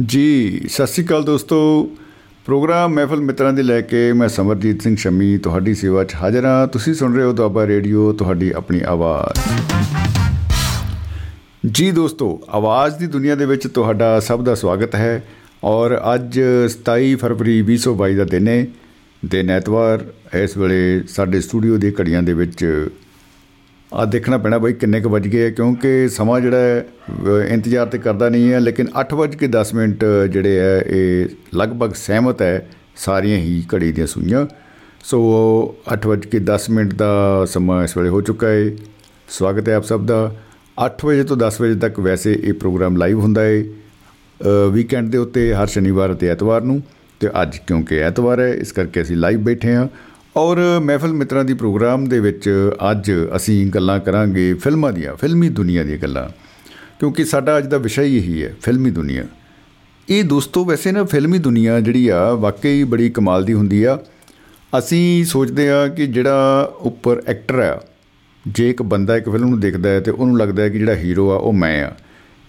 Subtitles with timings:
[0.00, 1.90] ਜੀ, ਸਤਿ ਸ੍ਰੀ ਅਕਾਲ ਦੋਸਤੋ।
[2.44, 6.66] ਪ੍ਰੋਗਰਾਮ ਮਹਿਫਲ ਮਿੱਤਰਾਂ ਦੇ ਲੈ ਕੇ ਮੈਂ ਸਮਰਜੀਤ ਸਿੰਘ ਸ਼ਮੀ ਤੁਹਾਡੀ ਸੇਵਾ 'ਚ ਹਾਜ਼ਰ ਹਾਂ।
[6.66, 9.62] ਤੁਸੀਂ ਸੁਣ ਰਹੇ ਹੋ ਦੁਆਬਾ ਰੇਡੀਓ, ਤੁਹਾਡੀ ਆਪਣੀ ਆਵਾਜ਼।
[11.66, 15.24] ਜੀ ਦੋਸਤੋ, ਆਵਾਜ਼ ਦੀ ਦੁਨੀਆ ਦੇ ਵਿੱਚ ਤੁਹਾਡਾ ਸਭ ਦਾ ਸਵਾਗਤ ਹੈ।
[15.64, 18.66] ਔਰ ਅੱਜ 27 ਫਰਵਰੀ 2022 ਦਾ ਦਿਨ ਹੈ
[19.22, 20.04] ਦਿਨ ਐਤਵਾਰ।
[20.34, 22.64] ਇਸ ਵੇਲੇ ਸਾਡੇ ਸਟੂਡੀਓ ਦੀ ਘੜੀਆਂ ਦੇ ਵਿੱਚ
[23.92, 28.28] ਆ ਦੇਖਣਾ ਪੈਣਾ ਬਈ ਕਿੰਨੇ ਕੁ ਵੱਜ ਗਏ ਕਿਉਂਕਿ ਸਮਾਂ ਜਿਹੜਾ ਹੈ ਇੰਤਜ਼ਾਰ ਤੇ ਕਰਦਾ
[28.28, 34.06] ਨਹੀਂ ਹੈ, ਲੇਕਿਨ 8:10 ਮਿੰਟ ਜਿਹੜੇ ਹੈ, ਇਹ ਲਗਭਗ ਸਹਿਮਤ ਹੈ, ਸਾਰੀਆਂ ਹੀ ਘੜੀ ਦੀਆਂ
[34.06, 34.46] ਸੂਈਆਂ।
[35.04, 35.20] ਸੋ
[35.88, 38.70] 8:10 ਮਿੰਟ ਦਾ ਸਮਾਂ ਇਸ ਵੇਲੇ ਹੋ ਚੁੱਕਾ ਹੈ
[39.28, 40.34] ਸਵਾਗਤ ਹੈ ਆਪ ਸਭ ਦਾ।
[40.78, 43.62] 8 ਵਜੇ ਤੋਂ 10 ਵਜੇ ਤੱਕ ਵੈਸੇ ਇਹ ਪ੍ਰੋਗਰਾਮ ਲਾਈਵ ਹੁੰਦਾ ਹੈ
[44.72, 46.82] ਵੀਕਐਂਡ ਦੇ ਉੱਤੇ ਹਰ ਸ਼ਨੀਵਾਰ ਅਤੇ ਐਤਵਾਰ ਨੂੰ
[47.20, 49.86] ਤੇ ਅੱਜ ਕਿਉਂਕਿ ਐਤਵਾਰ ਹੈ, ਇਸ ਕਰਕੇ ਅਸੀਂ ਲਾਈਵ ਬੈਠੇ ਹਾਂ।
[50.36, 52.48] ਔਰ ਮਹਿਫਲ ਮਿੱਤਰਾਂ ਦੀ ਪ੍ਰੋਗਰਾਮ ਦੇ ਵਿੱਚ
[52.90, 56.28] ਅੱਜ ਅਸੀਂ ਗੱਲਾਂ ਕਰਾਂਗੇ ਫਿਲਮਾਂ ਦੀਆਂ, ਫਿਲਮੀ ਦੁਨੀਆ ਦੀਆਂ ਗੱਲਾਂ।
[57.00, 59.24] ਕਿਉਂਕਿ ਸਾਡਾ ਅੱਜ ਦਾ ਵਿਸ਼ਾ ਹੀ ਇਹੀ ਹੈ, ਫਿਲਮੀ ਦੁਨੀਆ।
[60.08, 63.98] ਇਹ ਦੋਸਤੋ, ਵੈਸੇ ਨਾ ਫਿਲਮੀ ਦੁਨੀਆ ਜਿਹੜੀ ਆ, ਵਾਕਈ ਬੜੀ ਕਮਾਲ ਦੀ ਹੁੰਦੀ ਆ।
[64.78, 67.80] ਅਸੀਂ ਸੋਚਦੇ ਆ ਕਿ ਜਿਹੜਾ ਉੱਪਰ ਐਕਟਰ ਆ,
[68.44, 71.30] ਜੇ ਇੱਕ ਬੰਦਾ ਇੱਕ ਫਿਲਮ ਨੂੰ ਦੇਖਦਾ ਹੈ ਤੇ ਉਹਨੂੰ ਲੱਗਦਾ ਹੈ ਕਿ ਜਿਹੜਾ ਹੀਰੋ
[71.30, 71.92] ਆ, ਉਹ ਮੈਂ ਆ।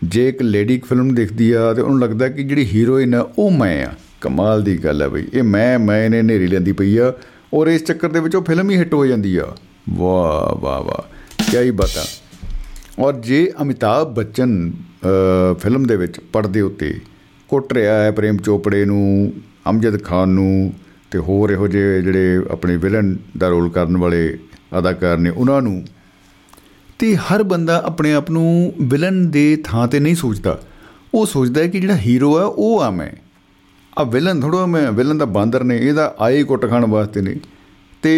[0.04, 3.30] ਜੇ ਇੱਕ ਲੇਡੀ ਇੱਕ ਫਿਲਮ ਨੂੰ ਦੇਖਦੀ ਆ ਤੇ ਉਹਨੂੰ ਲੱਗਦਾ ਕਿ ਜਿਹੜੀ ਹੀਰੋਇਨ ਆ,
[3.38, 6.98] ਉਹ ਮੈਂ ਆ। ਕਮਾਲ ਦੀ ਗੱਲ ਹੈ ਬਈ। ਇਹ ਮੈਂ ਮੈਂ ਨੇ ਨੇਰੀ ਲੈਂਦੀ ਪਈ
[6.98, 7.14] ਆ
[7.54, 9.56] ਔਰ ਇਸ ਚੱਕਰ ਦੇ ਵਿੱਚ ਉਹ ਫਿਲਮ ਹੀ ਹਿੱਟ ਹੋ ਜਾਂਦੀ ਆ।
[9.90, 12.06] ਵਾਹ ਵਾਹ ਵਾਹ। ਕੀ ਹੀ ਬਤਾ।
[13.00, 14.74] ਔਰ ਜੇ ਅਮਿਤਾਭ ਬੱਚਨ
[15.60, 17.00] ਫਿਲਮ ਦੇ ਵਿੱਚ ਪਰਦੇ ਉੱਤੇ
[17.48, 19.34] ਕੁੱਟ ਰਿਹਾ ਹੈ ਪ੍ਰੇਮ ਚੋਪੜੇ ਨੂੰ,
[19.70, 20.74] ਅਮਜਦ ਖਾਨ ਨੂੰ
[21.12, 24.38] ਤੇ ਹੋਰ ਇਹੋ ਜਿਹੇ ਜਿਹੜੇ ਆਪਣੇ ਵਿਲਨ ਦਾ ਰੋਲ ਕਰਨ ਵਾਲੇ
[24.80, 25.84] ਅਦਾਕਾਰ ਨੇ, ਉਹਨਾਂ ਨੂੰ
[27.00, 30.60] ਤੇ ਹਰ ਬੰਦਾ ਆਪਣੇ ਆਪ ਨੂੰ ਵਿਲਨ ਦੇ ਥਾਂ ਤੇ ਨਹੀਂ ਸੋਚਦਾ।
[31.14, 33.10] ਉਹ ਸੋਚਦਾ ਹੈ ਕਿ ਜਿਹੜਾ ਹੀਰੋ ਆ, ਉਹ ਆ ਮੈਂ।
[33.98, 37.36] ਆ ਵਿਲਨ ਥੋੜਾ ਮੈਂ ਵਿਲਨ ਦਾ ਬਾਂਦਰ ਨੇ, ਇਹਦਾ ਆਏ ਕੁੱਟ ਖਾਣ ਵਾਸਤੇ ਨੇ।
[38.02, 38.14] ਤੇ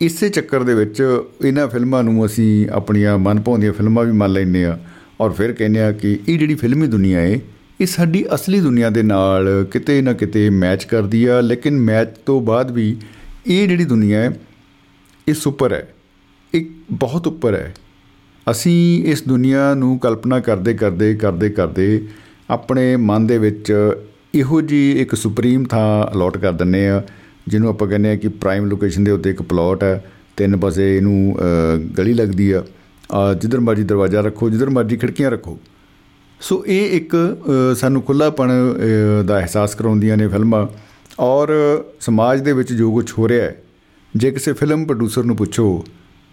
[0.00, 1.02] ਇਸੇ ਚੱਕਰ ਦੇ ਵਿੱਚ
[1.44, 4.78] ਇਹਨਾਂ ਫਿਲਮਾਂ ਨੂੰ ਅਸੀਂ ਆਪਣੀਆਂ ਮਨਪਾਉਂਦੀਆਂ ਫਿਲਮਾਂ ਵੀ ਮੰਨ ਲੈਂਦੇ ਆ
[5.20, 7.38] ਔਰ ਫਿਰ ਕਹਿੰਦੇ ਆ ਕਿ ਇਹ ਜਿਹੜੀ ਫਿਲਮੀ ਦੁਨੀਆ ਹੈ,
[7.80, 12.40] ਇਹ ਸਾਡੀ ਅਸਲੀ ਦੁਨੀਆ ਦੇ ਨਾਲ ਕਿਤੇ ਨਾ ਕਿਤੇ ਮੈਚ ਕਰਦੀ ਆ, ਲੇਕਿਨ ਮੈਚ ਤੋਂ
[12.40, 12.96] ਬਾਅਦ ਵੀ
[13.46, 14.40] ਇਹ ਜਿਹੜੀ ਦੁਨੀਆ ਹੈ,
[15.28, 15.94] ਇਹ ਸੁਪਰ ਹੈ।
[16.54, 17.74] ਇੱਕ ਬਹੁਤ ਉੱਪਰ ਹੈ।
[18.46, 22.00] ਅਸੀਂ ਇਸ ਦੁਨੀਆ ਨੂੰ ਕਲਪਨਾ ਕਰਦੇ ਕਰਦੇ ਕਰਦੇ ਕਰਦੇ
[22.50, 23.72] ਆਪਣੇ ਮਨ ਦੇ ਵਿੱਚ
[24.34, 27.02] ਇਹੋ ਜੀ ਇੱਕ ਸੁਪਰੀਮ ਥਾਂ ਅਲਾਟ ਕਰ ਦਿੰਨੇ ਆ
[27.48, 30.04] ਜਿਹਨੂੰ ਆਪਾਂ ਕਹਿੰਦੇ ਆ ਕਿ ਪ੍ਰਾਈਮ ਲੋਕੇਸ਼ਨ ਦੇ ਉੱਤੇ ਇੱਕ ਪਲਾਟ ਹੈ,
[30.36, 31.36] ਤਿੰਨ ਪਾਸੇ ਇਹਨੂੰ
[31.98, 32.62] ਗਲੀ ਲੱਗਦੀ ਆ
[33.40, 35.58] ਜਿੱਧਰ ਮਰਜ਼ੀ ਦਰਵਾਜ਼ਾ ਰੱਖੋ, ਜਿੱਧਰ ਮਰਜ਼ੀ ਖਿੜਕੀਆਂ ਰੱਖੋ।
[36.40, 37.16] ਸੋ ਇਹ ਇੱਕ
[37.76, 38.50] ਸਾਨੂੰ ਖੁੱਲਾਪਣ
[39.26, 40.66] ਦਾ ਅਹਿਸਾਸ ਕਰਾਉਂਦੀਆਂ ਨੇ ਫਿਲਮਾਂ
[41.20, 41.50] ਔਰ
[42.00, 43.56] ਸਮਾਜ ਦੇ ਵਿੱਚ ਜੋ ਕੁਝ ਹੋ ਰਿਹਾ ਹੈ,
[44.14, 45.84] ਜੇ ਕਿਸੇ ਫਿਲਮ ਪ੍ਰੋਡਿਊਸਰ ਨੂੰ ਪੁੱਛੋ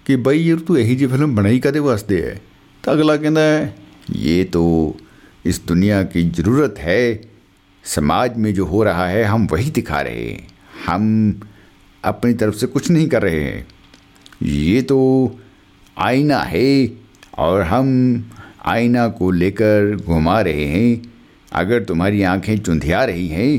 [0.06, 2.38] ਕਿ ਬਈ ਯਾਰ ਤੂੰ ਇਹੀ ਜੀ ਫਿਲਮ ਬਣਾਈ ਕਦੇ ਵਾਸਤੇ ਹੈ
[2.84, 3.72] ਤਾਂ ਅਗਲਾ ਕਹਿੰਦਾ ਹੈ
[4.16, 4.93] ਇਹ ਤਾਂ
[5.47, 7.03] ਇਸ ਦੁਨੀਆ की ਜ਼ਰੂਰਤ ਹੈ
[7.84, 10.43] समाज में जो हो रहा है हम वही दिखा रहे हैं
[10.83, 11.06] हम
[12.05, 13.66] अपनी तरफ से कुछ नहीं कर रहे हैं
[14.43, 14.99] ये तो
[15.97, 16.69] आईना है
[17.38, 17.91] और हम
[18.66, 20.87] आईना को लेकर घुमा रहे हैं
[21.53, 23.50] अगर तुम्हारी आंखें चुंधिया रही हैं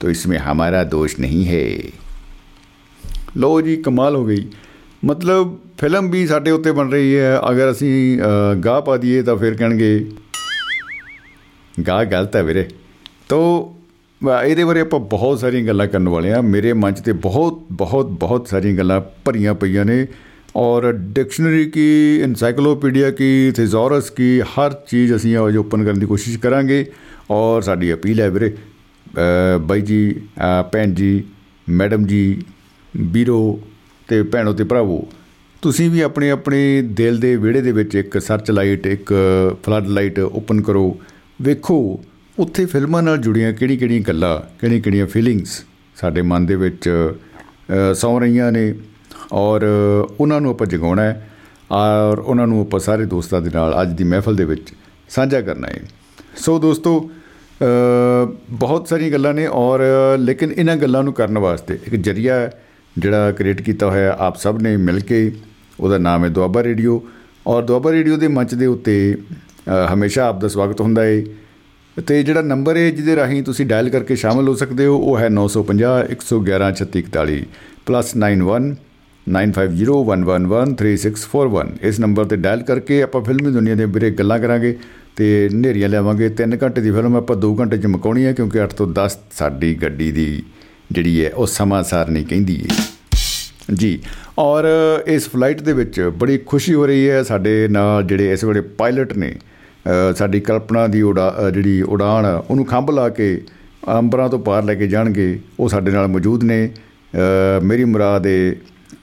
[0.00, 1.64] तो इसमें हमारा दोष नहीं है
[3.36, 4.44] ਲੋ ਜੀ ਕਮਾਲ ਹੋ ਗਈ
[5.05, 8.19] ਮਤਲਬ ਫਿਲਮ ਵੀ ਸਾਡੇ ਉੱਤੇ ਬਣ ਰਹੀ ਹੈ। ਅਗਰ ਅਸੀਂ
[8.65, 10.05] ਗਾਹ ਪਾ ਦਈਏ ਤਾਂ ਫਿਰ ਕਹਿਣਗੇ,
[11.87, 12.67] ਗਾਹ ਗਲਤ ਹੈ ਵੀਰੇ।
[13.29, 13.71] ਤੋ
[14.21, 18.07] ਇਹਦੇ ਬਾਰੇ ਆਪਾਂ ਬਹੁਤ ਸਾਰੀਆਂ ਗੱਲਾਂ ਕਰਨ ਵਾਲੇ ਆ ਮੇਰੇ ਮਨ 'ਚ ਤੇ ਬਹੁਤ ਬਹੁਤ
[18.19, 20.05] ਬਹੁਤ ਸਾਰੀਆਂ ਗੱਲਾਂ ਭਰੀਆਂ ਪਈਆਂ ਨੇ।
[20.55, 26.37] ਔਰ ਡਿਕਸ਼ਨਰੀ ਕੀ ਐਨਸਾਈਕਲੋਪੀਡੀਆ ਕੀ, ਥੀਜ਼ੋਰਸ ਕੀ, ਹਰ ਚੀਜ਼ ਅਸੀਂ ਅੱਜ ਓਪਨ ਕਰਨ ਦੀ ਕੋਸ਼ਿਸ਼
[26.39, 26.85] ਕਰਾਂਗੇ।
[27.31, 28.55] ਔਰ ਸਾਡੀ ਅਪੀਲ ਹੈ ਵੀਰੇ
[29.61, 30.15] ਬਾਈ ਜੀ
[30.71, 31.23] ਭੈਣ ਜੀ,
[31.67, 32.41] ਮੈਡਮ ਜੀ,
[32.93, 33.59] ਵੀਰੋ
[34.07, 35.07] ਤੇ ਭੈਣੋ ਤੇ ਭਰਾਵੋ,
[35.61, 39.13] ਤੁਸੀਂ ਵੀ ਆਪਣੇ ਆਪਣੇ ਦਿਲ ਦੇ ਵਿਹੜੇ ਦੇ ਵਿੱਚ ਇੱਕ ਸਰਚ ਲਾਈਟ ਇੱਕ
[39.63, 40.97] ਫਲੱਡ ਲਾਈਟ ਓਪਨ ਕਰੋ।
[41.41, 41.77] ਵੇਖੋ,
[42.39, 45.63] ਉੱਥੇ ਫਿਲਮਾਂ ਨਾਲ ਜੁੜੀਆਂ ਕਿਹੜੀ ਕਿਹੜੀਆਂ ਗੱਲਾਂ ਕਿਹੜੀ ਕਿਹੜੀਆਂ ਫੀਲਿੰਗਸ
[45.95, 46.89] ਸਾਡੇ ਮਨ ਦੇ ਵਿੱਚ
[47.95, 48.73] ਸੌ ਰਹੀਆਂ ਨੇ।
[49.33, 49.61] ਔਰ
[50.19, 51.29] ਉਹਨਾਂ ਨੂੰ ਆਪਾਂ ਜਗਾਉਣਾ ਹੈ।
[51.71, 54.73] ਔਰ ਉਹਨਾਂ ਨੂੰ ਆਪਾਂ ਸਾਰੇ ਦੋਸਤਾਂ ਦੇ ਨਾਲ ਅੱਜ ਦੀ ਮਹਿਫਲ ਦੇ ਵਿੱਚ
[55.09, 55.81] ਸਾਂਝਾ ਕਰਨਾ ਹੈ।
[56.37, 56.99] ਸੋ ਦੋਸਤੋ
[58.51, 59.81] ਬਹੁਤ ਸਾਰੀਆਂ ਗੱਲਾਂ ਨੇ ਔਰ
[60.19, 62.49] ਲੇਕਿਨ ਇਹਨਾਂ ਗੱਲਾਂ ਨੂੰ ਕਰਨ ਵਾਸਤੇ ਇੱਕ ਜਰੀਆ
[62.97, 65.31] ਜਿਹੜਾ ਕ੍ਰੀਏਟ ਕੀਤਾ ਹੋਇਆ ਆਪ ਸਭ ਨੇ ਮਿਲ ਕੇ
[65.79, 67.01] ਉਹਦਾ ਨਾਮ ਹੈ ਦੁਆਬਾ ਰੇਡੀਓ।
[67.47, 69.17] ਔਰ ਦੁਆਬਾ ਰੇਡੀਓ ਦੇ ਮੰਚ ਦੇ ਉੱਤੇ
[69.93, 71.23] ਹਮੇਸ਼ਾ ਆਪ ਦਾ ਸਵਾਗਤ ਹੁੰਦਾ ਹੈ।
[71.97, 75.29] ਤੇ ਜਿਹੜਾ ਨੰਬਰ ਹੈ ਜਿਹਦੇ ਰਾਹੀਂ ਤੁਸੀਂ ਡਾਇਲ ਕਰਕੇ ਸ਼ਾਮਲ ਹੋ ਸਕਦੇ ਹੋ, ਉਹ ਹੈ
[75.29, 77.45] 950 111 3641
[77.87, 78.75] +91
[79.27, 84.75] 9501113641 ਇਸ ਨੰਬਰ ਤੇ ਡਾਇਲ ਕਰਕੇ ਆਪਾਂ ਫਿਲਮੀ ਦੁਨੀਆ ਦੇ ਵੀਰੇ ਗੱਲਾਂ ਕਰਾਂਗੇ
[85.15, 88.73] ਤੇ ਨੇਰੀਆਂ ਲਿਆਵਾਂਗੇ। 3 ਘੰਟੇ ਦੀ ਫਿਲਮ ਆਪਾਂ 2 ਘੰਟੇ ਚ ਮਕਾਉਣੀ ਹੈ, ਕਿਉਂਕਿ 8
[88.77, 90.43] ਤੋਂ 10 ਸਾਡੀ ਗੱਡੀ ਦੀ
[90.91, 92.85] ਜਿਹੜੀ ਹੈ ਉਹ ਸਮਾਂ ਸਾਰ ਨਹੀਂ ਕਹਿੰਦੀ ਹੈ
[93.73, 93.99] ਜੀ
[94.39, 94.65] ਔਰ
[95.07, 99.17] ਇਸ ਫਲਾਈਟ ਦੇ ਵਿੱਚ ਬੜੀ ਖੁਸ਼ੀ ਹੋ ਰਹੀ ਹੈ ਸਾਡੇ ਨਾਲ ਜਿਹੜੇ ਇਸ ਵੇਲੇ ਪਾਇਲਟ
[99.17, 99.35] ਨੇ
[100.15, 103.41] ਸਾਡੀ ਕਲਪਨਾ ਦੀ ਉਡਾ ਜਿਹੜੀ ਉਡਾਨ ਉਹਨੂੰ ਖੰਭ ਲਾ ਕੇ
[103.97, 107.17] ਅੰਬਰਾਂ ਤੋਂ ਪਾਰ ਲੈ ਕੇ ਜਾਣਗੇ ਉਹ ਸਾਡੇ ਨਾਲ ਮੌਜੂਦ ਨੇ। ਅ,
[107.63, 108.55] ਮੇਰੀ ਮੁਰਾਦ ਏ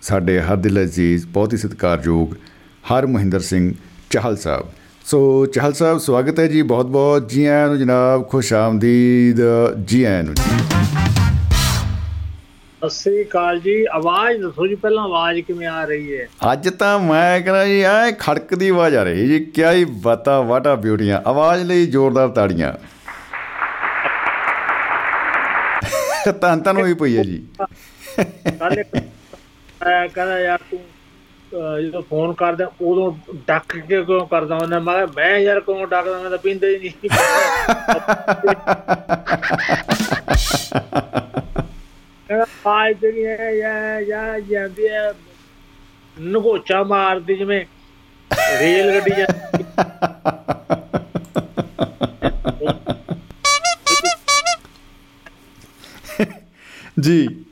[0.02, 2.34] ਸਾਡੇ ਹਰ ਦਿਲ ਅਜ਼ੀਜ਼ ਬਹੁਤ ਹੀ ਸਤਿਕਾਰਯੋਗ
[2.92, 3.74] ਹਰ ਮਹਿੰਦਰ ਸਿੰਘ
[4.10, 4.66] ਚਾਹਲ ਸਾਹਿਬ।
[5.04, 9.40] ਸੋ ਚਾਹਲ ਸਾਹਿਬ ਸਵਾਗਤ ਹੈ ਜੀ ਬਹੁਤ ਬਹੁਤ ਜੀ ਆਇਆਂ ਨੂੰ ਜਨਾਬ ਖੁਸ਼ ਆਮਦੀਦ।
[9.84, 10.64] ਜੀ ਆਇਆਂ ਨੂੰ ਜੀ।
[12.82, 16.28] ਸਤਿ ਸ੍ਰੀ ਅਕਾਲ ਜੀ। ਆਵਾਜ਼ ਦੱਸੋ ਜੀ ਪਹਿਲਾਂ ਆਵਾਜ਼ ਕਿਵੇਂ ਆ ਰਹੀ ਹੈ?
[16.52, 20.42] ਅੱਜ ਤਾਂ ਮੈਂ ਕਹਿੰਦਾ ਜੀ ਐ ਖੜਕ ਦੀ ਆਵਾਜ਼ ਆ ਰਹੀ ਜੀ। ਕਿਆ ਹੀ ਬਾਤਾਂ
[20.42, 22.72] ਵਾਟਾ ਬਿਊਟੀਆਂ। ਆਵਾਜ਼ ਲਈ ਜ਼ੋਰਦਾਰ ਤਾੜੀਆਂ।
[26.40, 27.46] ਤਾਂ ਤਾਂ ਹੋਈ ਪਈ ਹੈ ਜੀ।
[28.60, 28.82] ਕੱਲ
[30.14, 30.80] ਕਹਿੰਦਾ ਯਾਰ ਤੂੰ
[31.82, 33.12] ਜਦੋਂ ਫੋਨ ਕਰਦਾ ਉਦੋਂ
[33.48, 34.78] ਡੱਕ ਕੇ ਕਿਉਂ ਕਰਦਾ ਹੁੰਦਾ?
[34.78, 36.18] ਮੈਂ ਮੈਂ ਯਾਰ ਕਿਉਂ ਡੱਕਦਾ?
[36.18, 36.92] ਮੈਂ ਤਾਂ ਪੀਂਦਾ ਹੀ ਨਹੀਂ।
[42.30, 45.14] ਆਵਾਜ਼ ਜਿਹੜੀ ਹੈ ਯਾ ਯਾ ਜਾਂਦੀ ਹੈ
[46.20, 47.66] ਨਗੋਚਾ ਮਾਰਦੀ ਜਿਵੇਂ
[48.60, 49.64] ਰੇਲ ਗੱਡੀ ਜਾਂਦੀ
[57.00, 57.44] ਜੀ।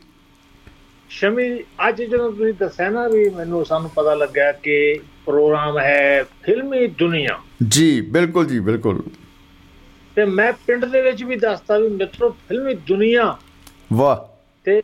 [1.09, 1.59] ਸ਼ਮੀ
[1.89, 7.39] ਅੱਜ ਜਦੋਂ ਤੁਸੀਂ ਦੱਸਿਆ ਨਾ ਵੀ ਮੈਨੂੰ ਸਾਨੂੰ ਪਤਾ ਲੱਗਾ ਕਿ ਪ੍ਰੋਗਰਾਮ ਹੈ ਫਿਲਮੀ ਦੁਨੀਆ।
[7.69, 9.03] ਜੀ ਬਿਲਕੁਲ ਜੀ ਬਿਲਕੁਲ।
[10.17, 13.39] ਤੇ ਮੈਂ ਪਿੰਡ ਦੇ ਵਿੱਚ ਵੀ ਦੱਸਤਾ ਵੀ ਮਿੱਤਰੋ ਫਿਲਮੀ ਦੁਨੀਆ
[13.93, 14.30] ਵਾਹ।
[14.67, 14.81] ਤੇ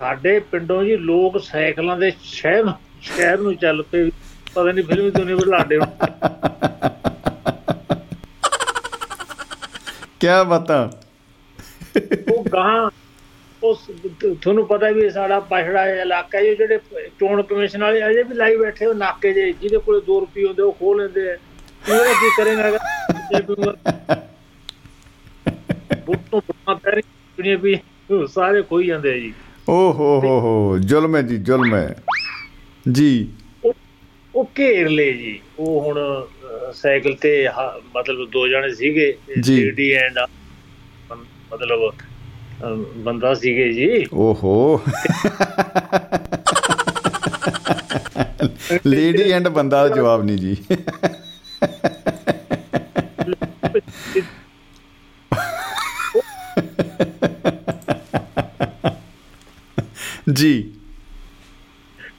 [0.00, 4.10] ਸਾਡੇ ਪਿੰਡੋਂ ਜੀ ਲੋਕ ਸਾਈਕਲਾਂ ਦੇ ਸ਼ਹਿਰ ਸ਼ਹਿਰ ਨੂੰ ਚੱਲ ਪਏ।
[4.54, 5.78] ਪਤਾ ਨਹੀਂ ਫਿਲਮੀ ਦੁਨੀਆ ਬੁਲਾਡੇ
[10.20, 10.88] ਕਿਆ ਬਾਤਾਂ?
[12.32, 12.90] ਉਹ ਗਾਂ
[13.62, 13.78] ਉਸ
[14.42, 16.78] ਤੁਹਾਨੂੰ ਪਤਾ ਵੀ ਇਹ ਸਾਡਾ ਪਛੜਾ ਇਲਾਕਾ ਹੈ ਜੀ, ਜਿਹੜੇ
[17.20, 20.62] ਚੋਣ ਕਮਿਸ਼ਨ ਵਾਲੇ ਅਜੇ ਵੀ ਲਾਈ ਬੈਠੇ ਉਹ ਨਾਕੇ ਜੇ ਜਿਹਦੇ ਕੋਲੇ 2 ਰੁਪਏ ਹੁੰਦੇ
[20.62, 21.36] ਉਹ ਖੋਹ ਲੈਂਦੇ ਆ।
[21.88, 22.78] ਉਹਦਾ ਕੀ ਕਰੇਗਾ
[26.06, 27.02] ਬੁੱਤੋਂ ਬੁੱਤਾਂ ਪੈਰੀ
[27.38, 27.74] ਦੁਨੀਆ ਵੀ
[28.10, 29.32] ਉਹ ਸਾਰੇ ਖੋਈ ਜਾਂਦੇ ਆ ਜੀ।
[29.68, 31.96] ਓ ਹੋ ਹੋ ਹੋ ਜ਼ੁਲਮ ਹੈ ਜੀ ਜ਼ੁਲਮ ਹੈ।
[32.92, 33.28] ਜੀ।
[33.64, 36.26] ਉਹ- ਘੇਰ ਲਏ ਜੀ। ਉਹ ਹੁਣ
[36.72, 37.48] ਸਾਈਕਲ ਤੇ
[37.96, 39.16] ਮਤਲਬ ਦੋ ਜਣੇ ਸੀਗੇ।
[39.48, 40.18] ਲੇਡੀ ਐਂਡ
[41.52, 41.92] ਮਤਲਬ
[42.96, 44.82] ਬੰਦਾ ਸੀਗੇ ਜੀ। ਓਹੋ
[48.86, 50.56] ਲੇਡੀ ਐਂਡ ਬੰਦਾ ਦਾ ਜਵਾਬ ਨਹੀਂ ਜੀ।
[60.32, 60.72] ਜੀ।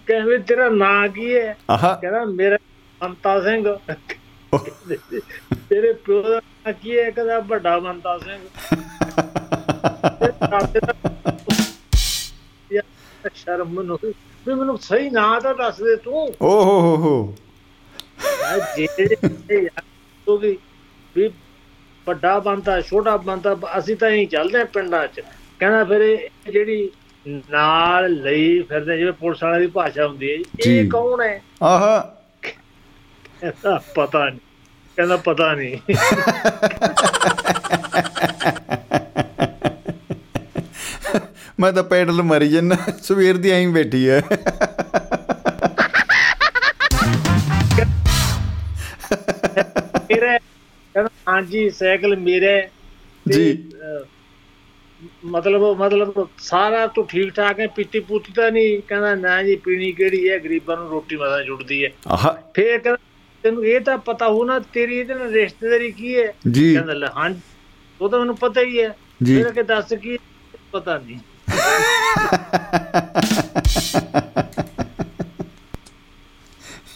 [0.08, 1.58] ਕਹਿੰਦੇ ਤੇਰਾ ਨਾਂ ਕੀ ਹੈ?
[1.82, 2.58] ਕਹਿੰਦਾ ਮੇਰਾ
[3.02, 3.78] ਬੰਤਾ ਸਿੰਘ।
[5.70, 7.12] ਤੇਰੇ ਪਿਓ ਦਾ ਨਾਂ ਕੀ ਹੈ?
[7.12, 8.40] ਕਹਿੰਦਾ ਵੱਡਾ ਬੰਤਾ ਸਿੰਘ।
[13.36, 14.00] ਸ਼ਰਮ ਨੂੰ
[14.48, 17.36] ਵੀ ਮੈਨੂੰ ਸਹੀ ਨਾਂ ਤਾਂ ਦੱਸ ਦੇ ਤੂੰ। ਓ ਹੋ ਹੋ ਹੋ।
[18.78, 19.84] ਜੇ ਯਾਰ
[20.26, 20.58] ਤੂੰ ਵੀ
[22.08, 25.22] ਵੱਡਾ ਬੰਦਾ ਛੋਟਾ ਬੰਦਾ ਅਸੀਂ ਤਾਂ ਹੀ ਚੱਲਦੇ ਪਿੰਡਾਂ 'ਚ।
[25.62, 26.92] ਕਹਿੰਦਾ ਫਿਰ ਇਹ ਜਿਹੜੀ
[27.52, 31.42] ਨਾਲ ਲਈ ਫਿਰਦੇ ਜਿਵੇਂ ਪੁਲਿਸ ਵਾਲਿਆਂ ਦੀ ਭਾਸ਼ਾ ਹੁੰਦੀ ਹੈ। ਇਹ ਕੌਣ ਹੈ?
[31.64, 32.16] ਆਹਾ।
[33.96, 34.40] ਪਤਾ ਨਹੀਂ
[34.96, 35.78] ਕਹਿੰਦਾ ਪਤਾ ਨਹੀਂ।
[41.60, 44.22] ਮੈਂ ਤਾਂ ਪੈਡਲ ਮਰੀ ਜੰਨਾ ਸਵੇਰ ਦੀ ਐਂ ਬੈਠੀ ਐ।
[49.96, 52.70] ਮੇਰਾ ਕਹਿੰਦਾ ਹਾਂਜੀ ਸਾਈਕਲ ਮੇਰੇ।
[53.30, 53.70] ਜੀ।
[55.26, 59.92] ਮਤਲਬ ਮਤਲਬ ਸਾਰਾ ਤੂੰ ਠੀਕ ਠਾਕ ਹੈ ਪੀਤੀ ਪੂਤੀ ਤਾਂ ਨਹੀਂ। ਕਹਿੰਦਾ ਨਾ ਜੀ ਪੀਣੀ
[59.92, 60.38] ਕਿਹੜੀ ਹੈ?
[60.38, 61.90] ਗਰੀਬਾਂ ਨੂੰ ਰੋਟੀ ਮਸਾਂ ਜੁੜਦੀ ਹੈ।
[62.54, 62.98] ਫੇਰ ਕਹਿੰਦਾ
[63.44, 66.34] ਤੈਨੂੰ ਇਹ ਤਾਂ ਪਤਾ ਹੋ ਨਾ ਤੇਰੀ ਇਹਦੇ ਨਾਲ ਰਿਸ਼ਤੇਦਾਰੀ ਕੀ ਹੈ?
[66.52, 67.30] ਜੀ। ਕਹਿੰਦਾ ਲੈ ਹਾਂ
[68.02, 68.90] ਉਹ ਤਾਂ ਮੈਨੂੰ ਪਤਾ ਹੀ ਹੈ।
[69.26, 70.18] ਫਿਰ ਕਿ ਦੱਸ ਕੀ
[70.72, 71.20] ਪਤਾ ਨਹੀਂ।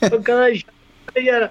[0.04, 1.50] ਉਹ ਕਹਿੰਦਾ ਯਾਰ- ਯਾਰ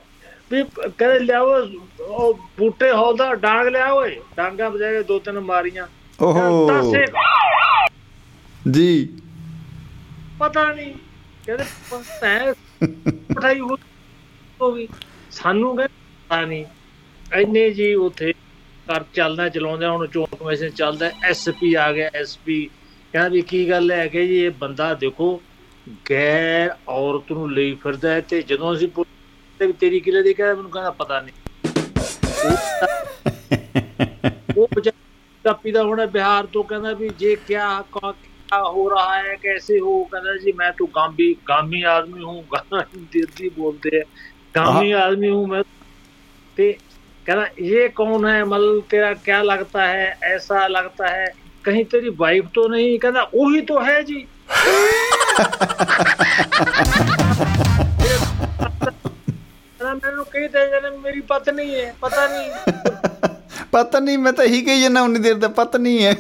[0.51, 1.55] ਵੀ ਕਹਿੰਦੇ ਲਿਆਓ
[2.01, 5.87] ਉਹ ਬੂਟੇ ਹੌਦਾ ਡਾਂਗ ਲਿਆ ਓਏ। ਡਾਂਗਾ ਬਜਾਏ ਦੋ ਤਿੰਨ ਮਾਰੀਆਂ।
[6.23, 7.07] ਓਹੋ। ਦੱਸੇ
[8.71, 9.09] ਜੀ।
[10.39, 10.95] ਪਤਾ ਨਹੀਂ
[11.47, 12.53] ਕਹਿੰਦੇ ਪਤਾ
[13.35, 14.89] ਪਠਾਈ ਹੋ ਗਈ।
[15.31, 15.95] ਸਾਨੂੰ ਕਹਿੰਦੇ
[16.29, 16.65] ਪਤਾ ਨਹੀਂ।
[17.33, 18.33] ਐਨੇ ਜੀ ਉਥੇ
[18.89, 22.71] ਕਰ ਚੱਲਦਾ ਚਲਾਉਂਦਾ ਹੁਣ ਚੋਣ ਕਮਿਸ਼ਨ ਚੱਲਦਾ ਐਸਪੀ ਆ ਗਿਆ ਐਸਪੀ
[23.13, 24.09] ਕਹਿੰਦਾ ਵੀ ਕੀ ਗੱਲ ਹੈ?
[24.09, 25.41] ਕਿ ਜੀ ਇਹ ਬੰਦਾ ਦੇਖੋ
[26.11, 30.71] ਗੈਰ ਔਰਤ ਨੂੰ ਲਈ ਫਿਰਦਾ ਤੇ ਜਦੋਂ ਅਸੀਂ ਪੁੱਛਦੇ ਵੀ ਤੇਰੀ ਕਿਲੇ ਦੀ ਕਹਿੰਦਾ ਮੈਨੂੰ
[30.71, 31.35] ਕਹਿੰਦਾ ਪਤਾ ਨਹੀਂ।
[34.59, 34.69] ਉਹ- ਉਹ
[35.46, 38.14] ਕਾਪੀ ਦਾ ਹੁਣ ਬਿਹਾਰ ਤੋਂ ਕਹਿੰਦਾ ਵੀ ਜੇ ਕਿਆ ਕਾ-
[38.50, 42.38] क्या हो रहा है कैसे हो कहता जी मैं तो गांधी गामी आदमी हूँ
[42.76, 44.02] हिंदी बोलते हैं
[44.56, 45.60] गामी आदमी हूँ मैं
[46.58, 46.70] ते
[47.26, 51.28] कहना ये कौन है मतलब तेरा क्या लगता है ऐसा लगता है
[51.66, 54.20] कहीं तेरी वाइफ तो नहीं कहना वही तो है जी
[58.60, 62.50] कहना मैंने कही थे कहना मेरी पत्नी है पता नहीं
[63.75, 66.15] ਪਤਾ ਨਹੀਂ ਮੈਂ ਤਾਂ ਇਹੀ ਕਹੀ ਜੰਨਾ ਉਨੀ ਦੇਰ ਦਾ ਪਤਾ ਨਹੀਂ ਹੈ।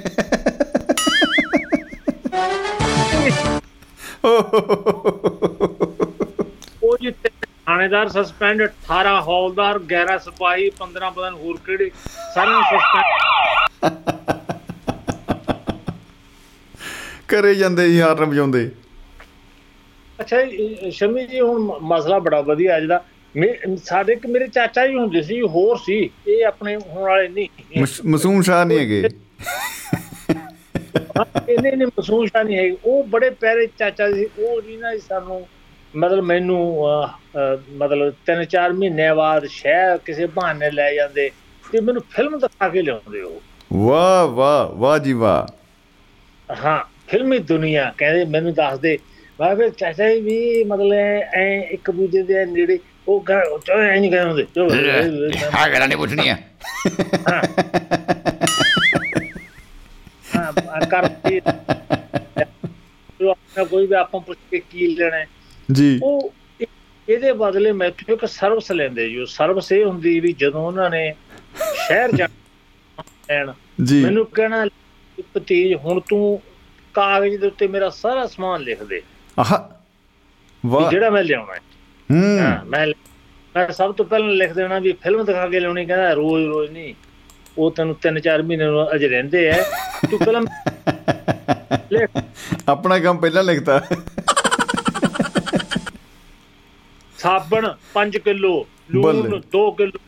[6.82, 7.28] ਉਹ ਜਿੱਤੇ
[7.66, 11.90] ਥਾਣੇਦਾਰ ਸਸਪੈਂਡ 18 ਹੌਲਦਾਰ 11 ਸਿਪਾਹੀ 15 ਪਤਾ ਨੀ ਹੋਰ ਕਿਹੜੇ
[12.34, 13.92] ਸਾਰਿਆਂ ਨੂੰ ਸਸਪੈਂਡ
[17.28, 18.70] ਕਰੇ ਜਾਂਦੇ ਜੀ ਹਾਰਨ ਵਜਾਉਂਦੇ
[20.18, 20.36] ਅੱਛਾ
[20.92, 23.02] ਸ਼ਮੀ ਜੀ ਹੁਣ ਮਸਲਾ ਬੜਾ ਵਧੀਆ ਅੱਜ ਦਾ
[23.84, 27.48] ਸਾਡੇ ਇੱਕ ਮੇਰੇ ਚਾਚਾ ਜੀ ਹੁੰਦੇ ਸੀ ਹੋਰ ਸੀ ਇਹ ਆਪਣੇ ਹੁਣ ਵਾਲੇ ਨਹੀਂ।
[27.82, 29.08] ਮਸ- ਮਸੂਮ ਸ਼ਾਹ ਨਹੀਂ ਹੈਗੇ।
[31.48, 35.46] ਇਹਨੇ ਨੇ ਮਸੂਮ ਸ਼ਾਹ ਨਹੀਂ ਹੈ ਉਹ ਬੜੇ ਪਿਆਰੇ ਚਾਚਾ ਜੀ ਉਹ ਜੀ ਨਾ ਸਾਨੂੰ
[35.96, 36.84] ਮਤਲਬ ਮੈਨੂੰ
[37.76, 41.30] ਮਤਲਬ ਤਿੰਨ ਚਾਰ ਮਹੀਨੇ ਬਾਅਦ ਸ਼ਹਿਰ ਕਿਸੇ ਬਹਾਨੇ ਲੈ ਜਾਂਦੇ
[41.72, 43.40] ਤੇ ਮੈਨੂੰ ਫਿਲਮ ਦਿਖਾ ਕੇ ਲਿਆਉਂਦੇ ਉਹ।
[43.72, 45.46] ਵਾਹ ਵਾਹ ਵਾਹ ਜੀ ਵਾਹ।
[46.64, 48.98] ਹਾਂ ਫਿਲਮੀ ਦੁਨੀਆ ਕਹਿੰਦੇ ਮੈਨੂੰ ਦੱਸਦੇ।
[49.40, 50.92] ਮੈਂ ਫਿਰ ਚਾਚਾ ਜੀ ਵੀ ਮਤਲਬ
[51.34, 53.24] ਐ ਇੱਕ ਦੂਜੇ ਦੇ ਨੇੜੇ ਉਹ
[53.58, 54.70] ਚੋ ਐ ਨਹੀਂ ਕਹਿੰਦੇ ਚੋ
[55.54, 56.36] ਹਾਂ ਗੱਲਾਂ ਨਹੀਂ ਪੁੱਛਣੀਆਂ।
[60.36, 61.40] ਹਾਂ ਕਰਕੇ
[63.20, 65.26] ਜੋ ਆਪਣਾ ਕੋਈ ਵੀ ਆਪਾਂ ਪੁੱਛ ਕੇ ਕੀ ਲੈਣਾ ਹੈ,
[65.72, 66.66] ਜੀ। ਉਹ ਇਹ-
[67.08, 71.14] ਇਹਦੇ ਬਦਲੇ ਮੈਥੋਂ ਇੱਕ ਸਰਵਿਸ ਲੈਂਦੇ ਜੀ ਉਹ ਸਰਵਿਸ ਇਹ ਹੁੰਦੀ ਵੀ ਜਦੋਂ ਉਹਨਾਂ ਨੇ
[71.86, 73.52] ਸ਼ਹਿਰ ਜਾਣ
[73.84, 74.66] ਜੀ। ਮੈਨੂੰ ਕਹਿਣਾ
[75.36, 76.42] ਭਤੀਜ ਹੁਣ ਤੂੰ
[76.94, 79.02] ਕਾਗਜ਼ ਦੇ ਉੱਤੇ ਮੇਰਾ ਸਾਰਾ ਸਮਾਨ ਲਿਖ ਦੇ।
[79.38, 79.58] ਆਹ
[80.66, 81.60] ਵਾਹ। ਜਿਹੜਾ ਮੈਂ ਲਿਆਉਣਾ ਹੈ।
[82.14, 82.86] ਹੂੰ। ਮੈਂ
[83.56, 86.94] ਮੈਂ ਸਭ ਤੋਂ ਪਹਿਲਾਂ ਲਿਖ ਦੇਣਾ ਵੀ ਫਿਲਮ ਦਿਖਾ ਕੇ ਲਿਆਉਣੀ ਕਹਿੰਦਾ ਰੋਜ਼ ਰੋਜ਼ ਨਹੀਂ।
[87.58, 89.62] ਉਹ ਤੈਨੂੰ 3-4 ਮਹੀਨੇ ਨੂੰ ਅਜੇ ਰਹਿੰਦੇ ਐ।
[90.10, 90.44] ਤੂੰ
[91.92, 92.22] ਲਿਖ।
[92.68, 93.80] ਆਪਣਾ ਕੰਮ ਪਹਿਲਾਂ ਲਿਖਤਾ।
[97.18, 99.98] ਸਾਬਣ 5 ਕਿਲੋ। ਲੂਣ 2 ਕਿਲੋ।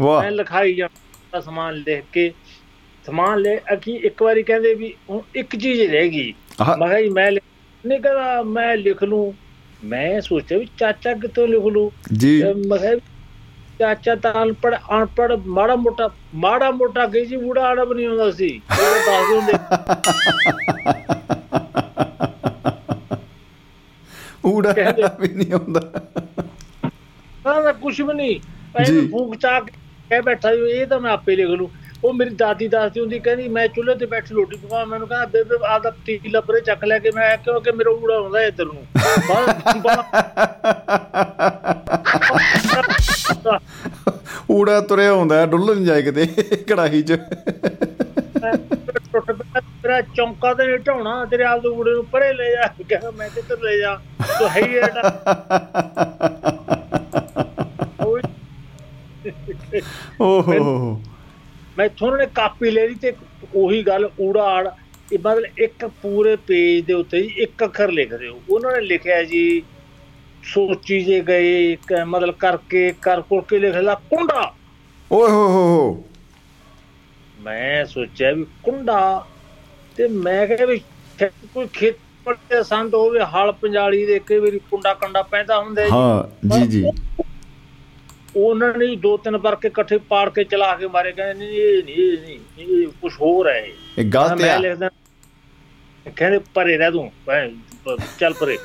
[0.00, 2.32] ਵਾਹ। ਮੈਂ ਲਿਖਾਈ ਜਾਂਦਾ ਸਮਾਨ ਲਿਖ ਕੇ
[3.06, 6.34] ਸਮਾਨ ਲੈ ਅਕੀ ਇੱਕ ਵਾਰੀ ਕਹਿੰਦੇ ਵੀ ਹੁਣ ਇੱਕ ਚੀਜ਼ ਰਹਿ ਗਈ।
[6.78, 7.32] ਮੈਂ ਕਿਹਾ ਮੈਂ
[7.86, 9.34] ਨਹੀਂ ਕਹਿੰਦਾ ਮੈਂ ਲਿਖ ਲੂੰ।
[9.84, 12.96] ਮੈਂ ਸੋਚਿਆ ਵੀ ਚਾਚਾ ਕਿਤੋਂ ਲਿਖ ਲੂੰ ਜੀ। ਮੈਂ ਕਿਹਾ
[13.78, 18.60] ਚਾਚਾ ਤਾਂ ਅਨਪੜ ਅਨਪੜ ਮਾੜਾ ਮੋਟਾ ਮਾੜਾ ਮੋਟਾ ਕਹੀ ਜੀ ਬੂੜਾ ਵੀ ਨਹੀਂ ਆਉਂਦਾ ਸੀ।
[18.70, 19.52] ਉਹ ਦੱਸ ਦਿੰਦੇ।
[24.46, 24.74] ਊੜਾ
[25.20, 25.80] ਵੀ ਨਹੀਂ ਹੁੰਦਾ।
[27.44, 28.40] ਕਹਿੰਦਾ ਕੁਝ ਵੀ ਨਹੀਂ।
[28.76, 29.72] ਐਵੇਂ ਫੂਕ ਚਾ ਕੇ
[30.10, 31.70] ਕਹਿ ਬੈਠਾ ਇਹ ਤਾਂ ਮੈਂ ਆਪੇ ਲਿਖ ਲੂੰ
[32.04, 35.56] ਉਹ ਮੇਰੀ ਦਾਦੀ ਦੱਸਦੀ ਹੁੰਦੀ ਕਹਿੰਦੀ ਮੈਂ ਚੁੱਲ੍ਹੇ ਤੇ ਬੈਠੀ ਰੋਟੀ ਪਕਾਵਾਂ ਮੈਨੂੰ ਕਹਿੰਦਾ ਬੇਬੇ
[35.68, 38.86] ਆਦਾ ਪਤੀਲਾ ਪਰੇ ਚੱਕ ਲੈ ਕੇ। ਮੈਂ ਕਿਉਂਕਿ ਮੇਰਾ ਊੜਾ ਆਉਂਦਾ ਇੱਧਰ ਨੂੰ।
[44.50, 46.26] ਊੜਾ ਤੁਰਿਆ ਹੁੰਦਾ ਡੁੱਲ ਨਹੀਂ ਜਾਏ ਕਿਤੇ
[46.68, 47.18] ਕੜਾਹੀ 'ਚ।
[49.12, 53.10] ਟੁੱਟ ਪਿਆ ਤੇਰਾ ਚੌਂਕਾ ਤੇ ਢਾਉਣਾ ਤੇਰੇ ਆਪ ਦੇ ਊੜੇ ਨੂੰ ਪਰੇ ਲੈ ਜਾ। ਕਹਿੰਦਾ
[53.10, 53.94] ਮੈਂ ਕਿੱਧਰ ਲੈ ਜਾ?
[54.38, 55.02] ਤੂੰ ਹੈ ਹੀ ਐਡਾ
[60.20, 61.00] ਓਹੋ।
[61.78, 63.12] ਮੈਂ ਇੱਥੋਂ ਉਹਨਾਂ ਨੇ ਕਾਪੀ ਲੈ ਲਈ ਤੇ
[63.54, 64.68] ਉਹੀ ਗੱਲ ਊੜਾ ਆੜ
[65.12, 69.62] ਇਹ ਮਤਲਬ ਇੱਕ ਪੂਰੇ ਪੇਜ ਦੇ ਉੱਤੇ ਇੱਕ ਅੱਖਰ ਲਿਖ ਦਿਓ ਉਹਨਾਂ ਨੇ ਲਿਖਿਆ ਜੀ
[70.44, 74.52] ਸੋਚੀ ਜੇ ਗਏ ਮਤਲਬ ਕਰਕੇ ਕਰ ਕੁਰ ਕੇ ਲਿਖ ਲਾ ਕੁੰਡਾ।
[75.10, 76.04] ਓਏ ਹੋ ਹੋ ਹੋ।
[77.38, 79.00] ਮੈਂ ਸੋਚਿਆ ਵੀ ਕੁੰਡਾ
[79.96, 80.80] ਤੇ ਮੈਂ ਕਿਹਾ ਵੀ
[81.54, 81.96] ਕੋਈ ਖੇਤ
[82.26, 86.66] ਪੜਦੇ ਸੰਦ ਹੋਵੇ ਹਲ ਪੰਜਾਲੀ ਦੇ ਕਈ ਵਾਰੀ ਕੁੰਡਾ ਕੰਡਾ ਪੈਂਦਾ ਹੁੰਦਾ ਜੀ। ਹਾਂ ਜੀ
[86.66, 86.84] ਜੀ।
[88.36, 92.38] ਉਹਨਾਂ ਨੇ ਦੋ ਤਿੰਨ ਵਰਕੇ ਇਕੱਠੇ ਪਾੜ ਕੇ ਚਲਾ ਕੇ ਮਾਰੇ ਕਹਿੰਦੇ ਨਹੀਂ ਇਹ ਨਹੀਂ
[92.58, 94.88] ਇਹ ਨਹੀਂ ਕੁਝ ਹੋਰ ਹੈ ਇਹ। ਗਲਤ ਮੈਂ ਆ। ਲਿਖਦਾ
[96.06, 97.10] ਕਹਿੰਦੇ ਪਰੇ ਰਹਿ ਤੂੰ
[98.18, 98.56] ਚੱਲ ਪਰੇ।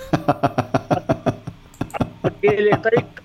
[2.27, 3.21] ਅੱਗੇ ਲਿਖਤਾ ਇੱਕ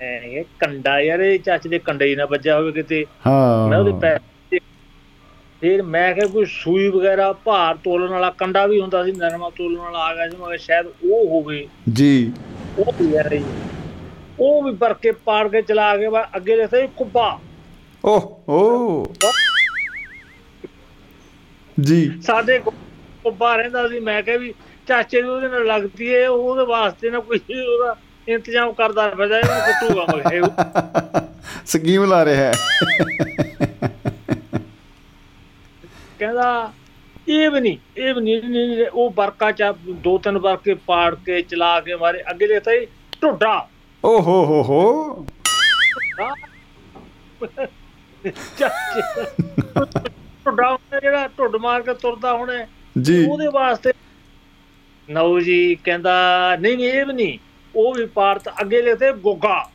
[0.00, 4.00] ਇਹ ਕੰਡਾ ਯਾਰ ਇਹ ਚਾਚੇ ਦੇ ਕੰਡੇ ਹੀ ਨਾ ਵੱਜਿਆ ਹੋਵੇ ਕਿਤੇ। ਮੈਂ ਉਹਦੇ ਹਾਂ
[4.00, 4.18] ਪੈਰ
[5.62, 9.76] ਫਿਰ ਮੈਂ ਕਿਹਾ ਕੋਈ ਸੂਈ ਵਗੈਰਾ ਭਾਰ ਤੋਲਣ ਵਾਲਾ ਕੰਡਾ ਵੀ ਹੁੰਦਾ ਸੀ ਨਰਮਾ ਤੋਲਣ
[9.76, 12.32] ਵਾਲਾ ਆ ਗਿਆ ਸੀ ਮੈਂ ਕਿਹਾ ਸ਼ਾਇਦ ਉਹ ਹੋਵੇ। ਜੀ।
[12.78, 13.38] ਉਹ ਯਾਰ
[14.40, 17.38] ਉਹ ਵੀ ਭਰ ਕੇ ਪਾੜ ਕੇ ਚਲਾ ਕੇ ਬਾਅਦ ਅੱਗੇ ਲਿਖਦਾ ਸੀ ਕੁੱਬਾ
[18.04, 19.04] ਓਹ ਓ।
[21.80, 24.54] ਜੀ। ਸਾਡੇ ਕੁੱਬਾ ਰਹਿੰਦਾ ਸੀ ਮੈਂ ਕਿਹਾ ਵੀ
[24.88, 27.96] ਚਾਚੇ ਨੂੰ ਉਹਦੇ ਨਾਲ ਲੱਗਦੀ ਏ ਉਹਦੇ ਵਾਸਤੇ ਨਾ ਕੋਈ ਉਹਦਾ
[28.28, 32.52] ਇੰਤਜ਼ਾਮ ਕਰਦਾ ਫਿਰਦਾ ਇਹਨੂੰ ਕੁੱਟੂਗਾ ਮੈਂ ਕਿਹਾ ਇਹ ਸਕੀਮ ਲਾ ਰਿਹਾ ਹੈ।
[36.18, 36.72] ਕਹਿੰਦਾ
[37.28, 41.80] ਇਹ ਵੀ ਨਹੀਂ ਇਹ ਵੀ ਨਹੀਂ ਉਹ ਬਰਕਾ ਚ ਦੋ ਤਿੰਨ ਵਰਕੇ ਪਾੜ ਕੇ ਚਲਾ
[41.80, 42.86] ਕੇ ਮਾਰੇ ਅੱਗੇ ਲਿਖਦਾ ਸੀ
[43.22, 43.68] ਢੋਡਾ।
[44.04, 45.26] ਓ ਹੋ ਹੋ ਹੋ।
[50.46, 52.66] ਹੁੰਦਾ ਜਿਹੜਾ ਢੁੱਡ ਮਾਰ ਕੇ ਤੁਰਦਾ ਹੁਣੇ
[53.02, 53.92] ਜੀ। ਉਹਦੇ ਵਾਸਤੇ
[55.10, 56.12] ਨੌ ਜੀ ਕਹਿੰਦਾ
[56.60, 57.38] ਨਹੀਂ ਨਹੀਂ ਇਹ ਵੀ ਨਹੀਂ
[57.76, 59.70] ਉਹ ਵੀ ਪਾਰਤ ਅੱਗੇ ਲਿਖਦੇ ਗੋਗਾ।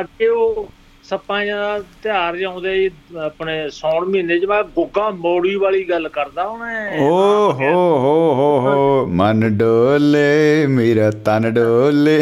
[0.00, 0.68] ਅੱਗੇ ਉਹ
[1.10, 2.90] ਸੱਪਾਂ ਦਾ ਤਿਉਹਾਰ ਜਿਉਂਦੇ ਜੀ
[3.24, 7.10] ਆਪਣੇ ਸੌਣ ਮਹੀਨੇ ਚ ਮੈਂ ਗੋਗਾ ਮੋੜੀ ਵਾਲੀ ਗੱਲ ਕਰਦਾ ਉਹਨੇ ਓ
[7.52, 12.18] ਹੋ ਹੋ ਹੋ ਹੋ ਮਨ ਡੋਲੇ ਮੇਰਾ ਤਨ ਡੋਲੇ।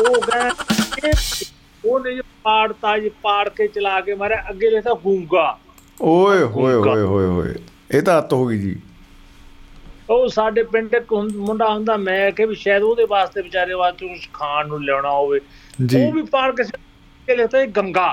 [0.00, 0.50] ਉਹ ਕਹਿੰਦਾ
[1.84, 5.58] ਉਹਨੇ ਜੀ ਪਾੜਤਾ ਜੀ ਪਾੜ ਕੇ ਚਲਾ ਕੇ ਮਾਰਿਆ ਅੱਗੇ ਲਿਖਦਾ ਗੂੰਗਾ।
[6.02, 7.54] ਓਏ ਹੋਏ ਹੋਏ ਹੋਏ ਹੋਏ
[7.90, 8.76] ਇਹ ਤਾਂ ਅੱਤ ਹੋ ਗਈ ਜੀ।
[10.10, 14.28] ਉਹ ਸਾਡੇ ਪਿੰਡ ਇੱਕ ਮੁੰਡਾ ਹੁੰਦਾ ਮੈਂ ਕਿ ਵੀ ਸ਼ਾਇਦ ਉਹਦੇ ਵਾਸਤੇ ਵਿਚਾਰੇ ਵਾਸਤੇ ਕੁਝ
[14.32, 15.40] ਖਾਣ ਨੂੰ ਲਿਆਉਣਾ ਹੋਵੇ।
[15.78, 16.76] ਜੀ। ਉਹ ਵੀ ਪਾੜ ਕੇ ਸਿੱਟ
[17.28, 18.08] ਕੇ ਲਿਖਦਾ ਸੀ ਗੰਗਾ।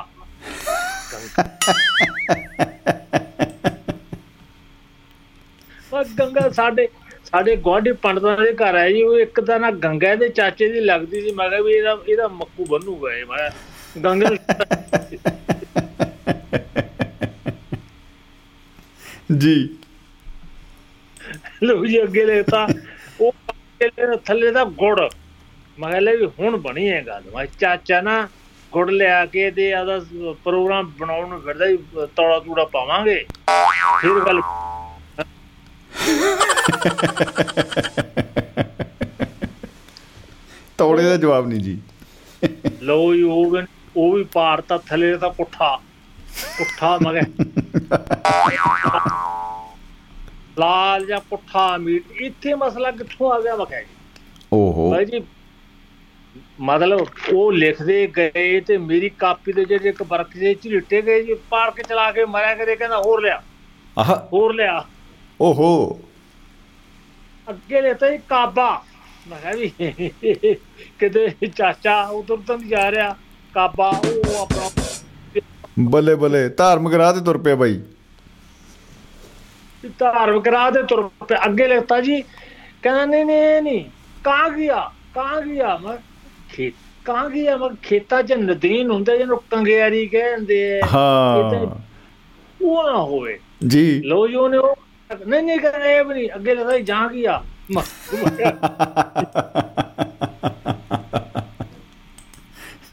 [5.93, 6.87] ਉਹ ਗੰਗਾ ਸਾਡੇ
[7.25, 11.21] ਸਾਡੇ ਗੁਆਂਢੀ ਪੰਡਤਾਂ ਦੇ ਘਰ ਜੀ ਉਹ ਇੱਕ ਤਾਂ ਨਾ ਗੰਗਾ ਦੇ ਚਾਚੇ ਦੀ ਲੱਗਦੀ
[11.21, 13.49] ਸੀ ਮੈਂ ਕਿਹਾ ਵੀ ਇਹਦਾ ਇਹਦਾ ਮੱਕੂ ਬੰਨੂਗਾ ਇਹ ਮੈਂ
[14.03, 14.37] ਗੰਗੇ
[19.37, 19.55] ਜੀ।
[21.63, 22.67] ਲੋ ਜੀ ਅੱਗੇ ਲੈਤਾ
[23.21, 23.33] ਉਹ
[24.25, 25.09] ਥੱਲੇ ਦਾ ਗੁੜ।
[25.79, 28.27] ਮੈਂ ਕਿਹਾ ਲੈ ਵੀ ਹੁਣ ਬਣੀ ਹੈ ਗੱਲ। ਮੈਂ ਚਾਚਾ ਨਾ
[28.73, 29.99] ਗੁੜ ਲਿਆ ਕੇ ਤੇ ਆਦਾ
[30.43, 31.77] ਪ੍ਰੋਗਰਾਮ ਬਣਾਉਣ ਨੂੰ ਫਿਰਦਾ ਹੀ
[32.15, 33.25] ਤੌੜਾ ਤੂੜਾ ਪਾਵਾਂਗੇ।
[34.01, 34.41] ਫਿਰ ਗੱਲ
[40.77, 41.77] ਤੌੜੇ ਦਾ ਜਵਾਬ ਨਹੀਂ ਜੀ।
[42.81, 43.57] ਲੋ ਜੀ ਉਹ
[43.97, 45.75] ਉਹ ਵੀ ਪਾਰਤਾ ਥੱਲੇ ਦਾ ਪੁੱਠਾ।
[46.57, 47.21] ਪੁੱਠਾ ਮਗੇ
[50.59, 53.87] ਲਾਲ ਜਾਂ ਪੁੱਠਾ ਮੀਟ ਇੱਥੇ ਮਸਲਾ ਕਿੱਥੋਂ ਆ ਗਿਆ ਮੈਂ ਕਿਹਾ ਜੀ।
[54.53, 55.19] ਓਹੋ। ਭਾਈ ਜੀ
[56.59, 61.33] ਮਤਲਬ ਉਹ ਲਿਖਦੇ ਗਏ ਤੇ ਮੇਰੀ ਕਾਪੀ ਦੇ ਜਿਹੜੇ ਇੱਕ ਵਰਕ ਜੇ ਝਿਲਟੇ ਗਏ ਜੀ
[61.49, 63.41] ਪਾਰਕ ਚਲਾ ਕੇ ਮਰਿਆ ਕਰੇ ਕਹਿੰਦਾ ਹੋਰ ਲਿਆ।
[63.97, 64.85] ਆਹ। ਹੋਰ ਲਿਆ।
[65.41, 65.99] ਓਹੋ।
[67.49, 68.83] ਅੱਗੇ ਲੈਤਾ ਜੀ ਕਾਬਾ।
[69.27, 69.69] ਮੈਂ ਕਿਹਾ ਵੀ
[70.99, 73.15] ਕਿਤੇ ਚਾਚਾ ਉਧਰ ਤਾਂ ਨਹੀਂ ਜਾ ਰਿਹਾ।
[73.53, 74.69] ਕਾਬਾ ਉਹ ਆਪਣਾ
[75.79, 77.81] ਬੱਲੇ ਬੱਲੇ ਧਾਰਮਿਕ ਰਾਹ ਤੇ ਤੁਰ ਪਿਆ ਬਾਈ।
[79.99, 82.21] ਧਾਰਮਿਕ ਰਾਹ ਦੇ ਤੁਰ ਪਏ ਅੱਗੇ ਲਿਖਤਾ ਜੀ
[82.83, 83.85] ਕਹਿੰਦਾ ਨਹੀਂ ਨਹੀਂ ਨਹੀਂ।
[84.23, 85.77] ਕਾਂ ਗਿਆ ਕਾਂ ਗਿਆ?
[85.77, 85.97] ਮੈਂ
[87.05, 91.75] ਕਾਂ ਮੈਂ ਖੇਤਾਂ 'ਚ ਨਦੀਨ ਹੁੰਦਾ ਜਿਹਨੂੰ ਕੰਗਿਆਰੀ ਕਹਿੰਦੇ ਆ। ਹਾਂ।
[92.61, 94.75] ਉਹ ਨਾ ਹੋਵੇ। ਜੀ। ਲੋ ਜੀ ਉਹਨੇ ਉਹ
[95.27, 97.43] ਨਹੀਂ ਨਹੀਂ ਇਹ ਵੀ ਨਹੀਂ ਅੱਗੇ ਲਿਖਤਾ ਜਾਂ ਗਿਆ
[97.75, 97.83] ਮੈਂ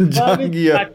[0.08, 0.90] ਜਾ ਗਿਆ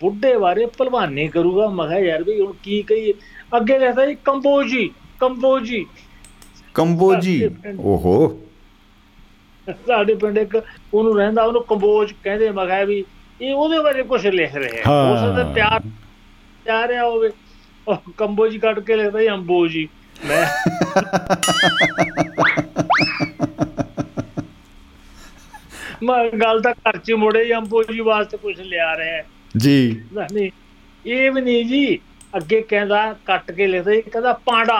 [0.00, 3.12] ਬੁੱਢੇ ਬਾਰੇ ਭਲਵਾਨੀ ਕਰੂਗਾ ਮੈਂ ਕਿਹਾ ਯਾਰ ਵੀ ਹੁਣ ਕੀ ਕਹੀਏ
[3.56, 5.86] ਅੱਗੇ ਲਿਖਦਾ ਜੀ ਕੰਬੋਜੀ ਕੰਬੋਜੀ।
[6.74, 7.50] ਕੰਬੋਜੀ?
[7.78, 8.40] ਓਹੋ।
[9.86, 10.56] ਸਾਡੇ ਪਿੰਡ ਇੱਕ
[10.94, 13.04] ਉਹਨੂੰ ਰਹਿੰਦਾ ਉਹਨੂੰ ਕੰਬੋਜ ਕਹਿੰਦੇ ਮੈਂ ਕਿਹਾ ਵੀ
[13.40, 15.80] ਇਹ ਉਹਦੇ ਬਾਰੇ ਕੁਝ ਲਿਖ ਰਹੇ ਹਾਂ। ਉਸ ਦਾ ਪਿਆਰ
[16.64, 17.30] ਪਿਆਰ ਰਿਹਾ ਹੋਵੇ
[17.86, 19.88] ਉਹ ਕੰਬੋਜੀ ਕੱਢ ਕੇ ਲਿਖਦਾ ਜੀ ਅੰਬੋਜੀ
[20.26, 20.46] ਮੈਂ
[26.02, 29.24] ਮੈਂ ਗੱਲ ਤਾਂ ਘਰ ਚ ਮੁੜੇ ਹੀ ਅੰਬੋਜੀ ਵਾਸਤੇ ਕੁਝ ਲਿਆ ਰਿਹਾ ਹੈ।
[29.56, 30.50] ਜੀ। ਨਹੀਂ
[31.04, 31.98] ਇਹ ਵੀ ਨਹੀਂ ਜੀ
[32.36, 34.78] ਅੱਗੇ ਕਹਿੰਦਾ ਕੱਟ ਕੇ ਲਿਖਦਾ ਜੀ ਕਹਿੰਦਾ ਪਾਂਡਾ।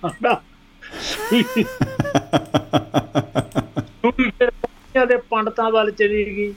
[0.00, 0.40] ਪਾਂਡਾ?
[1.00, 1.42] ਸੂਈ
[4.30, 6.54] ਫਿਰ ਪੰਡਿਆਂ ਦੇ ਪੰਡਤਾਂ ਵੱਲ ਚਲੀ ਗਈ।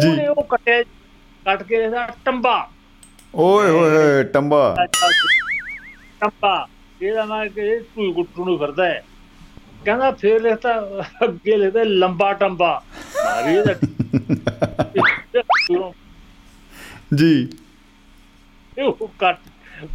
[0.00, 0.82] ਜੀ। ਉਹਨੇ ਉਹ ਕੱਟਿਆ
[1.44, 2.70] ਕੱਟ ਕੇ ਲਿਖਦਾ ਟੰਬਾ।
[3.34, 4.76] ਓਏ ਹੋਏ ਟੰਬਾ।
[6.20, 6.68] ਟੰਬਾ
[7.02, 9.04] ਇਹਦਾ ਮੈਂ ਕਿ ਤੂੰ ਗੁੱਟੂ ਨੂੰ ਫਿਰਦਾ ਹੈ।
[9.84, 10.88] ਕਹਿੰਦਾ ਫੇਰ ਲਿਖਤਾ
[11.24, 12.82] ਅੱਗੇ ਲਿਖਦਾ ਲੰਬਾ ਟੰਬਾ।
[13.24, 13.74] ਮਾਰੀ ਇਹਦਾ
[17.14, 17.48] ਜੀ।
[18.78, 19.38] ਇਹ ਉਹ ਕੱਟ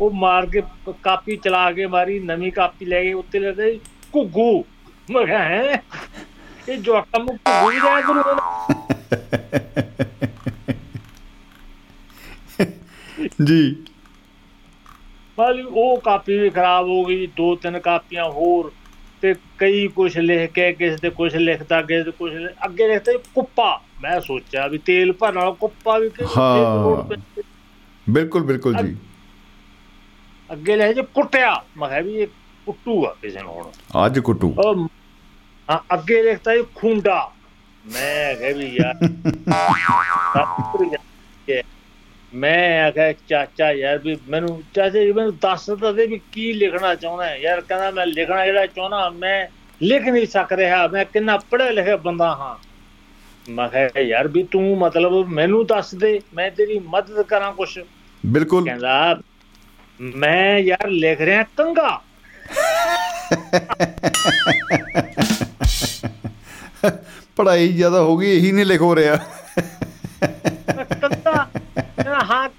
[0.02, 0.62] ਉਹ ਮਾਰ ਕੇ
[1.04, 3.80] ਕਾਪੀ ਚਲਾ ਕੇ ਮਾਰੀ ਨਵੀਂ ਕਾਪੀ ਲੈ ਕੇ ਉੱਤੇ ਲਿਖਦੇ
[4.15, 4.65] ਘੁੱਗੂ।
[5.10, 5.84] ਮੈਂ ਕਿਹਾ ਹੈ?
[6.69, 8.23] ਇਹ ਜੋ ਕੰਮ ਘੁੱਗੂ ਹੀ ਰਿਹਾ ਕਰੂ।
[13.45, 13.75] ਜੀ।
[15.39, 18.71] ਮਾਲੀ ਉਹ ਕਾਪੀ ਵੀ ਖਰਾਬ ਹੋ ਗਈ ਦੋ ਤਿੰਨ ਕਾਪੀਆਂ ਹੋਰ
[19.21, 22.34] ਤੇ ਕਈ ਕੁਝ ਲਿਖ ਕੇ ਕਿਸੇ ਤੇ ਕੁਝ ਲਿਖਦਾ ਕਿਸੇ ਤੇ ਕੁਝ
[22.65, 27.15] ਅੱਗੇ ਲਿਖਦਾ ਕੁੱਪਾ। ਮੈਂ ਸੋਚਿਆ ਵੀ ਤੇਲ ਭਰਨ ਵਾਲਾ ਕੁੱਪਾ ਵੀ ਹਾਂ।
[28.10, 28.97] ਬਿਲਕੁਲ ਬਿਲਕੁਲ ਜੀ।
[30.54, 32.28] ਅੱਗੇ ਲਿਖਿਆ ਜੀ ਕੁੱਟਿਆ। ਮੈਂ ਕਿਹਾ ਵੀ ਇਹ
[32.66, 34.56] ਕੁੱਟੂਗਾ ਕਿਸੇ ਨੂੰ ਹੁਣ। ਅੱਜ ਕੁੱਟੂ।
[35.72, 37.32] ਹਾਂ ਅੱਗੇ ਲਿਖਤਾ ਜੀ ਖੁੰਡਾ।
[37.86, 38.96] ਮੈਂ ਕਿਹਾ ਵੀ ਯਾਰ
[42.34, 46.96] ਮੈਂ ਆਖਿਆ ਚਾਚਾ ਯਾਰ ਵੀ ਮੈਨੂੰ ਚਾਚਾ ਜੀ ਮੈਨੂੰ ਦੱਸ ਤਾਂ ਦੇ ਵੀ ਕੀ ਲਿਖਣਾ
[46.96, 49.48] ਚਾਹੁੰਦਾ ਹੈ। ਯਾਰ ਕਹਿੰਦਾ ਮੈਂ ਲਿਖਣਾ ਜਿਹੜਾ ਚਾਹੁੰਦਾ ਮੈਂ
[49.82, 52.56] ਲਿਖ ਨਹੀਂ ਸਕ ਰਿਹਾ। ਮੈਂ ਕਿੰਨਾ ਪੜ੍ਹਿਆ ਲਿਖਿਆ ਬੰਦਾ ਹਾਂ।
[53.52, 57.80] ਮੈਂ ਕਿਹਾ ਯਾਰ ਵੀ ਤੂੰ ਮਤਲਬ ਮੈਨੂੰ ਦੱਸ ਦੇ ਮੈਂ ਤੇਰੀ ਮਦਦ ਕਰਾਂ ਕੁਛ।
[58.26, 59.22] ਬਿਲਕੁਲ। ਕਹਿੰਦਾ
[60.00, 62.02] ਮੈਂ ਯਾਰ ਲਿਖ ਰਿਹਾ ਕੰਗਾ
[67.36, 69.16] ਪੜ੍ਹਾਈ ਜ਼ਿਆਦਾ ਹੋ ਗਈ ਇਹੀ ਨਹੀਂ ਲਿਖ ਹੋ ਰਿਹਾ।
[70.76, 72.50] ਕਹਿੰਦਾ ਹਾਂ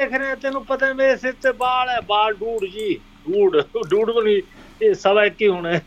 [0.00, 4.42] ਲਿਖ ਰਿਹਾ ਤੈਨੂੰ ਪਤਾ ਮੇਰੇ ਸਿਰ ਤੇ ਬਾਲ ਹੈ ਬਾਲ ਡੂੜ ਜੀ ਡੂੜ ਡੂੜ ਬਣੀ
[4.82, 5.78] ਇਹ ਸਵਾ ਕੀ ਹੋਣਾ।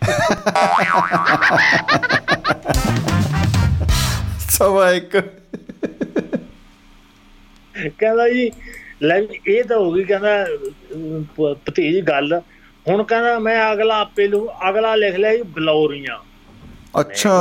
[4.50, 5.18] ਸਵਾ ਇੱਕ।
[8.00, 8.52] ਕਹਿੰਦਾ ਜੀ
[9.04, 10.46] ਲੈ ਇਹ ਤਾਂ ਹੋ ਗਈ ਕਹਿੰਦਾ
[11.66, 12.42] ਭਤੀਜ ਗੱਲ।
[12.90, 16.18] ਹੁਣ ਕਹਿੰਦਾ ਮੈਂ ਅਗਲਾ ਆਪੇ ਲੂ ਅਗਲਾ ਲਿਖ ਲਿਆ ਜੀ ਬਲੌਰੀਆਂ।
[17.00, 17.32] ਅੱਛਾ।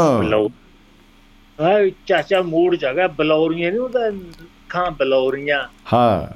[1.58, 2.40] ਹਾਂ ਚਾਚਾ
[2.84, 4.10] ਆ ਗਿਆ ਬਲੌਰੀਆਂ ਨਹੀਂ ਉਹਦਾ
[4.68, 6.26] ਖਾਂ ਬਲੌਰੀਆਂ। ਹਾਂ।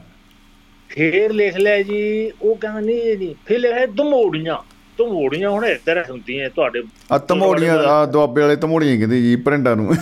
[0.90, 4.58] ਫੇਰ ਲਿਖ ਲਿਆ ਜੀ ਉਹ ਕਹਿੰਦਾ ਨਹੀਂ ਇਹ ਨਹੀਂ। ਫਿਰ ਲਿਖਿਆ ਦਮੋੜੀਆਂ
[4.98, 9.94] ਦਮੋੜੀਆਂ ਹੁਣ ਇੱਧਰ ਹੁੰਦੀਆਂ ਤੁਹਾਡੇ ਆ ਤਮੋੜੀਆਂ ਆ ਦੁਆਬੇ ਵਾਲੇ ਤਮੋੜੀਆਂ ਕਹਿੰਦੇ ਜੀ ਪਰਿੰਡਾਂ ਨੂੰ।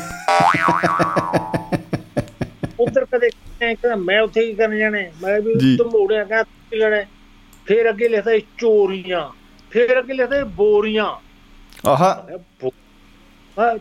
[2.81, 4.99] ਉਧਰ ਕਦੇ ਕਹਿੰਦਾ ਮੈਂ ਉੱਥੇ ਕੀ ਕਰਨ ਜਾਣਾ?
[5.23, 7.09] ਮੈਂ। ਵੀ ਦਮੋੜੀਆਂ ਕਹਿੰਦਾ ਹੈ?
[7.67, 9.31] ਫਿਰ ਅੱਗੇ ਲਿਖਦਾ ਚੋਰੀਆਂ
[9.71, 11.17] ਫਿਰ ਅੱਗੇ ਲਿਖਦਾ ਬੋਰੀਆਂ।
[11.89, 12.29] ਆਹਾ।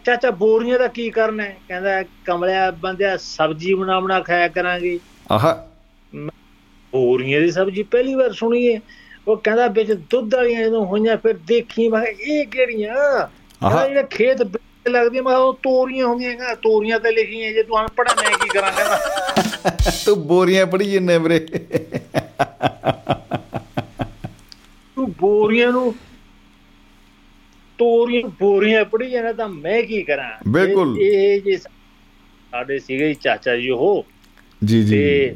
[0.05, 1.57] ਚਾਚਾ ਬੋਰੀਆਂ ਦਾ ਕੀ ਕਰਨਾ ਹੈ?
[1.67, 4.99] ਕਹਿੰਦਾ ਕਮਲਿਆ ਬੰਦਿਆ ਸਬਜ਼ੀ ਬਣਾ ਬਣਾ ਖਾਇਆ ਕਰਾਂਗੇ।
[5.31, 5.67] ਆਹਾ।
[6.91, 8.79] ਬੋਰੀਆਂ ਦੀ ਸਬਜ਼ੀ ਪਹਿਲੀ ਵਾਰ ਸੁਣੀ ਹੈ।
[9.27, 13.27] ਉਹ ਕਹਿੰਦਾ ਵਿੱਚ ਦੁੱਧ ਵਾਲੀਆਂ ਜਦੋਂ ਹੋਈਆਂ ਫਿਰ ਦੇਖੀ ਮੈਂ ਇਹ ਕਿਹੜੀਆਂ?
[13.27, 14.41] ਕਹਿੰਦਾ ਜਿਹੜੇ ਖੇਤ
[14.87, 18.97] ਲੱਗਦੀ ਮੈਂ ਉਹ ਤੋਰੀਆਂ ਹੁੰਦੀਆਂ ਤੋਰੀਆਂ ਤੇ ਲਿਖੀਆਂ ਜੇ ਤੂੰ ਅਨਪੜ੍ਹ ਮੈਂ ਕੀ ਕਰਾਂ ਕਹਿੰਦਾ।
[20.05, 21.39] ਤੂੰ ਬੋਰੀਆਂ ਪੜੀ ਜੰਨੇ ਵੀਰੇ।
[24.95, 25.95] ਤੂੰ ਬੋਰੀਆਂ ਨੂੰ
[27.79, 30.31] ਤੋਰੀਆਂ ਬੋਰੀਆਂ ਪੜੀ ਜਾਣਾ ਤਾਂ ਮੈਂ ਕੀ ਕਰਾਂ?
[30.47, 34.05] ਬਿਲਕੁਲ। ਇਹ ਜੇ ਸਾਡੇ ਸੀਗੇ ਚਾਚਾ ਜੀ ਉਹ
[34.65, 35.35] ਜੀ ਜੀ। ਤੇ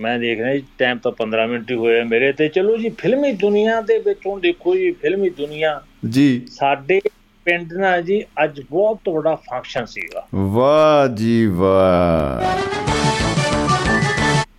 [0.00, 2.88] ਮੈਂ ਦੇਖ ਰਿਹਾ ਜੀ ਟਾਈਮ ਤਾਂ 15 ਮਿੰਟ ਹੀ ਹੋਏ ਆ ਮੇਰੇ ਤੇ। ਚਲੋ ਜੀ
[2.88, 5.80] ਫਿਲਮੀ ਦੁਨੀਆ ਦੇ ਵਿੱਚ ਦੇਖੋ ਜੀ ਫਿਲਮੀ ਦੁਨੀਆ।
[6.10, 7.00] ਜੀ। ਸਾਡੇ
[7.48, 12.58] ਪਿੰਡ ਨਾਲ ਜੀ ਅੱਜ ਬਹੁਤ ਵੱਡਾ ਫੰਕਸ਼ਨ ਸੀਗਾ। ਵਾਹ ਜੀ ਵਾਹ।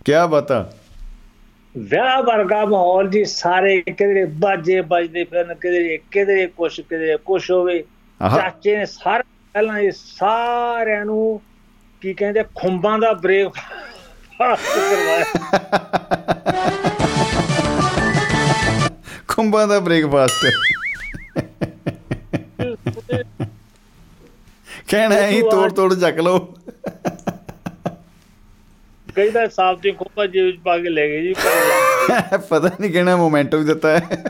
[0.05, 0.71] ਕੀ ਬਤਾ?
[1.77, 7.83] ਵਿਆਹ ਵਰਗਾ ਮਾਹੌਲ ਜੀ ਸਾਰੇ ਕਿਧਰੇ ਬਾਜੇ ਵੱਜਦੇ ਫਿਰਨ ਕਿਧਰੇ ਕਿਧਰੇ ਕੁਛ ਕਿਧਰੇ ਕੁਛ ਹੋਵੇ।
[8.21, 9.23] ਚਾਚੇ ਨੇ ਸਾਰੇ
[9.53, 11.41] ਪਹਿਲਾਂ ਇਹ ਸਾਰਿਆਂ ਨੂੰ
[12.01, 13.49] ਕੀ ਕਹਿੰਦੇ ਖੁੰਬਾਂ ਦਾ ਬ੍ਰੇਕ
[14.39, 15.25] ਕਰਵਾਇਆ
[19.27, 20.45] ਖੁੰਬਾਂ ਦਾ ਬ੍ਰੇਕਫਾਸਟ।
[24.89, 26.39] ਕਹਿਣਾ ਹੀ ਤੋੜ ਤੋੜ ਚੱਕ ਲਓ
[29.07, 33.15] ਕਈ ਤਾਂ ਸਾਫ਼ ਦੀ ਖੁੰਬਾਂ ਜੇਬ ਚ ਪਾ ਕੇ ਲੈ ਗਏ ਜੀ। ਪਤਾ ਨਹੀਂ ਕਿਹੜਾ
[33.17, 34.23] ਮੋਮੈਂਟੋ ਵੀ ਦਿੱਤਾ ਹੈ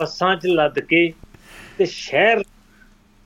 [0.00, 1.12] ਬੱਸਾਂ 'ਚ ਲੱਦ ਕੇ
[1.78, 2.42] ਤੇ ਸ਼ਹਿਰ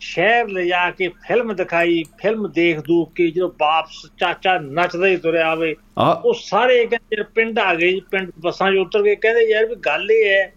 [0.01, 5.47] ਸ਼ਹਿਰ ਲਿਜਾ ਕੇ ਫਿਲਮ ਦਿਖਾਈ ਫਿਲਮ ਦੇਖ ਦੂਖ ਕੇ ਜਦੋਂ ਵਾਪਸ ਚਾਚਾ ਨੱਚਦਾ ਹੀ ਤੁਰਿਆ
[5.49, 9.67] ਆਵੇ ਉਹ ਸਾਰੇ ਕਹਿੰਦੇ ਪਿੰਡ ਆ ਗਏ ਜੀ ਪਿੰਡ ਬੱਸਾਂ 'ਚ ਉਤਰ ਕੇ ਕਹਿੰਦੇ ਯਾਰ
[9.67, 10.53] ਵੀ ਗੱਲ ਇਹ ਹੈ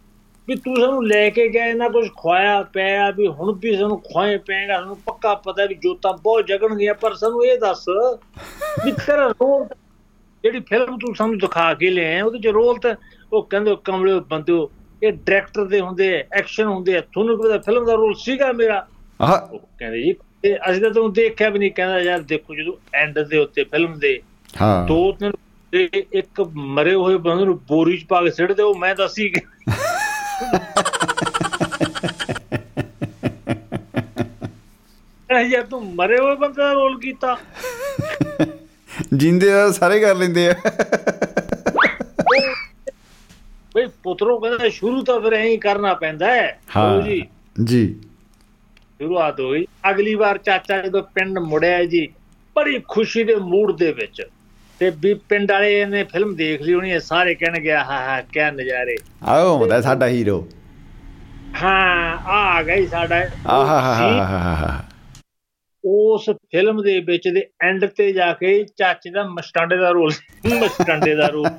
[0.47, 4.37] ਵੀ ਤੂੰ ਸਾਨੂੰ ਲੈ ਕੇ ਗਿਆ ਇਹਨਾਂ ਕੁਝ ਖਵਾਇਆ ਪਿਆ ਵੀ ਹੁਣ ਵੀ ਸਾਨੂੰ ਖਵਾਏ
[4.37, 7.83] ਪਏਗਾ ਸਾਨੂੰ ਪੱਕਾ ਪਤਾ ਵੀ ਜੋਤਾਂ ਬਹੁਤ ਜਗਣਗੀਆਂ ਪਰ ਸਾਨੂੰ ਇਹ ਦੱਸ
[8.85, 9.65] ਵੀ ਤੇਰਾ ਰੋਲ
[10.43, 12.95] ਜਿਹੜੀ ਫਿਲਮ ਤੂੰ ਸਾਨੂੰ ਦਿਖਾ ਕੇ ਲਿਆਇਆ ਉਹਦੇ ਚ ਰੋਲ ਤਾਂ
[13.31, 14.69] ਉਹ ਕਹਿੰਦੇ ਉਹ ਕਮਲੇ ਬੰਦਿਓ
[15.01, 18.85] ਇਹ ਡਾਇਰੈਕਟਰ ਦੇ ਹੁੰਦੇ ਐਕਸ਼ਨ ਹੁੰਦੇ ਤੁਹਾਨੂੰ ਕੀ ਪਤਾ ਫਿਲਮ ਦਾ ਰੋਲ ਸੀਗਾ ਮੇਰਾ?
[19.19, 20.13] ਆ ਉਹ ਕਹਿੰਦੇ ਜੀ
[20.69, 24.19] ਅਸੀਂ ਤਾਂ ਤੁਹਾਨੂੰ ਦੇਖਿਆ ਵੀ ਨਹੀਂ ਕਹਿੰਦਾ ਯਾਰ ਦੇਖੋ ਜਦੋਂ ਐਂਡ ਦੇ ਉੱਤੇ ਫਿਲਮ ਦੇ
[24.61, 25.31] ਹਾਂ। ਦੋ ਤਿੰਨ
[26.13, 29.29] ਇੱਕ ਮਰੇ ਹੋਏ ਬੰਦੇ ਨੂੰ ਬੋਰੀ ਚ ਪਾ ਕੇ ਸਿੱਟ ਦਿਓ ਮੈਂ ਦੱਸੀ
[35.41, 37.37] ਯਾਰ ਤੂੰ ਮਰੇ ਹੋਏ ਬੰਦੇ ਦਾ ਰੋਲ ਕੀਤਾ।
[39.13, 40.55] ਜਿੰਦੇ ਦਾ ਸਾਰੇ ਕਰ ਲੈਂਦੇ ਆ।
[43.75, 47.27] ਬਈ ਪੁੱਤਰੋ ਕਹਿੰਦਾ ਸ਼ੁਰੂ ਤਾਂ ਫਿਰ ਐਂ ਹੀ ਕਰਨਾ ਪੈਂਦਾ ਹੈ। ਹਾਂ ਜੀ।
[47.63, 47.95] ਜੀ।
[49.01, 52.07] ਸ਼ੁਰੂਆਤ ਹੋ ਗਈ ਅਗਲੀ ਵਾਰ ਚਾਚਾ ਜਦੋਂ ਪਿੰਡ ਮੁੜਿਆ ਜੀ
[52.55, 54.29] ਬੜੀ ਖੁਸ਼ੀ ਦੇ ਮੂਡ ਦੇ ਵਿੱਚ।
[54.79, 58.51] ਤੇ ਵੀ ਪਿੰਡ ਵਾਲੇ ਨੇ ਫਿਲਮ ਦੇਖ ਲਈ ਹੋਣੀ ਹੈ ਸਾਰੇ ਕਹਿਣਗੇ ਆਹ ਹਾ ਕਿਆ
[58.51, 60.47] ਨਜ਼ਾਰੇ। ਆਓ ਹੁੰਦਾ ਸਾਡਾ ਹੀਰੋ।
[61.63, 63.15] ਹਾਂ ਆ ਗਈ ਸਾਡਾ।
[63.47, 64.83] ਆਹਾ ਹਾ ਹਾ ਹਾ ਹਾ
[65.85, 70.11] ਉਸ ਫਿਲਮ ਦੇ ਵਿੱਚ ਦੇ ਐਂਡ ਤੇ ਜਾ ਕੇ ਚਾਚੇ ਦਾ ਮਸਟਾਂਡੇ ਦਾ ਰੋਲ
[70.47, 71.49] ਮਸਟਾਂਡੇ ਦਾ ਰੋਲ।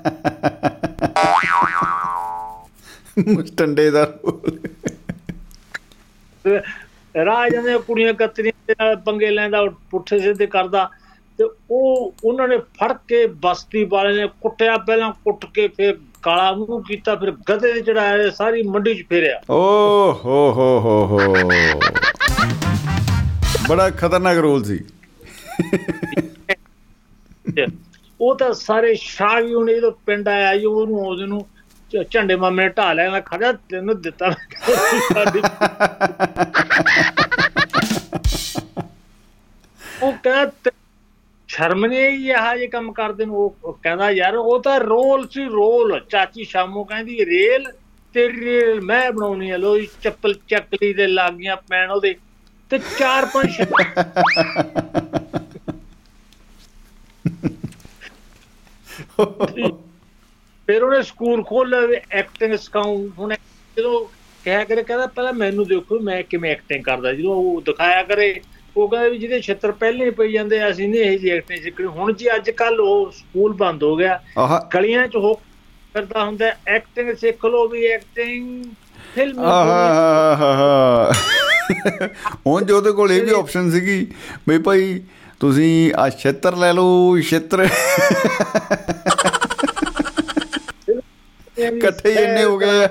[3.29, 4.59] ਮੁਸਟੰਡੇ ਦਾ ਰੋਲ।
[7.25, 10.91] ਰਾਜ ਜਾਂਦੇ ਕੁੜੀਆਂ ਕਤਰੀਆਂ ਦੇ ਨਾਲ ਪੰਗੇ ਲੈਂਦਾ ਪੁੱਠੇ ਸਿੱਧੇ ਕਰਦਾ।
[11.39, 16.53] ਤੇ ਉਹ ਉਹਨਾਂ ਨੇ ਫੜ ਕੇ ਬਸਤੀ ਵਾਲੇ ਨੇ ਕੁੱਟਿਆ ਪਹਿਲਾਂ ਕੁੱਟ ਕੇ ਫਿਰ ਕਾਲਾ
[16.53, 21.21] ਮੂੰਹ ਕੀਤਾ ਫਿਰ ਗਧੇ ਤੇ ਚੜਾਇਆ ਸਾਰੀ ਮੰਡੀ 'ਚ ਫੇਰਿਆ। ਓ ਹੋ ਹੋ ਹੋ। ਹੋ
[23.69, 24.85] ਬੜਾ ਖਤਰਨਾਕ ਰੋਲ ਸੀ।
[28.21, 31.47] ਉਹ ਤਾਂ ਸਾਰੇ ਸ਼ਾਹ ਉਹਨੇ ਜਦੋਂ ਪਿੰਡ ਆਇਆ ਜੀ ਉਹਨੂੰ ਉਹਦੇ ਨੂੰ
[32.11, 34.27] ਝੰਡੇ ਮਾਮੇ ਨੇ ਢਾ ਲਿਆ ਖੜਾ ਤੈਨੂੰ ਦਿੱਤਾ
[40.03, 40.71] ਉਹ ਕਹਿੰਦਾ
[41.49, 43.37] ਸ਼ਰਮ ਨਹੀਂ ਆਈ ਇਹ ਜੇ ਕੰਮ ਕਰਦੇ ਨੂੰ?
[43.37, 47.73] ਉਹ ਉਹ ਕਹਿੰਦਾ, ਯਾਰ, ਉਹ ਤਾਂ ਰੋਲ ਸੀ, ਰੋਲ। ਚਾਚੀ ਸ਼ਾਮੋ ਕਹਿੰਦੀ, ਰੇਲ
[48.15, 52.15] ਤੇਰੀ ਰੇਲ ਮੈਂ ਬਣਾਉਣੀ ਆ ਲੋ ਜੀ, ਚੱਪਲ ਚੱਕਲੀ ਦੇ ਲਾਗੀਆਂ ਪੈਣ ਉਹਦੇ।
[52.71, 53.83] ਤੇ ਚਾਰ ਪੰਜ ਸ਼ਬਦ
[60.67, 63.35] ਫਿਰ ਉਹਨੇ ਸਕੂਲ ਖੋਲ੍ਹਿਆ ਵੀ ਐਕਟਿੰਗ ਸਿਖਾਉਂ ਹੁਣ
[63.77, 64.07] ਜਦੋਂ
[64.45, 68.41] ਕਹਿਆ ਕਰੇ, ਕਹਿੰਦਾ, ਪਹਿਲਾਂ ਮੈਨੂੰ ਦੇਖੋ, ਮੈਂ ਕਿਵੇਂ ਐਕਟਿੰਗ ਕਰਦਾ। ਜਦੋਂ ਉਹ ਦਿਖਾਇਆ ਕਰੇ
[68.79, 72.13] ਉਹ ਕਹਿੰਦਾ ਵੀ ਜਿਹਦੇ ਛਿੱਤਰ ਪਹਿਲੇ ਪਈ ਜਾਂਦੇ ਅਸੀਂ ਨਹੀਂ ਇਹ ਜੀ ਐਕਟਿੰਗ ਸਿੱਖਣੀ। ਹੁਣ
[72.13, 74.21] ਜੀ ਅੱਜ ਕੱਲ ਉਹ ਸਕੂਲ ਬੰਦ ਹੋ ਗਿਆ।
[74.75, 75.35] ਗਲੀਆਂ 'ਚ ਹੋ
[75.95, 78.65] ਕਰਦਾ ਹੁੰਦਾ ਐਕਟਿੰਗ ਸਿੱਖ ਲਓ ਵੀ ਐਕਟਿੰਗ
[79.15, 79.39] ਫਿਲਮ
[82.47, 84.07] ਹੁਣ ਜੋ ਉਹਦੇ ਕੋਲ ਇਹ ਵੀ ਆਪਸ਼ਨ ਸੀਗੀ
[84.49, 85.01] ਬਈ ਭਾਈ
[85.41, 87.67] ਤੁਸੀਂ ਆ ਛੇਤਰ ਲੈ ਲਓ ਛੇਤਰ।
[91.59, 92.87] ਇਕੱਠੇ ਇੰਨੇ ਹੋ ਗਏ।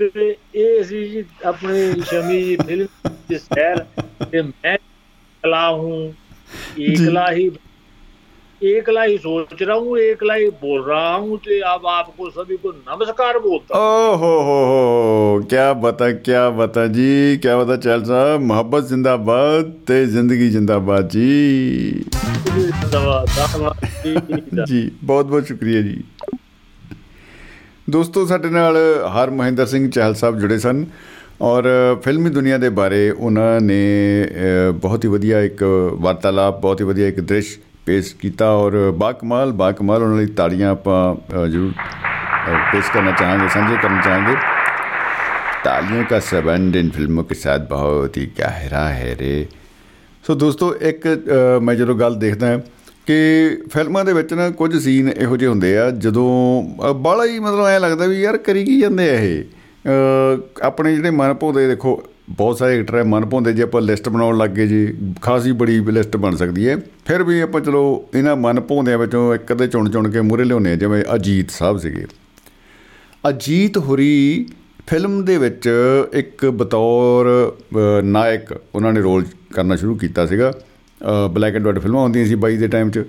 [0.00, 3.84] ਤੇ ਇਹ ਸੀ ਜੀ ਆਪਣੀ ਸ਼ਮੀ ਜੀ ਫਿਲਮ ਦੀ ਸੈਰ
[4.32, 4.76] ਤੇ मैं
[5.44, 5.96] कला हूँ
[6.80, 7.44] एकला ही
[8.60, 12.72] एकला ही सोच रहा हूँ एकला ही बोल रहा हूँ तो अब आपको सभी को
[12.72, 18.40] नमस्कार बोलता ਓ ਹੋ ਹੋ ਹੋ ਕੀ ਬਤਾ ਕੀ ਬਤਾ ਜੀ ਕੀ ਬਤਾ ਚੈਲ ਸਾਹਿਬ
[18.42, 22.04] ਮੁਹੱਬਤ ਜ਼ਿੰਦਾਬਾਦ ਤੇ ਜ਼ਿੰਦਗੀ ਜ਼ਿੰਦਾਬਾਦ ਜੀ
[22.48, 26.02] हूँ धन्यवाद धन्यवाद जी।
[27.90, 28.76] ਦੋਸਤੋ ਸਾਡੇ ਨਾਲ
[29.16, 30.84] ਹਰ ਮਹਿੰਦਰ ਸਿੰਘ ਚਾਹਲ ਸਾਹਿਬ ਜੁੜੇ ਸਨ
[31.40, 31.64] ਔਰ
[32.04, 33.80] ਫਿਲਮੀ ਦੁਨੀਆ ਦੇ ਬਾਰੇ ਉਹਨਾਂ ਨੇ
[34.24, 35.62] ਅ, ਬਹੁਤ ਹੀ ਵਧੀਆ ਇੱਕ
[36.00, 41.14] ਵਾਰਤਾਲਾਪ ਬਹੁਤ ਹੀ ਵਧੀਆ ਇੱਕ ਦ੍ਰਿਸ਼ ਪੇਸ਼ ਕੀਤਾ ਔਰ ਬਾਕਮਾਲ ਬਾਕਮਾਲ ਉਹਨਾਂ ਲਈ ਤਾੜੀਆਂ ਆਪਾਂ
[41.14, 41.72] ਅ, ਜ਼ਰੂਰ
[42.72, 44.34] पेश करना चाहेंगे साझे करना चाहेंगे
[45.64, 49.46] ਤਾਲੀਆਂ ਦਾ ਸੰਬੰਧ ਇਨ ਫਿਲਮੋਂ ਕੇ ਸਾਥ ਬਹੁਤ ਹੀ ਗਹਿਰਾ ਹੈ ਰੇ
[50.24, 51.06] ਸੋ ਦੋਸਤੋ ਇੱਕ
[51.62, 52.60] ਮੈਂ ਜਦੋਂ ਗੱਲ ਦੇਖਦਾ
[53.05, 53.17] ਕਿ
[53.73, 57.79] ਫਿਲਮਾਂ ਦੇ ਵਿੱਚ ਨਾ ਕੁਝ ਸੀਨ ਇਹੋ ਜਿਹੇ ਹੁੰਦੇ ਆ, ਜਦੋਂ ਬਾਲਾ ਹੀ ਮਤਲਬ ਐ
[57.79, 59.43] ਲੱਗਦਾ ਵੀ ਯਾਰ ਕਰੀ ਕੀ ਜਾਂਦੇ ਆ ਇਹ?
[60.63, 64.37] ਆਪਣੇ ਜਿਹੜੇ ਮਨ ਭਾਉਂਦੇ ਦੇਖੋ, ਬਹੁਤ ਸਾਰੇ ਐਕਟਰ ਹੈ ਮਨ ਭਾਉਂਦੇ ਜੇ ਆਪਾਂ ਲਿਸਟ ਬਣਾਉਣ
[64.37, 64.87] ਲੱਗੇ ਜੀ,
[65.21, 67.83] ਖਾਸੀ ਬੜੀ ਲਿਸਟ ਬਣ ਸਕਦੀ ਹੈ। ਫਿਰ ਵੀ ਆਪਾਂ ਚਲੋ
[68.15, 71.77] ਇਹਨਾਂ ਮਨ ਭਾਉਂਦਿਆਂ ਵਿੱਚੋਂ ਇੱਕ ਅੱਧੇ ਚੁਣ ਚੁਣ ਕੇ ਮੂਰੇ ਲਿਆਉਂਦੇ ਆ, ਜਿਵੇਂ ਅਜੀਤ ਸਾਹਿਬ
[71.77, 72.05] ਸੀਗੇ।
[73.29, 74.45] ਅਜੀਤ ਹੁਰੀ
[74.87, 75.69] ਫਿਲਮ ਦੇ ਵਿੱਚ
[76.13, 77.27] ਇੱਕ ਬਤੌਰ
[78.03, 80.53] ਨਾਇਕ ਉਹਨਾਂ ਨੇ ਰੋਲ ਕਰਨਾ ਸ਼ੁਰੂ ਕੀਤਾ ਸੀਗਾ।
[81.31, 83.03] ਬਲੈਕ ਐਂਡ ਵਾਈਟ ਫਿਲਮਾਂ ਹੁੰਦੀਆਂ ਸੀ ਬਾਈ ਦੇ ਟਾਈਮ 'ਚ।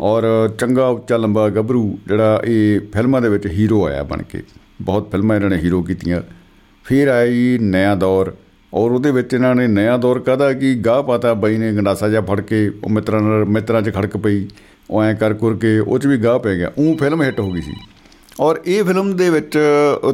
[0.00, 0.22] ਔਰ
[0.58, 4.42] ਚੰਗਾ, ਉੱਚਾ, ਲੰਬਾ ਗੱਭਰੂ ਜਿਹੜਾ ਇਹ ਫਿਲਮਾਂ ਦੇ ਵਿੱਚ ਹੀਰੋ ਆਇਆ ਬਣ ਕੇ।
[4.80, 6.22] ਬਹੁਤ ਫਿਲਮਾਂ ਇਹਨਾਂ ਨੇ ਹੀਰੋ ਕੀਤੀਆਂ।
[6.84, 8.32] ਫਿਰ ਆਈ ਨਿਆ ਦੌਰ।
[8.74, 10.52] ਔਰ ਉਹਦੇ ਵਿੱਚ ਇਹਨਾਂ ਨੇ ਨਿਆ ਦੌਰ ਕਹਦਾ?
[10.52, 14.16] ਕਿ ਗਾਹ ਪਾਤਾ ਬਾਈ ਨੇ, ਗੰਡਾਸਾ ਜਿਹਾ ਫੜ ਕੇ, ਉਹ ਮਿੱਤਰਾਂ ਨਾਲ, ਮਿੱਤਰਾਂ 'ਚ ਖੜਕ
[14.16, 14.46] ਪਈ।
[14.90, 17.50] ਉਹ ਐਂ ਕਰ ਕਰ ਕੇ ਉਹ 'ਚ ਵੀ ਗਾਹ ਪੈ ਗਿਆ। ਉਹ ਫਿਲਮ ਹਿੱਟ ਹੋ
[17.50, 17.72] ਗਈ ਸੀ।
[18.40, 19.58] ਔਰ ਇਹ ਫਿਲਮ ਦੇ ਵਿੱਚ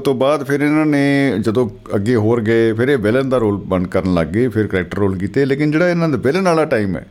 [0.05, 3.87] ਤੋਂ ਬਾਅਦ ਫਿਰ ਇਹਨਾਂ ਨੇ ਜਦੋਂ ਅੱਗੇ ਹੋਰ ਗਏ, ਫਿਰ ਇਹ ਵਿਲਨ ਦਾ ਰੋਲ ਬਣ
[3.87, 7.07] ਕਰਨ ਲੱਗ ਗਏ। ਫਿਰ ਕੈਰੈਕਟਰ ਰੋਲ ਕੀਤੇ। ਲੇਕਿਨ ਜਿਹੜਾ ਇਹਨਾਂ ਦਾ ਵਿਲਨ ਵਾਲਾ ਟਾਈਮ ਹੈ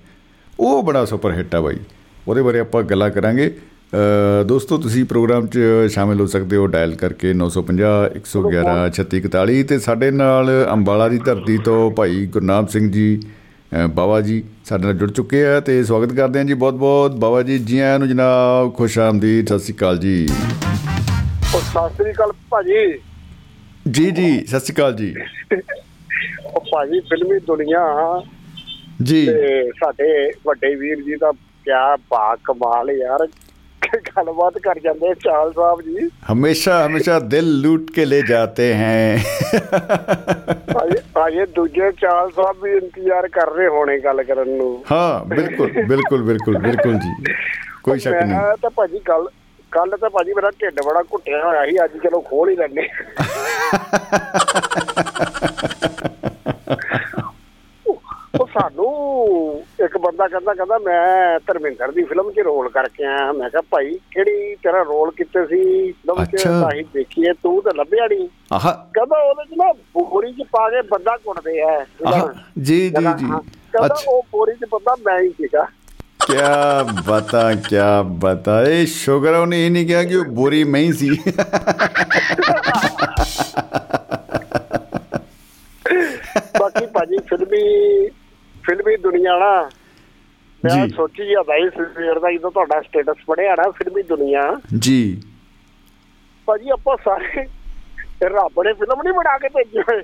[0.60, 1.80] ਉਹ ਬੜਾ ਸੁਪਰ ਹਿੱਟ ਆ ਬਾਈ।
[2.28, 3.58] ਉਹਦੇ ਬਾਰੇ ਆਪਾਂ ਗੱਲਾਂ ਕਰਾਂਗੇ।
[4.48, 10.10] ਦੋਸਤੋ ਤੁਸੀਂ ਪ੍ਰੋਗਰਾਮ 'ਚ ਸ਼ਾਮਿਲ ਹੋ ਸਕਦੇ ਹੋ ਡਾਇਲ ਕਰਕੇ 950 111 3641 ਤੇ ਸਾਡੇ
[10.12, 13.08] ਨਾਲ ਅੰਬਾਲਾ ਦੀ ਧਰਤੀ ਤੋਂ ਭਾਈ ਗੁਰਨਾਮ ਸਿੰਘ ਜੀ
[13.94, 17.42] ਬਾਬਾ ਜੀ ਸਾਡੇ ਨਾਲ ਜੁੜ ਚੁੱਕੇ ਆ ਤੇ ਸਵਾਗਤ ਕਰਦੇ ਹਾਂ ਜੀ ਬਹੁਤ ਬਹੁਤ ਬਾਬਾ
[17.42, 20.28] ਜੀ ਜੀ ਆਇਆਂ ਨੂੰ ਜਨਾਬ ਖੁਸ਼ ਆਮਦੀਦ ਸਤਿ ਸ਼੍ਰੀ ਅਕਾਲ ਜੀ।
[21.56, 23.00] ਉਹ ਸਤਿ ਸ੍ਰੀ ਅਕਾਲ ਭਾਜੀ।
[23.92, 25.14] ਜੀ ਜੀ ਸਤਿ ਸ਼੍ਰੀ ਅਕਾਲ ਜੀ।
[26.46, 27.84] ਉਹ ਭਾਜੀ ਫਿਲਮੀ ਦੁਨੀਆ।
[29.04, 31.32] ਜੀ। ਤੇ ਸਾਡੇ ਵੱਡੇ ਵੀਰ ਜੀ ਦਾ
[31.66, 33.28] ਕਿਆ ਬਾ ਕਮਾਲ ਯਾਰ।
[33.98, 39.20] ਗੱਲਬਾਤ ਕਰ ਜਾਂਦੇ ਚਾਲ ਸਾਹਿਬ ਜੀ। ਹਮੇਸ਼ਾ ਹਮੇਸ਼ਾ ਦਿਲ ਲੂਟ ਕੇ ਲੈ ਜਾਂਦੇ ਹੈ।
[41.18, 46.24] ਆਏ ਦੂਜੇ ਚਾਲ ਸਾਹਿਬ ਵੀ ਇੰਤਜ਼ਾਰ ਕਰ ਰਹੇ ਹੋਣੇ ਗੱਲ ਕਰਨ ਨੂੰ। ਹਾਂ ਬਿਲਕੁਲ ਬਿਲਕੁਲ
[46.24, 47.34] ਬਿਲਕੁਲ ਬਿਲਕੁਲ ਜੀ।
[47.84, 49.28] ਕੋਈ ਸ਼ੱਕ ਨਹੀਂ। ਮੈਂ ਤਾਂ ਭਾਜੀ ਗੱਲ
[49.72, 52.88] ਕੱਲ ਤਾਂ ਭਾਜੀ ਮੇਰਾ ਢਿੱਡ ਬੜਾ ਘੁੱਟਿਆ ਹੋਇਆ ਸੀ ਅੱਜ ਚਲੋ ਖੋਲ ਹੀ ਲੈਣੇ
[58.42, 58.90] ਉਹ ਸਾਨੂੰ
[59.86, 64.00] ਇੱਕ ਬੰਦਾ ਕਹਿੰਦਾ ਕਹਿੰਦਾ ਮੈਂ ਧਰਮਿੰਦਰ ਦੀ ਫਿਲਮ 'ਚ ਰੋਲ ਕਰਕੇ ਆਇਆ ਮੈਂ ਕਿਹਾ ਭਾਈ
[64.12, 65.92] ਕਿਹੜੀ ਤੇਰਾ ਰੋਲ ਕਿੱਥੇ ਸੀ?
[65.92, 70.44] ਦਮ ਚ ਸਾਹੀ ਦੇਖੀਏ ਤੂੰ ਤਾਂ ਲੱਭਿਆ ਨਹੀਂ ਆਹ। ਕਹਿੰਦਾ ਉਹਦੇ 'ਚ ਨਾ ਬੋਰੀ 'ਚ
[70.52, 71.86] ਪਾ ਕੇ ਬੰਦਾ ਕੁੱਟਦੇ ਆ।
[72.60, 73.26] ਜੀ ਜੀ ਜੀ।
[73.74, 75.68] ਕਹਿੰਦਾ ਉਹ ਬੋਰੀ 'ਚ ਬੰਦਾ ਮੈਂ ਹੀ ਸੀਗਾ।
[76.26, 80.94] ਕਿਆ ਬਤਾ ਕਿਆ ਬਤਾ। ਇਹ ਸ਼ੁਗਰ ਉਹਨੇ ਇਹ ਨਹੀਂ ਕਿਹਾ ਕਿ ਉਹ ਬੋਰੀ ਮੈਂ ਹੀ
[80.94, 81.10] ਸੀ।
[86.60, 87.62] ਬਾਕੀ ਭਾਜੀ ਫਿਰ ਵੀ
[88.68, 89.52] ਫਿਲਮੀ ਦੁਨੀਆ ਨਾ
[90.64, 94.42] ਮੈਂ ਸੋਚੀ ਜਾਂਦਾ ਇਸ ਸਵੇਰ ਦਾ ਜਦੋਂ ਤੁਹਾਡਾ ਸਟੇਟਸ ਪੜਿਆ ਨਾ ਫਿਲਮੀ ਦੁਨੀਆ
[94.80, 95.00] ਜੀ
[96.48, 97.46] ਭਾਜੀ ਆਪਾਂ ਸਾਰੇ
[98.26, 100.02] ਰੱਬ ਨੇ ਫਿਲਮ ਨਹੀਂ ਬਣਾ ਕੇ ਭੇਜੀ ਹੋਏ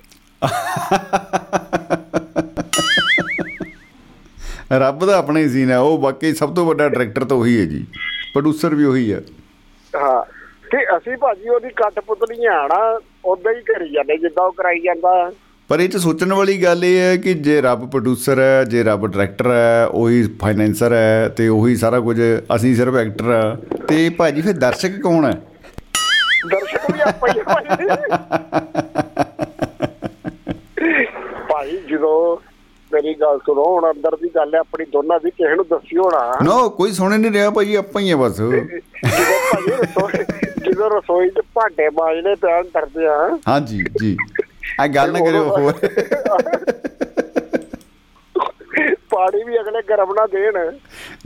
[4.79, 7.65] ਰੱਬ ਦਾ ਆਪਣਾ ਹੀ ਸੀਨ ਹੈ ਉਹ ਬਾਕੀ ਸਭ ਤੋਂ ਵੱਡਾ ਡਾਇਰੈਕਟਰ ਤਾਂ ਉਹੀ ਹੈ
[7.65, 7.85] ਜੀ
[8.33, 9.21] ਪ੍ਰੋਡਿਊਸਰ ਵੀ ਉਹੀ ਹੈ
[9.93, 10.23] ਹਾਂ
[10.71, 15.31] ਤੇ ਅਸੀਂ ਭਾਜੀ ਉਹਦੀ ਕੱਟ ਪੁਤਲੀਆਂ ਆਣਾ ਉਦਾਂ ਹੀ ਕਰੀ ਜਾਂਦੇ ਜਿੱਦਾਂ ਉਹ ਕਰਾਈ ਜਾਂਦਾ
[15.69, 19.05] ਪਰ ਇਹ ਚ ਸੋਚਣ ਵਾਲੀ ਗੱਲ ਇਹ ਹੈ ਕਿ ਜੇ ਰੱਬ ਪ੍ਰੋਡਿਊਸਰ ਹੈ ਜੇ ਰੱਬ
[19.07, 22.17] ਡਾਇਰੈਕਟਰ ਹੈ ਉਹੀ ਫਾਈਨੈਂਸਰ ਹੈ ਤੇ ਉਹੀ ਸਾਰਾ ਕੁਝ
[22.55, 23.55] ਅਸੀਂ ਸਿਰਫ ਐਕਟਰ ਆ
[23.87, 25.31] ਤੇ ਭਾਜੀ ਫਿਰ ਦਰਸ਼ਕ ਕੌਣ ਹੈ?
[26.47, 27.41] ਦਰਸ਼ਕ ਵੀ ਆਪਾਂ ਹੀ
[31.49, 32.37] ਭਾਈ। ਜਦੋਂ
[32.91, 36.19] ਮੇਰੀ ਗੱਲ ਸੁਣੋ ਹੁਣ ਅੰਦਰ ਦੀ ਗੱਲ ਹੈ ਆਪਣੀ ਦੋਨਾਂ ਦੀ ਕਿਸੇ ਨੂੰ ਦੱਸਿਓ ਨਾ
[36.43, 40.23] ਨੋ ਕੋਈ ਸੁਣ ਨਹੀਂ ਰਿਹਾ ਭਾਈ ਆਪਾਂ ਹੀ ਆ ਬਸ। ਜਦੋਂ ਭਾਈ
[40.65, 44.15] ਜਦੋਂ ਰਸੋਈ 'ਚ ਭਾਂਡੇ ਮਾਜਨੇ ਪਿਆਨ ਕਰਦੇ ਆ ਹਾਂਜੀ ਜੀ।
[44.81, 45.73] ਆ ਗੱਲ ਨਾ ਕਰਿਓ ਹੋਰ।
[49.09, 50.71] ਪਾਣੀ ਵੀ ਅਗਲੇ ਗਰਮ ਨਾ ਦੇਣ।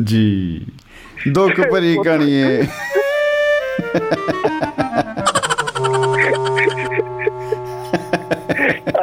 [0.04, 0.66] ਜੀ।
[1.28, 2.62] ਦੁੱਖ ਭਰੀ ਕਹਾਣੀ ਹੈ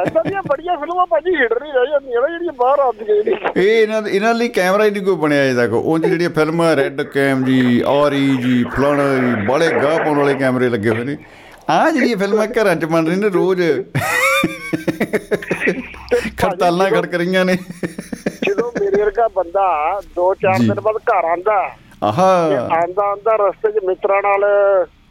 [0.01, 3.81] ਐਦਾਂ ਦੀਆਂ ਬੜੀਆਂ ਫਿਲਮਾਂ ਭਾਜੀ ਹਿੱਟ ਨਹੀਂ ਰਹਿ ਜਾਂਦੀਆਂ ਨਾ ਜਿਹੜੀਆਂ ਬਾਹਰ ਆਉਂਦੀਆਂ ਨੇ ਇਹ
[3.81, 7.43] ਇਹਨਾਂ ਇਹਨਾਂ ਲਈ ਕੈਮਰਾ ਹੀ ਨਹੀਂ ਕੋਈ ਬਣਿਆ ਅਜੇ ਤੱਕ। ਉਹ ਜਿਹੜੀਆਂ ਫਿਲਮਾਂ ਰੈੱਡ ਕੈਮ
[7.45, 11.17] ਜੀ ਔਰੀ ਜੀ ਫਲਾਣਾ ਜੀ ਬੜੇ ਗਾਹ ਪਾਉਣ ਵਾਲੇ ਕੈਮਰੇ ਲੱਗੇ ਹੋਏ ਨੇ।
[11.69, 13.61] ਆ ਜਿਹੜੀਆਂ ਫਿਲਮਾਂ ਘਰਾਂ 'ਚ ਬਣ ਰਹੀਆਂ ਨੇ ਰੋਜ਼।
[16.37, 17.55] ਖੜਤਾਲਾਂ ਖੜਕ ਰਹੀਆਂ ਨੇ।
[18.47, 19.65] ਜਦੋਂ ਮੇਰੇ ਵਰਗਾ ਬੰਦਾ
[20.17, 21.57] 2-4 ਦਿਨ ਬਾਅਦ ਘਰ ਆਂਦਾ
[22.03, 22.29] ਆਹਾ।
[22.77, 24.45] ਆਂਦਾ ਆਂਦਾ ਰਸਤੇ 'ਚ ਮਿੱਤਰਾਂ ਨਾਲ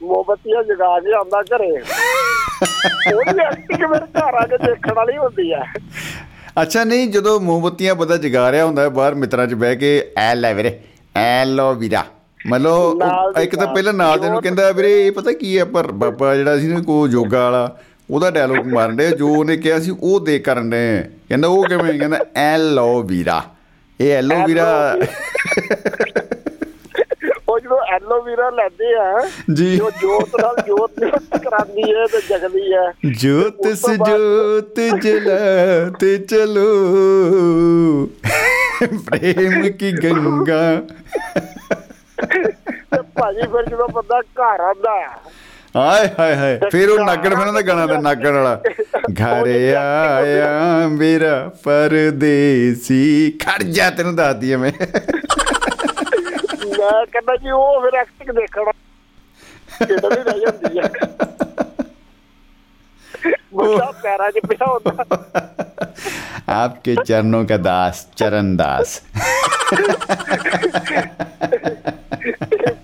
[0.02, 1.70] ਮੋਮਬਤੀਆਂ ਜਗਾ ਕੇ ਆਂਦਾ ਘਰੇ।
[3.14, 5.62] ਉਹਦੀ ਐਕਟਿੰਗ ਮੇਰੇ ਘਰ ਆ ਕੇ ਦੇਖਣ ਵਾਲੀ ਹੁੰਦੀ ਆ।
[6.62, 10.52] ਅੱਛਾ ਨਹੀਂ ਜਦੋਂ ਮੋਮਬਤੀਆਂ ਬੰਦਾ ਜਗਾ ਰਿਹਾ ਹੁੰਦਾ ਬਾਹਰ ਮਿੱਤਰਾਂ 'ਚ ਬਹਿ ਕੇ ਐ ਲੈ
[10.54, 10.78] ਵੀਰੇ
[11.16, 12.04] ਐ ਲੋ ਵੀਰਾ।
[12.46, 12.98] ਮਤਲਬ
[13.42, 16.58] ਇੱਕ ਤਾਂ ਪਹਿਲਾਂ ਨਾਲ ਦੇ ਨੂੰ ਕਹਿੰਦਾ ਵੀਰੇ ਇਹ ਪਤਾ ਕੀ ਹੈ ਪਰ ਬਾਬਾ ਜਿਹੜਾ
[16.58, 17.76] ਸੀ ਨਾ ਕੋ ਯੋਗਾ ਵਾਲਾ
[18.10, 21.98] ਉਹਦਾ ਡਾਇਲੋਗ ਮਾਰਨ ਦੇ ਜੋ ਉਹਨੇ ਕਿਹਾ ਸੀ ਉਹ ਦੇ ਕਰਨ ਦੇ ਕਹਿੰਦਾ ਉਹ ਕਿਵੇਂ
[21.98, 23.42] ਕਹਿੰਦਾ ਐ ਲੋ ਵੀਰਾ।
[24.00, 24.96] ਇਹ ਐਲੋ ਵੀਰਾ
[27.48, 32.72] ਉਹ ਜਦੋਂ ਐਲੋਵੀਰਾ ਲੈਂਦੇ ਆ ਜੀ। ਜੋ ਜੋਤ ਨਾਲ ਜੋਤ ਜੋਤ ਕਰਾਂਦੀ ਹੈ ਤੇ ਜਗਦੀ
[32.72, 36.66] ਹੈ। ਜੋਤ ਸੇ ਜੋਤ ਜਲਾ ਤੇ ਚਲੋ।
[39.06, 40.82] ਪ੍ਰੇਮ ਕੀ ਗੰਗਾ।
[42.18, 44.90] ਤੇ ਭਾਜੀ ਫਿਰ ਜਦੋਂ ਬੰਦਾ ਘਰ ਆਉਂਦਾ
[45.76, 48.60] ਹਾਏ ਹਾਏ ਹਾਏ। ਫਿਰ ਉਹ ਨਾਗਣ ਫਿਲਮ ਦਾ ਗਾਣਾ ਤੇ ਨਾਗਣ ਵਾਲਾ।
[49.12, 49.48] ਘਰ
[49.78, 54.72] ਆਇਆ ਮੇਰਾ ਪਰਦੇਸੀ। ਖੜ ਜਾ ਤੈਨੂੰ ਦੱਸਦੀ ਐ ਮੈਂ।
[56.78, 58.72] ਮੈਂ ਕਹਿੰਦਾ ਜੀ ਉਹ ਫਿਰ ਐਕਟਿੰਗ ਦੇਖਣਾ
[59.86, 60.88] ਕਿਹੜਾ ਵੀ ਰਹਿ ਜਾਂਦੀ ਹੈ
[63.54, 65.04] ਗੁੱਸਾ ਪੈਰਾਂ 'ਚ ਪਿਆ ਹੁੰਦਾ।
[66.48, 69.02] ਆਪਕੇ ਚਰਨੋਂ ਕਾ ਦਾਸ ਚਰਨ ਦਾਸ।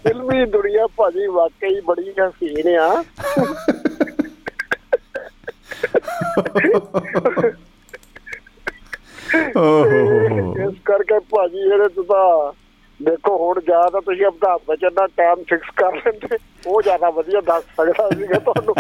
[0.02, 3.02] ਫਿਲਮੀ ਦੁਨੀਆ ਭਾਜੀ ਵਾਕਈ ਬੜੀ ਹਸੀਨ ਆ।
[9.56, 12.52] ਓਹੋ। ਇਸ ਕਰਕੇ ਭਾਜੀ ਜਿਹੜੇ ਤੁਸੀਂ
[13.00, 17.40] ਦੇਖੋ ਹੁਣ ਜਾਂ ਤਾਂ ਤੁਸੀਂ ਅਮਤਾਬ ਬਚਨ ਦਾ ਟਾਈਮ ਫਿਕਸ ਕਰ ਲੈਂਦੇ ਉਹ ਜ਼ਿਆਦਾ ਵਧੀਆ
[17.40, 18.74] ਦੱਸ ਸਕਦਾ ਸੀਗਾ ਤੁਹਾਨੂੰ।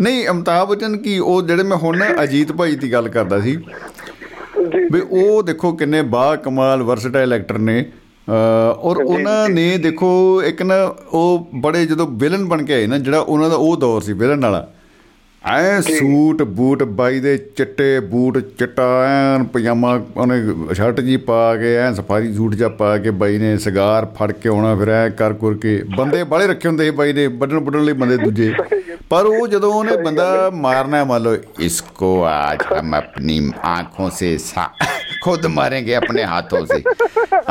[0.00, 3.56] ਨਹੀਂ ਅਮਤਾਬ ਬਚਨ ਕੀ ਉਹ ਜਿਹੜੇ ਮੈਂ ਹੁਣ ਅਜੀਤ ਭਾਈ ਦੀ ਗੱਲ ਕਰਦਾ ਸੀ
[4.92, 7.84] ਵੀ ਉਹ ਦੇਖੋ ਕਿੰਨੇ ਬਾ ਕਮਾਲ ਵਰਸਟਾਈਲ ਐਕਟਰ ਨੇ
[8.78, 13.18] ਔਰ ਉਹਨਾਂ ਨੇ ਦੇਖੋ ਇੱਕ ਨਾ ਉਹ ਬੜੇ ਜਦੋਂ ਵਿਲਨ ਬਣ ਕੇ ਆਏ ਨਾ ਜਿਹੜਾ
[13.18, 14.68] ਉਹਨਾਂ ਦਾ ਉਹ ਦੌਰ ਸੀ ਵਿਲਨ ਵਾਲਾ
[15.46, 20.34] ਐ ਸੂਟ ਬੂਟ ਬਾਈ ਦੇ ਚਿੱਟੇ ਬੂਟ ਚਿੱਟਾ ਐਨ ਪਜਾਮਾ ਉਹਨੇ
[20.74, 24.48] ਸ਼ਰਟ ਜੀ ਪਾ ਕੇ ਐ ਸਫਾਰੀ ਸੂਟ ਜਾ ਪਾ ਕੇ ਬਾਈ ਨੇ ਸਿਗਾਰ ਫੜ ਕੇ
[24.48, 27.84] ਆਉਣਾ ਫਿਰ ਐ ਕਰ ਕਰ ਕੇ ਬੰਦੇ ਬਾਲੇ ਰੱਖੇ ਹੁੰਦੇ ਸੀ ਬਾਈ ਨੇ ਵੱਢਣ ਵੱਢਣ
[27.84, 28.52] ਲਈ ਬੰਦੇ ਦੂਜੇ।
[29.09, 33.35] ਪਰ ਉਹ ਜਦੋਂ ਉਹਨੇ ਬੰਦਾ ਮਾਰਨਾ ਮੰਨ ਲਓ ਇਸਕੋ आज हम अपनी
[33.67, 34.29] आंखों से
[35.22, 36.82] ਖੁਦ ਮਾਰਾਂਗੇ ਆਪਣੇ ਹੱਥੋਂ ਸੇ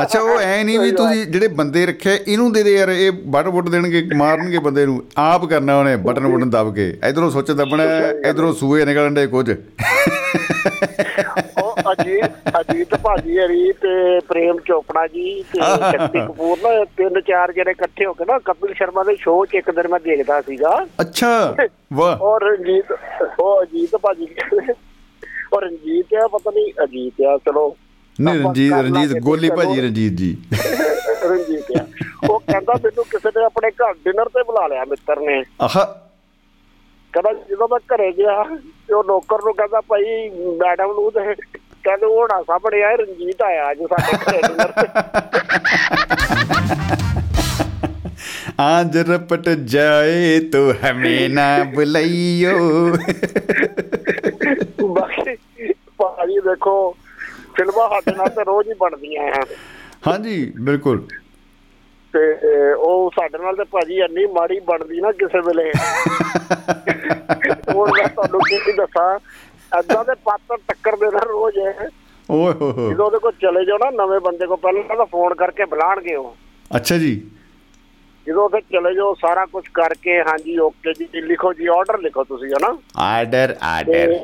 [0.02, 3.50] ਅੱਛਾ ਉਹ ਐ ਨਹੀਂ ਵੀ ਤੁਸੀਂ ਜਿਹੜੇ ਬੰਦੇ ਰੱਖੇ ਇਹਨੂੰ ਦੇ ਦੇ ਯਾਰ ਇਹ ਬਟਨ
[3.50, 7.84] ਬੁੱਟ ਦੇਣਗੇ ਮਾਰਨਗੇ ਬੰਦੇ ਨੂੰ। ਆਪ ਕਰਨਾ ਉਹਨੇ ਬਟਨ ਬੁੱਟਨ ਦਬ ਕੇ। ਇਧਰੋਂ ਸੁੱਚ ਦਬਣਾ
[8.30, 9.50] ਇਧਰੋਂ ਸੂਏ ਨਿਕਲਣ ਦੇ ਕੁਝ।
[11.62, 15.60] ਉਹ ਅਜੀਤ ਅਜੀਤ ਭਾਜੀ ਹਰੀ ਤੇ ਪ੍ਰੇਮ ਚੋਪੜਾ ਜੀ ਤੇ
[15.92, 19.56] ਸ਼ਕਤੀ ਕਪੂਰ ਨਾ ਤਿੰਨ ਚਾਰ ਜਿਹੜੇ ਇਕੱਠੇ ਹੋ ਕੇ ਨਾ ਕਪਿਲ ਸ਼ਰਮਾ ਦੇ ਸ਼ੋਅ 'ਚ
[19.56, 21.56] ਇੱਕ ਦਿਨ ਮੈਂ ਦੇਖਦਾ ਸੀਗਾ। ਅੱਛਾ
[21.94, 22.92] ਵਾਹ। ਔਰ ਅਜੀਤ
[23.40, 24.28] ਉਹ ਅਜੀਤ ਭਾਜੀ।
[25.54, 27.76] ਉਹ ਰਣਜੀਤ ਆ ਪਤਾ ਨਹੀਂ ਅਜੀਤ ਆ ਚਲੋ।
[28.20, 30.38] ਨਹੀਂ ਰਣਜੀਤ ਰਣਜੀਤ ਗੋਲੀ ਭਾਜੀ ਰਣਜੀਤ ਜੀ।
[31.24, 31.86] ਰਣਜੀਤ ਆ।
[32.30, 35.86] ਉਹ ਕਹਿੰਦਾ ਮੈਨੂੰ ਕਿਸੇ ਨੇ ਆਪਣੇ ਘਰ ਡਿਨਰ ਤੇ ਬੁਲਾ ਲਿਆ ਮਿੱਤਰ ਨੇ। ਆਹ।
[37.14, 38.44] ਕਹਿੰਦਾ ਜਦੋਂ ਮੈਂ ਘਰੇ ਗਿਆ
[38.88, 41.36] ਤੇ ਉਹ ਨੌਕਰ ਨੂੰ ਕਹਿੰਦਾ ਭਾਈ ਮੈਡਮ ਨੂੰ ਤੇ
[41.84, 44.88] ਕਹਿੰਦੇ ਉਹ ਨਾ ਸਾਹਮਣੇ ਆ ਰਣਜੀਤ ਆਇਆ ਅੱਜ ਸਾਡੇ ਘਰੇ ਡਿਨਰ ਤੇ।
[48.60, 52.90] ਆਂਜ ਰਪਟ ਜਾਏ ਤੋ ਹਮੇ ਨਾ ਬੁਲਾਈਓ।
[55.00, 55.36] ਬਾਕੀ
[56.00, 56.76] ਭਾਜੀ ਦੇਖੋ
[57.56, 59.44] ਫਿਲਮਾਂ ਸਾਡੇ ਨਾਲ ਤੇ ਰੋਜ਼ ਹੀ ਬਣਦੀਆਂ ਆ
[60.08, 61.08] ਹਾਂਜੀ ਬਿਲਕੁਲ।
[62.14, 62.22] ਤੇ
[62.74, 65.72] ਉਹ ਸਾਡੇ ਨਾਲ ਤੇ ਭਾਜੀ ਇੰਨੀ ਮਾੜੀ ਬਣਦੀ ਨਾ ਕਿਸੇ ਵੇਲੇ।
[67.68, 69.08] ਉਹ ਮੈਂ ਤੁਹਾਨੂੰ ਕੀ ਦੱਸਾਂ
[69.72, 71.58] ਏਦਾਂ ਦੇ ਪਾਤਰ ਟੱਕਰਦੇ ਨਾ ਰੋਜ਼
[72.30, 75.34] ਓਏ ਹੋ ਹੋ ਜਦੋਂ ਉਹਦੇ ਕੋਲ ਚਲੇ ਜਾਓ ਨਾ ਨਵੇਂ ਬੰਦੇ ਕੋਲ ਪਹਿਲਾਂ ਤਾਂ ਫੋਨ
[75.36, 76.36] ਕਰਕੇ ਬੁਲਾਣਗੇ ਉਹ।
[76.72, 77.12] ਅੱਛਾ ਜੀ।
[78.27, 82.51] ਜਦੋਂ ਉੱਥੇ ਚਲੇ ਜਾਓ ਸਾਰਾ ਕੁਝ ਕਰਕੇ ਹਾਂਜੀ ਓਕੇ ਜੀ ਲਿਖੋ ਜੀ ਆਰਡਰ ਲਿਖੋ ਤੁਸੀਂ
[82.51, 84.15] ਹਨਾ ਆਰਡਰ ਆਰਡਰ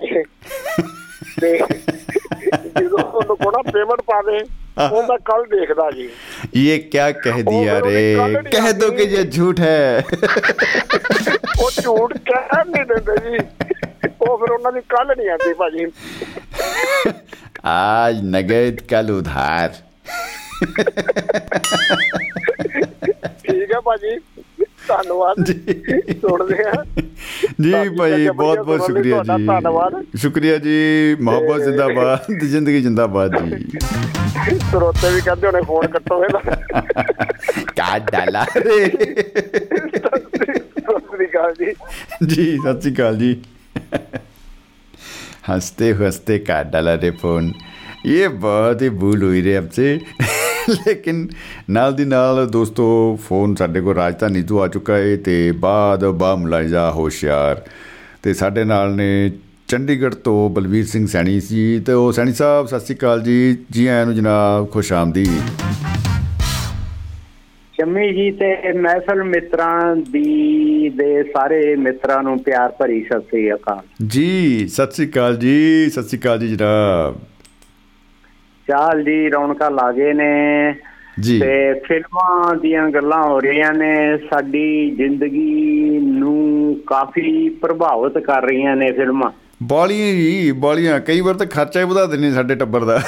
[1.40, 4.38] ਤੇ ਤੇ ਜਦੋਂ ਉਹਨੂੰ ਕੋਣਾ ਪੇਮੈਂਟ ਪਾ ਦੇ
[4.82, 6.08] ਉਹ ਮੈਂ ਕੱਲ ਦੇਖਦਾ ਜੀ
[6.56, 10.02] ये क्या कह दिया फिर रे उन्हें कॉलर कह दो कि ये झूठ है
[11.60, 13.38] ਉਹ ਝੂਠ ਕਹਿ ਨਹੀਂ ਦਿੰਦੇ ਜੀ
[14.20, 15.86] ਉਹ ਫਿਰ ਉਹਨਾਂ ਦੀ ਕੱਲ ਨਹੀਂ ਆਉਂਦੀ ਭਾਜੀ
[17.64, 19.74] आज नगद कल उधार
[23.44, 24.18] ਠੀਕ ਹੈ ਭਾਜੀ
[24.88, 25.44] ਧੰਨਵਾਦ
[26.20, 26.84] ਸੁਣਦੇ ਆ
[27.60, 31.62] ਜੀ ਸਾਡੀ ਭਾਈ ਜਬਰੀਆ ਬਹੁਤ ਬਹੁਤ ਸੁਣਨ ਲਈ ਸ਼ੁਕਰੀਆ ਤੁਹਾਡਾ ਧੰਨਵਾਦ। ਜੀ ਸ਼ੁਕਰੀਆ ਜੀ ਮੁਹੱਬਤ
[31.62, 36.40] ਜ਼ਿੰਦਾਬਾਦ ਤੇ ਜ਼ਿੰਦਗੀ ਜ਼ਿੰਦਾਬਾਦ ਜੀ ਸਰੋਤੇ ਵੀ ਕਹਿੰਦੇ ਹੋਣੇ ਫੋਨ ਕੱਟੋ ਇਹਦਾ
[37.72, 38.78] क्या डाला रे
[40.78, 41.72] ਸਤਿ ਸ੍ਰੀ ਅਕਾਲ ਜੀ
[42.32, 43.30] जी सत श्रीकाल जी
[45.48, 47.46] हंसते हंसते काट डाला रे फोन
[48.06, 49.88] ये बहुत ही भूल हुई रे हमसे
[50.69, 51.27] ਲੇਕਿਨ
[51.69, 56.35] ਨਾਲ ਦੀ ਨਾਲ ਦੋਸਤੋ ਫੋਨ ਸਾਡੇ ਕੋਲ ਰਾਜਧਾਨੀ ਤੋਂ ਆ ਚੁੱਕਾ ਹੈ ਤੇ ਬਾਦ ਬਾ
[56.35, 57.61] ਮੁਲਾਇਜ਼ਾ ਹੋਸ਼ਿਆਰ।
[58.23, 59.31] ਤੇ ਸਾਡੇ ਨਾਲ ਨੇ
[59.67, 63.87] ਚੰਡੀਗੜ੍ਹ ਤੋਂ ਬਲਵੀਰ ਸਿੰਘ ਸੈਣੀ ਸੀ ਤੇ ਉਹ ਸੈਣੀ ਸਾਹਿਬ ਸਤਿ ਸ਼੍ਰੀ ਅਕਾਲ ਜੀ। ਜੀ
[63.87, 65.29] ਆਇਆਂ ਨੂੰ ਜਨਾਬ ਖੁਸ਼ ਆਮਦੀਦ।
[67.73, 74.07] ਸ਼ਮੀ ਜੀ ਤੇ ਮਹਿਫਲ ਮਿੱਤਰਾਂ ਦੀ ਦੇ ਸਾਰੇ ਮਿੱਤਰਾਂ ਨੂੰ ਪਿਆਰ ਭਰੀ ਸਤਿ ਸ੍ਰੀ ਅਕਾਲ।
[74.07, 77.15] ਜੀ ਸਤਿ ਸ਼੍ਰੀ ਅਕਾਲ ਜੀ ਸਤਿ ਸ਼੍ਰੀ ਅਕਾਲ ਜੀ ਜਨਾਬ।
[78.68, 80.30] ਚਾਲ ਜੀ ਰੌਣਕਾਂ ਲਾਗੇ ਨੇ
[81.20, 88.76] ਜੀ ਤੇ ਫਿਲਮਾਂ ਦੀਆਂ ਗੱਲਾਂ ਹੋ ਰਹੀਆਂ ਨੇ ਸਾਡੀ ਜ਼ਿੰਦਗੀ ਨੂੰ ਕਾਫੀ ਪ੍ਰਭਾਵਿਤ ਕਰ ਰਹੀਆਂ
[88.76, 89.30] ਨੇ ਫਿਲਮਾਂ
[89.62, 93.00] ਬਾਲੀਆਂ ਜੀ ਬਾਲੀਆਂ ਕਈ ਵਾਰ ਤਾਂ ਖਰਚਾ ਹੀ ਵਧਾ ਦਿੰਦੇ ਸਾਡੇ ਟੱਬਰ ਦਾ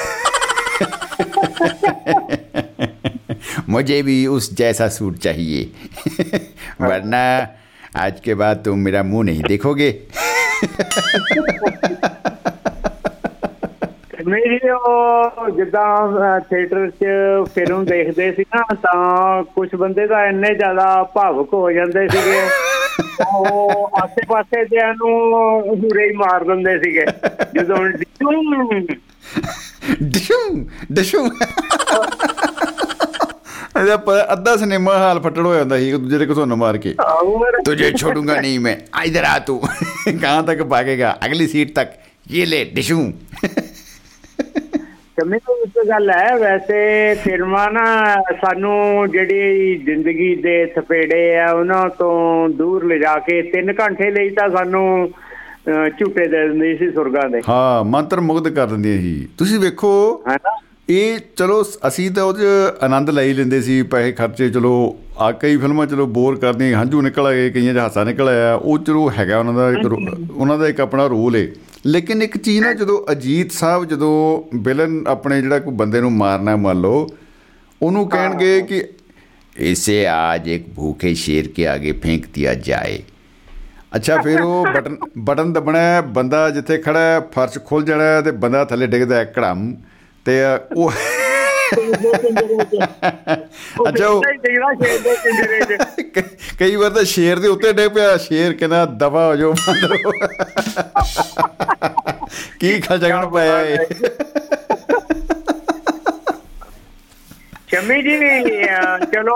[3.69, 5.61] मुझे भी उस जैसा सूट चाहिए
[6.81, 7.23] वरना
[7.97, 9.89] आज के बाद तुम मेरा मुंह नहीं देखोगे
[14.28, 17.06] ਨਹੀਂ ਜੀ ਉਹ ਜਿੱਦਾਂ ਥੀਏਟਰ 'ਚ
[17.56, 22.42] ਫਿਲਮ ਦੇਖਦੇ ਸੀ ਨਾ ਤਾਂ ਕੁਝ ਬੰਦੇ ਤਾਂ ਇੰਨੇ ਜ਼ਿਆਦਾ ਭਾਵੁਕ ਹੋ ਜਾਂਦੇ ਸੀਗੇ।
[23.28, 25.12] ਉਹ ਆਸੇ-ਪਾਸੇ ਦਿਆਂ ਨੂੰ
[25.70, 27.06] ਹੁਰੇ ਹੀ ਮਾਰ ਦਿੰਦੇ ਸੀਗੇ।
[27.56, 28.32] ਜਦੋਂ ਡਿਸ਼ੂ
[30.04, 30.40] ਡਿਸ਼ੂ
[30.92, 31.26] ਡਿਸ਼ੂ
[33.80, 36.96] ਇਹਦਾ ਪਰ ਅੱਧਾ ਸਿਨੇਮਾ ਹਾਲ ਫਟੜ ਹੋ ਜਾਂਦਾ ਸੀ ਦੂਜੇ ਦੇ ਘਸੋਨ ਮਾਰ ਕੇ।
[37.66, 39.62] ਤੁਝੇ ਛੋਡੂੰਗਾ ਨਹੀਂ ਮੈਂ ਇਧਰ ਆ ਤੂੰ।
[40.22, 41.92] ਕਹਾਂ ਤੱਕ ਭਾਗੇਗਾ ਅਗਲੀ ਸੀਟ ਤੱਕ।
[42.32, 43.12] ਇਹ ਲੈ ਡਿਸ਼ੂ
[45.18, 46.80] ਕਮੀ ਤੋਂ ਇੱਕ ਗੱਲ ਹੈ ਵੈਸੇ
[47.24, 47.86] ਫਿਲਮਾਂ ਨਾ
[48.42, 54.50] ਸਾਨੂੰ ਜਿਹੜੀ ਜ਼ਿੰਦਗੀ ਦੇ ਥਪੇੜੇ ਆ ਉਹਨਾਂ ਤੋਂ ਦੂਰ ਲਿਜਾ ਕੇ 3 ਘੰਟੇ ਲਈ ਤਾਂ
[54.50, 54.84] ਸਾਨੂੰ
[56.00, 59.92] ਝੂਟੇ ਦੇ ਦਿੰਦੀ ਸੀ ਸੁਰਗਾਂ ਦੇ। ਹਾਂ ਮੰਤਰ ਮੁਗਧ ਕਰ ਦਿੰਦੀਆਂ ਸੀ। ਤੁਸੀਂ ਵੇਖੋ
[60.90, 62.46] ਇਹ ਚਲੋ ਅਸੀਂ ਤਾਂ ਉਹਦੇ
[62.86, 64.74] ਆਨੰਦ ਲੈ ਲੈਂਦੇ ਸੀ ਪੈਸੇ ਖਰਚੇ ਚਲੋ
[65.20, 68.78] ਆ ਕਈ ਫਿਲਮਾਂ ਚਲੋ ਬੋਰ ਕਰਦੀਆਂ ਹੰਝੂ ਨਿਕਲ ਆਏ ਕਈਆਂ 'ਚ ਹਾਸਾ ਨਿਕਲ ਆਇਆ ਉਹ
[68.80, 71.48] ਚਲੋ ਹੈਗਾ ਉਹਨਾਂ ਦਾ ਇੱਕ ਉਹਨਾਂ ਦਾ ਇੱਕ ਆਪਣਾ ਰੋਲ ਏ।
[71.88, 76.56] ਲੇਕਿਨ ਇੱਕ ਚੀਜ਼ ਨਾ ਜਦੋਂ ਅਜੀਤ ਸਾਹਿਬ ਜਦੋਂ ਵਿਲਨ ਆਪਣੇ ਜਿਹੜਾ ਕੋਈ ਬੰਦੇ ਨੂੰ ਮਾਰਨਾ
[76.56, 77.08] ਮੰਨ ਲਓ
[77.82, 78.84] ਉਹਨੂੰ ਕਹਿਣਗੇ ਕਿ
[79.56, 83.04] ਇਸੇ ਆਜ ਇੱਕ ਭੂਖੇ ਸ਼ੇਰ ਕੇ ਆਗੇ ਫੇਂਕ ਦਿਆ ਜਾਏ।
[83.96, 88.88] ਅੱਛਾ ਫਿਰ ਉਹ ਬਟਨ ਬਟਨ ਦਬਣਾ ਬੰਦਾ ਜਿੱਥੇ ਖੜਾ ਫਰਸ਼ ਖੁੱਲ ਜਾਣਾ ਤੇ ਬੰਦਾ ਥੱਲੇ
[88.88, 89.76] ਡਿੱਗਦਾ ਕੜਮ
[90.26, 90.42] ਤੇ
[90.76, 90.92] ਉਹ
[93.90, 94.22] ਅੱਛਾ ਉਹ
[96.60, 100.12] ਕਈ ਵਾਰ ਤਾਂ ਸ਼ੇਰ ਦੇ ਉੱਤੇ ਡਿੱਗ ਪਿਆ ਸ਼ੇਰ ਕਹਿੰਦਾ ਦਫਾ ਹੋ ਜਾਓ ਬਾਂਦਰੋ
[102.60, 103.78] ਕੀ ਖਜਗਣ ਪਾਇਆ ਏ
[107.70, 109.36] ਸ਼ਮੀ ਜੀ ਅਹ, ਚਲੋ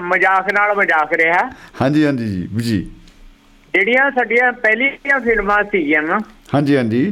[0.00, 1.38] ਮਜ਼ਾਕ ਨਾਲ ਮਜ਼ਾਕ ਰਿਹਾ।
[1.80, 2.78] ਹਾਂਜੀ ਹਾਂਜੀ ਜੀ ਜੀ।
[3.74, 6.18] ਜਿਹੜੀਆਂ ਸਾਡੀਆਂ ਪਹਿਲੀਆਂ ਫਿਲਮਾਂ ਸੀਗੀਆਂ ਨਾ
[6.54, 7.02] ਹਾਂਜੀ ਹਾਂਜੀ।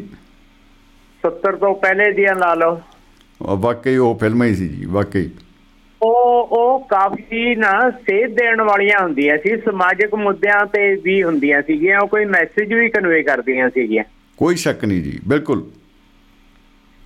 [1.25, 2.81] 70 ਤੋਂ ਪਹਿਲੇ ਦੀਆਂ ਲਾ ਲਓ।
[3.49, 5.31] ਵਾਕਈ ਉਹ ਫਿਲਮ ਹੀ ਸੀ ਜੀ ਵਾਕਈ।
[6.03, 12.01] ਉਹ ਉਹ ਕਾਫੀ ਨਾ ਸੇਧ ਦੇਣ ਵਾਲੀਆਂ ਹੁੰਦੀਆਂ ਸੀ ਸਮਾਜਿਕ ਮੁੱਦਿਆਂ ਤੇ ਵੀ ਹੁੰਦੀਆਂ ਸੀਗੀਆਂ
[12.01, 14.05] ਉਹ ਕੋਈ ਮੈਸੇਜ ਵੀ ਕਨਵੇ ਕਰਦੀਆਂ ਸੀਗੀਆਂ।
[14.37, 15.71] ਕੋਈ ਸ਼ੱਕ ਨਹੀਂ ਜੀ ਬਿਲਕੁਲ।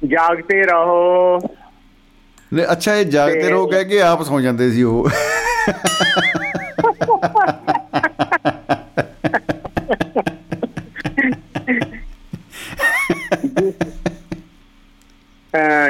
[0.05, 1.41] ਜਾਗਤੇ ਰਹੋ।
[2.53, 5.09] ਨਹੀਂ ਅੱਛਾ ਇਹ ਜਾਗਦੇ ਰਹੋ ਕਹਿ ਕੇ ਆਪ ਸੌ ਜਾਂਦੇ ਸੀ ਉਹ।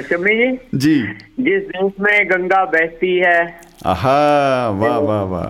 [0.04, 0.52] शम्मी जी
[0.84, 0.93] जी
[1.39, 3.39] जिस देश में गंगा बहती है
[3.88, 4.16] आहा
[4.80, 5.49] वाह वाह वाह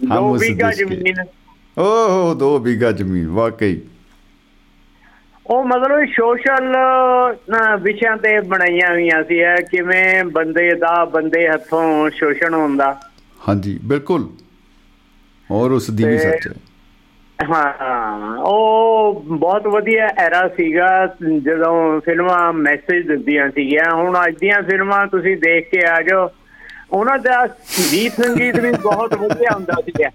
[0.00, 1.24] हम दो उस बीघा देश के- ਜ਼ਮੀਨ
[1.76, 3.74] ओह दो बीघा जमीन वाकई
[5.46, 6.66] ਉਹ ਮਤਲਬ ਸੋਸ਼ਲ
[7.82, 11.82] ਵਿਸ਼ਿਆਂ ਤੇ ਬਣਾਈਆਂ ਹੋਈਆਂ ਸੀ ਇਹ ਕਿਵੇਂ ਬੰਦੇ ਦਾ ਬੰਦੇ ਹੱਥੋਂ
[12.18, 12.86] ਸ਼ੋਸ਼ਣ ਹੁੰਦਾ
[13.40, 14.22] हाँ जी बिल्कुल
[15.50, 16.52] और उस दी भी ਤੇ- सच है
[17.39, 25.07] ਹਾਂ, ਉਹ ਬਹੁਤ ਵਧੀਆ ਐਰਾ ਸੀਗਾ ਜਦੋਂ ਫਿਲਮਾਂ ਮੈਸੇਜ ਦਿੰਦੀਆਂ ਸੀਗੀਆਂ। ਹੁਣ ਅੱਜ ਦੀਆਂ ਫਿਲਮਾਂ
[25.07, 26.29] ਤੁਸੀਂ ਦੇਖ ਕੇ ਆ ਜਾਓ।
[26.91, 27.47] ਉਹਨਾਂ ਦਾ
[27.91, 30.09] ਗੀਤ ਸੰਗੀਤ ਵੀ ਬਹੁਤ ਵਧੀਆ ਹੁੰਦਾ ਸੀਗਾ।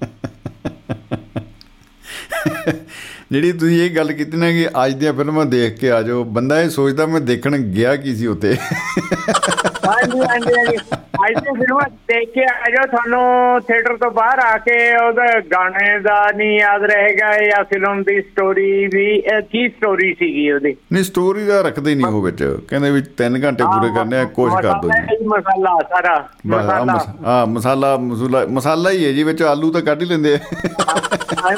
[3.35, 6.61] ਜਿਹੜੀ ਤੁਸੀਂ ਇਹ ਗੱਲ ਕੀਤੀ ਨਾ ਕਿ ਅੱਜ ਦੀਆਂ ਫਿਲਮਾਂ ਦੇਖ ਕੇ ਆ ਜਾਓ ਬੰਦਾ
[6.61, 10.77] ਇਹ ਸੋਚਦਾ ਮੈਂ ਦੇਖਣ ਗਿਆ ਕੀ ਸੀ ਉੱਤੇ ਹਾਂਜੀ ਹਾਂਜੀ
[11.17, 15.99] ਅੱਜ ਦੀਆਂ ਫਿਲਮਾਂ ਦੇਖ ਕੇ ਆ ਜਾਓ ਤੁਹਾਨੂੰ ਥੀਏਟਰ ਤੋਂ ਬਾਹਰ ਆ ਕੇ ਉਹਦਾ ਗਾਣੇ
[15.99, 19.07] ਦਾ ਨਹੀਂ ਯਾਦ ਰਹੇਗਾ ਜਾਂ ਫਿਲਮ ਦੀ ਸਟੋਰੀ ਵੀ
[19.51, 20.75] ਕੀ ਸਟੋਰੀ ਸੀਗੀ ਉਹਦੀ?
[20.93, 24.53] ਨਹੀਂ ਸਟੋਰੀ ਦਾ ਰੱਖਦੇ ਨਹੀਂ ਉਹ ਵਿੱਚ। ਕਹਿੰਦੇ ਵੀ 3 ਘੰਟੇ ਪੂਰੇ ਕਰਨੇ ਆ ਕੁਛ
[24.63, 26.17] ਕਰ ਦੋ ਜੀ। ਮਸਾਲਾ ਸਾਰਾ
[26.47, 30.39] ਮਸਾਲਾ। ਮਸ- ਹਾਂ ਮਸਾਲਾ ਮਸੂਲਾ ਹੀ ਹੈ ਜੀ ਵਿੱਚ ਆਲੂ ਤਾਂ ਕੱਢ ਹੀ ਲੈਂਦੇ ਆ।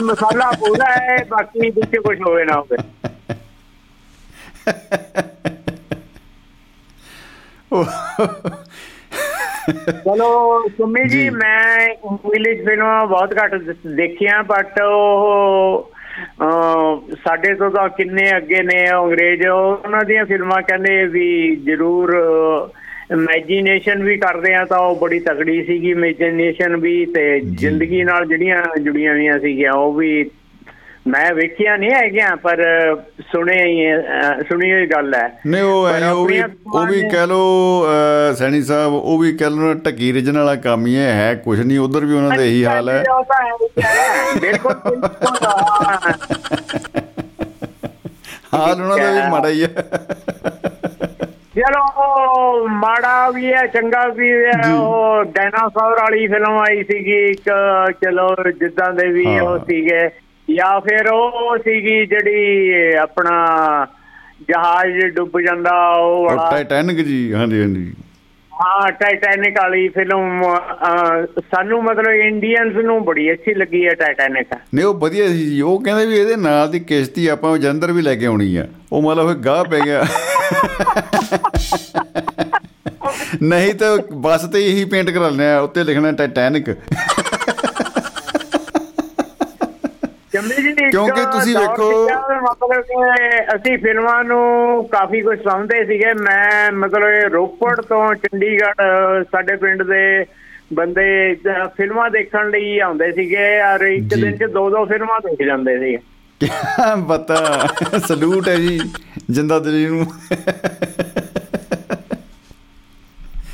[0.02, 2.76] ਮਸਾਲਾ ਪੂਰਾ ਹੈ ਬਾਕੀ ਵਿੱਚ ਕੁਝ ਹੋਵੇ ਨਾ ਹੋਵੇ।
[10.04, 13.54] ਚਲੋ ਸੁਮੀ ਜੀ। ਮੈਂ ਇੰਗਲਿਸ਼ ਫਿਲਮਾਂ ਬਹੁਤ ਘੱਟ
[13.86, 15.92] ਦੇਖੀਆਂ ਬਟ ਉਹ
[17.24, 22.14] ਸਾਡੇ ਤੋਂ ਤਾਂ ਕਿੰਨੇ ਅੱਗੇ ਨੇ ਅੰਗਰੇਜ਼। ਉਹਨਾਂ ਦੀਆਂ ਫਿਲਮਾਂ ਕਹਿੰਦੇ ਵੀ ਜ਼ਰੂਰ
[23.12, 28.62] ਇਮੇਜਿਨੇਸ਼ਨ ਵੀ ਕਰਦੇ ਆ ਤਾਂ ਉਹ ਬੜੀ ਤਕੜੀ ਸੀਗੀ ਇਮੇਜਿਨੇਸ਼ਨ ਵੀ ਤੇ ਜ਼ਿੰਦਗੀ ਨਾਲ ਜਿਹੜੀਆਂ
[28.80, 30.30] ਜੁੜੀਆਂ ਹੋਈਆਂ ਸੀਗੀਆਂ ਉਹ ਵੀ
[31.06, 32.56] ਮੈਂ ਵੇਖਿਆ ਨਹੀਂ ਹੈਗੀਆਂ ਪਰ
[33.32, 36.42] ਸੁਣੇ ਹੀ ਹੈ, ਅਹ, ਸੁਣੀ ਹੋਈ ਗੱਲ ਹੈ ਨਹੀਂ ਉਹ ਐ ਉਹ ਵੀ
[36.74, 37.86] ਉਹ ਵੀ ਕਹਿ ਲੋ
[38.36, 41.78] ਸੈਣੀ ਸਾਹਿਬ ਉਹ ਵੀ ਕਹਿ ਲੋ ਟੱਕੀ ਰਿਜਨ ਵਾਲਾ ਕੰਮ ਹੀ ਹੈ ਹੈ ਕੁਝ ਨਹੀਂ
[41.78, 43.04] ਉਧਰ ਵੀ ਉਹਨਾਂ ਦਾ ਇਹੀ ਹਾਲ ਹੈ।
[44.40, 44.74] ਬਿਲਕੁਲ।
[48.54, 49.68] ਹਾਲ ਉਹਨਾਂ ਦਾ ਵੀ ਮਾੜਾ ਹੀ ਹੈ
[51.56, 57.50] ਚਲੋ ਮਾੜਾ ਵੀ ਹੈ ਚੰਗਾ ਵੀ ਹੈ। ਉਹ ਡਾਇਨਾਸੌਰ ਵਾਲੀ ਫਿਲਮ ਆਈ ਸੀਗੀ ਇੱਕ
[58.04, 60.08] ਚਲੋ ਜਿੱਦਾਂ ਦੇ ਵੀ। ਉਹ ਸੀਗੇ
[60.48, 63.86] ਜਾਂ ਫਿਰ ਉਹ ਸੀਗੀ ਜਿਹੜੀ ਆਪਣਾ
[64.48, 67.92] ਜਹਾਜ਼ ਡੁੱਬ ਜਾਂਦਾ ਉਹ ਵਾਲਾ। ਟਾਈਟੈਨਿਕ ਜੀ ਹਾਂਜੀ ਹਾਂਜੀ।
[68.52, 70.42] ਹਾਂ ਟਾਈਟੈਨਿਕ ਵਾਲੀ ਫਿਲਮ
[71.40, 75.80] ਸਾਨੂੰ ਮਤਲਬ ਇੰਡੀਅਨਸ ਨੂੰ ਬੜੀ ਅੱਛੀ ਲੱਗੀ ਹੈ ਟਾਈਟੈਨਿਕ ਨਹੀਂ ਉਹ ਵਧੀਆ ਸੀ ਜੀ। ਉਹ
[75.80, 79.28] ਕਹਿੰਦੇ ਵੀ ਇਹਦੇ ਨਾਲ ਦੀ ਕਿਸ਼ਤੀ ਆਪਾਂ ਜਲੰਧਰ ਵੀ ਲੈ ਕੇ ਆਉਣੀ ਆ। ਉਹ ਮਤਲਬ
[79.28, 80.02] ਫਿਰ ਗਾਹ ਪੈ ਗਿਆ।
[83.42, 86.76] ਨਹੀਂ ਤਾਂ ਬੱਸ ਤੇ ਇਹੀ ਪੇਂਟ ਕਰਾ ਲੈਣਾ ਉੱਤੇ ਲਿਖਣਾ ਟਾਈਟੈਨਿਕ ਜੰਮੀ ਜੀ
[90.14, 90.25] ਇੱਕ
[90.90, 97.80] ਕਿਉਂਕਿ ਤੁਸੀਂ ਵੇਖੋ- ਮਤਲਬ ਕਿ ਅਸੀਂ ਫਿਲਮਾਂ ਨੂੰ ਕਾਫੀ ਕੁਝ ਸਮਝਦੇ ਸੀਗੇ। ਮੈਂ ਮਤਲਬ ਰੋਪੜ
[97.80, 98.82] ਤੋਂ ਚੰਡੀਗੜ੍ਹ
[99.24, 100.26] ਸਾਡੇ ਪਿੰਡ ਦੇ
[100.72, 101.36] ਬੰਦੇ
[101.76, 105.98] ਫਿਲਮਾਂ ਦੇਖਣ ਲਈ ਆਉਂਦੇ ਸੀਗੇ ਔਰ ਇੱਕ। ਦਿਨ 'ਚ ਦੋ ਦੋ ਫਿਲਮਾਂ ਦੇਖ ਜਾਂਦੇ ਸੀ।
[107.08, 107.66] ਪਤਾ
[108.08, 108.80] ਸਲੂਟ ਹੈ ਜੀ
[109.30, 110.06] ਜਿੰਦਾ ਦਿਲੀ ਨੂੰ।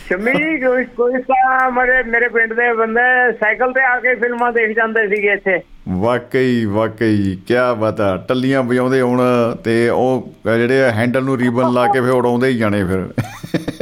[0.08, 4.76] ਸ਼ਮੀ ਕੋਈ ਕੋਈ ਤਾਂ ਮੇਰੇ ਮੇਰੇ ਪਿੰਡ ਦੇ ਬੰਦੇ ਸਾਈਕਲ ਤੇ ਆ ਕੇ ਫਿਲਮਾਂ ਦੇਖ
[4.76, 9.22] ਜਾਂਦੇ ਸੀਗੇ ਇੱਥੇ। ਵਾਕਈ ਵਾਕਈ ਕੀ ਬਤਾ ਟੱਲੀਆਂ ਵਜਾਉਂਦੇ ਹੁਣ
[9.64, 13.08] ਤੇ ਉਹ ਜਿਹੜੇ ਹੈਂਡਲ ਨੂੰ ਰੀਬਨ ਲਾ ਕੇ ਫਿਰ ਉਡਾਉਂਦੇ ਹੀ ਜਾਣੇ ਫਿਰ।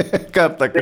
[0.09, 0.77] ਘਰ ਤੱਕ।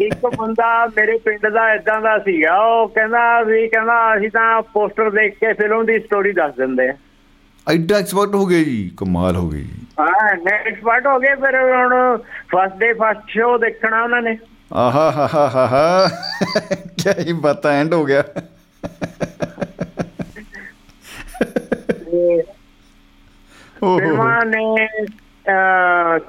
[0.00, 5.10] ਇੱਕ ਬੰਦਾ ਮੇਰੇ ਪਿੰਡ ਦਾ ਇਦਾਂ ਦਾ ਸੀਗਾ ਉਹ ਕਹਿੰਦਾ ਵੀ ਕਹਿੰਦਾ ਅਸੀਂ ਤਾਂ ਪੋਸਟਰ
[5.10, 6.94] ਦੇਖ ਕੇ ਫਿਲਮ ਦੀ ਸਟੋਰੀ ਦੱਸ ਦਿੰਦੇ ਆ।
[7.66, 9.66] ਐਡਾ ਐਕਸਪਰਟ ਹੋ ਗਏ ਜੀ ਕਮਾਲ ਹੋ ਗਈ
[10.00, 12.16] ਹਾਂ ਐਕਸਪਰਟ ਹੋ ਗਏ ਫਿਰ ਹੁਣ
[12.48, 14.38] ਫਸਟ ਡੇ ਫਸਟ ਸ਼ੋ ਦੇਖਣਾ ਉਹਨਾਂ ਨੇ।
[14.72, 16.08] ਆਹਾ ਹਾ ਹਾ ਹਾ
[16.98, 18.22] ਕੀ ਬਤਾ ਐਂਡ ਹੋ ਗਿਆ।
[22.16, 22.42] ਤੇ।
[23.98, 24.86] ਫਿਲਮਾਂ ਨੇ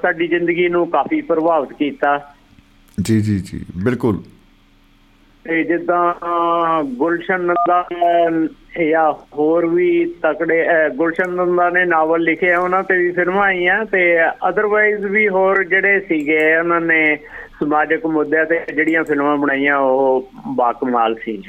[0.02, 2.34] ਸਾਡੀ ਜ਼ਿੰਦਗੀ ਨੂੰ ਕਾਫੀ ਪ੍ਰਭਾਵਿਤ ਕੀਤਾ।
[3.02, 4.24] ਜੀ ਜੀ ਜੀ ਬਿਲਕੁਲ।
[5.44, 6.14] ਤੇ ਜਿੱਦਾਂ
[6.84, 7.88] ਗੁਲਸ਼ਨ ਨੰਦਾ
[8.90, 10.66] ਜਾਂ ਹੋਰ ਵੀ ਤਕੜੇ
[10.96, 15.64] ਗੁਲਸ਼ਨ ਨੰਦਾ ਨੇ ਨਾਵਲ ਲਿਖੇ ਆ ਉਹਨਾਂ ਤੇ ਵੀ ਫਿਲਮਾਂ ਆਈਆਂ ਤੇ ਅਦਰਵਾਈਜ਼ ਵੀ ਹੋਰ
[15.64, 17.18] ਜਿਹੜੇ ਸੀਗੇ ਉਹਨਾਂ ਨੇ
[17.60, 21.44] ਸਮਾਜਿਕ ਮੁੱਦਿਆਂ ਤੇ ਜਿਹੜੀਆਂ ਫਿਲਮਾਂ ਬਣਾਈਆਂ ਉਹ ਬਾਕਮਾਲ ਸੀ।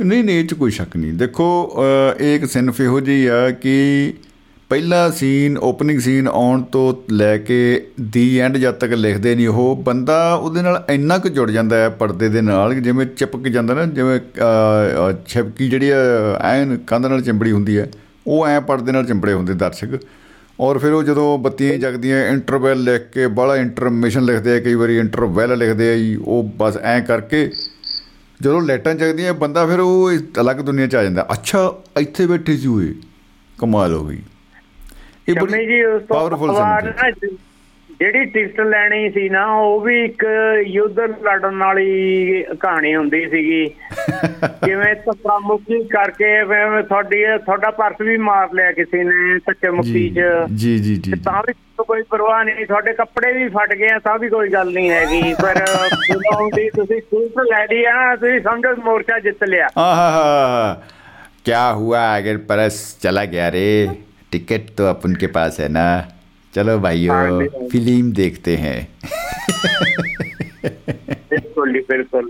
[0.00, 1.72] ਨਹੀਂ ਨਹੀਂ ਇਹ ਚ ਕੋਈ ਸ਼ੱਕ ਨਹੀਂ। ਦੇਖੋ
[2.18, 4.14] ਅ, ਇਹ ਇੱਕ ਸਿਨਫ ਇਹੋ ਜਿਹੀ ਆ ਕਿ
[4.68, 9.76] ਪਹਿਲਾ ਸੀਨ ਓਪਨਿੰਗ ਸੀਨ ਆਉਣ ਤੋਂ ਲੈ ਕੇ ਦੀ ਐਂਡ ਜਦ ਤੱਕ ਲਿਖਦੇ ਨਹੀਂ ਉਹ
[9.76, 13.74] ਬੰਦਾ ਉਹਦੇ ਨਾਲ ਇੰਨਾ ਕੁ ਜੁੜ ਜਾਂਦਾ ਹੈ ਪਰਦੇ ਦੇ ਨਾਲ ਕਿ ਜਿਵੇਂ ਚਿਪਕ ਜਾਂਦਾ
[13.74, 15.96] ਨਾ ਜਿਵੇਂ ਅ, ਅ, ਛਿਪਕੀ ਜਿਹੜੀ ਆ,
[16.42, 17.90] ਐਨ ਕੰਧ ਨਾਲ ਚਿੰਬੜੀ ਹੁੰਦੀ ਹੈ
[18.26, 19.98] ਉਹ ਐ ਪਰਦੇ ਨਾਲ ਚਿੰਬੜੇ ਹੁੰਦੇ ਦਰਸ਼ਕ।
[20.60, 24.98] ਔਰ ਫਿਰ ਉਹ ਜਦੋਂ ਬੱਤੀਆਂ ਜਗਦੀਆਂ ਇੰਟਰਵੈਲ ਲਿਖ ਕੇ ਬਾਹਲਾ ਇੰਟਰਮਿਸ਼ਨ ਲਿਖਦੇ ਆ ਕਈ ਵਾਰੀ
[24.98, 27.50] ਇੰਟਰਵੈਲ ਲਿਖਦੇ ਆ ਜੀ ਉਹ ਬਸ ਐ ਕਰਕੇ
[28.42, 30.10] ਜਦੋਂ ਲਾਈਟਾਂ ਜਗਦੀਆਂ ਬੰਦਾ ਫਿਰ ਉਹ
[30.40, 32.94] ਅਲੱਗ ਦੁਨੀਆ ਚ ਆ ਜਾਂਦਾ। ਅੱਛਾ ਇੱਥੇ ਬੈਠੇ ਸੀ ਇਹ।
[33.58, 34.22] ਕਮਾਲ ਹੋ ਗਈ।
[35.28, 35.46] ਇਹ ਤੋਂ
[36.00, 36.80] ਪਾਵਰਫੁਲ ਨਾ
[37.99, 40.23] ਜਿਹੜੀ ਟਿਕਟ ਲੈਣੀ ਸੀ ਨਾ ਉਹ ਵੀ ਇੱਕ
[40.67, 43.65] ਯੁੱਧ ਲੜਨ ਵਾਲੀ ਕਹਾਣੀ ਹੁੰਦੀ ਸੀਗੀ
[44.65, 49.91] ਜਿਵੇਂ ਧੱਕਾ ਮੁੱਕੀ ਕਰਕੇ ਐਵੇਂ ਤੁਹਾਡੀ ਤੁਹਾਡਾ ਪਰਸ ਵੀ ਮਾਰ ਲਿਆ ਕਿਸੇ ਨੇ ਧੱਕੇ ਮੁੱਕੀ
[49.93, 53.73] ਜੀ ਚ ਜੀ ਜੀ ਜੀ ਤੇ ਤਾਂ ਵੀ ਕੋਈ ਪਰਵਾਹ ਨਹੀਂ ਤੁਹਾਡੇ ਕੱਪੜੇ ਵੀ ਫਟ
[53.73, 55.63] ਗਏ ਆ ਤਾਂ ਵੀ ਕੋਈ ਗੱਲ ਨਹੀਂ ਹੈਗੀ ਪਰ
[56.07, 60.75] ਫਿਲਮ ਦੀ ਤੁਸੀਂ ਟਿਕਟ ਲੈ ਲਈ ਆ ਨਾ, ਤੁਸੀਂ ਸਮਝੋ ਮੋਰਚਾ ਜਿੱਤ ਲਿਆ आहा
[61.47, 63.65] क्या हुआ अगर परस चला गया रे
[64.31, 65.83] टिकट तो अपन के पास है ना
[66.53, 68.77] चलो भाइयों हाँ जी। फिल्म देखते हैं
[71.29, 72.29] ਬਿਲਕੁਲ ਜੀ ਬਿਲਕੁਲ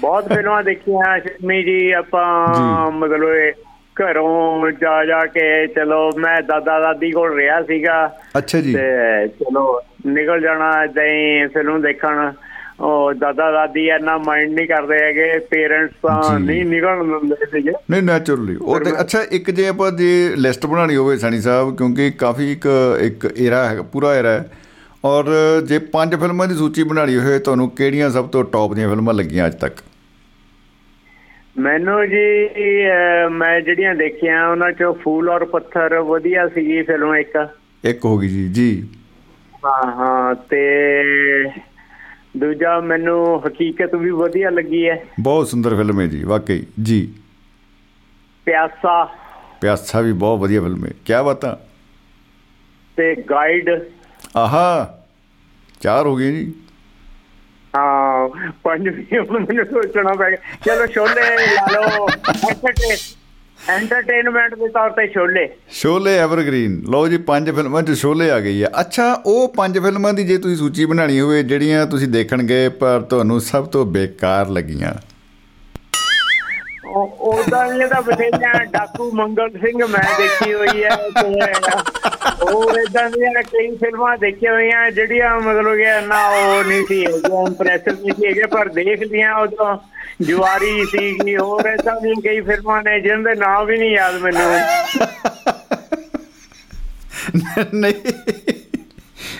[0.00, 2.24] ਬਹੁਤ ਫਿਲਮਾਂ ਦੇਖੀਆਂ ਸ਼ਮੀ ਜੀ ਆਪਾਂ
[2.54, 3.52] ਜੀ। ਮਤਲਬ ਇਹ
[3.96, 7.96] ਘਰੋਂ ਜਾ ਜਾ ਕੇ ਚਲੋ ਮੈਂ ਦਾਦਾ ਦਾਦੀ ਕੋਲ ਰਿਹਾ ਸੀਗਾ
[8.38, 9.64] अच्छा जी ਤੇ ਚਲੋ
[10.06, 12.30] ਨਿਕਲ ਜਾਣਾ ਏਦਾਂ ਹੀ ਫਿਲਮ ਦੇਖਣ
[12.79, 18.01] ਉਹ ਦਾਦਾ ਦਾਦੀ ਇੰਨਾ ਮਾਈਂਡ ਨਹੀਂ ਕਰਦੇ ਹੈਗੇ ਪੇਰੈਂਟਸ ਤਾਂ। ਨਹੀਂ ਨਿਕਲਣ ਦਿੰਦੇ ਸੀਗੇ। ਨਹੀਂ
[18.03, 22.51] ਨੈਚੁਰਲੀ ਉਹ ਤੇ ਅੱਛਾ ਇੱਕ ਜੇ ਆਪਾਂ ਜੇ ਲਿਸਟ ਬਣਾਣੀ ਹੋਵੇ ਸਣੀ ਸਾਹਿਬ ਕਿਉਂਕਿ ਕਾਫੀ
[22.51, 22.67] ਇੱਕ
[23.01, 24.49] ਇੱਕ ਏਰਾ ਹੈ ਪੂਰਾ ਏਰਾ ਹੈ।
[25.05, 25.25] ਔਰ
[25.67, 29.47] ਜੇ ਪੰਜ ਫਿਲਮਾਂ ਦੀ ਸੂਚੀ ਬਣਾਣੀ ਹੋਵੇ ਤੁਹਾਨੂੰ ਕਿਹੜੀਆਂ ਸਭ ਤੋਂ ਟੌਪ ਦੀਆਂ ਫਿਲਮਾਂ ਲੱਗੀਆਂ
[29.47, 29.81] ਅੱਜ ਤੱਕ?
[31.57, 32.23] ਮੈਨੂੰ ਜੀ
[33.31, 37.37] ਮੈਂ ਜਿਹੜੀਆਂ ਦੇਖੀਆਂ ਉਹਨਾਂ ਚੋਂ ਫੂਲ ਔਰ ਪੱਥਰ ਵਧੀਆ ਸੀਗੀ ਫਿਲਮ ਇੱਕ।
[37.83, 38.87] ਇੱਕ ਹੋ ਗਈ ਜੀ ਜੀ।
[39.65, 40.61] ਹਾਂ ਹਾਂ ਤੇ
[42.37, 47.13] ਦੂਜਾ ਮੈਨੂੰ ਹਕੀਕਤ ਵੀ ਵਧੀਆ ਲੱਗੀ ਹੈ। ਬਹੁਤ ਸੁੰਦਰ ਫਿਲਮ ਹੈ ਜੀ ਵਾਕਈ ਜੀ।
[48.45, 49.03] ਪਿਆਸਾ।
[49.61, 51.55] ਪਿਆਸਾ ਵੀ ਬਹੁਤ ਵਧੀਆ ਫਿਲਮ ਹੈ ਕੀ ਬਾਤਾਂ
[52.97, 53.69] ਤੇ ਗਾਈਡ
[54.35, 54.99] ਆਹਾ
[55.81, 56.53] ਚਾਰ ਹੋ ਗਏ ਜੀ।
[57.75, 58.29] ਹਾਂ
[58.63, 61.21] ਪੰਜ ਵੀ ਹੁਣ ਮੈਨੂੰ ਸੋਚਣਾ ਪੈ ਗਿਆ। ਚਲੋ ਸ਼ੋਲੇ
[61.55, 62.07] ਲਾ ਲਓ
[63.69, 68.63] ਐਂਟਰਟੇਨਮੈਂਟ ਦੇ ਤੌਰ ਤੇ ਸ਼ੋਲੇ ਸ਼ੋਲੇ ਐਵਰਗ੍ਰੀਨ ਲਓ ਜੀ ਪੰਜ ਫਿਲਮਾਂ ਚ ਸ਼ੋਲੇ ਆ ਗਈ
[68.63, 72.69] ਹੈ ਅੱਛਾ ਉਹ ਪੰਜ ਫਿਲਮਾਂ ਦੀ ਜੇ ਤੁਸੀਂ ਸੂਚੀ ਬਣਾਣੀ ਹੋਵੇ ਜਿਹੜੀਆਂ ਤੁਸੀਂ ਦੇਖਣ ਗਏ
[72.69, 74.93] ਪਰ ਤੁਹਾਨੂੰ ਸਭ ਤੋਂ ਬੇਕਾਰ ਲੱਗੀਆਂ।
[76.95, 81.71] ਉਹਦਾ ਇਹ ਤਾਂ ਬਥੇਰੀਆਂ ਡਾਕੂ ਮੰਗਲ ਸਿੰਘ ਮੈਂ ਦੇਖੀ ਹੋਈ ਹੈ ਤੇ
[82.43, 87.93] ਉਹ ਇਦਾਂ ਦੀਆਂ ਕਈ ਫਿਲਮਾਂ ਦੇਖੀਆਂ ਹੋਈਆਂ ਜਿਹੜੀਆਂ ਮਤਲਬ ਕਿ ਨਾ ਉਹ ਨਹੀਂ ਸੀ ਇੰਪ੍ਰੈਸਿਵ
[88.05, 89.75] ਨਹੀਂ ਸੀ ਪਰ ਦੇਖ ਲੀਆਂ ਉਦੋਂ।
[90.25, 94.41] ਜਵਾਰੀ ਸੀਗੀ ਹੋਰ ਇਦਾਂ ਦੀਆਂ ਕਈ ਫਿਲਮਾਂ ਨੇ ਜਿਨ੍ਹਾਂ ਦੇ ਨਾਮ ਵੀ ਨਹੀਂ ਯਾਦ ਮੈਨੂੰ।
[97.73, 97.93] ਨਹੀਂ।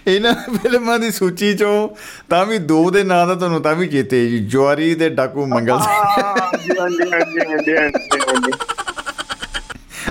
[0.07, 1.89] ਇਹਨਾਂ ਫਿਲਮਾਂ ਦੀ ਸੂਚੀ ਚੋਂ
[2.29, 5.79] ਤਾਂ ਵੀ ਦੋ ਦੇ ਨਾਂ ਤਾਂ ਤੁਹਾਨੂੰ ਤਾਂ ਵੀ ਚੇਤੇ ਜੀ ਜਵਾਰੀ ਤੇ ਡਾਕੂ ਮੰਗਲ
[5.79, 6.03] ਸਿੰਘ।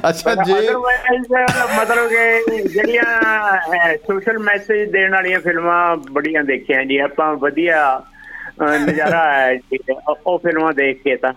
[0.09, 0.53] ਅੱਛਾ ਜੇ
[1.81, 3.05] ਮਤਲਬ ਕਿ ਜਿਹੜੀਆਂ
[3.97, 8.03] ਸੋਸ਼ਲ ਮੈਸੇਜ ਦੇਣ ਵਾਲੀਆਂ ਫਿਲਮਾਂ ਬੜੀਆਂ ਦੇਖੀਆਂ ਜੀ ਆਪਾਂ ਵਧੀਆ
[8.69, 11.33] ਨਜ਼ਾਰਾ ਆਇਆ ਜੀ। ਉਹ- ਫਿਲਮਾਂ ਦੇਖ ਕੇ ਤਾਂ।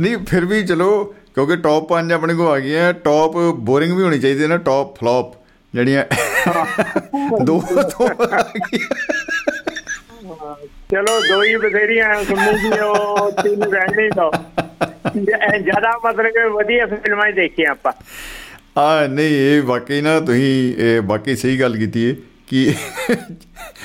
[0.00, 4.18] ਨਹੀਂ ਫਿਰ ਵੀ ਚਲੋ ਕਿਉਂਕਿ ਟੌਪ 5 ਆਪਣੇ ਕੋ ਆ ਗਈਆਂ ਟੌਪ ਬੋਰਿੰਗ ਵੀ ਹੋਣੀ
[4.18, 5.36] ਚਾਹੀਦੀ ਹੈ ਨਾ ਟੌਪ ਫਲॉप
[5.74, 6.04] ਜਿਹੜੀਆਂ
[7.44, 7.62] ਦੋ
[8.40, 8.88] ਗਈਆਂ।
[10.92, 14.30] ਚਲੋ ਦੋ ਹੀ ਬਥੇਰੀਆਂ ਸੁਣੀ ਜੀ ਉਹ ਤਿੰਨ ਰਹਿਣੇ ਦੋ
[15.58, 17.92] ਜ਼ਿਆਦਾ ਮਤਲਬ ਕਿ ਵਧੀਆ ਫਿਲਮਾਂ ਹੀ ਦੇਖੀਆਂ ਆਪਾਂ।
[18.80, 22.74] ਆ ਨਹੀਂ ਇਹ ਵਾਕਈ ਨਾ ਤੁਸੀਂ ਇਹ ਵਾਕਈ ਸਹੀ ਗੱਲ ਕੀਤੀ ਹੈ ਕਿ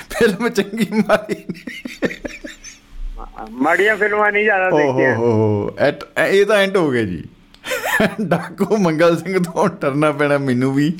[0.09, 1.36] ਫਿਲਮ ਚੰਗੀ ਮਾਰੀ।
[3.51, 7.23] ਮਾੜੀਆਂ ਫਿਲਮਾਂ ਨਹੀਂ ਜ਼ਿਆਦਾ ਓਹ ਦੇਖੀਆਂ। ਹੋ ਹੋ ਐਟ- ਇਹ ਤਾਂ ਐਂਡ ਹੋ ਗਿਆ ਜੀ।
[8.21, 10.93] ਡਾਕੂ ਮੰਗਲ ਸਿੰਘ ਤੋਂ ਟਰਨਾ ਪੈਣਾ ਮੈਨੂੰ ਵੀ।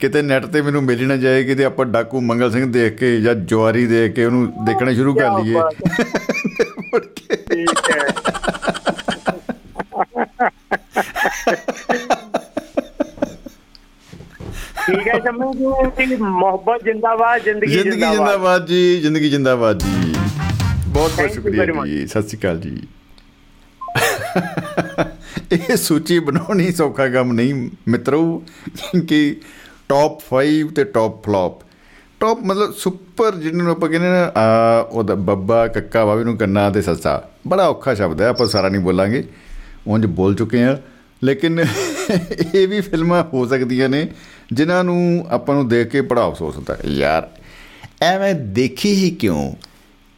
[0.00, 3.34] ਕਿਤੇ ਨੈਟ ਤੇ ਮੈਨੂੰ ਮਿਲ ਨਾ ਜਾਏ ਕਿਤੇ ਆਪਾਂ ਡਾਕੂ ਮੰਗਲ ਸਿੰਘ ਦੇਖ ਕੇ ਜਾਂ
[3.34, 5.54] ਜਵਾਰੀ ਦੇਖ ਕੇ ਉਹਨੂੰ ਦੇਖਣਾ ਸ਼ੁਰੂ ਕਰ ਲਈਏ।
[7.30, 8.12] ਠੀਕ ਹੈ।
[14.86, 20.14] ਠੀਕ ਹੈ ਸ਼ਮੀ ਜੀ ਮੁਹੱਬਤ ਜਿੰਦਾਬਾਦ ਜ਼ਿੰਦਗੀ ਜ਼ਿੰਦਗੀ ਜਿੰਦਾਬਾਦ। ਜਿੰਦਾਬਾਦ ਜੀ ਜ਼ਿੰਦਗੀ ਜਿੰਦਾਬਾਦ ਜੀ।
[20.94, 21.64] ਬਹੁਤ ਬਹੁਤ ਸ਼ੁਕਰੀਆ.
[21.86, 22.80] ਜੀ ਸਤਿ ਸ਼੍ਰੀ ਅਕਾਲ ਜੀ।
[25.52, 27.54] ਇਹ ਸੂਚੀ ਬਣਾਉਣੀ ਸੌਖਾ ਕੰਮ ਨਹੀਂ
[27.88, 28.42] ਮਿੱਤਰੋ
[29.08, 29.18] ਕਿ
[29.88, 31.64] ਟੌਪ 5 ਤੇ ਟੌਪ ਫਲॉप
[32.20, 36.82] ਟੌਪ ਮਤਲਬ ਸੁਪਰ ਜਿਹਨੂੰ ਆਪਾਂ ਕਹਿੰਦੇ ਨਾ ਆ, ਉਹਦਾ ਬੱਬਾ ਕੱਕਾ ਵਾਵੇ ਨੂੰ ਕੰਨਾ ਤੇ
[36.82, 39.24] ਸੱਸਾ। ਬੜਾ ਔਖਾ ਸ਼ਬਦ ਹੈ ਆਪਾਂ ਸਾਰਾ ਨਹੀਂ ਬੋਲਾਂਗੇ।
[39.86, 40.78] ਉਂਝ ਬੋਲ ਚੁੱਕੇ ਆ
[41.24, 41.64] ਲੇਕਿਨ
[42.54, 44.06] ਇਹ ਵੀ ਫਿਲਮਾਂ ਹੋ ਸਕਦੀਆਂ ਨੇ
[44.52, 47.28] ਜਿਨ੍ਹਾਂ ਨੂੰ ਆਪਾਂ ਨੂੰ ਦੇਖ ਕੇ ਬੜਾ ਅਫਸੋਸ ਹੁੰਦਾ। ਯਾਰ
[48.02, 49.52] ਐਵੇਂ ਦੇਖੀ ਹੀ ਕਿਉਂ?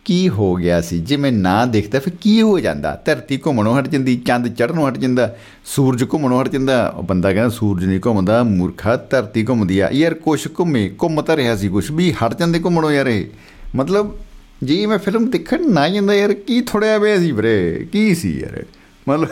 [0.07, 0.99] ਕੀ ਹੋ ਗਿਆ ਸੀ?
[0.99, 3.03] ਜੇ ਮੈਂ ਨਾ ਦੇਖਦਾ, ਫਿਰ ਕੀ ਹੋ ਜਾਂਦਾ?
[3.05, 7.49] ਧਰਤੀ ਘੁੰਮਣੋਂ ਹਟ ਜਾਂਦੀ, ਚੰਦ ਚੜ੍ਹਨੋਂ ਹਟ ਜਾਂਦਾ, ਸੂਰਜ ਘੁੰਮਣੋਂ ਹਟ ਜਾਂਦਾ। ਉਹ ਬੰਦਾ ਕਹਿੰਦਾ,
[7.49, 11.91] ਸੂਰਜ ਨਹੀਂ ਘੁੰਮਦਾ, ਮੂਰਖਾ, ਧਰਤੀ ਘੁੰਮਦੀ ਆ। ਯਾਰ ਕੁਛ ਘੁੰਮੇ, ਘੁੰਮ ਤਾਂ ਰਿਹਾ ਸੀ ਕੁਛ
[11.91, 13.27] ਵੀ, ਹਟ ਜਾਂਦੇ ਘੁੰਮਣੋਂ ਯਾਰ ਇਹ।
[13.75, 14.17] ਮਤਲਬ,
[14.65, 17.89] ਜੀ ਮੈਂ ਫਿਲਮ ਦੇਖਣ ਨਾ ਜਾਂਦਾ ਯਾਰ, ਕੀ ਥੋੜਿਆ ਵੇ ਸੀ ਵੀਰੇ?
[17.93, 18.65] ਕੀ ਸੀ ਯਾਰ?
[19.09, 19.29] ਮਤਲਬ,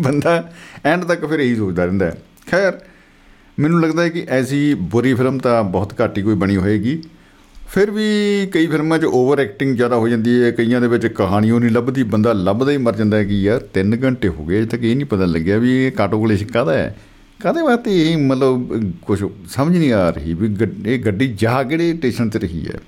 [0.00, 0.52] ਬੰਦਾ
[0.84, 2.18] ਐਂਡ ਤੱਕ ਫਿਰ ਇਹੀ ਸੋਚਦਾ ਰਹਿੰਦਾ ਹੈ।
[2.50, 2.78] ਖੈਰ,
[3.58, 7.02] ਮੈਨੂੰ ਲੱਗਦਾ ਹੈ ਕਿ ਐਸੀ ਬੁਰੀ ਫਿਲਮ ਤਾਂ ਬਹੁਤ ਘੱਟ ਹੀ ਕੋਈ ਬਣੀ ਹੋਏਗੀ।
[7.68, 11.58] ਫਿਰ ਵੀ ਕਈ ਫਿਲਮਾਂ 'ਚ ਓਵਰ ਐਕਟਿੰਗ ਜ਼ਿਆਦਾ ਹੋ ਜਾਂਦੀ ਹੈ, ਕਈਆਂ ਦੇ ਵਿੱਚ ਕਹਾਣੀਓ
[11.58, 14.66] ਨਹੀਂ ਲੱਭਦੀ, ਬੰਦਾ ਲੱਭਦਾ ਹੀ ਮਰ ਜਾਂਦਾ ਹੈ, ਕਿ ਯਾਰ 3 ਘੰਟੇ ਹੋ ਗਏ ਅਜੇ
[14.66, 16.96] ਤੱਕ ਇਹ ਨਹੀਂ ਪਤਾ ਲੱਗਿਆ ਵੀ ਇਹ ਕਾਟੋ ਕਲੇਸ਼ ਕਾਹਦਾ ਹੈ?
[17.40, 21.94] ਕਾਹਦੇ ਵਾਸਤੇ ਇਹ ਮਤਲਬ ਕੁਝ ਸਮਝ ਨਹੀਂ ਆ ਰਹੀ ਵੀ ਗੱਡ- ਇਹ ਗੱਡੀ ਜਾ ਕਿਹੜੇ
[21.96, 22.80] ਸਟੇਸ਼ਨ ਤੇ ਰਹੀ ਹੈ?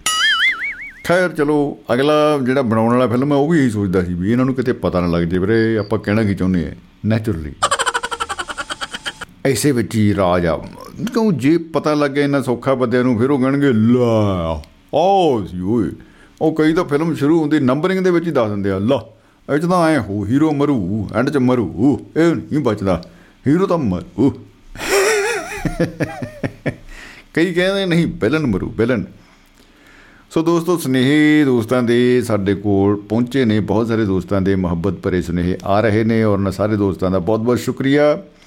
[1.05, 4.45] ਖੈਰ, ਚਲੋ, ਅਗਲਾ ਜਿਹੜਾ ਬਣਾਉਣ ਵਾਲਾ ਫਿਲਮ ਹੈ, ਉਹ ਵੀ ਇਹੀ ਸੋਚਦਾ ਸੀ ਵੀ ਇਹਨਾਂ
[4.45, 6.71] ਨੂੰ ਕਿਤੇ ਪਤਾ ਨਾ ਲੱਗ ਜੇ ਵੀਰੇ, ਆਪਾਂ ਕਹਿਣਾ ਕੀ ਚਾਹੁੰਦੇ ਆ
[7.07, 7.53] ਨੈਚੁਰਲੀ
[9.45, 10.57] ਐਸੇ ਵਿੱਚ ਹੀ ਰਾਜ ਆ
[11.15, 14.63] ਕਿਉਂ ਜੇ ਪਤਾ ਲੱਗੇ ਇਹਨਾਂ ਸੌਖਾ ਬੰਦਿਆਂ ਨੂੰ, ਫਿਰ ਉਹ ਕਹਿਣਗੇ, ਲਾ।
[14.95, 15.91] ਆਓ ਸੀ ਓਏ।
[16.43, 19.07] ਉਹ ਕਈ ਤਾਂ ਫਿਲਮ ਸ਼ੁਰੂ ਹੁੰਦੀ ਨੰਬਰਿੰਗ ਦੇ ਵਿੱਚ ਹੀ ਦੱਸ ਦਿੰਦੇ ਆ ਲਾ
[19.55, 23.03] ਇਹ 'ਚ ਤਾਂ ਐ ਹੋ ਹੀਰੋ ਮਰੂ ਐਂਡ ਚ ਮਰੂ ਇਹ ਨਹੀਂ ਬਚਦਾ
[23.47, 24.31] ਹੀਰੋ ਤਾਂ ਮਰੂ।
[27.35, 29.05] ਕਈ ਕਹਿੰਦੇ ਨਹੀਂ ਵਿਲਨ ਮਰੂ ਵਿਲਨ
[30.31, 35.23] ਸੋ ਦੋਸਤੋ ਸਨੇਹੀ ਦੋਸਤਾਂ ਦੇ ਸਾਡੇ ਕੋਲ ਪਹੁੰਚੇ ਨੇ ਬਹੁਤ ਸਾਰੇ ਦੋਸਤਾਂ ਦੇ ਮੁਹੱਬਤ ਭਰੇ
[35.23, 38.40] ਸੁਨੇਹੇ ਆ ਰਹੇ ਨੇ ਔਰ ਨਾ ਸਾਰੇ ਦੋਸਤਾਂ ਦਾ ਬਹੁਤ ਬਹੁਤ ਸ਼ੁਕਰੀਆ। ਅ,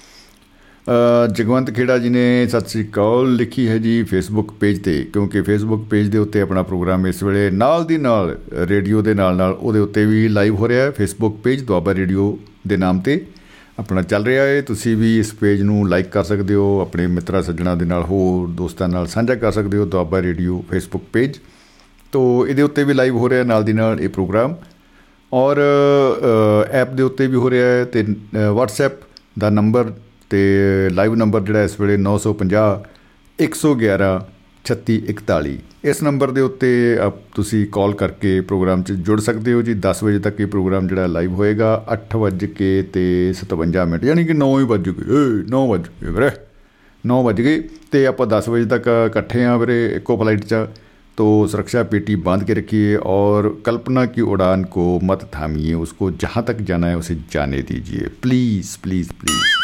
[0.86, 5.84] ਜਗਵੰਤ ਖੇੜਾ ਜੀ ਨੇ ਸਤਿ ਸ੍ਰੀ ਅਕਾਲ ਲਿਖੀ ਹੈ ਜੀ ਫੇਸਬੁੱਕ ਪੇਜ ਤੇ, ਕਿਉਂਕਿ ਫੇਸਬੁੱਕ
[5.90, 8.36] ਪੇਜ ਦੇ ਉੱਤੇ ਆਪਣਾ ਪ੍ਰੋਗਰਾਮ ਇਸ ਵੇਲੇ ਨਾਲ ਦੀ ਨਾਲ
[8.68, 12.38] ਰੇਡੀਓ ਦੇ ਨਾਲ ਨਾਲ ਉਹਦੇ ਉੱਤੇ ਵੀ ਲਾਈਵ ਹੋ ਰਿਹਾ ਹੈ। ਫੇਸਬੁੱਕ ਪੇਜ ਦੁਆਬਾ ਰੇਡੀਓ
[12.66, 13.20] ਦੇ ਨਾਮ ਤੇ
[13.78, 17.42] ਆਪਣਾ ਚੱਲ ਰਿਹਾ ਹੈ। ਤੁਸੀਂ ਵੀ ਇਸ ਪੇਜ ਨੂੰ ਲਾਈਕ ਕਰ ਸਕਦੇ ਹੋ, ਆਪਣੇ ਮਿੱਤਰਾਂ
[17.42, 21.38] ਸੱਜਣਾ ਦੇ ਨਾਲ ਹੋਰ ਦੋਸਤਾਂ ਨਾਲ ਸਾਂਝਾ ਕਰ ਸਕਦੇ ਹੋ ਦੁਆਬਾ ਰੇਡੀਓ ਫੇਸਬੁੱਕ ਪੇਜ
[22.12, 24.54] ਤੋ ਇਹਦੇ ਉੱਤੇ ਵੀ ਲਾਈਵ ਹੋ ਰਿਹਾ ਨਾਲ ਦੀ ਨਾਲ ਇਹ ਪ੍ਰੋਗਰਾਮ
[25.32, 25.60] ਔਰ
[26.72, 28.04] ਐਪ ਦੇ ਉੱਤੇ ਵੀ ਹੋ ਰਿਹਾ ਹੈ ਤੇ
[28.52, 29.04] WhatsApp
[29.38, 29.92] ਦਾ ਨੰਬਰ
[30.33, 30.41] ਤੇ
[30.93, 32.63] ਲਾਈਵ ਨੰਬਰ ਜਿਹੜਾ ਇਸ ਵੇਲੇ 950
[33.39, 34.09] 111
[34.65, 35.53] 3641
[35.85, 36.71] ਇਸ ਨੰਬਰ ਦੇ ਉੱਤੇ
[37.01, 40.87] ਆਪ ਤੁਸੀਂ ਕਾਲ ਕਰਕੇ ਪ੍ਰੋਗਰਾਮ 'ਚ ਜੁੜ ਸਕਦੇ ਹੋ ਜੀ 10 ਵਜੇ ਤੱਕ ਇਹ ਪ੍ਰੋਗਰਾਮ
[40.87, 43.05] ਜਿਹੜਾ ਲਾਈਵ ਹੋਏਗਾ 8 ਵਜੇ ਕੇ ਤੇ
[43.37, 45.23] 57 ਮਿੰਟ ਯਾਨੀ ਕਿ 9 ਹੀ ਵੱਜ ਗਏ ਏ
[45.53, 46.29] 9 ਵੱਜ ਗਏ ਵੀਰੇ
[47.03, 50.65] 9 ਵੱਜ ਗਏ ਤੇ ਆਪਾਂ 10 ਵਜੇ ਤੱਕ ਇਕੱਠੇ ਆ ਵੀਰੇ ਇੱਕੋ ਫਲਾਈਟ 'ਚ
[51.17, 56.43] तो सुरक्षा पेटी बांध के रखिए और कल्पना की उड़ान को मत थामिए उसको जहाँ
[56.43, 59.62] तक जाना है उसे जाने दीजिए प्लीज़ प्लीज़ प्लीज़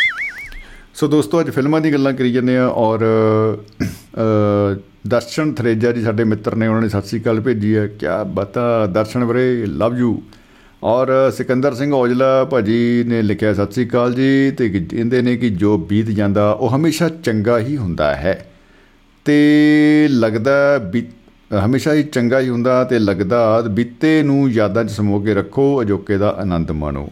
[1.01, 4.75] ਸੋ ਦੋਸਤੋ ਅੱਜ ਫਿਲਮਾਂ ਦੀ ਗੱਲਾਂ ਕਰੀ ਜਾਂਦੇ ਆ ਔਰ ਅ,
[5.09, 8.87] ਦਰਸ਼ਨ ਥਰੇਜਾ ਜੀ ਸਾਡੇ ਮਿੱਤਰ ਨੇ ਉਹਨਾਂ ਨੇ ਸਤਿ ਸ੍ਰੀ ਅਕਾਲ ਭੇਜੀ ਹੈ। ਕਿਆ ਬਤਾ
[8.87, 10.23] ਦਰਸ਼ਨ ਵੀਰੇ ਲਵ ਯੂ
[10.83, 15.51] ਔਰ ਸਿਕੰਦਰ ਸਿੰਘ ਔਜਲਾ ਭਾਜੀ ਨੇ ਲਿਖਿਆ ਸਤਿ ਸ੍ਰੀ ਅਕਾਲ ਜੀ ਤੇ ਕਹਿੰਦੇ ਨੇ ਕਿ
[15.51, 18.47] ਜੋ ਬੀਤ ਜਾਂਦਾ ਉਹ ਹਮੇਸ਼ਾ ਚੰਗਾ ਹੀ ਹੁੰਦਾ ਹੈ।
[19.25, 21.07] ਤੇ ਲੱਗਦਾ ਵੀ
[21.65, 26.19] ਹਮੇਸ਼ਾ ਹੀ ਚੰਗਾ ਹੀ ਹੁੰਦਾ ਤੇ ਲੱਗਦਾ ਬੀਤੇ ਨੂੰ ਯਾਦਾਂ 'ਚ ਸਮੋ ਕੇ ਰੱਖੋ ਅਜੋਕੇ
[26.19, 27.09] ਦਾ ਆਨੰਦ ਮਾਣੋ।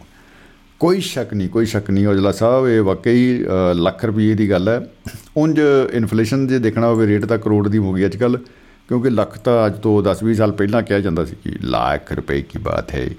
[0.79, 4.69] ਕੋਈ ਸ਼ੱਕ ਨਹੀਂ ਕੋਈ ਸ਼ੱਕ ਨਹੀਂ ਔਜਲਾ ਸਾਹਿਬ ਇਹ ਵਾਕਈ ਅ, ਲੱਖ ਰੁਪਏ ਦੀ ਗੱਲ
[4.69, 4.89] ਹੈ।
[5.37, 5.59] ਉਂਝ
[5.93, 8.37] ਇਨਫਲੇਸ਼ਨ ਜੇ ਦੇਖਣਾ ਹੋਵੇ ਰੇਟ ਤਾਂ ਕਰੋੜ ਦੀ ਹੋ ਗਈ ਅੱਜ ਕੱਲ
[8.87, 12.59] ਕਿਉਂਕਿ ਲੱਖ ਤਾਂ ਅੱਜ ਤੋਂ 10-20 ਸਾਲ ਪਹਿਲਾਂ ਕਿਹਾ ਜਾਂਦਾ ਸੀ ਕਿ ਲੱਖ ਰੁਪਏ ਕੀ
[12.59, 13.09] ਬਾਤ ਹੈ।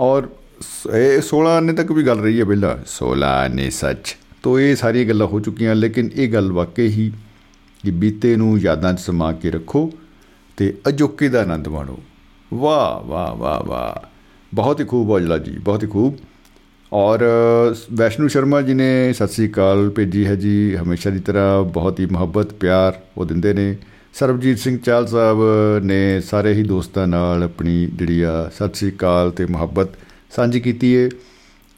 [0.00, 0.28] ਔਰ
[0.60, 4.76] ਸ- ਇਹ 16 ਆਨੇ ਤੱਕ ਵੀ ਗੱਲ ਰਹੀ ਹੈ ਪਹਿਲਾਂ। 16 ਆਨੇ ਸੱਚ। ਤੋ ਇਹ
[4.76, 7.12] ਸਾਰੀਆਂ ਗੱਲਾਂ ਹੋ ਚੁੱਕੀਆਂ ਲੇਕਿਨ ਇਹ ਗੱਲ ਵਾਕਈ ਹੀ
[7.84, 9.92] ਕਿ ਬੀਤੇ ਨੂੰ ਯਾਦਾਂ 'ਚ ਸਮਾ ਕੇ ਰੱਖੋ
[10.56, 11.98] ਤੇ ਅਜੋਕੇ ਦਾ ਆਨੰਦ ਮਾਣੋ।
[12.54, 14.06] ਵਾਹ ਵਾਹ ਵਾਹ ਵਾਹ।
[14.54, 16.14] ਬਹੁਤ ਹੀ ਖੂਬ ਔਜਲਾ ਜੀ ਬਹੁਤ ਹੀ ਖੂਬ।
[16.94, 21.62] ਔਰ ਅ, ਵੈਸ਼ਨੂ ਸ਼ਰਮਾ ਜੀ ਨੇ ਸਤਿ ਸ੍ਰੀ ਅਕਾਲ ਭੇਜੀ ਹੈ ਜੀ। ਹਮੇਸ਼ਾ ਦੀ ਤਰ੍ਹਾਂ
[21.64, 23.76] ਬਹੁਤ ਹੀ ਮੁਹੱਬਤ ਪਿਆਰ ਉਹ ਦਿੰਦੇ ਨੇ।
[24.14, 25.38] ਸਰਬਜੀਤ ਸਿੰਘ ਚਾਲ ਸਾਹਿਬ
[25.84, 29.88] ਨੇ ਸਾਰੇ ਹੀ ਦੋਸਤਾਂ ਨਾਲ ਆਪਣੀ ਜਿਹੜੀ ਆ ਸਤਿ ਸ੍ਰੀ ਅਕਾਲ ਤੇ ਮੁਹੱਬਤ
[30.36, 31.08] ਸਾਂਝੀ ਕੀਤੀ ਹੈ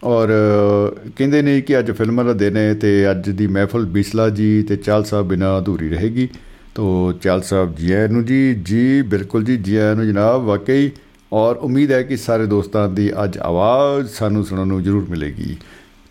[0.04, 4.28] ਔਰ ਅ, ਕਹਿੰਦੇ ਨੇ ਕਿ ਅੱਜ ਫਿਲਮਾਂ ਦਾ ਦਿਨ ਹੈ ਤੇ ਅੱਜ ਦੀ ਮਹਿਫਲ ਬਿਸਲਾ
[4.28, 6.28] ਜੀ ਤੇ ਚਾਲ ਸਾਹਿਬ ਬਿਨਾਂ ਅਧੂਰੀ ਰਹੇਗੀ।
[6.74, 10.90] ਤੋ ਚਾਲ ਸਾਹਿਬ ਜੀ ਆਇਆਂ ਨੂੰ ਜੀ ਜੀ ਬਿਲਕੁਲ ਜੀ ਜੀ ਆਇਆਂ ਨੂੰ ਜਨਾਬ। ਵਾਕਈ
[11.32, 15.56] ਔਰ ਉਮੀਦ ਹੈ ਕਿ ਸਾਰੇ ਦੋਸਤਾਂ ਦੀ ਅੱਜ ਆਵਾਜ਼ ਸਾਨੂੰ ਸੁਣਨ ਨੂੰ ਜ਼ਰੂਰ ਮਿਲੇਗੀ।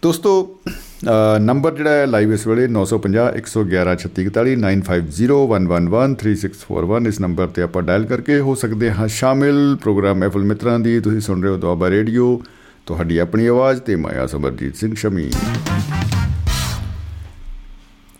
[0.01, 7.61] ਦੋਸਤੋ ਅ, ਨੰਬਰ ਜਿਹੜਾ ਹੈ ਲਾਈਵ ਇਸ ਵੇਲੇ 950 111 3641 9501113641 ਇਸ ਨੰਬਰ ਤੇ
[7.61, 11.57] ਆਪਾਂ ਡਾਇਲ ਕਰਕੇ ਹੋ ਸਕਦੇ ਹਾਂ ਸ਼ਾਮਿਲ ਪ੍ਰੋਗਰਾਮ ਮਹਿਫਲ ਮਿੱਤਰਾਂ ਦੀ। ਤੁਸੀਂ ਸੁਣ ਰਹੇ ਹੋ
[11.57, 12.41] ਦੁਆਬਾ ਰੇਡੀਓ।
[12.86, 15.32] ਤੁਹਾਡੀ ਆਪਣੀ ਆਵਾਜ਼ ਤੇ ਮਾਇਆ ਸਮਰਜੀਤ ਸਿੰਘ ਸ਼ਮੀ।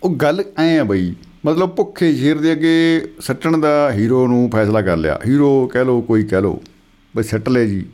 [0.02, 1.14] ਉਹ ਗੱਲ ਐ ਆ ਬਈ
[1.46, 6.00] ਮਤਲਬ ਭੁੱਖੇ ਸ਼ੇਰ ਦੇ ਅੱਗੇ ਸੱਟਣ ਦਾ ਹੀਰੋ ਨੂੰ ਫੈਸਲਾ ਕਰ ਲਿਆ। ਹੀਰੋ ਕਹਿ ਲੋ
[6.00, 6.62] ਕੋਈ ਕਹਿ ਲੋ
[7.16, 7.86] ਬਈ ਸੱਟ ਲੈ ਜੀ।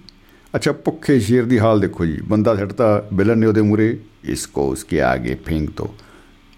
[0.55, 5.01] ਅੱਛਾ, ਭੁੱਖੇ ਸ਼ੇਰ ਦੀ ਹਾਲ ਦੇਖੋ ਜੀ। ਬੰਦਾ ਸੱਟਦਾ ਵਿਲਨ ਨੇ ਉਹਦੇ ਮੂਰੇ ਇਸਕੋ ਉਸਕੇ
[5.01, 5.95] ਆਗੇ ਫੇਂਕ ਦੋ।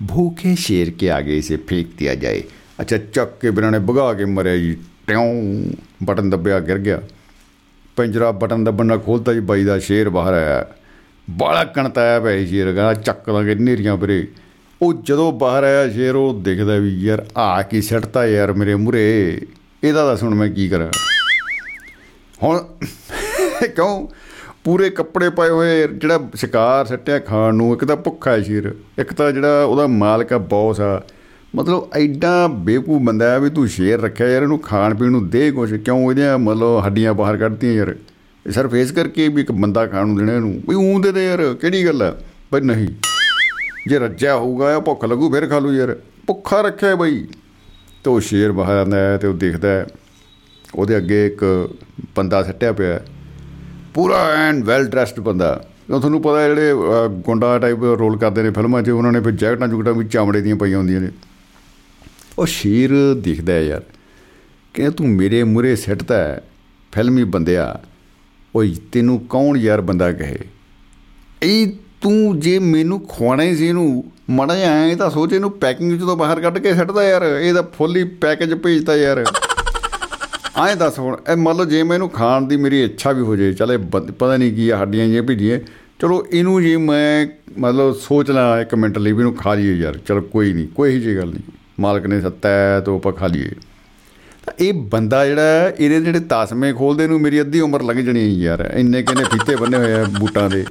[0.09, 2.43] ਭੂਖੇ ਸ਼ੇਰ ਕੇ ਆਗੇ ਇਸੇ ਫੇਂਕ ਦਿਆ ਜਾਏ।
[2.81, 5.65] ਅੱਛਾ, ਚੱਕ ਕੇ ਬਿਨਾਂ ਨੇ ਭਗਾ ਕੇ ਮਰਿਆ ਜੀ। ਟਿਉਂ,
[6.05, 7.03] ਬਟਨ ਦੱਬਿਆ, ਗਿਰ ਗਿਆ।
[7.97, 10.67] ਪੰਜਰਾ ਬਟਨ ਦੱਬਣ ਨਾਲ ਖੋਲਤਾ ਜੀ, ਬਾਈ ਦਾ ਸ਼ੇਰ ਬਾਹਰ ਆਇਆ।
[11.31, 14.29] ਬਾਲਾ ਕਣਤਾਇਆ ਪਿਆ ਸ਼ੇਰ, ਕਹਿੰਦਾ ਚੱਕ ਲਾਂਗੇ ਨੇਰੀਆਂ ਪਰੇ।
[14.83, 19.41] ਉਹ ਜਦੋਂ ਬਾਹਰ ਆਇਆ ਸ਼ੇਰ, ਉਹ ਦੇਖਦਾ ਵੀ ਯਾਰ ਆ ਕੀ ਸੱਟਤਾ ਯਾਰ ਮੇਰੇ ਮੂਰੇ
[19.85, 20.91] ਇਹਦਾ ਦੱਸ ਹੁਣ ਮੈਂ ਕੀ ਕਰਾਂ।
[22.43, 22.59] ਹੁਣ
[23.77, 24.07] ਕਿਉਂ?
[24.65, 29.33] ਪੂਰੇ ਕੱਪੜੇ ਪਾਏ ਹੋਏ, ਜਿਹੜਾ ਸ਼ਿਕਾਰ ਸੱਟਿਆ ਖਾਣ ਨੂੰ, ਇੱਕ ਤਾਂ ਭੁੱਖਾ ਸ਼ੇਰ ਇੱਕ ਤਾਂ
[29.33, 31.03] ਜਿਹੜਾ ਉਹਦਾ ਮਾਲਕ ਆ ਬੌਸ ਆ।
[31.57, 35.51] ਮਤਲਬ ਐਡਾ ਬੇਵਕੂਫ ਬੰਦਾ ਹੈ ਵੀ ਤੂੰ ਸ਼ੇਰ ਰੱਖਿਆ ਯਾਰ, ਇਹਨੂੰ ਖਾਣ ਪੀਣ ਨੂੰ ਦੇ
[35.51, 37.95] ਕੁਛ, ਕਿਉਂ ਇਹਦੀਆਂ ਮਤਲਬ ਹੱਡੀਆਂ ਬਾਹਰ ਕੱਢਤੀਆਂ ਯਾਰ?
[38.51, 41.55] ਸਿਰਫ ਫੇਸ ਕਰਕੇ ਵੀ ਇੱਕ ਬੰਦਾ ਖਾਣ ਨੂੰ ਦੇਣਾ ਇਹਨੂੰ, ਵੀ ਊਂ ਦੇ ਦੇ ਯਾਰ,
[41.55, 42.17] ਕਿਹੜੀ ਗੱਲ ਆ?
[42.51, 42.89] ਪਰ ਨਹੀਂ।
[43.87, 47.27] ਜੇ ਰੱਜਿਆ ਹੋਊਗਾ ਜਾਂ ਭੁੱਖ ਲੱਗੂ, ਫਿਰ ਖਾ ਲੂ ਯਾਰ। ਭੁੱਖਾ ਰੱਖਿਆ ਬਈ।
[48.05, 49.87] ਤੇ ਉਹ ਸ਼ੇਰ ਬਾਹਰ ਆਉਂਦਾ ਹੈ ਤੇ ਉਹ ਦੇਖਦਾ
[50.75, 51.71] ਉਹਦੇ ਅੱਗੇ ਇੱਕ
[52.17, 53.01] ਬੰਦਾ ਸੱਟਿਆ ਪਿਆ
[53.95, 56.73] ਪੂਰਾ ਐਂਡ ਵੈਲ ਡਰੈਸਡ ਬੰਦਾ। ਉਹ ਤੁਹਾਨੂੰ ਪਤਾ ਜਿਹੜੇ
[57.25, 60.57] ਗੁੰਡਾ ਟਾਈਪ ਰੋਲ ਕਰਦੇ ਨੇ ਫਿਲਮਾਂ 'ਚ, ਉਹਨਾਂ ਨੇ ਫਿਰ ਜੈਕਟਾਂ ਜੁਕਟਾਂ ਵੀ ਚਾਮੜੇ ਦੀਆਂ
[60.57, 61.09] ਪਈਆਂ ਹੁੰਦੀਆਂ ਨੇ।
[62.39, 63.83] ਉਹ ਸ਼ੇਰ ਦਿਖਦਾ ਯਾਰ।
[64.75, 66.41] ਕਿ ਤੂੰ ਮੇਰੇ ਮੂਰੇ ਸਿੱਟਦਾ
[66.93, 67.81] ਫਿਲਮੀ ਬੰਦਿਆ।
[68.57, 70.39] ਓਏ, ਤੈਨੂੰ ਕੌਣ ਯਾਰ ਬੰਦਾ ਕਹੇ?
[71.43, 76.17] ਇਹ ਤੂੰ ਜੇ ਮੈਨੂੰ ਖਵਾਣਾ ਹੀ ਸੀ ਇਹਨੂੰ, ਮੜਾ ਐ ਤਾਂ ਸੋਚ ਇਹਨੂੰ ਪੈਕਿੰਗ ਚੋਂ
[76.17, 79.25] ਬਾਹਰ ਕੱਢ ਕੇ ਸਿੱਟਦਾ ਯਾਰ। ਇਹਦਾ ਫੁੱਲੀ ਪੈਕੇਜ ਭੇਜਦਾ ਯਾਰ।
[80.57, 83.53] ਆਏ ਦੱਸ ਹੁਣ, ਇਹ ਮੰਨ ਲਓ ਜੇ ਮੈਨੂੰ ਖਾਣ ਦੀ ਮੇਰੀ ਇੱਛਾ ਵੀ ਹੋ ਜੇ
[83.53, 85.59] ਚਲੇ ਪਤਾ ਨਹੀਂ ਕੀ ਆ, ਹੱਡੀਆਂ ਜਿਹੀਆਂ ਭੇਜੀਏ।
[86.01, 87.27] ਚਲੋ ਇਹਨੂੰ ਜੀ ਮੈਂ
[87.59, 91.01] ਮਤਲਬ ਸੋਚ ਲਾਂ ਇੱਕ ਮਿੰਟ ਲਈ ਵੀ ਇਹਨੂੰ ਖਾ ਲਈਏ ਯਾਰ, ਚਲ ਕੋਈ ਨਹੀਂ, ਕੋਈ
[91.01, 93.51] ਜੀ ਗੱਲ ਨਹੀਂ। ਮਾਲਕ ਨੇ ਸੱਤਾ ਹੈ ਤਾਂ ਆਪਾਂ ਖਾ ਲਈਏ।
[94.47, 98.69] ਤਾਂ ਇਹ ਬੰਦਾ ਜਿਹੜਾ ਇਹਦੇ ਜਿਹੜੇ ਤਾਸਮੇ ਖੋਲਦੇ ਨੂੰ ਮੇਰੀ ਅੱਧੀ ਉਮਰ ਲੱਗ ਜਣੀ ਯਾਰ।
[98.75, 100.65] ਇੰਨੇ ਕਿਨੇ ਫੀਤੇ ਬੰਨੇ ਹੋਏ ਆ ਬੂਟਾਂ ਦੇ।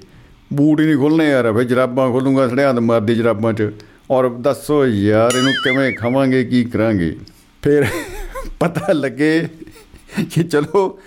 [0.53, 3.71] ਬੂਟ ਹੀ ਨਹੀਂ ਖੋਲਨੇ ਯਾਰ, ਫਿਰ ਜਰਾਬਾਂ ਖੋਲੂੰਗਾ ਸੜਿਆਂ ਮਾਰਦੀ ਜਰਾਬਾਂ 'ਚ।
[4.11, 7.15] ਔਰ ਦੱਸੋ ਯਾਰ, ਇਹਨੂੰ ਕਿਵੇਂ ਖਾਵਾਂਗੇ, ਕੀ ਕਰਾਂਗੇ?
[7.63, 7.85] ਫਿਰ
[8.59, 9.47] ਪਤਾ ਲੱਗੇ
[10.31, 10.99] ਕਿ ਚਲੋ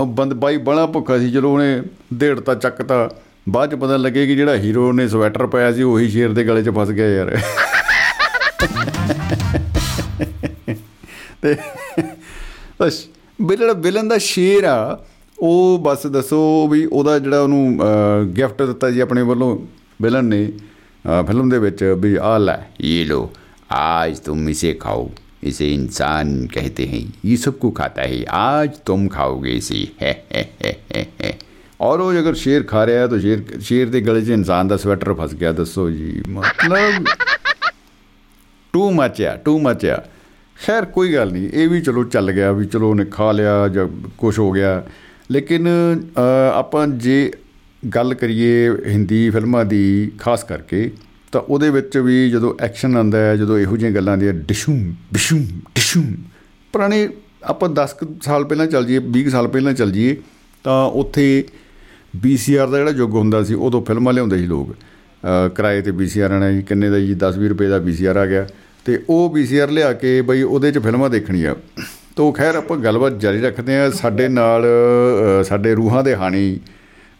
[0.00, 1.82] ਬੰਦ ਬਾਈ ਬੜਾ ਭੁੱਖਾ ਸੀ, ਚਲੋ ਉਹਨੇ
[2.14, 3.08] ਦੇੜਤਾ ਚੱਕਤਾ।
[3.48, 6.62] ਬਾਅਦ ਚ ਪਤਾ ਲੱਗੇ ਕਿ ਜਿਹੜਾ ਹੀਰੋ ਨੇ ਸਵੈਟਰ ਪਾਇਆ ਸੀ, ਉਹੀ ਸ਼ੇਰ ਦੇ ਗਲੇ
[6.62, 7.38] 'ਚ ਫਸ ਗਿਆ ਯਾਰ।
[11.42, 11.56] ਤੇ
[12.80, 13.04] ਬਸ
[13.38, 15.04] ਬਿਲੜਾ ਬਿਲਨ ਦਾ ਸ਼ੇਰ ਆ,
[15.38, 17.78] ਉਹ ਬਸ ਦੱਸੋ ਵੀ ਉਹਦਾ ਜਿਹੜਾ ਉਹਨੂੰ
[18.36, 19.58] ਗਿਫਟ ਦਿੱਤਾ ਜੀ ਆਪਣੇ ਵੱਲੋਂ
[20.02, 20.46] ਬਿਲਨ ਨੇ
[21.26, 23.30] ਫਿਲਮ ਦੇ ਵਿੱਚ ਵੀ ਆ ਲੈ, ਇਹ ਲੋ
[23.72, 25.10] ਆਜ ਤੁਮ ਇਸੇ ਖਾਓ।
[25.43, 30.75] इसे इंसान कहते हैं ये सबको खाता है आज तुम खाओगे इसे है, है, है,
[30.95, 31.37] है, है।
[31.81, 34.77] ਔਰ ਉਹ ਅਗਰ ਸ਼ੇਰ ਖਾ ਰਿਹਾ ਹੈ ਤਾਂ ਸ਼ੇਰ ਸ਼ੇਰ ਦੇ ਗਲੇ 'ਚ ਇਨਸਾਨ ਦਾ
[34.77, 37.05] ਸਵੈਟਰ ਫਸ ਗਿਆ ਦੱਸੋ ਜੀ ਮਤਲਬ
[38.73, 40.01] ਟੂ ਮੱਚ ਆ ਟੂ ਮੱਚ ਆ
[40.57, 43.87] ਖੈਰ ਕੋਈ ਗੱਲ ਨਹੀਂ ਇਹ ਵੀ ਚਲੋ ਚੱਲ ਗਿਆ ਵੀ ਚਲੋ ਉਹਨੇ ਖਾ ਲਿਆ ਜਾਂ
[44.17, 44.83] ਕੁਝ ਹੋ ਗਿਆ
[45.31, 45.67] ਲੇਕਿਨ
[46.53, 47.31] ਆਪਾਂ ਜੇ
[47.95, 50.89] ਗੱਲ ਕਰੀਏ ਹਿੰਦੀ ਫਿਲਮਾਂ ਦੀ ਖਾਸ ਕਰਕੇ
[51.34, 54.82] ਤਾਂ ਉਹਦੇ ਵਿੱਚ ਵੀ ਜਦੋਂ ਐਕਸ਼ਨ ਆਉਂਦਾ ਹੈ, ਜਦੋਂ ਇਹੋ ਜਿਹੀਆਂ ਗੱਲਾਂ ਆਉਂਦੀਆਂ ਡਿਸ਼ੂਮ,
[55.12, 56.14] ਬਿਸ਼ੂਮ, ਡਿਸ਼ੂਮ,
[56.74, 57.08] ਪੁਰਾਣੇ
[57.44, 60.16] ਆਪਾਂ 10 ਸਾਲ ਪਹਿਲਾਂ ਚੱਲ ਜੀਏ 20 ਸਾਲ ਪਹਿਲਾਂ ਚੱਲ ਜੀਏ
[60.64, 61.24] ਤਾਂ ਉੱਥੇ
[62.16, 64.74] ਬੀਸੀਆਰ ਦਾ ਜਿਹੜਾ ਯੁੱਗ ਹੁੰਦਾ ਸੀ, ਉਦੋਂ ਫਿਲਮਾਂ ਲਿਆਉਂਦੇ ਸੀ ਲੋਕ।
[65.56, 68.46] ਕਿਰਾਏ ਤੇ ਬੀਸੀਆਰ ਆਣਾ ਜੀ, ਕਿੰਨੇ ਦਾ ਜੀ 10 20 ਰੁਪਏ ਦਾ ਬੀਸੀਆਰ ਆ ਗਿਆ।
[68.86, 71.54] ਤੇ ਉਹ ਬੀਸੀਆਰ ਲਿਆ ਕੇ ਬਈ ਉਹਦੇ 'ਚ ਫਿਲਮਾਂ ਦੇਖਣੀਆਂ
[72.16, 74.64] ਤੋਂ ਖੈਰ ਆਪਾਂ ਗੱਲਬਾਤ ਜਾਰੀ ਰੱਖਦੇ ਆ ਸਾਡੇ ਨਾਲ
[75.44, 76.58] ਸਾਡੇ ਰੂਹਾਂ ਦੇ ਹਾਣੀ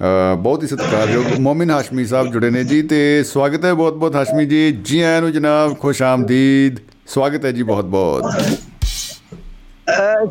[0.03, 4.71] ਬਹੁਤ ਹੀ ਸਤਿਕਾਰਯੋਗ ਮੋਮਿਨ ਹਾਸ਼ਮੀ ਸਾਹਿਬ ਜੁੜੇ ਨੇ ਜੀ ਤੇ ਸਵਾਗਤ ਹੈ ਬਹੁਤ-ਬਹੁਤ ਹਾਸ਼ਮੀ ਜੀ।
[4.85, 8.25] ਜੀ ਆਇਆਂ ਨੂੰ ਜਨਾਬ ਖੁਸ਼ ਆਮਦੀਦ। ਸਵਾਗਤ ਹੈ ਜੀ ਬਹੁਤ-ਬਹੁਤ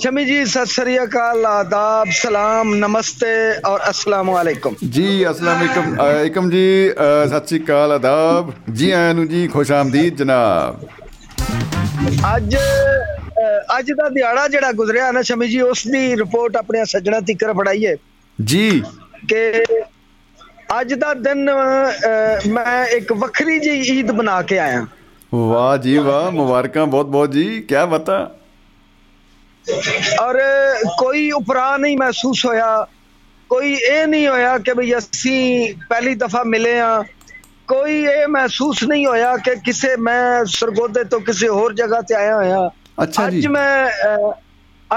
[0.01, 3.33] ਸ਼ਮੀ ਜੀ ਸਤਿ ਸ੍ਰੀ ਅਕਾਲ ਆਦਾਬ ਸਲਾਮ ਨਮਸਤੇ
[3.65, 6.89] ਔਰ ਅਸਲਾਮ ਵਾਲੇਕਮ ਜੀ ਅਸਲਾਮ ਵਾਲੇਕਮ ਵਾਲੇਕਮ ਜੀ
[7.27, 10.87] ਸਤਿ ਸ੍ਰੀ ਅਕਾਲ ਆਦਾਬ। ਜੀ ਆਇਆਂ ਨੂੰ ਜੀ ਖੁਸ਼ ਆਮਦੀਦ ਜਨਾਬ।
[12.35, 12.55] ਅੱਜ
[13.79, 17.95] ਅੱਜ ਦਾ ਦਿਹਾੜਾ ਜਿਹੜਾ ਗੁਜ਼ਰਿਆ ਨਾ ਸ਼ਮੀ ਜੀ ਉਸ ਦੀ ਰਿਪੋਰਟ ਆਪਣੇ ਸੱਜਣਾ ਤਿੱਕਰ ਫੜਾਈਏ।
[18.39, 18.83] ਜੀ।
[19.29, 19.63] ਕਿ
[20.79, 21.49] ਅੱਜ ਦਾ ਦਿਨ
[22.47, 24.85] ਮੈਂ ਇੱਕ ਵੱਖਰੀ ਜੀ ਈਦ ਬਣਾ ਕੇ ਆਇਆ।
[25.33, 28.35] ਵਾਹ ਜੀ ਵਾਹ ਮੁਬਾਰਕਾਂ ਬਹੁਤ ਬਹੁਤ ਜੀ ਕੀ ਬਤਾ
[30.21, 30.39] ਔਰ
[30.99, 32.87] ਕੋਈ ਉਪਰਾ ਨਹੀਂ ਮਹਿਸੂਸ ਹੋਇਆ
[33.49, 37.03] ਕੋਈ ਇਹ ਨਹੀਂ ਹੋਇਆ ਕਿ ਭਈ ਅਸੀਂ ਪਹਿਲੀ ਦਫਾ ਮਿਲੇ ਆ
[37.67, 42.35] ਕੋਈ ਇਹ ਮਹਿਸੂਸ ਨਹੀਂ ਹੋਇਆ ਕਿ ਕਿਸੇ ਮੈਂ ਸਰਗੋਦੇ ਤੋਂ ਕਿਸੇ ਹੋਰ ਜਗ੍ਹਾ ਤੇ ਆਇਆ
[42.35, 42.69] ਹੋਇਆ।
[43.03, 43.87] ਅੱਛਾ ਜੀ। ਅੱਜ ਮੈਂ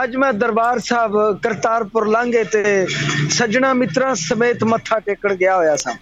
[0.04, 2.86] ਅੱਜ ਮੈਂ ਦਰਬਾਰ ਸਾਹਿਬ ਕਰਤਾਰਪੁਰ ਲਾਂਘੇ ਤੇ
[3.30, 5.94] ਸੱਜਣਾ ਮਿੱਤਰਾਂ ਸਮੇਤ ਮੱਥਾ ਟੇਕਣ ਗਿਆ ਹੋਇਆ ਸਾਂ।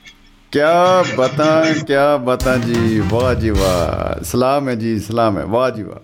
[0.52, 5.82] ਕਿਆ ਬਤਾ ਕਿਆ ਬਤਾ ਜੀ ਵਾਹ ਜੀ ਵਾਹ। ਸਲਾਮ ਹੈ ਜੀ ਸਲਾਮ ਹੈ ਵਾਹ ਜੀ
[5.82, 5.98] ਵਾਹ।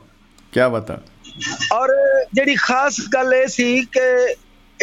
[0.53, 0.99] ਕਿਆ ਬਤਾ?
[1.73, 1.89] ਔਰ
[2.35, 4.35] ਜਿਹੜੀ ਖਾਸ ਗੱਲ ਇਹ ਸੀ ਕਿ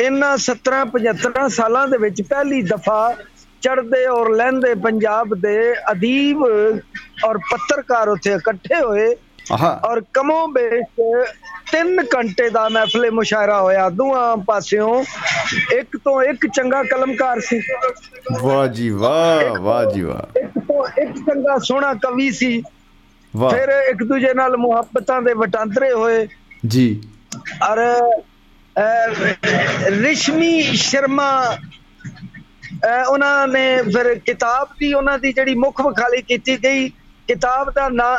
[0.03, 3.15] ਇਹਨਾਂ 17 75 ਸਾਲਾਂ ਦੇ ਵਿੱਚ ਪਹਿਲੀ ਦਫਾ
[3.61, 6.41] ਚੜਦੇ ਔਰ ਲਹਿੰਦੇ ਪੰਜਾਬ ਦੇ ਅਦੀਬ
[7.25, 9.15] ਔਰ ਪੱਤਰਕਾਰ ਉੱਥੇ ਇਕੱਠੇ ਹੋਏ
[9.85, 11.15] ਔਰ ਕਮੋ ਬੇਸ਼
[11.75, 15.03] 3 ਘੰਟੇ ਦਾ ਮਹਿਫਲੇ ਮੁਸ਼ਾਇਰਾ ਹੋਇਆ ਦੋਹਾਂ ਪਾਸਿਓਂ।
[15.73, 17.61] ਇੱਕ ਤੋਂ ਇੱਕ ਚੰਗਾ ਕਲਮਕਾਰ ਸੀ।
[18.41, 22.61] ਵਾਹ ਜੀ ਵਾਹ ਵਾਹ ਜੀ ਵਾਹ। ਇੱਕ ਤੋਂ ਇੱਕ ਚੰਗਾ ਸੋਹਣਾ ਕਵੀ ਸੀ।
[23.49, 26.27] ਫਿਰ ਇੱਕ ਦੂਜੇ ਨਾਲ ਮੁਹੱਬਤਾਂ ਦੇ ਵਟਾਂਦਰੇ ਹੋਏ।
[26.67, 27.03] ਜੀ।
[27.69, 27.77] ਔਰ
[29.85, 31.57] ਰਿਸ਼ਮੀ ਸ਼ਰਮਾ
[33.09, 36.91] ਉਹਨਾਂ ਨੇ ਫਿਰ ਕਿਤਾਬ ਦੀ ਉਹਨਾਂ ਦੀ ਜਿਹੜੀ ਮੁੱਖ ਵਖਾਲੀ ਕੀਤੀ ਗਈ।
[37.27, 38.17] ਕਿਤਾਬ ਦਾ ਨਾਂ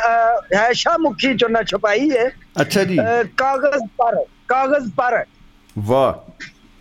[0.57, 2.29] ਹੈ ਸ਼ਾਹਮੁਖੀ ਚੋਂ ਛਪਾਈ ਹੈ।
[2.61, 2.97] ਅੱਛਾ ਜੀ।
[3.37, 5.25] ਕਾਗਜ਼ ਪਰ ਕਾਗਜ਼ ਪਰ।
[5.79, 6.31] ਵਾਹ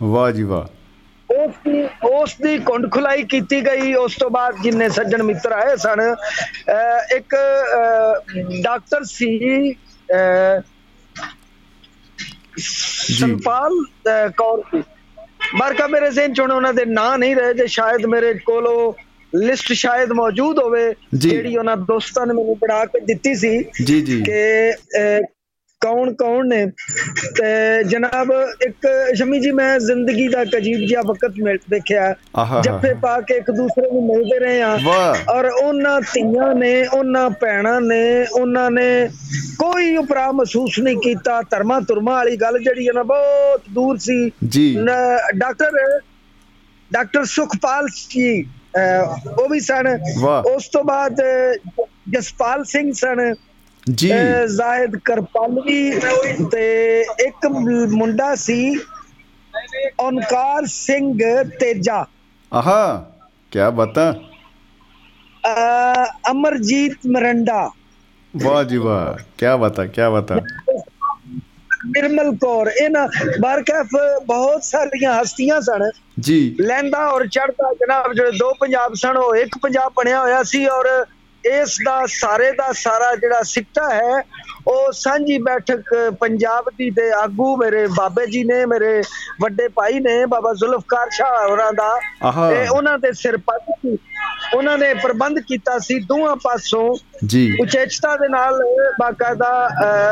[0.02, 0.66] ਵਾਹ ਜੀ ਵਾਹ।
[1.34, 5.76] ਉਸ ਦੀ ਉਸ ਦੀ ਕੁੰਡ ਖੁਲਾਈ ਕੀਤੀ ਗਈ। ਉਸ ਤੋਂ ਬਾਅਦ ਜਿੰਨੇ ਸੱਜਣ ਮਿੱਤਰ ਆਏ
[5.76, 6.00] ਸਨ
[7.16, 7.36] ਇੱਕ
[8.62, 9.74] ਡਾਕਟਰ ਸੀ
[13.18, 13.72] ਸੰਪਾਲ
[14.36, 14.82] ਕੌਰ ਸੀ
[15.54, 18.92] ਮਾਰਕਾ ਮੇਰੇ ਜ਼ਿਹਨ ਚੋਂ ਉਹਨਾਂ ਦੇ ਨਾਂ ਨਹੀਂ ਰਹੇ ਜੇ ਸ਼ਾਇਦ ਮੇਰੇ ਕੋਲ
[19.34, 24.22] ਲਿਸਟ ਸ਼ਾਇਦ ਮੌਜੂਦ ਹੋਵੇ ਜਿਹੜੀ ਉਹਨਾਂ ਦੋਸਤਾਂ ਨੇ ਮੈਨੂੰ ਬਣਾ ਕੇ ਦਿੱਤੀ ਸੀ ਜੀ ਜੀ।
[24.22, 24.72] ਕਿ
[25.80, 26.66] ਕੌਣ ਕੌਣ ਨੇ?
[27.36, 28.32] ਤੇ ਜਨਾਬ
[28.66, 32.14] ਇੱਕ ਸ਼ਮੀ ਜੀ ਮੈਂ ਜ਼ਿੰਦਗੀ ਦਾ ਇੱਕ ਅਜੀਬ ਜਿਹਾ ਵਕਤ ਮਿਲ ਦੇਖਿਆ।
[32.64, 34.78] ਜੱਫੇ ਪਾ ਕੇ ਇੱਕ ਦੂਸਰੇ ਨੂੰ ਮਿਲਦੇ ਰਹੇ ਆ
[35.30, 39.08] ਔਰ ਉਹਨਾਂ ਧੀਆਂ ਨੇ ਉਹਨਾਂ ਭੈਣਾਂ ਨੇ ਉਹਨਾਂ ਨੇ
[39.58, 44.30] ਕੋਈ ਉਪਰਾ ਮਹਿਸੂਸ ਨਹੀਂ ਕੀਤਾ। ਧਰਮਾ ਤੁਰਮਾ ਵਾਲੀ ਗੱਲ ਜਿਹੜੀ ਹੈ ਨਾ ਬਹੁਤ ਦੂਰ ਸੀ।
[44.48, 44.78] ਜੀ।
[45.34, 46.00] ਡਾਕਟਰ
[46.92, 48.44] ਡਾਕਟਰ ਸੁਖਪਾਲ ਜੀ।
[49.38, 49.98] ਉਹ ਵੀ ਸਨ।
[50.54, 51.20] ਉਸ ਤੋਂ ਬਾਅਦ
[52.10, 53.34] ਜਸਪਾਲ ਸਿੰਘ ਸਨ।
[53.94, 54.08] ਜੀ।
[54.56, 56.00] ਜ਼ਾਹਿਦ ਕਰਪਾਲਵੀ
[56.52, 57.46] ਤੇ ਇੱਕ
[57.90, 58.80] ਮੁੰਡਾ ਸੀ
[60.00, 62.06] ਓਨਕਾਰ ਸਿੰਘ ਤੇਜਾ।
[62.52, 63.10] ਆਹਾ
[63.50, 64.14] ਕੀ ਬਤਾ।
[66.30, 67.70] ਅਮਰਜੀਤ ਮਰੰਡਾ।
[68.36, 70.36] ਵਾਹ ਜੀ ਵਾਹ ਕੀ ਬਤਾ ਕੀ ਬਤਾ।
[71.86, 73.08] ਨਿਰਮਲ ਕੌਰ ਇਹਨਾਂ
[73.40, 73.88] ਬਾਰਕਫ
[74.26, 79.58] ਬਹੁਤ ਸਾਰੀਆਂ ਹਸਤੀਆਂ ਸਨ। ਜੀ। ਲੈਂਦਾ ਔਰ ਚੜਦਾ ਜਨਾਬ ਜਿਹੜੇ ਦੋ ਪੰਜਾਬ ਸਨ ਉਹ ਇੱਕ
[79.62, 81.06] ਪੰਜਾਬ ਬਣਿਆ ਹੋਇਆ ਸੀ ਔਰ
[81.44, 84.22] ਇਸ ਦਾ ਸਾਰੇ ਦਾ ਸਾਰਾ ਜਿਹੜਾ ਸਿੱਟਾ ਹੈ
[84.66, 89.02] ਉਹ ਸਾਂਝੀ ਬੈਠਕ ਪੰਜਾਬ ਦੀ ਦੇ ਆਗੂ ਮੇਰੇ ਬਾਬੇ ਜੀ ਨੇ ਮੇਰੇ
[89.40, 91.98] ਵੱਡੇ ਭਾਈ ਨੇ ਬਾਬਾ ਜ਼ੁਲਫਕਾਰ ਸ਼ਾਹ ਹੋਰਾਂ ਦਾ।
[92.50, 93.62] ਤੇ ਉਹਨਾਂ ਦੇ ਸਿਰ ਪੱਟ
[94.56, 96.94] ਉਹਨਾਂ ਨੇ ਪ੍ਰਬੰਧ ਕੀਤਾ ਸੀ ਦੋਹਾਂ ਪਾਸੋਂ।
[97.26, 98.62] ਜੀ। ਉਚੇਚਤਾ ਦੇ ਨਾਲ
[99.00, 99.50] ਬਾਕਾਇਦਾ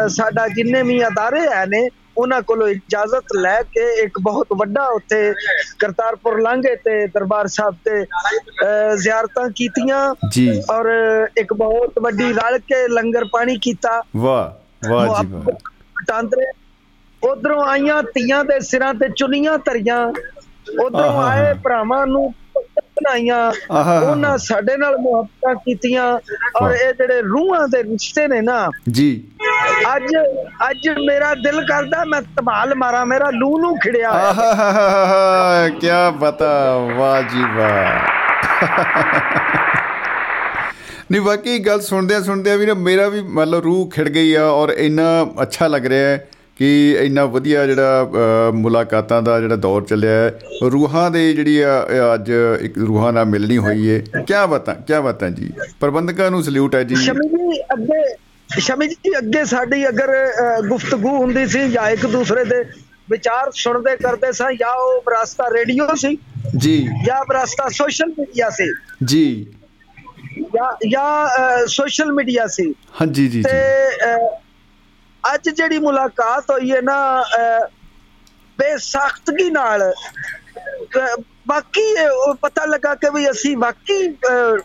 [0.08, 5.32] ਸਾਡਾ ਜਿੰਨੇ ਵੀ ਅਦਾਰੇ ਹੈ ਨੇ ਉਹਨਾਂ ਕੋਲੋਂ ਇਜਾਜ਼ਤ ਲੈ ਕੇ ਇੱਕ ਬਹੁਤ ਵੱਡਾ ਉੱਥੇ
[5.78, 8.04] ਕਰਤਾਰਪੁਰ ਲਾਂਘੇ ਤੇ ਦਰਬਾਰ ਸਾਹਿਬ ਤੇ
[8.96, 10.86] ਜ਼ਿਆਰਤਾਂ ਕੀਤੀਆਂ ਜੀ। ਔਰ
[11.36, 16.50] ਇੱਕ ਬਹੁਤ ਵੱਡੀ ਰਲ ਕੇ ਲੰਗਰ ਪਾਣੀ ਕੀਤਾ। ਵਾਹ ਵਾਹ ਜੀ ਵਾਹ। ਟਾਂਦਰੇ
[17.22, 20.00] ਉਧਰੋਂ ਆਈਆਂ ਧੀਆਂ ਦੇ ਸਿਰਾਂ ਤੇ ਚੁੰਨੀਆਂ ਧਰੀਆਂ।
[20.84, 22.32] ਉਧਰੋਂ ਆਏ ਭਰਾਵਾਂ ਨੂੰ
[22.96, 23.52] ਬਣਾਈਆਂ
[24.02, 26.04] ਉਹਨਾਂ ਸਾਡੇ ਨਾਲ ਮੁਹੱਬਤਾਂ ਕੀਤੀਆਂ
[26.62, 29.08] ਔਰ ਇਹ ਜਿਹੜੇ ਰੂਹਾਂ ਦੇ ਰਿਸ਼ਤੇ ਨੇ ਨਾ ਜੀ।
[29.96, 30.04] ਅੱਜ
[30.70, 35.88] ਅੱਜ ਮੇਰਾ ਦਿਲ ਕਰਦਾ ਮੈਂ ਧਮਾਲ ਮਾਰਾਂ ਮੇਰਾ ਲੂ ਨੂੰ ਖਿੜਿਆ ਆਹਾ ਕੀ
[36.18, 36.48] ਬਤਾ
[36.96, 38.00] ਵਾਹ ਜੀ ਵਾਹ।
[41.10, 44.68] ਨਹੀਂ ਵਾਕਈ ਗੱਲ ਸੁਣਦੇ ਸੁਣਦੇ ਵੀ ਨਾ ਮੇਰਾ ਵੀ ਮਤਲਬ ਰੂਹ ਖਿੜ ਗਈ ਆ ਔਰ
[44.70, 45.04] ਇੰਨਾ
[45.42, 46.68] ਅੱਛਾ ਲੱਗ ਰਿਹਾ ਹੈ। ਕਿ
[47.00, 48.10] ਇੰਨਾ ਵਧੀਆ ਜਿਹੜਾ
[48.54, 50.38] ਮੁਲਾਕਾਤਾਂ ਦਾ ਜਿਹੜਾ ਦੌਰ ਚੱਲਿਆ ਹੈ
[50.72, 51.64] ਰੂਹਾਂ ਦੇ ਜਿਹੜੀ
[52.14, 52.30] ਅੱਜ
[52.60, 55.50] ਇੱਕ ਰੂਹਾਂ ਨਾਲ ਮਿਲਣੀ ਹੋਈ ਹੈ ਕੀ ਬਤਾ ਕੀ ਬਤਾ ਜੀ?
[55.80, 58.02] ਪ੍ਰਬੰਧਕਾਂ ਨੂੰ ਸਲੂਟ ਹੈ ਜੀ। ਸ਼ਮੀ ਜੀ ਅੱਗੇ
[58.48, 60.12] ਸ਼ਮੀ ਜੀ ਅੱਗੇ ਸਾਡੀ ਅਗਰ
[60.68, 62.62] ਗੁਫ਼ਤਗੂ ਹੁੰਦੀ ਸੀ ਜਾਂ ਇੱਕ ਦੂਸਰੇ ਦੇ
[63.10, 66.16] ਵਿਚਾਰ ਸੁਣਦੇ ਕਰਦੇ ਸਾਂ ਜਾਂ ਉਹ ਬਰਾਸਤਾ ਰੇਡੀਓ ਸੀ
[66.56, 66.76] ਜੀ।
[67.06, 68.72] ਜਾਂ ਬਰਾਸਤਾ ਸੋਸ਼ਲ ਮੀਡੀਆ ਸੀ
[69.04, 69.46] ਜੀ।
[70.54, 73.60] ਜਾਂ ਜਾਂ ਸੋਸ਼ਲ ਮੀਡੀਆ ਸੀ। ਹਾਂਜੀ ਜੀ ਤੇ
[75.34, 76.98] ਅੱਜ ਜਿਹੜੀ ਮੁਲਾਕਾਤ ਹੋਈ ਹੈ ਨਾ
[78.58, 79.92] ਬੇਸਖਤਗੀ ਨਾਲ
[81.48, 84.08] ਬਾਕੀ ਉਹ ਪਤਾ ਲੱਗਾ ਕਿ ਵੀ ਅਸੀਂ ਵਾਕਈ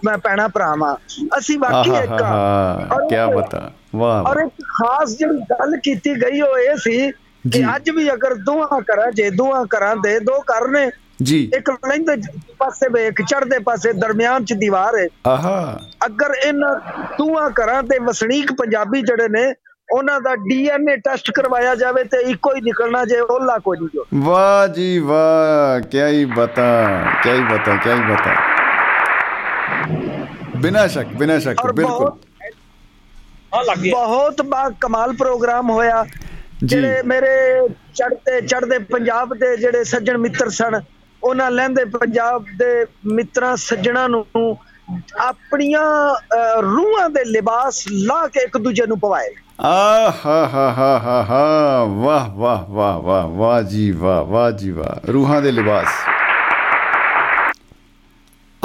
[0.06, 0.96] ਮੈਂ ਪੈਣਾ ਭਰਾਵਾਂ
[1.38, 6.58] ਅਸੀਂ ਵਾਕਈ ਇੱਕ ਹਾਂ ਕੀ ਬਤਾ ਵਾਹ ਔਰ ਇੱਕ ਖਾਸ ਜਿਹੜੀ ਗੱਲ ਕੀਤੀ ਗਈ ਉਹ
[6.58, 7.12] ਇਹ ਸੀ
[7.52, 10.90] ਕਿ ਅੱਜ ਵੀ ਅਗਰ ਦੁਆ ਕਰਾਂ ਜੇ ਦੁਆ ਕਰਾਂ ਦੇ ਦੋ ਕਰਨੇ
[11.22, 12.16] ਜੀ। ਇੱਕ ਲੈਂਦੇ
[12.60, 16.76] ਪਾਸੇ ਵੇ ਇੱਕ ਚੜਦੇ ਪਾਸੇ ਦਰਮਿਆਨ ਚ ਦੀਵਾਰ ਹੈ ਆਹਾ। ਅਗਰ ਇਹਨਾਂ
[17.18, 19.44] ਦੁਆ ਕਰਾਂ ਤੇ ਵਸਣੀਕ ਪੰਜਾਬੀ ਜਿਹੜੇ ਨੇ
[19.92, 24.06] ਉਹਨਾਂ ਦਾ ਡੀਐਨਏ ਟੈਸਟ ਕਰਵਾਇਆ ਜਾਵੇ ਤੇ ਇੱਕੋ ਹੀ ਨਿਕਲਣਾ ਜੇ ਉਹਲਾ ਕੋਈ ਨਹੀਂ ਜੋ।
[24.24, 26.66] ਵਾਹ ਜੀ ਵਾਹ ਕੀ ਹੀ ਬਤਾ
[27.24, 28.36] ਕੀ ਹੀ ਬਤਾ ਕੀ ਹੀ ਬਤਾ।
[30.58, 32.12] ਬਿਨਾ ਸ਼ੱਕ ਬਿਨਾ ਸ਼ੱਕ ਬਿਲਕੁਲ।
[33.92, 36.06] ਬਹੁਤ ਬਾ ਕਮਾਲ ਪ੍ਰੋਗਰਾਮ ਹੋਇਆ।
[36.64, 40.82] ਜਿਹੜੇ ਮੇਰੇ ਚੜਦੇ ਚੜਦੇ ਪੰਜਾਬ ਦੇ ਜਿਹੜੇ ਸੱਜਣ ਮਿੱਤਰ ਸਨ
[41.24, 44.26] ਉਹਨਾਂ ਲੈਂਦੇ ਪੰਜਾਬ ਦੇ ਮਿੱਤਰਾਂ ਸੱਜਣਾ ਨੂੰ
[45.20, 45.84] ਆਪਣੀਆਂ
[46.62, 49.30] ਰੂਹਾਂ ਦੇ ਲਿਬਾਸ ਲਾ ਕੇ ਇੱਕ ਦੂਜੇ ਨੂੰ ਪਵਾਏ।
[49.64, 54.72] ਆ ਹਾ ਹਾ ਹਾ ਹਾ ਹਾ ਵਾਹ ਵਾਹ ਵਾਹ ਵਾਹ ਵਾਹ ਜੀ, ਵਾਹ ਵਾਹ ਜੀ,
[54.72, 55.88] ਵਾਹ। ਰੂਹਾਂ ਦੇ ਲਿਬਾਸ।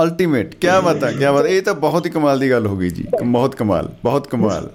[0.03, 3.05] ਅਲਟੀਮੇਟ ਕੀ ਬਤਾ ਕੀ ਬਤਾ। ਇਹ ਤਾਂ ਬਹੁਤ ਹੀ ਕਮਾਲ ਦੀ ਗੱਲ ਹੋ ਗਈ ਜੀ।
[3.24, 4.70] ਬਹੁਤ ਕਮਾਲ ਬਹੁਤ ਕਮਾਲ।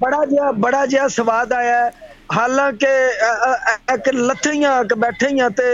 [0.00, 1.90] ਬੜਾ ਜਿਹਾ ਬੜਾ ਜਿਹਾ ਸਵਾਦ ਆਇਆ।
[2.32, 2.86] ਹਾਲਾਂਕਿ
[3.94, 5.64] ਇੱਕ ਲੱਥੀਆਂ ਕਿ ਬੈਠੀਆਂ ਤੇ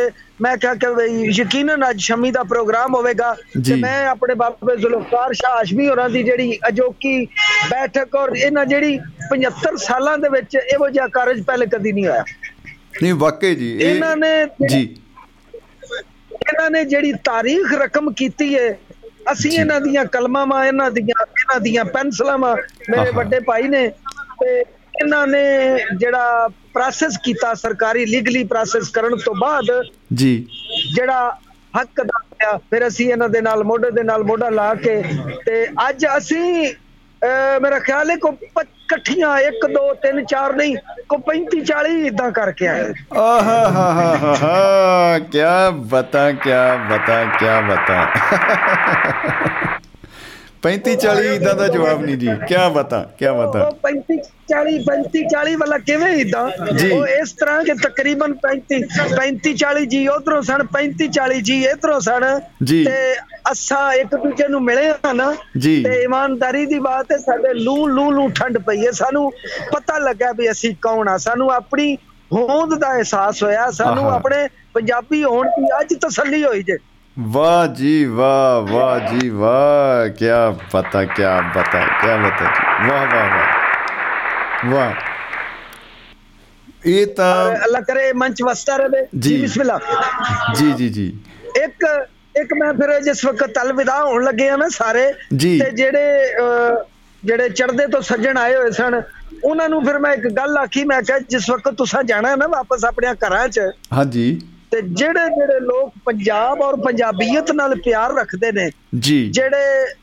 [0.42, 3.34] ਮੈਂ ਕਿਹਾ ਕਿ ਬਈ ਯਕੀਨਨ ਅੱਜ ਸ਼ਮੀ ਦਾ ਪ੍ਰੋਗਰਾਮ ਹੋਵੇਗਾ
[3.66, 7.24] ਤੇ ਮੈਂ ਆਪਣੇ ਬਾਬੇ ਜ਼ੁਲਫਕਾਰ ਸ਼ਾਹ ਹਾਸ਼ਮੀ ਹੋਰਾਂ ਦੀ ਜਿਹੜੀ ਅਜੋਕੀ
[7.70, 8.98] ਬੈਠਕ ਔਰ ਇਹਨਾਂ ਜਿਹੜੀ
[9.30, 12.24] 75 ਸਾਲਾਂ ਦੇ ਵਿੱਚ ਇਹੋ ਜਿਹਾ ਕਾਰਜ ਪਹਿਲੇ ਕਦੀ ਨਹੀਂ ਹੋਇਆ।
[13.02, 14.32] ਨਹੀਂ ਵਾਕਈ ਜੀ ਇਹਨਾਂ ਨੇ
[14.68, 14.82] ਜੀ।
[16.32, 18.68] ਇਹਨਾਂ ਨੇ ਜਿਹੜੀ ਤਾਰੀਖ ਰਕਮ ਕੀਤੀ ਹੈ
[19.32, 23.88] ਅਸੀਂ ਇਹਨਾਂ ਦੀਆਂ ਕਲਮਾਂ ਇਹਨਾਂ ਦੀਆਂ ਇਹਨਾਂ ਦੀਆਂ ਪੈਨਸਲਾਂ ਮੇਰੇ ਵੱਡੇ ਭਾਈ ਨੇ
[24.40, 24.62] ਤੇ
[25.03, 25.45] ਇਹਨਾਂ ਨੇ
[25.97, 29.70] ਜਿਹੜਾ ਪ੍ਰੋਸੈਸ ਕੀਤਾ ਸਰਕਾਰੀ ਲੀਗਲੀ ਪ੍ਰੋਸੈਸ ਕਰਨ ਤੋਂ ਬਾਅਦ
[30.12, 30.34] ਜੀ।
[30.95, 31.36] ਜਿਹੜਾ
[31.78, 35.03] ਹੱਕ ਦਾ ਫਿਰ ਅਸੀਂ ਇਹਨਾਂ ਦੇ ਨਾਲ ਮੋਢੇ ਦੇ ਨਾਲ ਮੋਢਾ ਲਾ ਕੇ
[35.47, 36.72] ਤੇ ਅੱਜ ਅਸੀਂ
[37.62, 40.76] ਮੇਰਾ ਖਿਆਲ ਹੈ ਕੋ ਇਕੱਠੀਆਂ 1 2 3 4 ਨਹੀਂ
[41.09, 45.40] ਕੋ 35 40 ਇਦਾਂ ਕਰਕੇ ਆਏ। ਆਹਾ ਹਾ ਹਾ ਹਾ ਹਾ ਕੀ
[45.90, 46.51] ਬਤਾ ਕੀ
[46.90, 47.99] ਬਤਾ ਕੀ ਬਤਾ।
[50.64, 54.16] 35 40 ਇਦਾਂ ਦਾ ਜਵਾਬ ਨਹੀਂ ਜੀ। ਕੀ ਬਤਾ ਕੀ ਬਤਾ। ਉਹ 35
[54.52, 56.50] 40 35 40 ਵਾਲਾ ਕਿਵੇਂ ਇਦਾਂ।
[56.92, 58.82] ਉਹ ਇਸ ਤਰ੍ਹਾਂ ਕਿ ਤਕਰੀਬਨ 35
[59.16, 62.00] 35 40 ਜੀ ਉਧਰੋਂ ਸਨ 35 40 ਜੀ ਇਧਰੋਂ
[62.64, 63.14] ਜੀ। ਤੇ
[63.52, 65.36] ਅਸਾਂ ਇੱਕ ਦੂਜੇ ਨੂੰ ਮਿਲੇ ਆ ਨਾ।
[65.84, 69.30] ਤੇ ਇਮਾਨਦਾਰੀ ਦੀ ਬਾਤ ਹੈ ਸਾਡੇ ਲੂ ਲੂ ਲੂ ਠੰਡ ਪਈ ਹੈ। ਸਾਨੂੰ
[69.72, 71.96] ਪਤਾ ਲੱਗਾ ਵੀ ਅਸੀਂ ਕੌਣ ਆ। ਸਾਨੂੰ ਆਪਣੀ
[72.32, 76.76] ਹੋਂਦ ਦਾ ਅਹਿਸਾਸ ਹੋਇਆ। ਸਾਨੂੰ। ਆਪਣੇ ਪੰਜਾਬੀ ਹੋਣ ਦੀ ਅੱਜ ਤਸੱਲੀ ਹੋਈ ਜੇ।
[77.18, 80.24] ਵਾਹ ਜੀ ਵਾਹ ਵਾਹ ਜੀ ਵਾਹ। ਕੀ
[80.70, 81.22] ਪਤਾ ਕੀ
[81.54, 84.92] ਬਤਾ ਕੀ ਬਤਾ ਜੀ। ਵਾਹ ਵਾਹ ਵਾਹ। ਵਾਹ।
[86.86, 89.80] ਇਹ ਤਾਂ ਅੱਲਾਹ ਕਰੇ ਮੰਚ ਵਸਤਾ ਰਹੇ। ਜੀ। ਬਿਸਮਿਲ੍ਲਾ
[90.54, 91.18] ਜੀ ਜੀ ਜੀ।
[91.64, 92.06] ਇੱਕ
[92.40, 95.12] ਇੱਕ ਮੈਂ ਫਿਰ ਜਿਸ ਵਕਤ ਅਲਵਿਦਾ ਹੋਣ ਲੱਗੇ ਆ ਨਾ ਸਾਰੇ।
[95.60, 96.34] ਤੇ ਜਿਹੜੇ
[97.24, 99.02] ਜਿਹੜੇ ਚੜਦੇ ਤੋਂ ਸੱਜਣ ਆਏ ਹੋਏ ਸਨ
[99.44, 102.84] ਉਹਨਾਂ ਨੂੰ ਫਿਰ ਮੈਂ ਇੱਕ ਗੱਲ ਆਖੀ ਮੈਂ ਕਿਹਾ ਜਿਸ ਵਕਤ ਤੁਸੀਂ ਜਾਣਾ ਨਾ ਵਾਪਸ
[102.84, 103.60] ਆਪਣੇ ਘਰਾਂ 'ਚ
[103.92, 104.40] ਹਾਂਜੀ।
[104.70, 109.94] ਤੇ ਜਿਹੜੇ ਜਿਹੜੇ ਲੋਕ ਪੰਜਾਬ ਔਰ ਪੰਜਾਬੀਅਤ ਨਾਲ ਪਿਆਰ ਰੱਖਦੇ ਨੇ ਜੀ। ਜਿਹੜੇ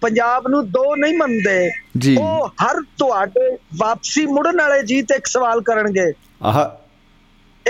[0.00, 1.70] ਪੰਜਾਬ ਨੂੰ ਦੋ ਨਹੀਂ ਮੰਨਦੇ।
[2.16, 6.12] ਉਹ ਹਰ ਤੁਹਾਡੇ ਵਾਪਸੀ ਮੁੜਨ ਵਾਲੇ ਜੀ ਤੇ ਇੱਕ ਸਵਾਲ ਕਰਨਗੇ।
[6.42, 6.70] ਆਹ।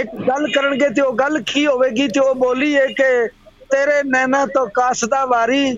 [0.00, 3.28] ਇੱਕ ਗੱਲ ਕਰਨਗੇ ਤੇ ਉਹ ਗੱਲ ਕੀ ਹੋਵੇਗੀ ਤੇ ਉਹ ਬੋਲੀ ਹੈ ਕਿ
[3.70, 5.76] ਤੇਰੇ ਨੈਣਾ ਤੋਂ ਕਾਸਦਾ ਵਾਰੀ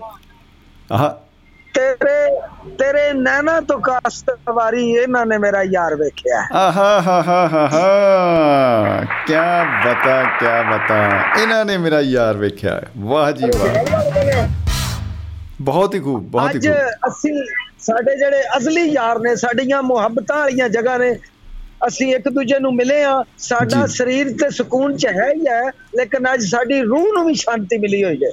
[0.91, 1.30] ਆਹ।
[1.73, 7.69] ਤੇਰੇ ਤੇਰੇ ਨੈਣਾ ਤੋਂ ਕਾਸਦਾ ਵਾਰੀ ਇਹਨਾਂ ਨੇ ਮੇਰਾ ਯਾਰ ਵੇਖਿਆ। ਆਹਾ ਹਾ ਹਾ ਹਾ
[7.73, 9.33] ਹਾ। ਕੀ
[9.87, 14.47] ਬਤਾ ਕੀ ਬਤਾ। ਇਹਨਾਂ ਨੇ ਮੇਰਾ ਯਾਰ ਵੇਖਿਆ। ਵਾਹ ਜੀ ਵਾਹ।
[15.61, 17.43] ਬਹੁਤ ਹੀ ਖੂਬ ਬਹੁਤ ਹੀ ਅੱਜ ਖੂਬ। ਅਸੀਂ
[17.79, 21.19] ਸਾਡੇ ਜਿਹੜੇ ਅਜ਼ਲੀ ਯਾਰ ਨੇ ਸਾਡੀਆਂ ਮੁਹੱਬਤਾਂ ਵਾਲੀਆਂ ਜਗ੍ਹਾ ਨੇ
[21.87, 26.33] ਅਸੀਂ ਇੱਕ ਦੂਜੇ ਨੂੰ ਮਿਲੇ ਆ ਸਾਡਾ। ਸਰੀਰ ਤੇ ਸਕੂਨ ਚ ਹੈ ਹੀ ਹੈ ਲੇਕਿਨ
[26.33, 28.31] ਅੱਜ ਸਾਡੀ ਰੂਹ ਨੂੰ ਵੀ ਸ਼ਾਂਤੀ ਮਿਲੀ ਹੋਈ ਹੈ।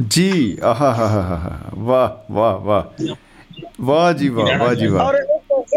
[0.00, 3.14] ਜੀ ਆਹਾ ਹਾ ਹਾ। ਵਾਹ ਵਾਹ ਵਾਹ
[3.80, 5.12] ਵਾਹ ਜੀ ਵਾਹ ਵਾਹ ਜੀ ਵਾਹ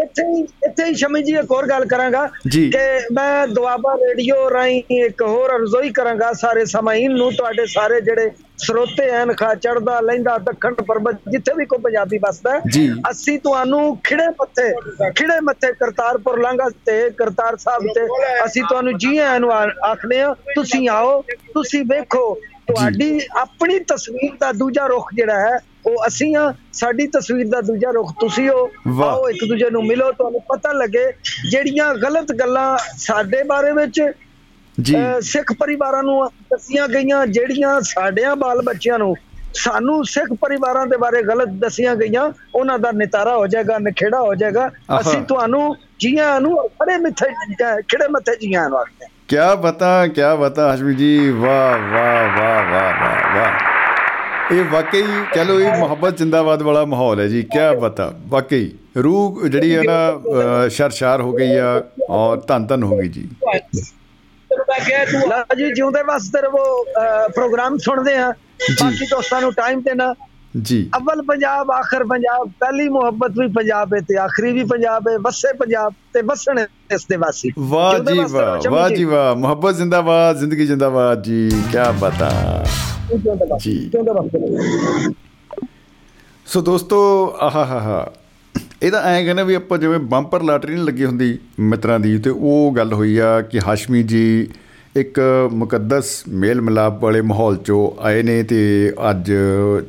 [0.02, 2.68] ਇੱਥੇ ਇੱਥੇ ਹੀ ਸ਼ਮੀ ਜੀ ਇੱਕ ਹੋਰ ਗੱਲ ਕਰਾਂਗਾ। ਕਿ
[3.12, 9.10] ਮੈਂ ਦੁਆਬਾ ਰੇਡੀਓ ਰਾਹੀਂ ਇੱਕ ਹੋਰ ਅਰਜ਼ੋਈ ਕਰਾਂਗਾ ਸਾਰੇ ਸਮਾਈਨ ਨੂੰ ਤੁਹਾਡੇ ਸਾਰੇ ਜਿਹੜੇ ਸਰੋਤੇ
[9.12, 12.58] ਹਨ ਖਾ ਚੜਦਾ ਲੈਂਦਾ ਦੱਖਣ ਪਰਬਤ ਜਿੱਥੇ ਵੀ ਕੋਈ ਪੰਜਾਬੀ ਵੱਸਦਾ।
[13.10, 14.74] ਅਸੀਂ ਤੁਹਾਨੂੰ ਖਿੜੇ ਮੱਥੇ
[15.10, 18.06] ਖਿੜੇ ਮੱਥੇ ਕਰਤਾਰਪੁਰ ਲਾਂਘਾ ਤੇ ਕਰਤਾਰ ਸਾਹਿਬ ਤੇ
[18.44, 21.22] ਅਸੀਂ ਤੁਹਾਨੂੰ ਜੀ ਆਇਆਂ ਨੂੰ ਆਖਦੇ ਆ ਤੁਸੀਂ ਆਓ
[21.54, 22.38] ਤੁਸੀਂ ਵੇਖੋ
[22.74, 27.90] ਤੁਹਾਡੀ ਆਪਣੀ ਤਸਵੀਰ ਦਾ ਦੂਜਾ ਰੁਖ ਜਿਹੜਾ ਹੈ ਉਹ ਅਸੀਂ ਆ ਸਾਡੀ ਤਸਵੀਰ ਦਾ ਦੂਜਾ
[27.90, 28.68] ਰੁਖ ਤੁਸੀਂ ਹੋ।
[29.04, 31.04] ਆਓ ਇੱਕ ਦੂਜੇ ਨੂੰ ਮਿਲੋ ਤੁਹਾਨੂੰ ਪਤਾ ਲੱਗੇ
[31.50, 34.00] ਜਿਹੜੀਆਂ ਗਲਤ ਗੱਲਾਂ ਸਾਡੇ ਬਾਰੇ ਵਿੱਚ
[34.80, 39.14] ਜੀ ਸਿੱਖ ਪਰਿਵਾਰਾਂ ਨੂੰ ਦੱਸੀਆਂ ਗਈਆਂ ਜਿਹੜੀਆਂ ਸਾਡਿਆਂ ਬਾਲ ਬੱਚਿਆਂ ਨੂੰ
[39.54, 44.34] ਸਾਨੂੰ ਸਿੱਖ ਪਰਿਵਾਰਾਂ ਦੇ ਬਾਰੇ ਗਲਤ ਦੱਸੀਆਂ ਗਈਆਂ ਉਹਨਾਂ ਦਾ ਨਿਤਾਰਾ ਹੋ ਜਾਏਗਾ ਨਖੇੜਾ ਹੋ
[44.34, 47.26] ਜਾਏਗਾ। ਅਸੀਂ ਤੁਹਾਨੂੰ ਜੀਆਂ ਨੂੰ ਖੜੇ ਮਿੱਥੇ
[47.82, 48.84] ਖੜੇ ਮੱਥੇ ਜੀਆਂ ਹਾਂ।
[49.29, 53.63] क्या बता क्या बता हशमी जी वाह वाह वाह वाह वाह वाह
[54.51, 55.03] ਇਹ ਵਾਕਈ
[55.35, 59.95] ਚਲੋ ਇਹ ਮੁਹੱਬਤ ਜਿੰਦਾਬਾਦ ਵਾਲਾ ਮਾਹੌਲ ਹੈ ਜੀ ਕੀ ਬਤਾ ਵਾਕਈ ਰੂਹ ਜਿਹੜੀ ਹੈ ਨਾ
[60.09, 63.27] ਅ, ਸ਼ਰਸ਼ਾਰ ਹੋ ਗਈ ਆ ਔਰ ਧੰਨ ਧੰਨ ਹੋ ਗਈ ਜੀ
[64.51, 68.29] ਲਓ ਜੀ ਜਿਉਂਦੇ ਵਾਸਤੇ ਰਵੋ ਅਹ, ਪ੍ਰੋਗਰਾਮ ਸੁਣਦੇ ਆ
[68.71, 70.13] ਬਾਕੀ ਦੋਸਤਾਂ ਨੂੰ ਟਾਈਮ ਦੇਣਾ
[70.54, 75.16] ਜੀ। ਅਵਲ ਪੰਜਾਬ ਆਖਰ ਪੰਜਾਬ ਪਹਿਲੀ ਮੁਹੱਬਤ ਵੀ ਪੰਜਾਬ ਹੈ ਤੇ ਆਖਰੀ ਵੀ ਪੰਜਾਬ ਹੈ
[75.18, 76.58] ਵਸੇ ਪੰਜਾਬ ਤੇ ਵਸਣ
[76.94, 81.78] ਇਸ ਦੇ ਵਾਸੀ ਵਾਹ ਜੀ ਵਾਹ ਵਾਹ ਜੀ ਵਾਹ ਮੁਹੱਬਤ ਜਿੰਦਾਬਾਦ ਜ਼ਿੰਦਗੀ ਜਿੰਦਾਬਾਦ ਜੀ ਕੀ
[82.00, 82.30] ਬਤਾ
[83.60, 83.90] ਜੀ।
[86.46, 86.98] ਸੋ ਦੋਸਤੋ
[87.40, 88.12] ਆਹਾ ਹਾ ਹਾ
[88.82, 92.72] ਇਹਦਾ ਐਂ ਕਹਿੰਦਾ ਵੀ ਆਪਾਂ ਜਿਵੇਂ ਬੰਪਰ ਲਾਟਰੀ ਨਹੀਂ ਲੱਗੀ ਹੁੰਦੀ ਮਿੱਤਰਾਂ ਦੀ ਤੇ ਉਹ
[92.76, 94.48] ਗੱਲ ਹੋਈ ਆ ਕਿ ਹਾਸ਼ਮੀ ਜੀ
[94.96, 95.20] ਇੱਕ
[95.52, 99.32] ਮੁਕੱਦਸ ਮੇਲ ਮਿਲਾਪ ਵਾਲੇ ਮਾਹੌਲ ਚੋਂ ਆਏ ਨੇ ਤੇ ਅੱਜ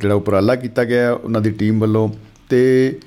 [0.01, 2.09] ਜਿਹੜਾ ਉਪਰਾਲਾ ਕੀਤਾ ਗਿਆ ਉਹਨਾਂ ਦੀ ਟੀਮ ਵੱਲੋਂ
[2.49, 2.97] ਤੇ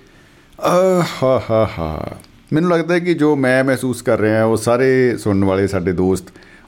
[0.61, 2.17] ਆਹ ਹਾ ਹਾ ਹਾ।
[2.53, 6.25] ਮੈਨੂੰ ਲੱਗਦਾ ਹੈ ਕਿ ਜੋ ਮੈਂ ਮਹਿਸੂਸ ਕਰ ਰਿਹਾ ਉਹ ਸਾਰੇ ਸੁਣਨ ਵਾਲੇ ਸਾਡੇ ਦੋਸਤ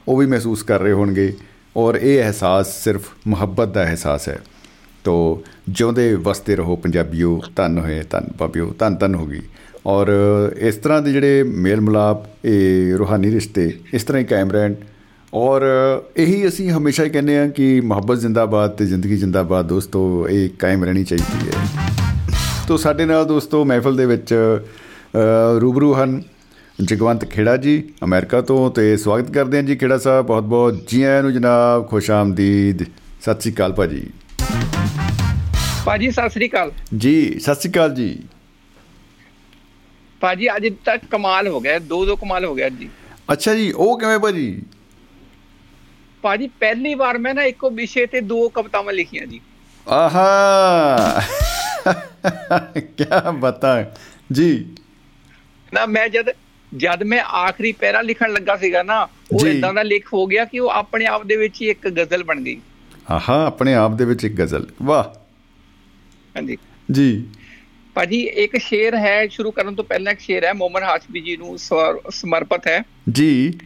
[0.08, 1.34] ਉਹ ਵੀ ਮਹਿਸੂਸ ਕਰ ਰਹੇ ਹੋਣਗੇ
[1.76, 4.38] ਔਰ ਇਹ ਅਹਿਸਾਸ ਸਿਰਫ ਮੁਹੱਬਤ ਦਾ ਅਹਿਸਾਸ ਹੈ।
[5.04, 9.42] ਤੋ ਜਿਉਂਦੇ ਵਸਦੇ ਰਹੋ ਪੰਜਾਬੀਓ, ਧੰਨ ਹੋਏ, ਧੰਨ ਬਾਬਿਓ ਧੰਨ ਧੰਨ ਹੋ ਗਈ।
[9.86, 10.08] ਔਰ
[10.58, 14.74] ਇਸ ਤਰ੍ਹਾਂ ਦੇ ਜਿਹੜੇ ਮੇਲ ਮਿਲਾਪ ਇਹ ਰੂਹਾਨੀ ਰਿਸ਼ਤੇ ਇਸ ਤਰ੍ਹਾਂ ਹੀ ਕਾਇਮ ਰਹਿਣ
[15.34, 15.62] ਔਰ
[16.16, 20.84] ਇਹੀ ਅਸੀਂ ਹਮੇਸ਼ਾ ਹੀ ਕਹਿੰਦੇ ਹਾਂ ਕਿ ਮੁਹੱਬਤ ਜ਼ਿੰਦਾਬਾਦ ਤੇ ਜ਼ਿੰਦਗੀ ਜ਼ਿੰਦਾਬਾਦ ਦੋਸਤੋ ਇਹ ਕਾਇਮ
[20.84, 21.66] ਰਹਿਣੀ ਚਾਹੀਦੀ ਹੈ।
[22.68, 24.34] ਤੋ ਸਾਡੇ ਨਾਲ ਦੋਸਤੋ ਮਹਿਫਲ ਦੇ ਵਿੱਚ
[25.60, 26.22] ਰੂਬਰੂ ਹਨ
[26.82, 31.02] ਜਗਵੰਤ ਖੇੜਾ ਜੀ ਅਮਰੀਕਾ ਤੋਂ ਤੇ ਸਵਾਗਤ ਕਰਦੇ ਹਾਂ ਜੀ ਖੇੜਾ ਸਾਹਿਬ ਬਹੁਤ ਬਹੁਤ ਜੀ
[31.02, 32.82] ਆਇਆਂ ਨੂੰ ਜਨਾਬ ਖੁਸ਼ ਆਮਦੀਦ।
[33.22, 34.06] ਸਤਿ ਸ੍ਰੀ ਅਕਾਲ ਭਾਜੀ।
[35.84, 38.18] ਭਾਜੀ ਸਤਿ ਸ੍ਰੀ ਅਕਾਲ। ਜੀ ਸਤਿ ਸ੍ਰੀ ਅਕਾਲ ਜੀ।
[40.20, 42.88] ਭਾਜੀ ਅੱਜ ਤੱਕ ਕਮਾਲ ਹੋ ਗਿਆ ਦੋ ਦੋ ਕਮਾਲ ਹੋ ਗਿਆ ਜੀ।
[43.32, 44.62] ਅੱਛਾ ਜੀ ਉਹ ਕਿਵੇਂ ਭਾਜੀ?
[46.26, 49.40] ਭਾਜੀ ਪਹਿਲੀ ਵਾਰ ਮੈਂ ਨਾ ਇੱਕੋ ਵਿਸ਼ੇ ਤੇ ਦੋ ਕਵਿਤਾਵਾਂ ਲਿਖੀਆਂ ਜੀ।
[49.88, 51.22] ਆਹਾ!
[52.74, 53.04] ਕੀ
[53.38, 53.94] ਬਤਾ।
[54.32, 54.74] ਜੀ।
[55.74, 56.26] ਨਾ ਮੈਂ ਜਦ
[56.76, 60.58] ਜਦ ਮੈਂ ਆਖਰੀ ਪੈਰਾ ਲਿਖਣ ਲੱਗਾ ਸੀਗਾ ਨਾ ਉਹ। ਇਦਾਂ ਦਾ ਲਿਖ ਹੋ ਗਿਆ ਕਿ
[60.58, 62.60] ਉਹ ਆਪਣੇ ਆਪ ਦੇ ਵਿੱਚ ਹੀ ਇੱਕ ਗਜ਼ਲ ਬਣ ਗਈ।
[63.10, 65.04] ਆਹਾ ਆਪਣੇ ਆਪ ਦੇ ਵਿੱਚ ਇੱਕ ਗਜ਼ਲ। ਵਾਹ।
[66.36, 66.58] ਹਾਂਜੀ।
[66.92, 67.26] ਜੀ।
[67.94, 71.58] ਭਾਜੀ ਇੱਕ ਸ਼ੇਰ ਹੈ ਸ਼ੁਰੂ ਕਰਨ ਤੋਂ ਪਹਿਲਾਂ ਇੱਕ ਸ਼ੇਰ ਹੈ ਮੋਮਨ ਹਾਸ਼ਮੀ ਜੀ ਨੂੰ
[72.10, 73.58] ਸਮਰਪਿਤ ਹੈ। ਜੀ।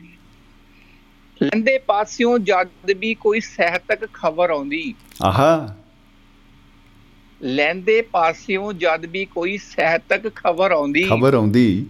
[1.43, 5.77] ਲੰਦੇ ਪਾਸਿਓਂ ਜਦ ਵੀ ਕੋਈ ਸਾਹਿਤਕ ਖਬਰ ਆਉਂਦੀ। ਆਹਾ।
[7.43, 11.87] ਲੈਂਦੇ ਪਾਸਿਓਂ ਜਦ ਵੀ ਕੋਈ ਸਾਹਿਤਕ ਖਬਰ ਆਉਂਦੀ। ਖਬਰ ਆਉਂਦੀ।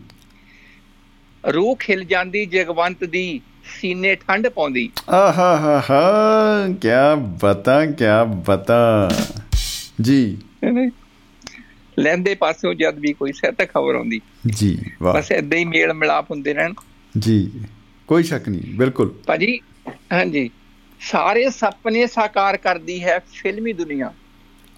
[1.53, 6.89] ਰੂਹ ਖਿਲ ਜਾਂਦੀ ਜਗਵੰਤ ਦੀ ਸੀਨੇ ਠੰਡ ਪਾਉਂਦੀ। ਆਹਾ ਹਾ ਹਾ ਕੀ
[7.43, 8.05] ਬਤਾ ਕੀ
[8.47, 9.11] ਬਤਾ।
[10.01, 10.39] ਜੀ।
[11.99, 16.31] ਲੈਂਦੇ ਪਾਸਿਓਂ ਜਦ ਵੀ ਕੋਈ ਸਾਹਿਤਕ ਖਬਰ ਆਉਂਦੀ। ਜੀ ਵਾਹ। ਬਸ ਏਦਾਂ ਹੀ ਮੇਲ ਮਿਲਾਪ
[16.31, 16.75] ਹੁੰਦੇ ਰਹਿਣ।
[17.19, 17.51] ਜੀ।
[18.11, 19.61] ਕੋਈ ਸ਼ੱਕ ਨਹੀਂ ਬਿਲਕੁਲ। ਭਾਜੀ
[20.13, 20.51] ਹਾਂਜੀ।
[21.01, 24.13] ਸਾਰੇ ਸੁਪਨੇ ਸਾਕਾਰ ਕਰਦੀ ਹੈ ਫਿਲਮੀ ਦੁਨੀਆ।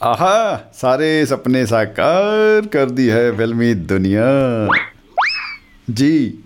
[0.02, 4.24] ਆਹਾ ਸਾਰੇ ਸੁਪਨੇ ਸਾਕਾਰ ਕਰਦੀ ਹੈ ਫਿਲਮੀ ਦੁਨੀਆ।
[5.92, 6.38] ਜੀ।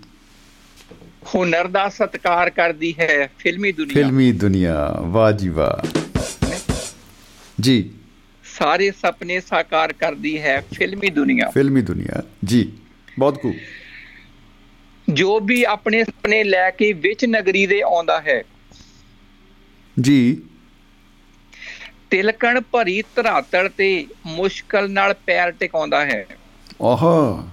[1.35, 5.87] ਹੁਨਰ ਦਾ ਸਤਿਕਾਰ ਕਰਦੀ ਹੈ ਫਿਲਮੀ ਦੁਨੀਆ। ਫਿਲਮੀ ਦੁਨੀਆ ਵਾਹ ਜੀ ਵਾਹ।
[7.59, 7.93] ਜੀ।
[8.57, 12.71] ਸਾਰੇ ਸੁਪਨੇ ਸਾਕਾਰ ਕਰਦੀ ਹੈ ਫਿਲਮੀ ਦੁਨੀਆ। ਫਿਲਮੀ ਦੁਨੀਆ ਜੀ।
[13.19, 13.53] ਬਹੁਤ ਕੂ
[15.09, 18.43] ਜੋ ਵੀ ਆਪਣੇ ਸੁਪਨੇ ਲੈ ਕੇ ਵਿੱਚ ਨਗਰੀ ਦੇ ਆਉਂਦਾ ਹੈ।
[20.01, 20.41] ਜੀ।
[22.09, 26.25] ਤਿਲਕਣ ਭਰੀ ਧਰਾਤਲ ਤੇ ਮੁਸ਼ਕਲ ਨਾਲ ਪੈਰ ਟਿਕਾਉਂਦਾ ਹੈ।
[26.81, 27.49] ਆਹਾ।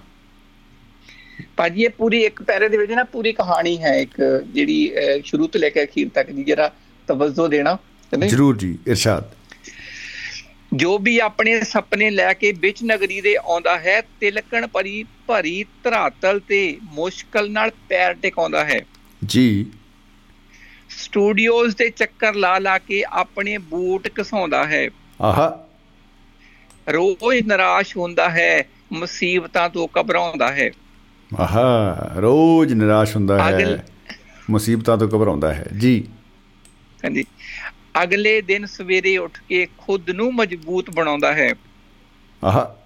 [1.57, 4.93] ਭਾਜੀ ਇਹ ਪੂਰੀ ਇੱਕ ਪੈਰੇ ਦੇ ਵਿੱਚ ਨਾ ਪੂਰੀ ਕਹਾਣੀ ਹੈ ਇੱਕ ਜਿਹੜੀ
[5.25, 6.73] ਸ਼ੁਰੂ ਤੋਂ ਲੈ ਕੇ ਅਖੀਰ ਤੱਕ ਦੀ ਜਿਹੜਾ
[7.07, 7.79] ਤਵੱਜੋ ਦੇਣਾ?
[8.27, 9.25] ਜਰੂਰ ਜੀ ਇਰਸ਼ਾਦ।
[10.75, 16.41] ਜੋ ਵੀ ਆਪਣੇ ਸੁਪਨੇ ਲੈ ਕੇ ਵਿੱਚ ਨਗਰੀ ਦੇ ਆਉਂਦਾ ਹੈ ਤਿਲਕਣ ਭਰੀ ਭਰੀ ਧਰਾਤਲ
[16.41, 18.87] ਤੇ ਮੁਸ਼ਕਲ ਨਾਲ ਪੈਰ ਟਿਕਾਉਂਦਾ ਹੈ।
[19.25, 19.67] ਜੀ।
[20.91, 24.91] ਸਟੂਡੀਓਜ਼ ਦੇ ਚੱਕਰ ਲਾ ਲਾ ਕੇ ਆਪਣੇ ਬੂਟ ਘਸਾਉਂਦਾ ਹੈ।
[25.23, 25.69] ਆਹਾ।
[26.93, 30.71] ਰੋਜ਼ ਨਿਰਾਸ਼ ਹੁੰਦਾ ਹੈ ਮੁਸੀਬਤਾਂ ਤੋਂ ਘਬਰਾਉਂਦਾ ਹੈ।
[31.39, 33.87] ਆਹਾ ਰੋਜ਼ ਨਿਰਾਸ਼ ਹੁੰਦਾ ਹੈ
[34.51, 36.09] ਮੁਸੀਬਤਾਂ ਤੋਂ ਘਬਰਾਉਂਦਾ ਹੈ। ਜੀ।
[37.05, 37.25] ਹਾਂਜੀ।
[38.03, 41.55] ਅਗਲੇ ਦਿਨ ਸਵੇਰੇ ਉੱਠ ਕੇ ਖੁਦ ਨੂੰ ਮਜ਼ਬੂਤ ਬਣਾਉਂਦਾ ਹੈ।
[42.45, 42.77] ਆਹਾ।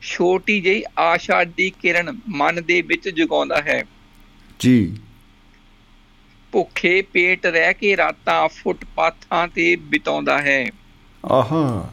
[0.00, 3.84] ਛੋਟੀ ਜਿਹੀ ਆਸ਼ਾ ਦੀ ਕਿਰਨ ਮਨ ਦੇ ਵਿੱਚ ਜਗਾਉਂਦਾ ਹੈ।
[4.60, 4.96] ਜੀ।
[6.52, 10.70] ਭੁੱਖੇ ਪੇਟ ਰਹਿ ਕੇ ਰਾਤਾਂ ਫੁੱਟਪਾਥਾਂ ਤੇ ਬਿਤਾਉਂਦਾ ਹੈ।
[11.26, 11.92] ਆਹਾ।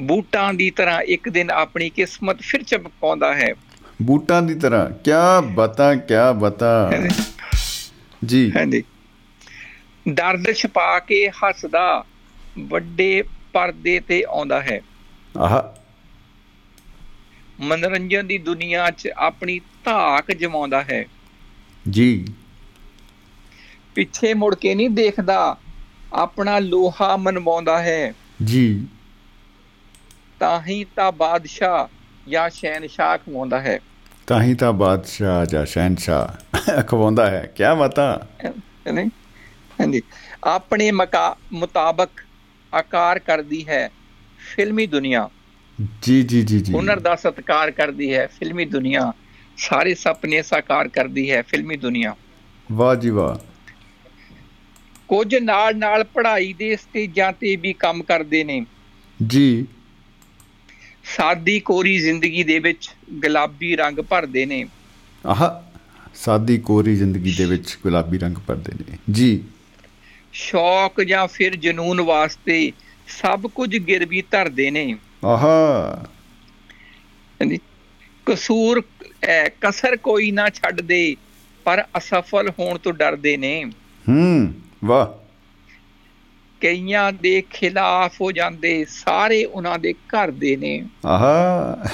[0.00, 3.54] ਬੂਟਾਂ ਦੀ ਤਰ੍ਹਾਂ ਇੱਕ ਦਿਨ ਆਪਣੀ ਕਿਸਮਤ ਫਿਰ ਚਮਕਾਉਂਦਾ ਹੈ।
[4.02, 6.90] ਬੂਟਾਂ ਦੀ ਤਰ੍ਹਾਂ। ਕਿਆ ਬਤਾ ਕਿਆ ਬਤਾ।
[8.24, 8.82] ਜੀ। ਹਾਂਜੀ।
[10.08, 12.04] ਦਰਦ ਛਪਾ ਕੇ ਹੱਸਦਾ
[12.58, 14.80] ਵੱਡੇ ਪਰਦੇ ਤੇ ਆਉਂਦਾ ਹੈ।
[15.38, 15.62] ਆਹ।
[17.60, 21.04] ਮਨੋਰੰਜਨ ਦੀ ਦੁਨੀਆ 'ਚ ਆਪਣੀ ਧਾਕ ਜਮਾਉਂਦਾ ਹੈ।
[21.90, 22.26] ਜੀ।
[23.94, 25.56] ਪਿੱਛੇ ਮੁੜ ਕੇ ਨਹੀਂ ਦੇਖਦਾ
[26.12, 28.86] ਆਪਣਾ ਲੋਹਾ ਮਨਵਾਉਂਦਾ ਹੈ। ਜੀ।
[30.40, 31.86] ਤਾਂ ਹੀ ਤਾਂ ਬਾਦਸ਼ਾਹ
[32.30, 33.80] ਜਾਂ ਸ਼ਹਿਨशाह ਖਵਾਉਂਦਾ ਹੈ।
[34.26, 36.26] ਤਾਂ ਹੀ ਤਾਂ ਬਾਦਸ਼ਾਹ ਜਾਂ ਸ਼ਹਿਨशाह
[36.82, 38.28] ਖਵਾਉਂਦਾ ਹੈ। ਕੀ ਬਤਾ।
[38.92, 39.10] ਨਹੀਂ
[39.80, 40.02] ਹਾਂਜੀ।
[40.44, 42.08] ਆਪਣੇ ਮਕਾ ਮੁਤਾਬਕ
[42.74, 43.90] ਆਕਾਰ ਕਰਦੀ ਹੈ
[44.56, 45.30] ਫਿਲਮੀ ਦੁਨੀਆ।
[46.02, 49.12] ਜੀ ਜੀ ਜੀ ਜੀ। ਹੁਨਰ ਦਾ ਸਤਿਕਾਰ ਕਰਦੀ ਹੈ ਫਿਲਮੀ ਦੁਨੀਆ।
[49.56, 52.16] ਸਾਰੇ ਸੁਪਨੇ ਸਾਕਾਰ ਕਰਦੀ ਹੈ ਫਿਲਮੀ ਦੁਨੀਆ।
[52.72, 53.46] ਵਾਹ ਜੀ ਵਾਹ।
[55.08, 58.66] ਕੁਝ ਨਾਲ ਨਾਲ ਪੜ੍ਹਾਈ ਦੇ ਸਟੇਜਾਂ ਤੇ ਵੀ ਕੰਮ ਕਰਦੇ ਨੇ।
[59.26, 59.66] ਜੀ।
[61.16, 64.68] ਸਾਦੀ ਕੋਰੀ ਜ਼ਿੰਦਗੀ ਦੇ ਵਿੱਚ ਗੁਲਾਬੀ ਰੰਗ ਭਰਦੇ ਨੇ।
[65.26, 65.72] ਆਹਾ
[66.14, 69.44] ਸਾਦੀ ਕੋਰੀ ਜ਼ਿੰਦਗੀ ਦੇ ਵਿੱਚ ਗੁਲਾਬੀ ਰੰਗ ਭਰਦੇ ਨੇ। ਜੀ।
[70.32, 72.72] ਸ਼ੌਕ ਜਾਂ ਫਿਰ ਜਨੂਨ ਵਾਸਤੇ
[73.08, 76.06] ਸਭ ਕੁਝ ਗਿਰਵੀ ਧਰਦੇ ਨੇ। ਆਹਾ।
[78.26, 78.82] ਕਸੂਰ
[79.60, 81.16] ਕਸਰ ਕੋਈ ਨਾ ਛੱਡਦੇ
[81.64, 83.64] ਪਰ ਅਸਫਲ ਹੋਣ ਤੋਂ ਡਰਦੇ ਨੇ।
[84.08, 84.54] ਹੂੰ
[84.84, 85.06] ਵਾਹ।
[86.60, 91.86] ਕਈਆਂ ਦੇ ਖਿਲਾਫ ਹੋ ਜਾਂਦੇ ਸਾਰੇ ਉਹਨਾਂ ਦੇ ਘਰ ਦੇ ਨੇ। ਆਹਾ।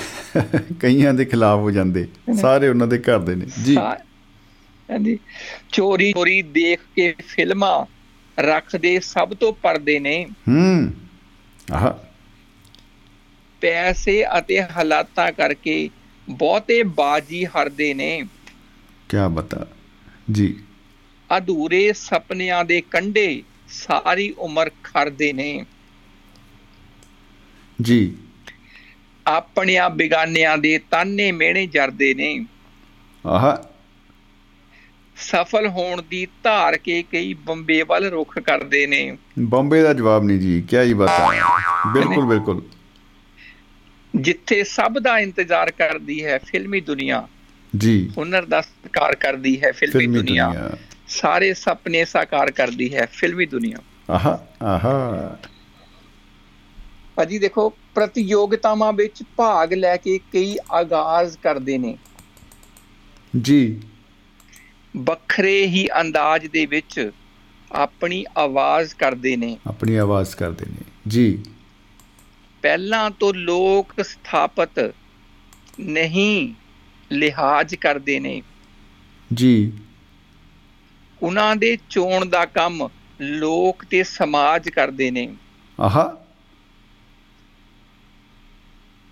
[0.81, 2.09] ਕਈਆਂ ਦੇ ਖਿਲਾਫ ਹੋ ਜਾਂਦੇ
[2.41, 5.19] ਸਾਰੇ ਉਹਨਾਂ ਦੇ ਘਰ ਦੇ ਨੇ। ਜੀ। ਹਾਂਜੀ।
[5.73, 7.98] ਚੋਰੀ ਚੋਰੀ ਦੇਖ ਕੇ ਫਿਲਮਾਂ
[8.39, 10.93] ਰੱਖਦੇ ਸਭ ਤੋਂ ਪਰਦੇ ਨੇ। ਹੂੰ।
[11.73, 11.99] ਆਹਾ।
[13.61, 15.91] ਪੈਸੇ ਅਤੇ ਹਾਲਾਤਾਂ ਕਰਕੇ
[16.31, 18.23] ਬਹੁਤੇ ਬਾਜੀ ਹਰਦੇ ਨੇ।
[19.09, 19.67] ਕਿਆ ਬਤਾ।
[20.31, 20.61] ਜੀ।
[21.37, 25.67] ਅਧੂਰੇ ਸੁਪਨਿਆਂ ਦੇ ਕੰਢੇ ਸਾਰੀ ਉਮਰ ਖਰਦੇ ਨੇ।
[27.83, 28.17] ਜੀ।
[29.27, 32.47] ਆਪਣਿਆਂ ਬਿਗਾਨਿਆਂ ਦੇ ਤਾਨੇ ਮਿਹਣੇ ਜਰਦੇ ਨੇ।
[33.27, 33.71] ਆਹਾ।
[35.19, 40.39] ਸਫਲ ਹੋਣ ਦੀ ਧਾਰ ਕੇ ਕਈ ਬੰਬੇ ਵੱਲ ਰੁਖ ਕਰਦੇ ਨੇ। ਬੰਬੇ ਦਾ ਜਵਾਬ ਨਹੀਂ
[40.39, 41.29] ਜੀ ਕਿਆ ਹੀ ਬਤਾ
[41.93, 42.63] ਬਿਲਕੁਲ ਬਿਲਕੁਲ।
[44.17, 47.29] ਜਿੱਥੇ ਸਭ ਦਾ ਇੰਤਜ਼ਾਰ ਕਰਦੀ ਹੈ ਫਿਲਮੀ ਦੁਨੀਆ
[47.77, 50.71] ਜੀ। ਹੁਨਰ ਦਾ ਸਤਿਕਾਰ ਕਰਦੀ ਹੈ ਫਿਲਮੀ ਦੁਨੀਆ।
[51.09, 53.77] ਸਾਰੇ ਸੁਪਨੇ ਸਾਕਾਰ ਕਰਦੀ ਹੈ ਫਿਲਮੀ ਦੁਨੀਆ।
[54.11, 55.39] ਆਹਾ ਆਹਾ।
[57.15, 61.99] ਭਾਜੀ ਦੇਖੋ ਪ੍ਰਤੀਯੋਗਤਾਵਾਂ ਵਿੱਚ ਭਾਗ ਲੈ ਕੇ ਕਈ ਆਗਾਜ਼ ਕਰਦੇ ਨੇ।
[63.41, 63.81] ਜੀ।
[64.97, 67.11] ਵੱਖਰੇ ਹੀ ਅੰਦਾਜ਼ ਦੇ ਵਿੱਚ
[67.73, 70.79] ਆਪਣੀ ਆਵਾਜ਼ ਕਰਦੇ ਨੇ। ਆਪਣੀ ਆਵਾਜ਼ ਕਰਦੇ ਨੇ।
[71.09, 71.43] ਜੀ।
[72.63, 74.95] ਪਹਿਲਾਂ ਤੋਂ ਲੋਕ ਸਥਾਪਿਤ
[75.81, 76.55] ਨਹੀਂ
[77.13, 78.43] ਲਿਹਾਜ਼ ਕਰਦੇ ਨੇ।
[79.35, 79.73] ਜੀ।
[81.23, 82.89] ਉਹਨਾਂ ਦੇ ਚੋਣ ਦਾ ਕੰਮ
[83.21, 85.37] ਲੋਕ ਤੇ ਸਮਾਜ ਕਰਦੇ ਨੇ।
[85.81, 86.17] ਆਹਾ।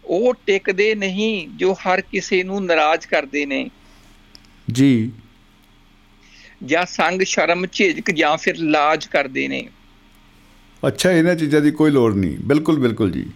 [0.05, 3.71] ਉਹ ਟਿਕਦੇ ਨਹੀਂ ਜੋ ਹਰ ਕਿਸੇ ਨੂੰ ਨਾਰਾਜ਼ ਕਰਦੇ ਨੇ।
[4.73, 5.13] ਜੀ।
[6.67, 9.69] ਜਾਂ ਸੰਗ ਸ਼ਰਮ ਝਿਜਕ ਜਾਂ ਫਿਰ ਲਾਜ ਕਰਦੇ ਨੇ।
[10.87, 13.31] ਅੱਛਾ ਇਹਨਾਂ ਚੀਜ਼ਾਂ ਦੀ ਕੋਈ ਲੋੜ ਨਹੀਂ। ਬਿਲਕੁਲ ਬਿਲਕੁਲ ਜੀ।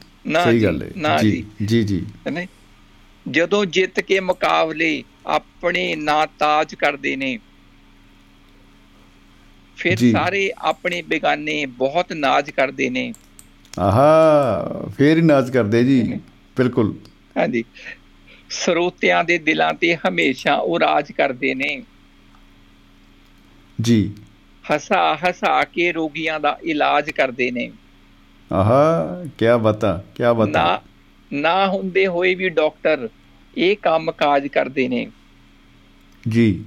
[0.45, 2.07] ਸਹੀ ਗੱਲ ਹੈ। ਜੀ ਜੀ। ਜੀ
[3.31, 7.39] ਜਦੋਂ ਜਿੱਤ ਕੇ ਮੁਕਾਬਲੇ ਆਪਣੇ ਨਾਂ ਤਾਜ ਕਰਦੇ ਨੇ
[9.77, 13.13] ਫਿਰ। ਸਾਰੇ ਆਪਣੇ ਬੇਗਾਨੇ ਬਹੁਤ ਨਾਜ਼ ਕਰਦੇ ਨੇ।
[13.79, 14.65] ਆਹਾ
[14.99, 16.03] ਫੇਰ ਹੀ ਨਾਚ ਕਰਦੇ ਜੀ?
[16.57, 16.95] ਬਿਲਕੁਲ।
[17.37, 17.65] ਹਾਂਜੀ।
[18.51, 21.83] ਸਰੋਤਿਆਂ ਦੇ ਦਿਲਾਂ ਤੇ ਹਮੇਸ਼ਾ ਉਹ ਰਾਜ ਕਰਦੇ ਨੇ।
[23.81, 24.13] ਜੀ।
[24.65, 27.73] ਹਸਾ ਹਸਾ ਕੇ ਰੋਗੀਆਂ ਦਾ ਇਲਾਜ ਕਰਦੇ ਨੇ।
[28.53, 29.07] ਆਹਾ
[29.39, 30.83] ਕੀ ਬਤਾ ਕੀ ਬਤਾ।
[31.33, 33.09] ਨਾ ਹੁੰਦੇ ਹੋਏ ਵੀ ਡਾਕਟਰ
[33.57, 35.11] ਇਹ ਕੰਮ ਕਾਜ ਕਰਦੇ ਨੇ।
[36.29, 36.65] ਜੀ।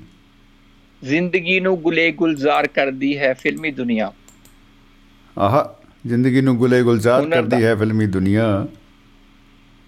[1.03, 4.13] ਜ਼ਿੰਦਗੀ ਨੂੰ ਗੁਲੇ ਗੁਲਜ਼ਾਰ ਕਰਦੀ ਹੈ ਫਿਲਮੀ ਦੁਨੀਆ।
[5.39, 5.75] ਆਹਾ
[6.07, 8.67] ਜ਼ਿੰਦਗੀ ਨੂੰ ਗੁਲੇ ਗੁਲਜ਼ਾਰ ਕਰਦੀ ਹੈ ਫਿਲਮੀ ਦੁਨੀਆ।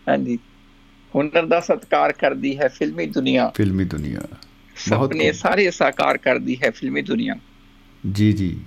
[0.09, 0.39] ਹਾਂਜੀ।
[1.15, 4.21] ਹੁਨਰ ਦਾ ਸਤਿਕਾਰ ਕਰਦੀ ਹੈ ਫਿਲਮੀ ਦੁਨੀਆ। ਫਿਲਮੀ ਦੁਨੀਆ।
[4.77, 7.35] ਸੁਪਨੇ ਖੂਬ। ਸਾਰੇ ਸਾਕਾਰ ਕਰਦੀ ਹੈ ਫਿਲਮੀ ਦੁਨੀਆ।
[8.11, 8.59] ਜੀ ਜੀ।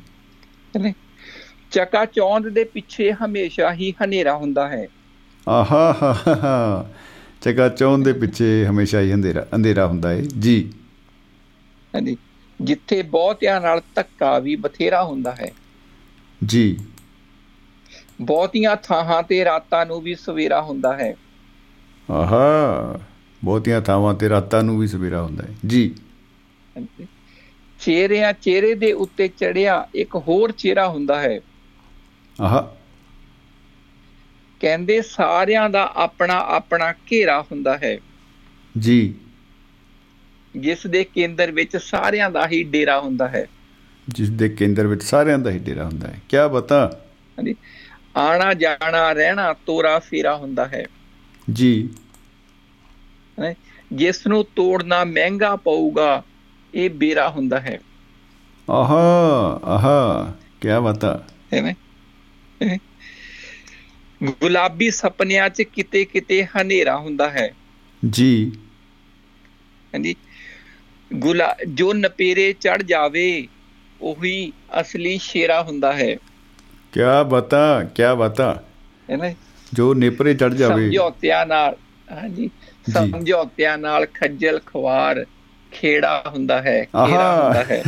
[1.70, 4.86] ਚਕਾ ਚੌਂਦ ਦੇ ਪਿੱਛੇ ਹਮੇਸ਼ਾ ਹੀ ਹਨੇਰਾ ਹੁੰਦਾ ਹੈ।
[5.48, 6.90] ਆਹਾ ਹਾ ਹਾ
[7.40, 10.72] ਚਕਾ ਚੌਂਦ ਦੇ ਪਿੱਛੇ ਹਮੇਸ਼ਾ ਹੀ ਅੰਧੇਰਾ ਅੰਧੇਰਾ ਹੁੰਦਾ ਹੈ। ਜੀ।
[11.94, 12.16] ਹਾਂਜੀ।
[12.62, 15.50] ਜਿੱਥੇ ਬਹੁਤਿਆਂ ਨਾਲ ਧੱਕਾ ਵੀ ਬਥੇਰਾ ਹੁੰਦਾ ਹੈ।
[16.44, 16.78] ਜੀ।
[18.20, 21.14] ਬਹੁਤੀਆਂ ਥਾਵਾਂ ਤੇ ਰਾਤਾਂ ਨੂੰ ਵੀ ਸਵੇਰਾ ਹੁੰਦਾ ਹੈ।
[22.10, 23.00] ਆਹਾ।
[23.44, 25.94] ਬਹੁਤੀਆਂ ਥਾਵਾਂ ਤੇ ਰਾਤਾਂ ਨੂੰ ਵੀ ਸਵੇਰਾ ਹੁੰਦਾ ਹੈ। ਜੀ।
[27.80, 31.40] ਚਿਹਰਿਆਂ ਚਿਹਰੇ ਦੇ ਉੱਤੇ ਚੜਿਆ ਇੱਕ ਹੋਰ ਚਿਹਰਾ ਹੁੰਦਾ ਹੈ।
[32.40, 32.76] ਆਹਾ।
[34.60, 37.98] ਕਹਿੰਦੇ ਸਾਰਿਆਂ ਦਾ ਆਪਣਾ ਆਪਣਾ ਘੇਰਾ ਹੁੰਦਾ ਹੈ।
[38.78, 39.14] ਜੀ।
[40.56, 43.46] ਜਿਸ ਦੇ ਕੇਂਦਰ ਵਿੱਚ ਸਾਰਿਆਂ ਦਾ ਹੀ ਡੇਰਾ ਹੁੰਦਾ ਹੈ।
[44.08, 47.04] ਜਿਸ ਦੇ ਕੇਂਦਰ ਵਿੱਚ ਸਾਰਿਆਂ ਦਾ ਹੀ ਡੇਰਾ ਹੁੰਦਾ ਹੈ। ਕੀ ਬਤਾ।
[48.16, 50.86] ਆਣਾ ਜਾਣਾ ਰਹਿਣਾ ਤੋਰਾ ਫੇਰਾ ਹੁੰਦਾ ਹੈ।
[51.52, 51.88] ਜੀ।
[53.92, 56.22] ਜਿਸ ਨੂੰ ਤੋੜਨਾ ਮਹਿੰਗਾ ਪਊਗਾ
[56.74, 57.80] ਇਹ ਬੇਰਾ ਹੁੰਦਾ ਹੈ।
[58.70, 61.74] ਆਹਾ ਆਹਾ ਕੀ ਬਤਾ ਐਵੇਂ।
[64.22, 67.54] ਗੁਲਾਬੀ ਸੁਪਨਿਆਂ 'ਚ ਕਿਤੇ ਕਿਤੇ ਹਨੇਰਾ ਹੁੰਦਾ ਹੈ।
[68.10, 68.52] ਜੀ।
[69.94, 70.16] ਹਾਂਜੀ।
[71.12, 73.48] ਗੁਲਾ ਜੋ ਨਪੇਰੇ ਚੜ ਜਾਵੇ
[74.00, 76.16] ਉਹੀ ਅਸਲੀ ਸ਼ੇਰਾ ਹੁੰਦਾ ਹੈ।
[76.92, 77.00] ਕੀ
[77.30, 78.64] ਬਤਾ ਕੀ ਬਤਾ
[79.10, 79.32] ਹੈ ਨਾ
[79.74, 81.76] ਜੋ ਨੇਪਰੇ ਚੜ ਜਾਵੇ। ਸਮਝੌਤਿਆਂ ਨਾਲ
[82.12, 82.50] ਹਾਂਜੀ।
[82.92, 85.26] ਸਮਝੌਤਿਆਂ ਨਾਲ ਖੱਜਲ ਖਵਾਰ
[85.72, 87.82] ਖੇੜਾ ਹੁੰਦਾ ਹੈ ਖੇੜਾ ਹੁੰਦਾ ਹੈ।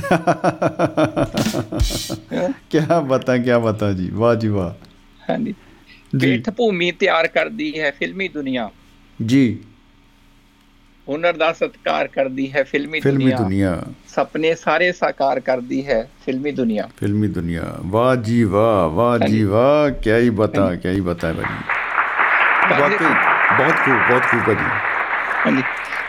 [2.71, 4.71] ਕੀ ਬਤਾ ਕੀ ਬਤਾ ਜੀ। ਵਾਹ ਜੀ ਵਾਹ।
[5.31, 5.55] ਹਾਂਜੀ।
[6.17, 8.71] ਜੀ। ਪਿੱਠ ਭੂਮੀ ਤਿਆਰ ਕਰਦੀ ਹੈ ਫਿਲਮੀ ਦੁਨੀਆ।
[9.27, 9.59] ਜੀ।
[11.09, 16.51] ਹੁਨਰ ਦਾ ਸਤਿਕਾਰ ਕਰਦੀ ਹੈ ਫਿਲਮੀ ਫਿਲਮੀ ਦੁਨੀਆ। ਦੁਨੀਆ। ਸੁਪਨੇ ਸਾਰੇ ਸਾਕਾਰ ਕਰਦੀ ਹੈ ਫਿਲਮੀ
[16.51, 21.33] ਦੁਨੀਆ। ਫਿਲਮੀ ਦੁਨੀਆ। ਵਾਹ ਜੀ ਵਾਹ ਵਾਹ ਜੀ। ਵਾਹ। ਕੀ ਹੀ ਬਤਾ ਕੀ ਹੀ ਬਤਾ
[21.33, 21.55] ਭਾਜੀ।
[22.81, 23.05] ਵਾਕਈ
[23.59, 24.90] ਬਹੁਤ ਖੂਬ ਬਹੁਤ ਖੂਬ ਭਾਜੀ।
[25.47, 25.63] ਹਾਂਜੀ।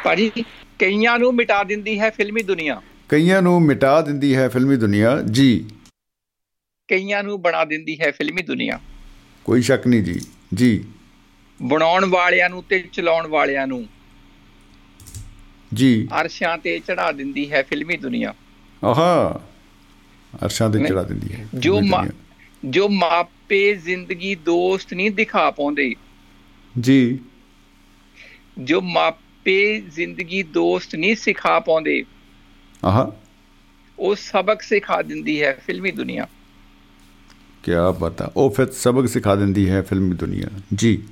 [0.03, 0.31] ਭਾਜੀ
[0.79, 5.65] ਕਈਆਂ ਨੂੰ ਮਿਟਾ ਦਿੰਦੀ ਹੈ ਫਿਲਮੀ ਦੁਨੀਆ। ਕਈਆਂ ਨੂੰ ਮਿਟਾ ਦਿੰਦੀ ਹੈ ਫਿਲਮੀ ਦੁਨੀਆ ਜੀ।
[6.87, 8.79] ਕਈਆਂ ਨੂੰ ਬਣਾ ਦਿੰਦੀ ਹੈ ਫਿਲਮੀ ਦੁਨੀਆ।
[9.45, 10.21] ਕੋਈ ਸ਼ੱਕ ਨਹੀਂ ਜੀ
[10.53, 10.85] ਜੀ।
[11.61, 13.87] ਬਣਾਉਣ ਵਾਲਿਆਂ ਨੂੰ ਤੇ ਚਲਾਉਣ ਵਾਲਿਆਂ ਨੂੰ।
[15.73, 18.33] ਜੀ। ਅਰਸ਼ਾਂ ਤੇ ਚੜਾ ਦਿੰਦੀ ਹੈ ਫਿਲਮੀ ਦੁਨੀਆ।
[18.85, 19.41] ਆਹਾ।
[20.45, 21.81] ਅਰਸ਼ਾਂ ਤੇ। ਚੜਾ ਦਿੰਦੀ ਹੈ ਜੋ।
[22.65, 25.95] ਜੋ ਮਾਪੇ ਜ਼ਿੰਦਗੀ ਦੋਸਤ ਨਹੀਂ ਦਿਖਾ ਪਾਉਂਦੇ।
[26.79, 27.19] ਜੀ।
[28.57, 32.05] ਜੋ ਮਾਪੇ ਜ਼ਿੰਦਗੀ ਦੋਸਤ ਨਹੀਂ ਸਿਖਾ ਪਾਉਂਦੇ
[32.85, 33.11] ਆਹਾ।
[33.99, 36.27] ਉਹ ਸਬਕ ਸਿਖਾ ਦਿੰਦੀ ਹੈ ਫਿਲਮੀ ਦੁਨੀਆ।
[37.63, 41.03] ਕੀ ਬਤਾ ਉਹ ਫਿਰ ਸਬਕ ਸਿਖਾ ਦਿੰਦੀ ਹੈ ਫਿਲਮੀ ਦੁਨੀਆ। ਜੀ।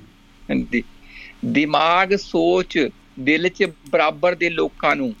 [1.44, 2.88] ਦਿਮਾਗ ਸੋਚ
[3.20, 5.14] ਦਿਲ 'ਚ ਬਰਾਬਰ ਦੇ ਲੋਕਾਂ ਨੂੰ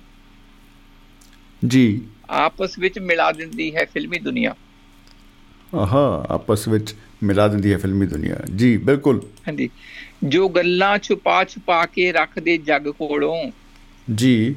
[1.66, 4.54] ਜੀ। ਆਪਸ ਵਿੱਚ ਮਿਲਾ ਦਿੰਦੀ ਹੈ ਫਿਲਮੀ ਦੁਨੀਆ।
[5.74, 9.70] ਆਹਾ ਆਪਸ ਵਿੱਚ ਮਿਲਾ ਦਿੰਦੀ ਹੈ ਫਿਲਮੀ ਦੁਨੀਆ। ਜੀ ਬਿਲਕੁਲ। ਹਾਂਜੀ।
[10.24, 13.50] ਜੋ ਗੱਲਾਂ ਛੁਪਾ ਛੁਪਾ ਕੇ ਰੱਖਦੇ ਜੱਗ ਕੋਲੋਂ
[14.14, 14.54] ਜੀ।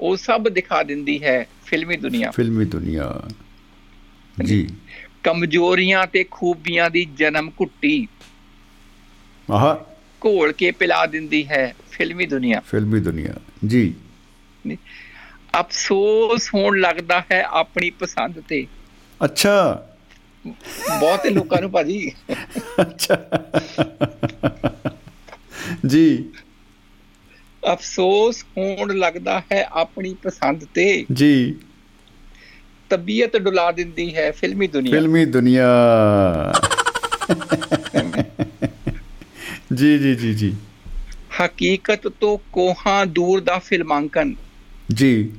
[0.00, 3.22] ਉਹ ਸਭ ਦਿਖਾ ਦਿੰਦੀ ਹੈ ਫਿਲਮੀ ਦੁਨੀਆ। ਫਿਲਮੀ ਦੁਨੀਆ।
[4.44, 4.68] ਜੀ।
[5.22, 8.08] ਕਮਜ਼ੋਰੀਆਂ ਤੇ ਖੂਬੀਆਂ ਦੀ ਜਨਮ ਘੁੱਟੀ
[9.50, 9.86] ਆਹਾ।
[10.26, 13.34] ਘੋਲ ਕੇ ਪਿਲਾ ਦਿੰਦੀ ਹੈ ਫਿਲਮੀ ਦੁਨੀਆ। ਫਿਲਮੀ ਦੁਨੀਆ।
[13.66, 13.94] ਜੀ।
[15.60, 18.66] ਅਫਸੋਸ ਹੋਣ ਲੱਗਦਾ ਹੈ ਆਪਣੀ ਪਸੰਦ ਤੇ।
[19.24, 19.87] ਅੱਛਾ।
[21.00, 22.12] ਬਹੁਤੇ ਲੋਕਾਂ ਨੂੰ ਭਾਜੀ।
[22.80, 23.18] ਅੱਛਾ।
[25.86, 26.30] ਜੀ।
[27.72, 31.54] ਅਫਸੋਸ ਹੋਣ ਲੱਗਦਾ ਹੈ ਆਪਣੀ ਪਸੰਦ ਤੇ। ਜੀ।
[32.90, 35.66] ਤਬੀਅਤ ਡੁਲਾ ਦਿੰਦੀ ਹੈ ਫਿਲਮੀ ਦੁਨੀਆ। ਫਿਲਮੀ ਦੁਨੀਆ।
[39.74, 40.56] ਜੀ ਜੀ ਜੀ ਜੀ।
[41.44, 44.34] ਹਕੀਕਤ ਤੋਂ ਕੋਹਾਂ ਦੂਰ ਦਾ ਫਿਲਮਾਂਕਨ।
[44.92, 45.32] ਜੀ।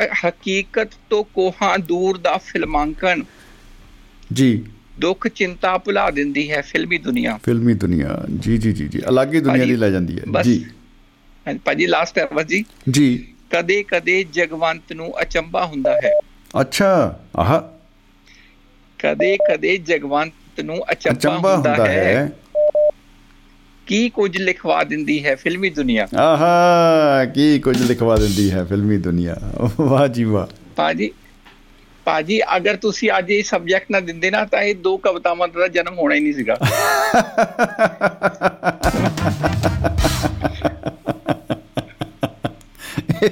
[0.00, 3.22] ਹਕੀਕਤ ਤੋਂ ਕੋਹਾਂ ਦੂਰ ਦਾ ਫਿਲਮਾਂਕਨ
[4.32, 4.64] ਜੀ।
[4.98, 9.40] ਦੁੱਖ ਚਿੰਤਾ ਭੁਲਾ ਦਿੰਦੀ ਹੈ ਫਿਲਮੀ ਦੁਨੀਆ। ਫਿਲਮੀ ਦੁਨੀਆ। ਜੀ ਜੀ ਜੀ ਜੀ। ਅਲੱਗ ਹੀ
[9.40, 10.66] ਦੁਨੀਆ ਦੀ ਲੈ ਜਾਂਦੀ ਹੈ। ਜੀ।
[11.64, 16.12] ਭਾਜੀ ਲਾਸਟ ਹੈ ਬਸ ਜੀ। ਜੀ। ਕਦੇ ਕਦੇ ਜਗਵੰਤ ਨੂੰ ਅਚੰਭਾ ਹੁੰਦਾ ਹੈ।
[16.60, 17.60] ਅੱਛਾ। ਆਹ।
[18.98, 22.32] ਕਦੇ ਕਦੇ ਜਗਵੰਤ ਨੂੰ ਅਚੰਬਾ ਹੁੰਦਾ ਹੈ।
[23.86, 26.08] ਕੀ ਕੁਝ ਲਿਖਵਾ ਦਿੰਦੀ ਹੈ ਫਿਲਮੀ ਦੁਨੀਆ?
[26.16, 29.36] ਆਹਾ ਕੀ ਕੁਝ ਲਿਖਵਾ ਦਿੰਦੀ ਹੈ ਫਿਲਮੀ ਦੁਨੀਆ?
[29.80, 30.46] ਵਾਹ ਜੀ ਵਾਹ।
[30.76, 31.10] ਭਾਜੀ
[32.04, 35.98] ਭਾਜੀ ਅਗਰ ਤੁਸੀਂ ਅੱਜ ਇਹ ਸਬਜੈਕਟ ਨਾ ਦਿੰਦੇ ਨਾ ਤਾਂ ਇਹ ਦੋ ਕਵਿਤਾਵਾਂ ਦਾ ਜਨਮ
[35.98, 36.56] ਹੋਣਾ ਹੀ ਨਹੀਂ ਸੀਗਾ।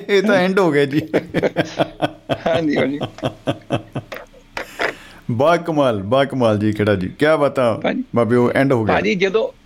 [0.09, 1.01] ਇਹ ਤਾਂ ਐਂਡ ਹੋ ਗਿਆ ਜੀ।
[2.47, 2.99] ਹਾਂਜੀ ਹਾਂਜੀ।
[5.31, 7.81] ਬਾ ਕਮਾਲ ਬਾ ਕਮਾਲ ਜੀ ਕਿਹੜਾ ਜੀ। ਕੀ ਬਤਾ।
[8.17, 9.60] ਬਾਬਿਓ ਐਂਡ ਹੋ ਗਿਆ। ਭਾਜੀ ਜਦੋਂ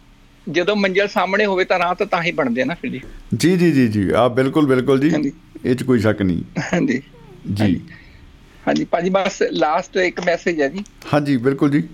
[0.51, 3.01] ਜਦੋਂ ਮੰਜ਼ਲ ਸਾਹਮਣੇ ਹੋਵੇ ਤਾਂ ਰਾਹ ਤਾਂ ਹੀ ਬਣਦੇ ਨਾ ਫਿਰ ਜੀ।
[3.37, 5.33] ਜੀ ਜੀ ਜੀ ਜੀ। ਆ ਬਿਲਕੁਲ ਬਿਲਕੁਲ ਜੀ।
[5.65, 6.43] ਇਹ ਚ ਕੋਈ ਸ਼ੱਕ ਨਹੀਂ।
[6.73, 7.03] ਹਾਂਜੀ।
[7.53, 7.81] ਜੀ।
[8.69, 10.85] ਹਾਂਜੀ ਭਾਜੀ ਬਸ ਲਾਸਟ ਇੱਕ ਮੈਸੇਜ ਹੈ ਜੀ।
[11.15, 11.89] ਹਾਂਜੀ ਬਿਲਕੁਲ ਜੀ।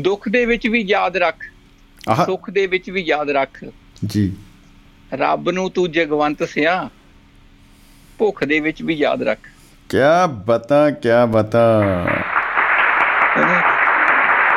[0.00, 1.44] ਦੁੱਖ ਦੇ ਵਿੱਚ ਵੀ ਯਾਦ ਰੱਖ।
[2.26, 3.64] ਸੁੱਖ ਦੇ ਵਿੱਚ ਵੀ ਯਾਦ ਰੱਖ।
[4.06, 4.32] ਜੀ।
[5.14, 6.90] ਰੱਬ ਨੂੰ ਤੂੰ ਜਗਵੰਤ ਸਿਆ।
[8.18, 9.48] ਭੁੱਖ ਦੇ ਵਿੱਚ ਵੀ ਯਾਦ ਰੱਖ।
[9.88, 9.98] ਕੀ
[10.46, 11.82] ਬਤਾ ਕੀ ਬਤਾ।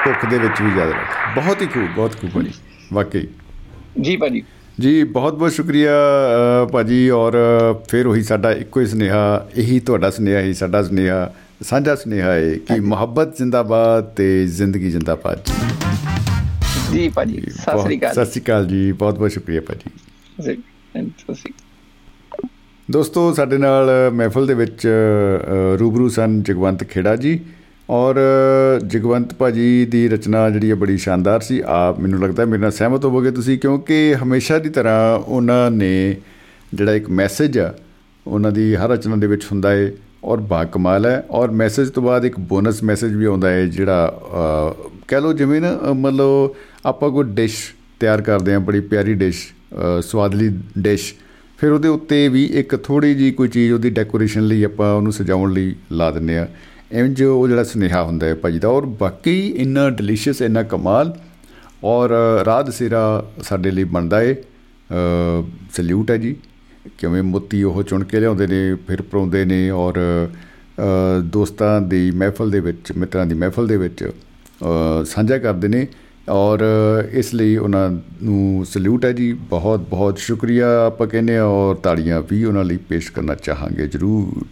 [0.06, 2.52] ਭੁੱਖ ਦੇ ਵਿੱਚ ਵੀ ਯਾਦ ਰੱਖ। ਬਹੁਤ ਹੀ ਖੂਬ ਬਹੁਤ ਖੂਬ ਭਾਜੀ
[2.94, 3.28] ਵਾਕਈ।
[4.02, 4.44] ਜੀ ਭਾਜੀ।
[4.80, 5.92] ਜੀ ਬਹੁਤ ਬਹੁਤ ਸ਼ੁਕਰੀਆ
[6.64, 7.34] ਅ, ਭਾਜੀ ਔਰ
[7.90, 11.34] ਫਿਰ ਉਹੀ ਸਾਡਾ ਇੱਕੋ ਹੀ ਸੁਨੇਹਾ ਇਹੀ ਤੁਹਾਡਾ ਸੁਨੇਹਾ ਹੀ ਸਾਡਾ ਸੁਨੇਹਾ
[11.64, 17.98] ਸਾਂਝਾ ਸੁਨੇਹਾ ਹੈ ਕਿ ਮੁਹੱਬਤ ਜ਼ਿੰਦਾਬਾਦ ਤੇ ਜ਼ਿੰਦਗੀ ਜ਼ਿੰਦਾਬਾਦ ਜੀ। ਜੀ ਭਾਜੀ ਸਤਿ ਬਹੁਤ- ਸ੍ਰੀ
[18.00, 19.90] ਅਕਾਲ। ਸਤਿ ਸ੍ਰੀ ਅਕਾਲ ਜੀ ਬਹੁਤ ਬਹੁਤ ਸ਼ੁਕਰੀਆ ਭਾਜੀ।
[20.44, 22.50] ਜੀ ਸਤਿ ਸ੍ਰੀ ਅਕਾਲ।
[22.92, 27.40] ਦੋਸਤੋ ਸਾਡੇ ਨਾਲ ਮਹਿਫਲ ਦੇ ਵਿੱਚ ਅ, ਰੂਬਰੂ ਸਨ ਜਗਵੰਤ ਖੇੜਾ ਜੀ
[27.90, 28.16] ਔਰ
[28.88, 33.06] ਜਗਵੰਤ ਭਾਜੀ ਦੀ ਰਚਨਾ ਜਿਹੜੀ ਹੈ ਬੜੀ ਸ਼ਾਨਦਾਰ ਸੀ। ਆਪ ਮੈਨੂੰ ਲੱਗਦਾ ਮੇਰੇ ਨਾਲ ਸਹਿਮਤ
[33.06, 36.16] ਹੋਵੋਗੇ ਤੁਸੀਂ ਕਿਉਂਕਿ ਹਮੇਸ਼ਾ ਦੀ ਤਰ੍ਹਾਂ ਉਹਨਾਂ ਨੇ
[36.74, 37.74] ਜਿਹੜਾ ਇੱਕ ਮੈਸੇਜ ਆ
[38.26, 39.92] ਉਹਨਾਂ ਦੀ ਹਰ ਰਚਨਾ ਦੇ ਵਿੱਚ ਹੁੰਦਾ ਹੈ
[40.24, 44.08] ਔਰ ਬਾ ਕਮਾਲ ਹੈ। ਔਰ ਮੈਸੇਜ ਤੋਂ ਬਾਅਦ ਇੱਕ ਬੋਨਸ ਮੈਸੇਜ ਵੀ ਆਉਂਦਾ ਹੈ ਜਿਹੜਾ
[44.08, 44.74] ਅ,
[45.08, 46.54] ਕਹਿ ਲਓ ਜਿਵੇਂ ਨਾ ਅ, ਮਤਲਬ
[46.86, 47.58] ਆਪਾਂ ਕੋਈ ਡਿਸ਼
[48.00, 49.46] ਤਿਆਰ ਕਰਦੇ ਹਾਂ ਬੜੀ ਪਿਆਰੀ ਡਿਸ਼
[50.04, 50.50] ਸਵਾਦਲੀ
[50.80, 51.14] ਡਿਸ਼
[51.58, 55.54] ਫਿਰ ਉਹਦੇ ਉੱਤੇ ਵੀ ਇੱਕ ਥੋੜੀ ਜੀ ਕੋਈ ਚੀਜ਼ ਉਹਦੀ ਡੈਕੋਰੇਸ਼ਨ ਲਈ ਆਪਾਂ ਉਹਨੂੰ ਸਜਾਉਣ
[55.54, 56.48] ਲਈ ਲਾ ਦਿੰਦੇ ਆ
[56.96, 61.14] ਐਵੇਂ ਜੋ ਉਹ ਜਿਹੜਾ ਸੁਨੇਹਾ ਹੁੰਦਾ ਹੈ ਭਾਜੀ ਦਾ ਔਰ ਬਾਕੀ ਇੰਨਾ ਡਿਲੀਸ਼ੀਅਸ ਇੰਨਾ ਕਮਾਲ
[61.84, 62.10] ਔਰ
[62.46, 63.02] ਰਾਧ ਸਿਰਾ
[63.44, 64.36] ਸਾਡੇ ਲਈ ਬਣਦਾ ਹੈ
[65.74, 66.36] ਸਲੂਟ ਹੈ ਜੀ।
[66.98, 72.52] ਕਿਵੇਂ ਮੋਤੀ ਉਹ ਚੁਣ ਕੇ ਲਿਆਉਂਦੇ ਨੇ ਫਿਰ ਪਰੋਂਦੇ ਨੇ ਔਰ ਅ, ਦੋਸਤਾਂ ਦੀ ਮਹਿਫਲ
[72.52, 75.88] ਦੇ ਵਿੱਚ ਮਿੱਤਰਾਂ ਦੀ ਮਹਿਫਲ ਦੇ ਵਿੱਚ ਅ, ਸਾਂਝਾ ਕਰਦੇ ਨੇ
[76.30, 76.60] ਔਰ
[77.12, 77.90] ਇਸ ਲਈ ਉਹਨਾਂ
[78.24, 82.78] ਨੂੰ ਸਲੂਟ ਹੈ ਜੀ। ਬਹੁਤ ਬਹੁਤ ਸ਼ੁਕਰੀਆ ਆਪਾਂ ਕਹਿੰਦੇ ਹਾਂ ਔਰ ਤਾੜੀਆਂ ਵੀ ਉਹਨਾਂ ਲਈ
[82.90, 84.46] ਪੇਸ਼ ਕਰਨਾ ਚਾਹਾਂਗੇ ਜ਼ਰੂਰ।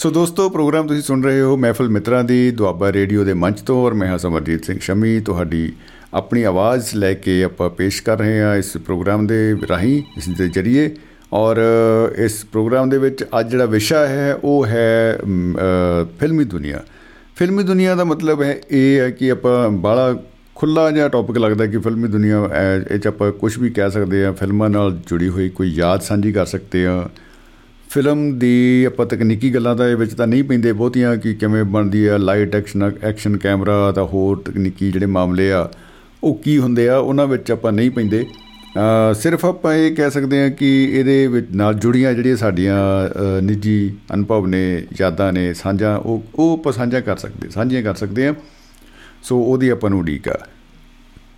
[0.00, 3.86] ਸੋ ਦੋਸਤੋ ਪ੍ਰੋਗਰਾਮ ਤੁਸੀਂ ਸੁਣ ਰਹੇ ਹੋ ਮਹਿਫਲ ਮਿੱਤਰਾਂ ਦੀ ਦੁਆਬਾ ਰੇਡੀਓ ਦੇ ਮੰਚ ਤੋਂ
[3.86, 5.72] ਔਰ ਮੈਂ ਹਾਂ ਸਮਰਜੀਤ ਸਿੰਘ ਸ਼ਮੀ। ਤੁਹਾਡੀ
[6.14, 10.48] ਆਪਣੀ ਆਵਾਜ਼ ਲੈ ਕੇ ਆਪਾਂ ਪੇਸ਼ ਕਰ ਰਹੇ ਹਾਂ ਇਸ ਪ੍ਰੋਗਰਾਮ ਦੇ ਰਾਹੀਂ ਇਸ ਦੇ
[10.48, 10.96] ਜਰੀਏ।
[11.32, 11.56] ਔਰ
[12.16, 15.58] ਇਸ ਪ੍ਰੋਗਰਾਮ ਦੇ ਵਿੱਚ ਅੱਜ ਜਿਹੜਾ ਵਿਸ਼ਾ ਹੈ ਉਹ ਹੈ ਮ, ਅ,
[16.20, 16.82] ਫਿਲਮੀ ਦੁਨੀਆ।
[17.36, 20.22] ਫਿਲਮੀ ਦੁਨੀਆ ਦਾ ਮਤਲਬ ਹੈ ਇਹ ਹੈ ਕਿ ਆਪਾਂ ਬਾਲਾ
[20.54, 22.50] ਖੁੱਲਾ ਜਿਹਾ ਟੌਪਿਕ ਲੱਗਦਾ ਕਿ ਫਿਲਮੀ ਦੁਨੀਆ
[22.94, 26.32] ਇਹ 'ਚ ਆਪਾਂ ਕੁਝ ਵੀ ਕਹਿ ਸਕਦੇ ਆ ਫਿਲਮਾਂ ਨਾਲ ਜੁੜੀ ਹੋਈ ਕੋਈ ਯਾਦ ਸਾਂਝੀ
[26.32, 27.08] ਕਰ ਸਕਦੇ ਆ
[27.90, 32.06] ਫਿਲਮ ਦੀ ਆਪਾਂ ਤਕਨੀਕੀ ਗੱਲਾਂ ਤਾਂ ਇਹ ਵਿੱਚ ਤਾਂ ਨਹੀਂ ਪੈਂਦੇ ਬਹੁਤੀਆਂ ਕਿ ਕਿਵੇਂ ਬਣਦੀ
[32.06, 35.70] ਆ ਲਾਈਟ ਐਕਸ਼ਨ ਐਕਸ਼ਨ ਕੈਮਰਾ ਤਾਂ ਹੋਰ ਤਕਨੀਕੀ ਜਿਹੜੇ ਮਾਮਲੇ ਆ
[36.24, 40.42] ਉਹ ਕੀ ਹੁੰਦੇ ਆ ਉਹਨਾਂ ਵਿੱਚ ਆਪਾਂ ਨਹੀਂ ਪੈਂਦੇ। ਅ, ਸਿਰਫ ਆਪਾਂ ਇਹ ਕਹਿ ਸਕਦੇ
[40.42, 42.76] ਆ ਕਿ ਇਹਦੇ ਵਿੱਚ ਨਾਲ ਜੁੜੀਆਂ ਜਿਹੜੀਆਂ ਸਾਡੀਆਂ
[43.08, 47.94] ਅ, ਨਿੱਜੀ ਅਨੁਭਵ ਨੇ ਯਾਦਾਂ ਨੇ ਸਾਂਝਾ ਉਹ ਉਹ ਆਪਾਂ ਸਾਂਝਾ ਕਰ ਸਕਦੇ ਸਾਂਝੀਆਂ ਕਰ
[47.94, 48.34] ਸਕਦੇ ਆ
[49.22, 50.46] ਸੋ ਉਹਦੀ ਆਪਾਂ ਨੂੰ ਉਡੀਕ ਆ।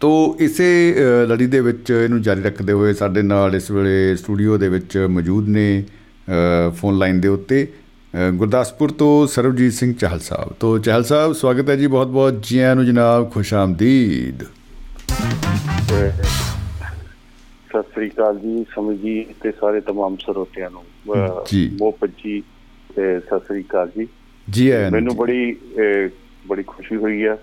[0.00, 4.58] ਤੋ ਇਸੇ ਅ, ਲੜੀ ਦੇ ਵਿੱਚ ਇਹਨੂੰ ਜਾਰੀ ਰੱਖਦੇ ਹੋਏ ਸਾਡੇ ਨਾਲ ਇਸ ਵੇਲੇ ਸਟੂਡੀਓ
[4.58, 6.01] ਦੇ ਵਿੱਚ ਮੌਜੂਦ ਨੇ। ਅ,
[6.74, 7.66] ਫੋਨ ਲਾਈਨ ਦੇ ਉੱਤੇ
[8.34, 12.58] ਗੁਰਦਾਸਪੁਰ ਤੋਂ ਸਰਬਜੀਤ ਸਿੰਘ ਚਾਹਲ ਸਾਹਿਬ ਤੋਂ ਚਾਹਲ ਸਾਹਿਬ ਸਵਾਗਤ ਹੈ ਜੀ ਬਹੁਤ ਬਹੁਤ ਜੀ
[12.58, 14.42] ਆਇਆਂ ਨੂੰ ਜਨਾਬ ਖੁਸ਼ ਆਮਦੀਦ
[17.72, 20.82] ਸਤਿ ਸ੍ਰੀ ਅਕਾਲ ਜੀ ਸਮਝੀ ਤੇ ਸਾਰੇ ਤਮਾਮ ਸਰੋਤਿਆਂ ਨੂੰ।
[21.76, 22.42] ਬਹੁਤ ਪੱਜੀ
[22.92, 24.06] ਸਤਿ ਸ੍ਰੀ ਅਕਾਲ ਜੀ
[24.50, 25.56] ਜੀ ਆਇਆਂ ਨੂੰ ਮੈਨੂੰ। ਬੜੀ
[26.46, 27.36] ਬੜੀ ਖੁਸ਼ੀ ਹੋਈ ਆ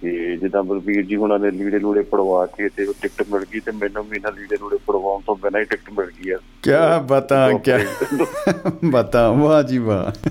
[0.00, 3.60] ਕਿ ਜਿੱਦਾਂ ਬਲਬੀਰ ਜੀ ਹੁਣਾਂ ਨੇ ਲੀੜੇ ਲੂੜੇ ਪੜਵਾ ਕੇ ਤੇ ਉਹ ਟਿਕਟ ਮਿਲ ਗਈ
[3.60, 6.98] ਤੇ ਮੈਨੂੰ ਵੀ ਇਹਨਾਂ ਲੀੜੇ ਲੂੜੇ ਪੜਵਾਉਣ ਤੋਂ ਬਿਨਾਂ ਹੀ ਟਿਕਟ ਮਿਲ ਗਈ ਆ। ਕਿਆ
[6.98, 10.28] ਬਤਾ ਪ੍ਰਿੰਟ- ਬਤਾ ਵਾਹ ਜੀ ਵਾਹ।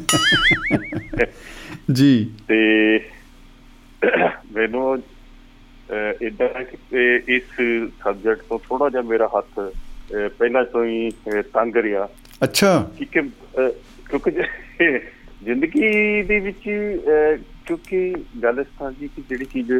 [1.91, 2.99] ਜੀ। ਤੇ
[4.56, 4.98] ਮੈਨੂੰ
[6.22, 7.44] ਇਦਾਂ ਕਿ ਇਸ
[8.03, 9.60] ਸਬਜੈਕਟ ਤੋਂ ਥੋੜਾ ਜਿਹਾ ਮੇਰਾ ਹੱਥ
[10.38, 11.11] ਪਹਿਲਾਂ ਤੋਂ ਹੀ
[11.53, 12.10] ਤੰਗ ਰਿਹਾ।
[12.44, 14.31] ਅੱਛਾ। ਕਿ ਕਿਉਂਕਿ
[15.44, 16.69] ਜ਼ਿੰਦਗੀ ਦੇ ਵਿੱਚ
[17.68, 19.72] ਕਿਉਂਕਿ ਗੱਲ ਇਸ ਜੀ ਕਿ ਜਿਹੜੀ ਚੀਜ਼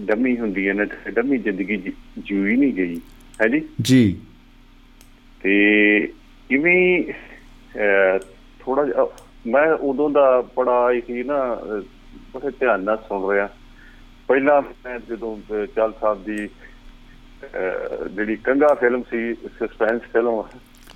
[0.00, 3.00] ਡਮੀ ਹੁੰਦੀ ਹੈ ਨਾ ਡਮੀ ਜ਼ਿੰਦਗੀ ਜੂਈ ਨਹੀਂ ਗਈ
[3.42, 3.68] ਹੈ ਜੀ?
[3.82, 4.20] ਜੀ।
[5.42, 6.12] ਤੇ
[6.50, 7.04] ਇਵੇਂ
[8.60, 9.08] ਥੋੜਾ
[9.46, 11.54] ਮੈਂ ਉਦੋਂ ਦਾ ਬੜਾ ਹੀ ਨਾ
[12.34, 13.48] ਬੜੇ ਧਿਆਨ ਨਾਲ ਸੁਣ ਰਿਹਾ।
[14.28, 16.36] ਪਹਿਲਾਂ ਮੈਂ ਜਦੋਂ ਚਾਲ ਸਾਹਿਬ ਦੀ
[18.14, 20.42] ਜਿਹੜੀ ਕੰਗਾ ਫਿਲਮ ਸੀ ਸਸਪੈਂਸ ਫਿਲਮ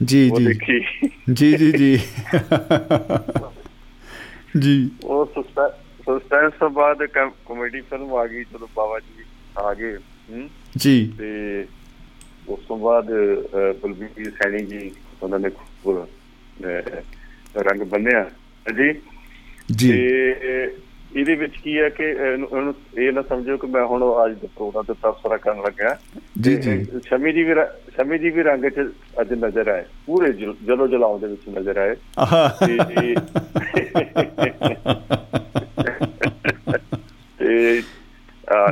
[0.04, 0.52] ਜੀ ਜੀ।
[1.32, 2.00] ਜੀ ਜੀ ਜੀ।
[4.60, 9.24] ਜੀ। ਉਹ ਸਸਪੈਂਸ ਤੋਂ ਬਾਅਦ ਕਾਮੇਡੀ ਫਿਲਮ ਆ ਗਈ ਚਲੋ ਬਾਬਾ ਜੀ
[9.58, 9.96] ਆ ਗਏ
[10.76, 11.64] ਜੀ। ਤੇ
[12.48, 13.12] ਉਸ ਤੋਂ ਬਾਅਦ
[13.82, 14.90] ਬਲਬੀਰ ਸੈਣੀ ਜੀ
[15.22, 15.48] ਉਹਨਾਂ ਨੇ
[17.58, 18.30] ਰੰਗ ਬੰਨਿਆ।
[18.76, 18.92] ਜੀ।
[19.72, 19.90] ਜੀ।
[21.16, 24.94] ਇਹਦੇ ਵਿੱਚ ਕੀ ਹੈ ਕਿ ਇਹਨੂੰ ਇਹ ਨਾ ਸਮਝੋ ਕਿ ਮੈਂ ਹੁਣ ਅੱਜ ਪ੍ਰੋਗਰਾਮ ਤੇ
[25.02, 25.98] ਤਬਸਰਾ ਕਰਨ ਲੱਗਾ
[26.40, 27.54] ਜੀ ਜੀ। ਸ਼ਮੀ ਜੀ ਵੀ
[27.96, 28.80] ਸ਼ਮੀ ਜੀ ਵੀ ਰੰਗ ਚ
[29.20, 31.94] ਅੱਜ ਨਜ਼ਰ ਆਏ। ਪੂਰੇ ਜਲੋ ਜਲਾਉ ਦੇ ਵਿੱਚ ਨਜ਼ਰ ਆਏ।
[32.66, 33.81] ਤੇ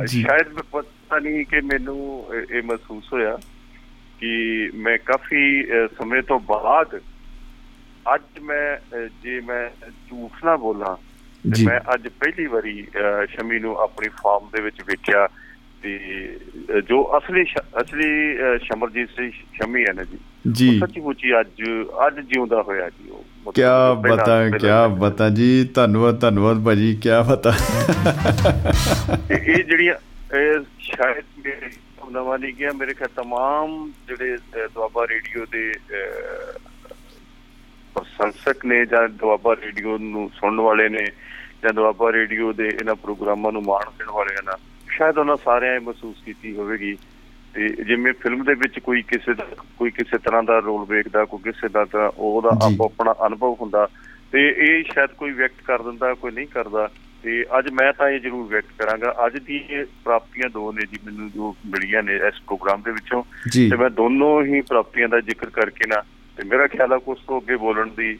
[0.07, 3.37] ਸ਼ਾਇਦ ਮੈਂ ਪਤਾ ਨਹੀਂ ਕਿ ਮੈਨੂੰ ਇਹ ਮਹਿਸੂਸ ਹੋਇਆ
[4.19, 5.63] ਕਿ ਮੈਂ ਕਾਫੀ
[5.99, 6.99] ਸਮੇਂ ਤੋਂ ਬਾਅਦ
[8.05, 8.77] ਅੱਜ ਮੈਂ
[9.23, 9.69] ਜੇ ਮੈਂ
[10.09, 10.95] ਝੂਠ ਨਾ ਬੋਲਾਂ
[11.65, 12.87] ਮੈਂ ਅੱਜ ਪਹਿਲੀ ਵਾਰੀ
[13.29, 15.27] ਸ਼ਮੀ ਨੂੰ ਆਪਣੀ ਫਾਰਮ ਦੇ ਵਿੱਚ ਵੇਖਿਆ
[15.82, 17.44] ਤੇ ਜੋ ਅਸਲੀ
[17.80, 20.18] ਅਸਲੀ ਸ਼ਮਰਜੀਤ ਸਿੰਘ ਸ਼ਮੀ ਹੈ ਨਾ ਜੀ
[20.52, 21.62] ਜੀ ਸੱਚੀ ਮੁੱਚੀ ਅੱਜ
[22.06, 23.62] ਅੱਜ ਜਿਉਂਦਾ ਹੋਇਆ ਜੀ ਉਹ ਕੀ
[24.08, 24.68] ਬਤਾ ਕੀ
[24.98, 27.52] ਬਤਾ ਜੀ ਧੰਨਵਾਦ ਧੰਨਵਾਦ ਭਾਜੀ ਕੀ ਬਤਾ
[29.30, 29.94] ਇਹ ਜਿਹੜੀਆਂ
[30.78, 31.70] ਸ਼ਾਇਦ ਮੇਰੇ
[32.12, 34.36] ਨਵਾਂ ਨਹੀਂ ਗਿਆ ਮੇਰੇ ਖਿਆਲ तमाम ਜਿਹੜੇ
[34.74, 35.72] ਦੁਆਬਾ ਰੇਡੀਓ ਦੇ
[37.94, 41.04] ਪ੍ਰਸ਼ੰਸਕ ਨੇ ਜਾਂ ਦੁਆਬਾ ਰੇਡੀਓ ਨੂੰ ਸੁਣਨ ਵਾਲੇ ਨੇ
[41.62, 44.50] ਜਾਂ ਦੁਆਬਾ ਰੇਡੀਓ ਦੇ ਇਹਨਾਂ ਪ੍ਰੋਗਰਾਮਾਂ ਨੂੰ ਮਾਣ ਦੇਣ ਵਾਲੇ ਹਨ
[44.91, 46.97] ਸ਼ਾਇਦ ਉਹਨਾਂ ਸਾਰਿਆਂ ਨੇ ਮਹਿਸੂਸ ਕੀਤੀ ਹੋਵੇਗੀ
[47.53, 49.47] ਤੇ ਜਿਵੇਂ ਫਿਲਮ ਦੇ ਵਿੱਚ ਕੋਈ ਕਿਸੇ ਦਾ
[49.77, 53.89] ਕੋਈ ਕਿਸੇ ਤਰ੍ਹਾਂ ਦਾ ਰੋਲ ਵੇਖਦਾ ਕੋਈ ਕਿਸੇ ਦਾ ਤਾਂ ਉਹਦਾ ਆਪੋ ਆਪਣਾ ਅਨੁਭਵ ਹੁੰਦਾ
[54.31, 56.89] ਤੇ ਇਹ ਸ਼ਾਇਦ ਕੋਈ ਵਿਅਕਤ ਕਰ ਦਿੰਦਾ ਕੋਈ ਨਹੀਂ ਕਰਦਾ
[57.23, 59.59] ਤੇ ਅੱਜ ਮੈਂ ਤਾਂ ਇਹ ਜ਼ਰੂਰ ਵਿਅਕਤ ਕਰਾਂਗਾ। ਅੱਜ ਦੀ
[60.03, 63.23] ਪ੍ਰਾਪਤੀਆਂ ਦੋ ਨੇ ਜੀ ਮੈਨੂੰ ਜੋ ਮਿਲੀਆਂ ਨੇ ਇਸ ਪ੍ਰੋਗਰਾਮ ਦੇ ਵਿੱਚੋਂ
[63.69, 66.03] ਤੇ ਮੈਂ ਦੋਨੋਂ ਹੀ ਪ੍ਰਾਪਤੀਆਂ ਦਾ ਜ਼ਿਕਰ ਕਰਕੇ ਨਾ
[66.37, 68.17] ਤੇ ਮੇਰਾ ਖਿਆਲ ਆ ਕਿ ਉਸ ਤੋਂ ਅੱਗੇ ਬੋਲਣ ਦੀ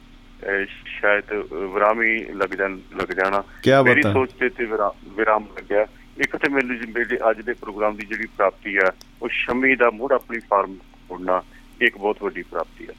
[0.68, 1.34] ਸ਼ਾਇਦ
[1.74, 3.44] ਵਿਰਾਮ ਹੀ ਲੱਗ ਜਾਣ ਲੱਗ ਜਾਣਾ।
[3.84, 5.86] ਮੇਰੀ ਸੋਚ ਤੇ ਤੇ ਵਿਰਾਮ ਲੱਗਿਆ।
[6.18, 10.12] ਇੱਕ ਤੇ ਮੈਨੂੰ ਮੇਰੇ ਅੱਜ ਦੇ ਪ੍ਰੋਗਰਾਮ ਦੀ ਜਿਹੜੀ ਪ੍ਰਾਪਤੀ ਆ ਉਹ ਸ਼ਮੀ ਦਾ ਮੁੜ
[10.12, 10.78] ਆਪਣੀ ਫਾਰਮ
[11.12, 11.42] ਹੋਣਾ
[11.82, 12.94] ਇੱਕ ਬਹੁਤ ਵੱਡੀ ਪ੍ਰਾਪਤੀ ਆ।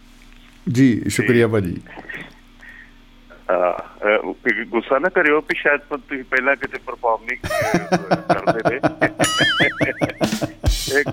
[0.72, 1.76] ਜੀ ਸ਼ੁਕਰੀਆ ਭਾਜੀ।
[3.51, 3.89] ਆ
[4.64, 7.39] ਗੁੱਸਾ ਨਾ ਕਰਿਓ ਕਿ ਸ਼ਾਇਦ ਤੁਸੀਂ ਪਹਿਲਾਂ ਕਿਤੇ ਪਰਫਾਰਮ ਨਹੀਂ
[8.34, 8.80] ਕਰਦੇ
[10.90, 11.05] ਤੇ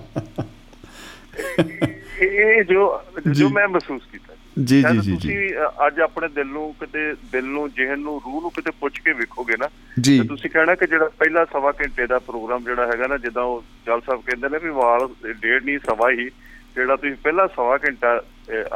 [2.22, 3.02] ਇਹ ਜੋ
[3.32, 5.50] ਜੋ। ਮੈਂ ਮਹਿਸੂਸ ਕੀਤਾ। ਜੀ ਜੀ ਜੀ ਤੁਸੀਂ
[5.88, 9.58] ਅੱਜ ਆਪਣੇ ਦਿਲ ਨੂੰ ਕਿਤੇ ਦਿਲ ਨੂੰ ਜਿਹਨ ਨੂੰ ਰੂਹ ਨੂੰ ਕਿਤੇ ਪੁੱਛ ਕੇ ਵੇਖੋਗੇ
[9.58, 9.68] ਨਾ
[10.20, 13.64] ਤੇ ਤੁਸੀਂ ਕਹਿਣਾ ਕਿ ਜਿਹੜਾ ਪਹਿਲਾ ਸਵਾ ਘੰਟੇ ਦਾ ਪ੍ਰੋਗਰਾਮ ਜਿਹੜਾ ਹੈਗਾ ਨਾ ਜਿੱਦਾਂ ਉਹ
[13.88, 15.10] ਜਲ ਸਾਹਿਬ ਕਹਿੰਦੇ ਨੇ ਵੀ ਵਾਲ
[15.42, 16.30] ਡੇਢ ਨਹੀਂ ਸਵਾ ਹੀ
[16.76, 18.24] ਜਿਹੜਾ ਤੁਸੀਂ ਪਹਿਲਾ ਸਵਾ ਘੰਟਾ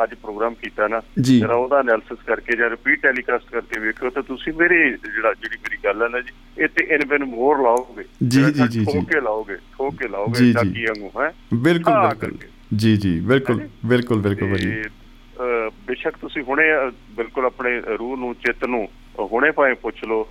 [0.03, 4.53] ਅੱਜ ਪ੍ਰੋਗਰਾਮ ਕੀਤਾ ਨਾ ਜਿਹੜਾ ਉਹਦਾ ਐਨਾਲਿਸਿਸ ਕਰਕੇ ਜਾਂ ਰਿਪੀਟ ਟੈਲੀਕਾਸਟ ਕਰਕੇ ਵੇਖੋ ਤਾਂ ਤੁਸੀਂ
[4.53, 8.43] ਮੇਰੇ ਜਿਹੜਾ ਜਿਹੜੀ ਮੇਰੀ ਗੱਲ ਹੈ ਨਾ ਜੀ ਇਹ ਤੇ ਇਨ ਬਿਨ ਮੋਰ ਲਾਓਗੇ। ਜੀ
[8.43, 12.37] ਜੀ ਜੀ ਠੋਕ ਕੇ ਲਾਓਗੇ ਠੋਕ ਕੇ ਲਾਓਗੇ ਚਾਕੀ ਵਾਂਗੂ ਹੈ। ਬਿਲਕੁਲ ਬਿਲਕੁਲ।
[12.75, 14.71] ਜੀ ਜੀ ਬਿਲਕੁਲ ਬਿਲਕੁਲ ਬਿਲਕੁਲ ਭਾਜੀ
[15.88, 16.64] ਬੇਸ਼ੱਕ ਤੁਸੀਂ ਹੁਣੇ
[17.15, 18.88] ਬਿਲਕੁਲ ਆਪਣੇ ਰੂਹ ਨੂੰ ਚਿੱਤ ਨੂੰ
[19.19, 20.23] ਹੁਣੇ ਭਾਵੇਂ ਪੁੱਛ ਲਓ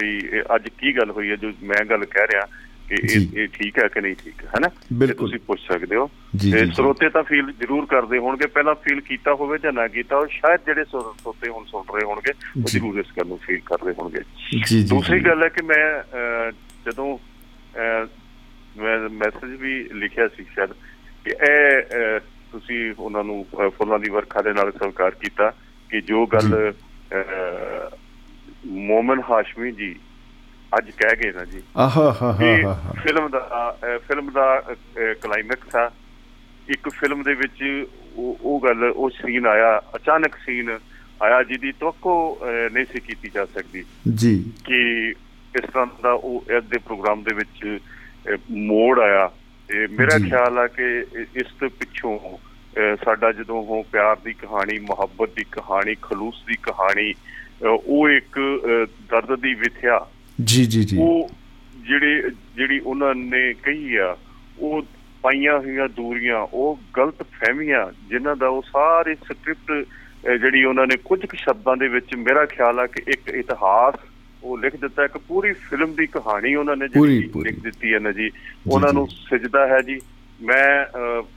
[0.00, 0.18] ਵੀ
[0.54, 2.46] ਅੱਜ ਕੀ ਗੱਲ ਹੋਈ ਹੈ ਜੋ ਮੈਂ ਗੱਲ ਕਹਿ ਰਿਹਾ
[2.88, 4.68] ਕਿ ਇਹ ਇਹ ਠੀਕ ਹੈ ਕਿ ਨਹੀਂ ਠੀਕ ਹੈ ਹੈਨਾ
[5.12, 6.06] ਤੁਸੀਂ ਪੁੱਛ ਸਕਦੇ ਹੋ।
[6.52, 10.26] ਤੇ ਸਰੋਤੇ ਤਾਂ ਫੀਲ ਜ਼ਰੂਰ ਕਰਦੇ ਹੋਣਗੇ। ਪਹਿਲਾਂ ਫੀਲ ਕੀਤਾ ਹੋਵੇ ਜਾਂ ਨਾ ਕੀਤਾ ਉਹ
[10.26, 13.94] ਸ਼ਾਇਦ ਜਿਹੜੇ ਸਰੋਤੇ ਹੁਣ ਸੁਣ ਰਹੇ ਹੋਣਗੇ ਉਹ ਜ਼ਰੂਰ ਇਸ ਗੱਲ ਨੂੰ ਫੀਲ ਕਰ ਰਹੇ
[13.98, 14.22] ਹੋਣਗੇ।
[14.88, 15.84] ਦੂਸਰੀ ਗੱਲ ਹੈ ਕਿ ਮੈਂ
[16.86, 17.18] ਜਦੋਂ
[18.76, 20.72] ਮੈਂ ਮੈਸੇਜ ਵੀ ਲਿਖਿਆ ਸੀ ਸ਼ਾਇਦ
[21.24, 22.20] ਕਿ ਇਹ
[22.52, 23.46] ਤੁਸੀਂ ਉਹਨਾਂ ਨੂੰ
[23.78, 25.50] ਫੁੱਲਾਂ ਦੀ ਵਰਖਾ ਦੇ ਨਾਲ ਸਵਾਰ ਕੀਤਾ
[25.90, 26.72] ਕਿ ਜੋ ਗੱਲ
[28.66, 29.94] ਮੋਮਨ ਹਾਸ਼ਮੀ ਜੀ
[30.78, 33.76] ਅੱਜ ਕਹਿ ਗਏ ਨਾ ਜੀ। ਆਹਾ ਹਾ ਹਾ ਫਿਲਮ ਦਾ
[34.08, 34.62] ਫਿਲਮ ਦਾ
[35.22, 35.90] ਕਲਾਈਮੈਕਸ ਆ।
[36.68, 37.86] ਇੱਕ ਫਿਲਮ ਦੇ ਵਿੱਚ
[38.16, 40.70] ਉਹ ਉਹ ਗੱਲ ਉਹ ਸੀਨ ਆਇਆ ਅਚਾਨਕ ਸੀਨ
[41.22, 42.38] ਆਇਆ ਜਿਹਦੀ ਤੋਕੋ
[42.72, 44.80] ਨਹੀਂ ਸੀ ਕੀਤੀ ਜਾ ਸਕਦੀ। ਜੀ। ਕਿ
[45.56, 47.78] ਇਸ ਤਰ੍ਹਾਂ ਦਾ ਉਹ ਇਸ ਦੇ ਪ੍ਰੋਗਰਾਮ ਦੇ ਵਿੱਚ
[48.50, 49.30] ਮੋੜ ਆਇਆ।
[49.70, 51.04] ਤੇ ਮੇਰਾ ਖਿਆਲ ਆ ਕਿ
[51.36, 52.38] ਇਸ ਤੋਂ ਪਿੱਛੋਂ
[53.04, 57.14] ਸਾਡਾ ਜਦੋਂ ਉਹ ਪਿਆਰ ਦੀ ਕਹਾਣੀ ਮੁਹੱਬਤ ਦੀ ਕਹਾਣੀ ਖਲੂਸ ਦੀ ਕਹਾਣੀ
[57.66, 58.38] ਉਹ ਇੱਕ
[59.10, 60.06] ਦਰਦ ਦੀ ਵਿਥਿਆ।
[60.44, 61.30] ਜੀ ਜੀ ਜੀ। ਉਹ
[61.88, 62.22] ਜਿਹੜੇ
[62.56, 64.16] ਜਿਹੜੀ ਉਹਨਾਂ ਨੇ ਕਹੀ ਆ
[64.58, 64.82] ਉਹ
[65.22, 69.86] ਪਾਈਆਂ ਹੋਈਆਂ ਦੂਰੀਆਂ ਉਹ ਗਲਤ ਫਹਿਮੀਆਂ ਜਿਨ੍ਹਾਂ ਦਾ ਉਹ ਸਾਰੇ ਸਕ੍ਰਿਪਟ
[70.40, 73.94] ਜਿਹੜੀ ਉਹਨਾਂ ਨੇ ਕੁਝ ਕੁ ਸ਼ਬਦਾਂ ਦੇ ਵਿੱਚ ਮੇਰਾ ਖਿਆਲ ਆ ਕਿ ਇੱਕ ਇਤਿਹਾਸ
[74.43, 78.11] ਉਹ ਲਿਖ ਦਿੱਤਾ ਇੱਕ ਪੂਰੀ ਫਿਲਮ ਦੀ ਕਹਾਣੀ ਉਹਨਾਂ ਨੇ ਜਿਹੜੀ ਲਿਖ ਦਿੱਤੀ ਹੈ ਨਾ
[78.11, 78.31] ਜੀ
[78.71, 79.99] ਉਹਨਾਂ ਨੂੰ ਸਜਦਾ ਹੈ ਜੀ
[80.41, 80.85] ਮੈਂ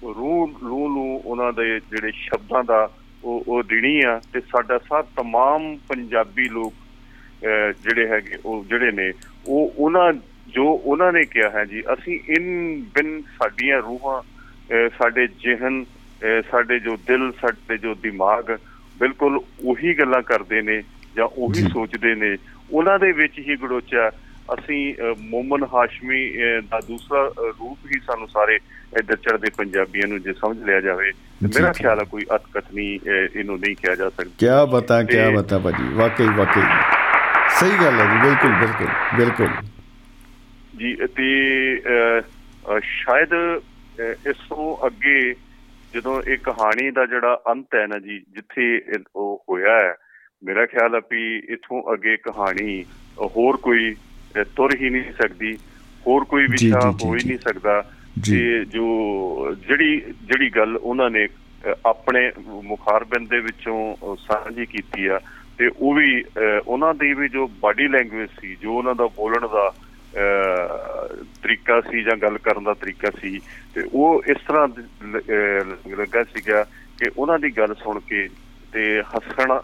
[0.03, 2.91] ਰੂਹ ਰੂਹ ਨੂੰ ਉਹਨਾਂ ਦੇ ਜਿਹੜੇ ਸ਼ਬਦਾਂ ਦਾ
[3.25, 6.73] ਉਹ ਉਹ ਦਿਣੀ ਆ ਤੇ ਸਾਡਾ ਸਾਥ तमाम ਪੰਜਾਬੀ ਲੋਕ
[7.83, 9.13] ਜਿਹੜੇ ਹੈਗੇ ਉਹ ਜਿਹੜੇ ਨੇ
[9.47, 10.13] ਉਹ ਉਹਨਾਂ
[10.49, 14.23] ਜੋ ਉਹਨਾਂ ਨੇ ਕਿਹਾ ਹੈ ਜੀ ਅਸੀਂ ਇਨ ਬਿਨ ਸਾਡੀਆਂ ਰੂਹਾਂ
[14.99, 15.85] ਸਾਡੇ ਜਿਹਨ
[16.51, 18.51] ਸਾਡੇ ਜੋ ਦਿਲ ਸਾਡੇ ਜੋ ਦਿਮਾਗ
[19.01, 20.83] ਬਿਲਕੁਲ ਉਹੀ ਗੱਲਾਂ ਕਰਦੇ ਨੇ
[21.17, 22.37] ਜਾਂ ਉਹੀ ਸੋਚਦੇ ਨੇ
[22.72, 24.10] ਉਹਨਾਂ ਦੇ ਵਿੱਚ ਹੀ ਗੜੋਚਾ
[24.54, 26.30] ਅਸੀਂ ਮੋਮਨ ਹਾਸ਼ਮੀ
[26.70, 28.56] ਦਾ ਦੂਸਰਾ ਰੂਪ ਹੀ ਸਾਨੂੰ ਸਾਰੇ
[29.00, 31.12] ਇੱਧਰ ਚੜਦੇ ਪੰਜਾਬੀਆਂ ਨੂੰ ਜੇ ਸਮਝ ਲਿਆ ਜਾਵੇ
[31.44, 33.00] ਮੇਰਾ ਖਿਆਲ ਹੈ ਕੋਈ ਅਤਕਥ ਨਹੀਂ
[33.36, 35.94] ਇਹਨੂੰ ਨਹੀਂ ਕਿਹਾ ਜਾ ਸਕਦਾ। ਕੀ ਬਤਾ ਕੀ ਬਤਾ ਭਾਜੀ?
[35.94, 36.62] ਵਾਕਈ ਵਾਕਈ।
[37.60, 38.88] ਸਹੀ ਗੱਲ ਹੈ ਜੀ ਬਿਲਕੁਲ ਬਿਲਕੁਲ
[39.18, 39.48] ਬਿਲਕੁਲ।
[40.78, 41.82] ਜੀ ਤੇ
[42.82, 43.34] ਸ਼ਾਇਦ
[44.28, 45.34] ਇਸ ਤੋਂ ਅੱਗੇ
[45.94, 48.82] ਜਦੋਂ ਇਹ ਕਹਾਣੀ ਦਾ ਜਿਹੜਾ ਅੰਤ ਹੈ ਨਾ ਜੀ ਜਿੱਥੇ
[49.16, 49.94] ਉਹ ਹੋਇਆ ਹੈ
[50.44, 52.86] ਮੇਰਾ ਖਿਆਲ ਹੈ ਵੀ ਇਥੋਂ ਅੱਗੇ ਕਹਾਣੀ
[53.20, 53.96] ਹੋਰ ਕੋਈ
[54.56, 55.58] ਤੁਰ ਹੀ ਨਹੀਂ ਸਕਦੀ
[56.08, 57.82] ਹੋਰ ਕੋਈ ਵਿਸ਼ਾ ਹੋ ਹੀ ਨਹੀਂ ਸਕਦਾ।
[58.26, 58.86] ਕਿ ਜੋ
[59.68, 61.28] ਜਿਹੜੀ ਜਿਹੜੀ ਗੱਲ ਉਹਨਾਂ ਨੇ
[61.86, 62.32] ਆਪਣੇ
[62.64, 65.20] ਮੁਖਾਰਬਿੰਦ ਦੇ ਵਿੱਚੋਂ ਸਾਂਝੀ ਕੀਤੀ ਆ
[65.58, 66.26] ਤੇ ਉਹ ਵੀ
[66.68, 69.74] ਉਹਨਾਂ ਦੀ ਵੀ ਜੋ ਬਾਡੀ ਲੈਂਗੁਏਜ ਸੀ ਜੋ ਉਹਨਾਂ ਦਾ ਬੋਲਣ ਦਾ
[71.44, 73.40] ਤਰੀਕਾ ਸੀ ਜਾਂ ਗੱਲ ਕਰਨ ਦਾ ਤਰੀਕਾ ਸੀ
[73.76, 74.68] ਤੇ ਉਹ ਇਸ ਤਰ੍ਹਾਂ
[75.98, 76.64] ਲੱਗਾ ਸੀਗਾ
[77.00, 78.30] ਕਿ ਉਹਨਾਂ ਦੀ ਗੱਲ ਸੁਣ ਕੇ
[78.74, 79.62] ਤੇ ਹੱਸਣਾ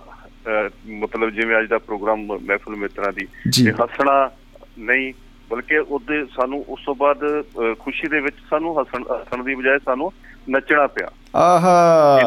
[0.90, 3.26] ਮਤਲਬ ਜਿਵੇਂ ਅੱਜ ਦਾ ਪ੍ਰੋਗਰਾਮ ਮਹਿਫਲ ਮਿੱਤਰਾਂ ਦੀ
[3.66, 4.32] ਤੇ ਹੱਸਣਾ
[4.80, 5.14] ਨਹੀਂ
[5.50, 7.44] ਬਲਕਿ ਉਹਦੇ ਸਾਨੂੰ ਉਸ ਤੋਂ ਬਾਅਦ
[7.80, 10.14] ਖੁਸ਼ੀ ਦੇ ਵਿੱਚ ਸਾਨੂੰ ਹੱਸਣ ਹੱਸਣ ਦੀ ਬਜਾਏ ਸਾਨੂੰ
[10.50, 12.20] ਨੱਚਣਾ ਪਿਆ। ਆਹਾ।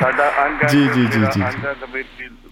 [0.00, 1.42] ਸਾਡਾ ਅੰਗ ਜੀ ਜੀ ਜੀ ਜੀ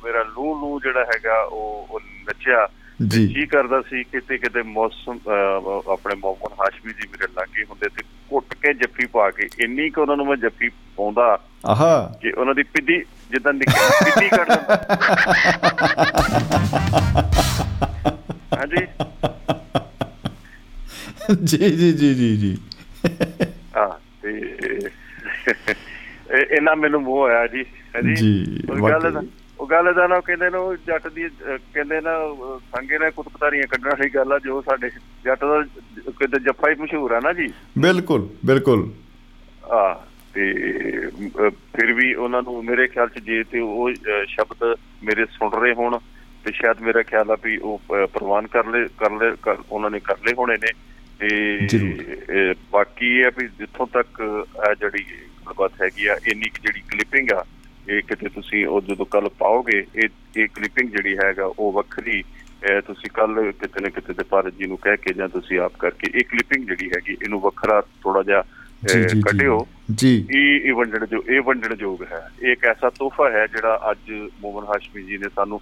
[0.05, 2.69] ਮੇਰਾ ਲੂ ਲੂ ਜਿਹੜਾ ਹੈਗਾ ਉਹ ਨੱਚਿਆ।
[3.09, 5.19] ਜੀ। ਕੀ ਕਰਦਾ ਸੀ ਕਿਤੇ ਕਿਤੇ ਮੌਸਮ
[5.93, 8.03] ਆਪਣੇ ਮੌਮਨ ਹਾਸ਼ਮੀ ਜੀ ਮੇਰੇ ਲਾਗੇ ਹੁੰਦੇ ਤੇ
[8.33, 12.55] ਘੁੱਟ ਕੇ ਜੱਫੀ ਪਾ ਕੇ ਇੰਨੀ ਕਿ ਉਹਨਾਂ ਨੂੰ ਮੈਂ ਜੱਫੀ ਪਾਉਂਦਾ ਆਹਾ। ਕਿ ਉਹਨਾਂ
[12.55, 12.99] ਦੀ ਪਿੱਡੀ
[13.31, 14.77] ਜਿੱਦਾਂ ਨਿੱਕੀ ਪਿੱਡੀ ਕੱਢ ਦਿੰਦਾ
[18.57, 18.87] ਹਾਂਜੀ।
[21.45, 22.57] ਜੀ ਜੀ ਜੀ ਜੀ ਜੀ।
[23.77, 23.91] ਹਾਂ
[24.23, 24.33] ਤੇ
[26.51, 27.65] ਇਹਨਾਂ ਮੈਨੂੰ ਮੋਹ ਆਇਆ ਜੀ।
[27.97, 29.27] ਹਾਂਜੀ। ਜੀ ਗੱਲ
[29.61, 31.29] ਉਹ ਗੱਲ ਦਾ ਨਾ ਕਹਿੰਦੇ ਨੇ ਜੱਟ ਦੀ
[31.75, 32.11] ਕਹਿੰਦੇ ਨਾ
[32.75, 34.91] ਸੰਗੇ ਨੇ ਕੁੱਤਪਤਾਰੀਆਂ ਕੱਢਣ ਵਾਲੀ ਗੱਲ ਆ ਜੋ ਸਾਡੇ
[35.25, 35.63] ਜੱਟ ਦਾ
[36.19, 38.89] ਕਿਤੇ ਜੱਫਾ ਹੀ ਮਸ਼ਹੂਰ ਆ ਨਾ ਜੀ। ਬਿਲਕੁਲ ਬਿਲਕੁਲ।
[39.71, 39.83] ਆ
[40.35, 40.53] ਤੇ
[41.77, 43.91] ਫਿਰ ਵੀ ਉਹਨਾਂ ਨੂੰ ਮੇਰੇ ਖਿਆਲ ਚ ਜੇ ਤੇ ਉਹ
[44.27, 45.99] ਸ਼ਬਦ ਮੇਰੇ ਸੁਣ ਰਹੇ ਹੋਣ
[46.45, 50.17] ਤੇ ਸ਼ਾਇਦ ਮੇਰਾ ਖਿਆਲ ਆ ਵੀ ਉਹ ਪ੍ਰਵਾਨ ਕਰ ਲੈ ਕਰ ਲੈ ਉਹਨਾਂ ਨੇ ਕਰ
[50.27, 50.73] ਲਏ ਹੋਣੇ ਨੇ।
[51.21, 54.21] ਤੇ ਬਾਕੀ ਇਹ ਵੀ ਜਿੱਥੋਂ ਤੱਕ
[54.69, 55.05] ਆ ਜਿਹੜੀ
[55.47, 57.45] ਗੱਲਬਾਤ ਹੈਗੀ ਆ ਇੰਨੀ ਜਿਹੜੀ ਕਲਿੱਪਿੰਗ ਆ
[57.91, 62.25] ਇਹ ਕਿਤੇ ਤੁਸੀਂ ਉਹ ਜਦੋਂ ਕੱਲ ਪਾਓਗੇ ਇਹ ਇਹ ਕਲਿੱਪਿੰਗ ਜਿਹੜੀ ਹੈਗਾ ਉਹ ਵੱਖਰੀ
[62.87, 66.19] ਤੁਸੀਂ ਕੱਲ ਕਿਤੇ ਨਾ ਕਿਤੇ ਤੇ ਭਾਰਤ ਜੀ ਨੂੰ ਕਹਿ ਕੇ ਜਾਂ ਤੁਸੀਂ ਆਪ ਕਰਕੇ
[66.19, 68.45] ਇਹ ਕਲਿੱਪਿੰਗ ਜਿਹੜੀ ਹੈਗੀ ਇਹਨੂੰ ਵੱਖਰਾ ਥੋੜਾ ਜਿਹਾ
[69.25, 73.47] ਕੱਢਿਓ। ਜੀ। ਇਹ ਇਹ ਵੰਡਣ ਜੋ ਇਹ ਵੰਡਣ ਯੋਗ ਹੈ। ਇਹ ਇੱਕ ਐਸਾ ਤੋਹਫਾ ਹੈ
[73.47, 75.61] ਜਿਹੜਾ ਅੱਜ ਮੋਮਨ ਹਾਸ਼ਮੀ ਜੀ ਨੇ ਸਾਨੂੰ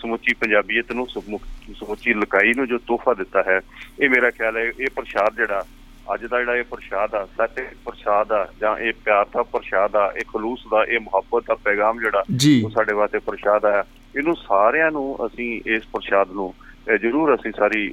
[0.00, 3.60] ਸਮੁੱਚੀ ਪੰਜਾਬੀਅਤ ਨੂੰ ਸਮੁੱਚੀ ਲਕਾਈ ਨੂੰ ਜੋ ਤੋਹਫਾ ਦਿੱਤਾ ਹੈ
[4.00, 5.64] ਇਹ ਮੇਰਾ ਖਿਆਲ ਹੈ ਇਹ ਪ੍ਰਸ਼ਾਦ ਜਿਹੜਾ
[6.14, 10.12] ਅੱਜ ਦਾ ਜਿਹੜਾ ਇਹ ਪ੍ਰਸ਼ਾਦ ਆ ਸੱਚ ਪ੍ਰਸ਼ਾਦ ਆ ਜਾਂ ਇਹ ਪਿਆਰ ਦਾ ਪ੍ਰਸ਼ਾਦ ਆ
[10.16, 12.22] ਇਹ ਖਲੂਸ ਦਾ ਇਹ ਮੁਹੱਬਤ ਦਾ ਪੈਗਾਮ ਜਿਹੜਾ
[12.64, 13.84] ਉਹ ਸਾਡੇ ਵਾਸਤੇ ਪ੍ਰਸ਼ਾਦ ਆ।
[14.16, 16.54] ਇਹਨੂੰ ਸਾਰਿਆਂ ਨੂੰ ਅਸੀਂ ਇਸ ਪ੍ਰਸ਼ਾਦ ਨੂੰ
[17.00, 17.88] ਜ਼ਰੂਰ ਅਸੀਂ ਸਾਰੀ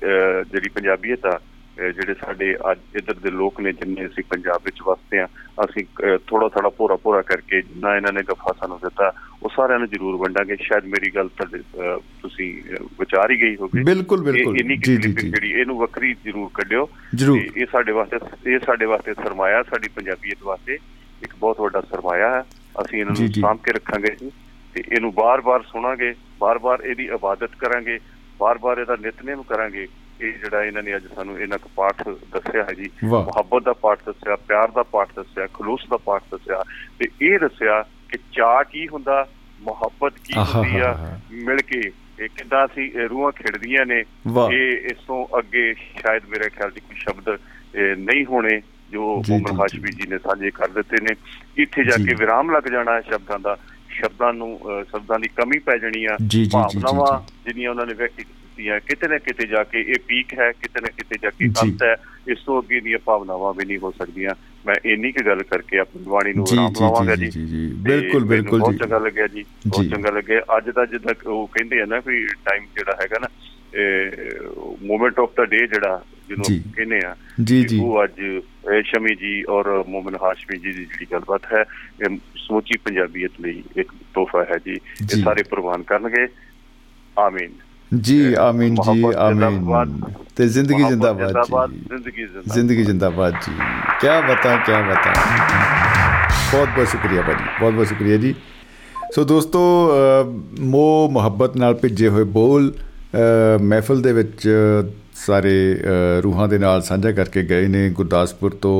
[0.52, 1.40] ਜਿਹੜੀ ਪੰਜਾਬੀਅਤ ਆ
[1.78, 5.28] ਜਿਹੜੇ ਸਾਡੇ ਅੱਜ ਇਧਰ ਦੇ ਲੋਕ ਨੇ ਜਿੰਨੇ ਅਸੀਂ ਪੰਜਾਬ ਵਿੱਚ ਵਸਦੇ ਆ
[5.66, 5.86] ਅਸੀਂ
[6.28, 9.12] ਥੋੜਾ ਥੋੜਾ ਪੂਰਾ ਪੂਰਾ ਕਰਕੇ ਜਿੰਨਾ ਇਹਨਾਂ ਨੇ ਗਫਾ ਸਾਨੂੰ ਦਿੱਤਾ
[9.44, 12.50] ਉਹ ਸਾਰਿਆਂ ਨੂੰ ਜ਼ਰੂਰ ਵੰਡਾਂਗੇ। ਸ਼ਾਇਦ ਮੇਰੀ ਗੱਲ ਤੁਸੀਂ
[13.00, 17.92] ਵਿਚਾਰ ਹੀ ਗਈ ਹੋਵੇ। ਬਿਲਕੁਲ ਬਿਲਕੁਲ। ਜੀ ਜੀ ਜਿਹੜੀ ਇਹਨੂੰ ਵੱਖਰੀ ਜ਼ਰੂਰ ਕੱਢਿਓ। ਇਹ ਸਾਡੇ
[17.92, 20.78] ਵਾਸਤੇ ਇਹ ਸਾਡੇ ਵਾਸਤੇ ਸਰਮਾਇਆ ਸਾਡੀ ਪੰਜਾਬੀਅਤ ਵਾਸਤੇ
[21.24, 22.44] ਇੱਕ ਬਹੁਤ ਵੱਡਾ ਸਰਮਾਇਆ ਹੈ।
[22.82, 24.16] ਅਸੀਂ ਇਹਨਾਂ ਨੂੰ ਸਾਂਭ ਕੇ ਰੱਖਾਂਗੇ
[24.74, 28.00] ਤੇ ਇਹਨੂੰ ਬਾਰ-ਬਾਰ ਸੁਣਾਂਗੇ ਬਾਰ-ਬਾਰ ਇਹਦੀ ਇਬਾਦਤ ਕਰਾਂਗੇ
[28.40, 29.88] ਬਾਰ-ਬਾਰ ਇਹਦਾ ਨਿਤਨੇਮ ਕਰਾਂਗੇ।
[30.22, 34.00] ਇਹ ਜਿਹੜਾ ਇਹਨਾਂ ਨੇ ਅੱਜ ਸਾਨੂੰ ਇਹਨਾਂ ਕੋ ਪਾਠ ਦੱਸਿਆ ਹੈ ਜੀ ਮੁਹੱਬਤ ਦਾ ਪਾਠ
[34.06, 36.64] ਦੱਸਿਆ ਪਿਆਰ ਦਾ ਪਾਠ ਦੱਸਿਆ ਖਲੂਸ ਦਾ ਪਾਠ ਦੱਸਿਆ
[37.00, 39.28] ਤੇ ਇਹ ਦੱਸਿਆ ਕਿ ਚਾਹ ਕੀ ਹੁੰਦਾ
[39.62, 41.80] ਮੁਹੱਬਤ ਕੀ ਹੁੰਦੀ ਆ ਮਿਲ ਕੇ
[42.20, 44.00] ਇਹ ਕਿਦਾਂ ਸੀ ਰੂਹਾਂ ਖਿੜਦੀਆਂ ਨੇ
[44.52, 47.30] ਇਹ ਇਸ ਤੋਂ ਅੱਗੇ ਸ਼ਾਇਦ ਮੇਰੇ ਖਿਆਲ 'ਚ ਕੋਈ ਸ਼ਬਦ
[48.00, 48.62] ਨਹੀਂ ਹੋਣੇ
[48.92, 51.16] ਜੋ ਮੁਹੰਮਦ ਹਾਸ਼ਮੀ ਜੀ। ਨੇ ਸਾਂਝੇ ਕਰ ਦਿੱਤੇ ਨੇ।
[51.58, 53.58] ਇੱਥੇ ਜਾ ਕੇ ਵਿਰਾਮ ਲੱਗ ਜਾਣਾ ਹੈ ਸ਼ਬਦਾਂ ਦਾ
[53.90, 54.60] ਸ਼ਬਦਾਂ ਨੂੰ
[54.92, 56.18] ਸ਼ਬਦਾਂ ਦੀ ਕਮੀ ਪੈ ਜਾਣੀ ਆ
[56.52, 58.26] ਭਾਵਨਾਵਾਂ ਜਿਹੜੀਆਂ ਉਹਨਾਂ ਨੇ ਵਿਅਕਤ
[58.56, 61.84] ਕੀਤੀਆਂ ਕਿਤੇ ਨਾ ਕਿਤੇ ਜਾ ਕੇ ਇਹ ਪੀਕ ਹੈ ਕਿਤੇ ਨਾ ਕਿਤੇ ਜਾ ਕੇ ਅੰਤ
[61.84, 61.96] ਹੈ
[62.28, 66.04] ਇਸ ਤੋਂ ਅੱਗੇ ਦੀਆਂ ਭਾਵਨਾਵਾਂ ਵੀ ਨਹੀਂ ਹੋ ਸਕਦੀਆਂ। ਮੈਂ ਇੰਨੀ ਕਿ ਗੱਲ ਕਰਕੇ ਆਪਣੀ
[66.04, 70.10] ਬਾਣੀ ਨੂੰ ਆਰਾਮ ਲਾਵਾਂਗਾ ਜੀ ਜੀ। ਜੀ ਬਿਲਕੁਲ ਬਿਲਕੁਲ ਬਹੁਤ ਚੰਗਾ ਲੱਗਿਆ ਜੀ ਬਹੁਤ ਚੰਗਾ
[70.10, 73.28] ਲੱਗਿਆ। ਅੱਜ ਦਾ ਜਿੱਦਾਂ ਉਹ ਕਹਿੰਦੇ ਆ ਨਾ ਵੀ ਟਾਈਮ ਜਿਹੜਾ ਹੈਗਾ ਨਾ
[74.82, 76.46] ਮੂਮੈਂਟ ਆਫ ਦਾ ਡੇ ਜਿਹੜਾ ਜਿਹਨੂੰ
[76.76, 78.22] ਕਹਿੰਦੇ ਆ ਜੀ ਜੀ। ਉਹ ਅੱਜ
[78.86, 81.64] ਸ਼ਮੀ ਜੀ ਔਰ ਮੋਮਨ ਹਾਸ਼ਮੀ ਜੀ ਦੀ ਜਿਹੜੀ ਗੱਲਬਾਤ ਹੈ
[82.02, 86.28] ਇਹ ਸਮੁੱਚੀ ਪੰਜਾਬੀਅਤ ਲਈ ਇੱਕ ਤੋਹਫਾ ਹੈ ਜੀ। ਇਹ ਸਾਰੇ ਪ੍ਰਵਾਨ ਕਰਨਗੇ।
[87.20, 87.52] ਆਮੀਨ।
[87.92, 90.02] ਜੀ ਆਮੀਨ ਜੀ ਆਮੀਨ।
[90.36, 92.20] ਤੇ ਜ਼ਿੰਦਗੀ ਜਿੰਦਾਬਾਦ ਜੀ।
[92.54, 93.52] ਜ਼ਿੰਦਗੀ ਜਿੰਦਾਬਾਦ। ਜੀ।
[94.02, 95.14] ਕੀ ਬਤਾ ਕੀ ਬਤਾ
[96.52, 98.34] ਬਹੁਤ ਬਹੁਤ ਸ਼ੁਕਰੀਆ ਭਾਜੀ ਬਹੁਤ ਬਹੁਤ ਸ਼ੁਕਰੀਆ ਜੀ।
[99.16, 99.60] ਸੋ ਦੋਸਤੋ
[100.60, 102.74] ਮੋ ਮੁਹੱਬਤ ਨਾਲ ਭਿੱਜੇ ਹੋਏ ਬੋਲ
[103.62, 104.48] ਮਹਿਫਲ ਦੇ ਵਿੱਚ
[105.16, 105.54] ਸਾਰੇ
[106.24, 108.80] ਰੂਹਾਂ ਦੇ ਨਾਲ ਸਾਂਝਾ ਕਰਕੇ ਗਏ ਨੇ ਗੁਰਦਾਸਪੁਰ ਤੋਂ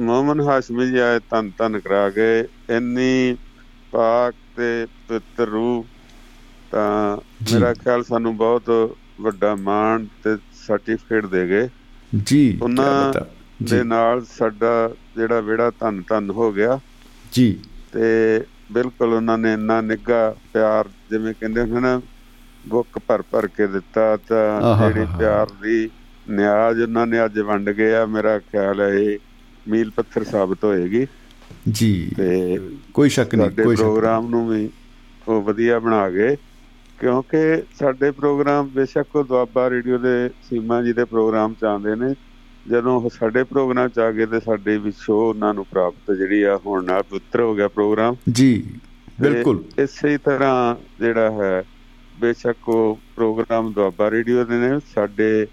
[0.00, 2.44] ਮੋਮਨ ਹਾਸ਼ਮੀ ਜੀ ਆਏ ਤਨ ਤਨ ਕਰਾ ਗਏ
[2.76, 3.36] ਇੰਨੀ
[3.92, 5.84] ਪਾਕ ਤੇ ਪਵਿੱਤਰ ਰੂਹ
[6.72, 7.16] ਤਾਂ
[7.52, 10.36] ਮੇਰਾ ਖਿਆਲ ਸਾਨੂੰ ਬਹੁਤ ਵੱਡਾ ਮਾਣ ਤੇ
[10.66, 11.68] ਸਰਟੀਫਿਕੇਟ ਦੇ ਗਏ।
[12.24, 13.12] ਜੀ ਉਹਨਾਂ
[13.62, 16.78] ਦੇ ਨਾਲ ਸਾਡਾ ਜਿਹੜਾ ਵਿੜਾ ਧੰਨ ਧੰਨ ਹੋ ਗਿਆ।
[17.32, 17.58] ਜੀ।
[17.92, 22.00] ਤੇ ਬਿਲਕੁਲ ਉਹਨਾਂ ਨੇ ਇੰਨਾ ਨਿੱਘਾ ਪਿਆਰ ਜਿਵੇਂ ਕਹਿੰਦੇ ਹੁੰਦੇ ਨਾ
[22.68, 25.88] ਬੁੱਕ ਭਰ ਭਰ ਕੇ ਦਿੱਤਾ ਤਾਂ ਜਿਹੜੀ ਪਿਆਰ ਦੀ
[26.30, 29.18] ਨਿਆਜ ਉਹਨਾਂ ਨੇ ਅੱਜ ਵੰਡ ਗਿਆ ਮੇਰਾ ਖਿਆਲ ਹੈ ਇਹ
[29.68, 31.06] ਮੀਲ ਪੱਥਰ ਸਾਬਤ ਹੋਏਗੀ।
[31.68, 32.58] ਜੀ ਤੇ
[32.94, 34.70] ਕੋਈ ਸ਼ੱਕ ਨਹੀਂ ਕੋਈ ਪ੍ਰੋਗਰਾਮ ਨੂੰ ਵੀ
[35.28, 36.36] ਉਹ ਵਧੀਆ ਬਣਾ ਗਏ
[36.98, 42.14] ਕਿਉਂਕਿ ਸਾਡੇ ਪ੍ਰੋਗਰਾਮ ਬੇਸ਼ੱਕ ਉਹ ਦੁਆਬਾ ਰੇਡੀਓ ਦੇ ਸੀਮਾ ਜੀ ਦੇ ਪ੍ਰੋਗਰਾਮ ਚ ਆਉਂਦੇ ਨੇ।
[42.68, 46.42] ਜਦੋਂ ਉਹ ਸਾਡੇ ਪ੍ਰੋਗਰਾਮ ਚ ਆ ਗਏ ਤੇ ਸਾਡੇ ਵੀ ਸ਼ੋ ਉਹਨਾਂ ਨੂੰ ਪ੍ਰਾਪਤ ਜਿਹੜੀ
[46.42, 48.64] ਆ ਹੁਣ ਨਾਲ ਪੁੱਤਰ ਹੋ ਗਿਆ ਪ੍ਰੋਗਰਾਮ। ਜੀ
[49.20, 51.64] ਬਿਲਕੁਲ। ਇਸੇ ਤਰ੍ਹਾਂ ਜਿਹੜਾ ਹੈ
[52.20, 55.46] ਬੇਸ਼ੱਕ ਉਹ ਪ੍ਰੋਗਰਾਮ ਦੁਆਬਾ ਰੇਡੀਓ ਦੇ ਨੇ ਸਾਡੇ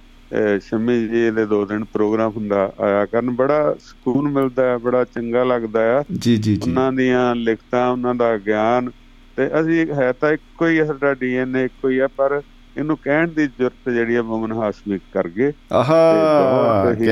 [0.62, 5.44] ਸ਼ਮੀ ਜੀ ਦੇ ਦੋ ਦਿਨ ਪ੍ਰੋਗਰਾਮ ਹੁੰਦਾ ਆਇਆ ਕਰਨ ਬੜਾ ਸਕੂਨ ਮਿਲਦਾ ਹੈ ਬੜਾ ਚੰਗਾ
[5.44, 8.90] ਲੱਗਦਾ ਹੈ। ਜੀ ਜੀ ਜੀ। ਉਹਨਾਂ ਦੀਆਂ ਲਿਖਤਾਂ ਉਹਨਾਂ ਦਾ ਗਿਆਨ
[9.38, 12.42] ਤੇ ਅਸੀਂ ਹੈ ਤਾਂ ਇੱਕੋ ਹੀ ਸਾਡਾ ਡੀਐਨਏ ਇੱਕੋ ਹੀ ਆ ਪਰ
[12.78, 17.08] ਇਹਨੂੰ ਕਹਿਣ ਦੀ ਜ਼ਰੂਰਤ ਜਿਹੜੀ ਹੈ ਮਮਨ ਹਾਸਮੀ ਕਰ ਗਏ। ਆਹਾ ਕੀ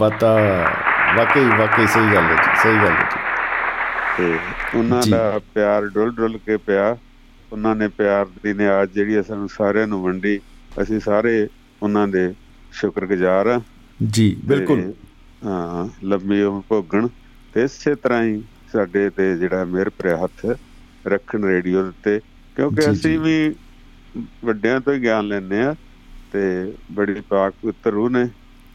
[0.00, 0.34] ਬਤਾ
[1.16, 3.08] ਵਾਕਈ ਵਾਕਈ ਸਹੀ ਗੱਲ ਹੈ ਸਹੀ ਗੱਲ ਹੈ
[4.16, 4.34] ਤੇ
[4.78, 6.96] ਉਹਨਾਂ ਦਾ ਪਿਆਰ ਡੁੱਲ ਡੁੱਲ ਕੇ ਪਿਆ
[7.52, 10.38] ਉਹਨਾਂ ਨੇ ਪਿਆਰ ਦੀ ਨਿਆਜ਼ ਜਿਹੜੀ ਸਾਨੂੰ ਸਾਰਿਆਂ ਨੂੰ ਵੰਡੀ
[10.82, 11.48] ਅਸੀਂ ਸਾਰੇ
[11.82, 12.32] ਉਹਨਾਂ ਦੇ
[12.76, 13.60] ਸ਼ੁਕਰਗੁਜ਼ਾਰ ਆ
[14.10, 14.92] ਜੀ ਬਿਲਕੁਲ।
[15.44, 17.08] ਹਾਂ ਲੰਮੀ ਉਮਰ ਭੋਗਣ।
[17.54, 18.42] ਤੇ ਇਸੇ ਤਰ੍ਹਾਂ ਹੀ
[18.72, 20.56] ਸਾਡੇ ਤੇ ਜਿਹੜਾ ਮੇਰ ਭਰਿਆ ਹੱਥ
[21.06, 22.20] ਰੱਖਣ ਰੇਡੀਓ ਉੱਤੇ
[22.56, 23.54] ਕਿਉਂਕਿ ਅਸੀਂ ਵੀ
[24.44, 25.74] ਵੱਡਿਆਂ ਤੋਂ ਹੀ ਗਿਆਨ ਲੈਣੇ ਆ
[26.32, 28.28] ਤੇ ਬੜੀ ਪਾਕ ਪੁੱਤਰ ਰੂਹ ਨੇ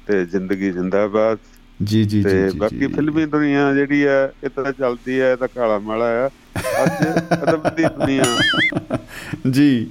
[0.07, 1.37] ਤੇ ਜ਼ਿੰਦਗੀ ਜ਼ਿੰਦਾਬਾਦ।
[1.83, 5.47] ਜੀ ਜੀ ਜੀ ਤੇ ਬਾਕੀ ਫਿਲਮੀ ਦੁਨੀਆ ਜਿਹੜੀ ਹੈ ਇਹ ਤਾਂ ਚੱਲਦੀ ਹੈ ਇਹ ਤਾਂ
[5.47, 6.29] ਕਾਲਾ ਮਾਲਾ ਆ।
[6.83, 8.23] ਅੱਜ ਅਦਬ ਦੀ ਦੁਨੀਆ।
[9.51, 9.87] ਜੀ।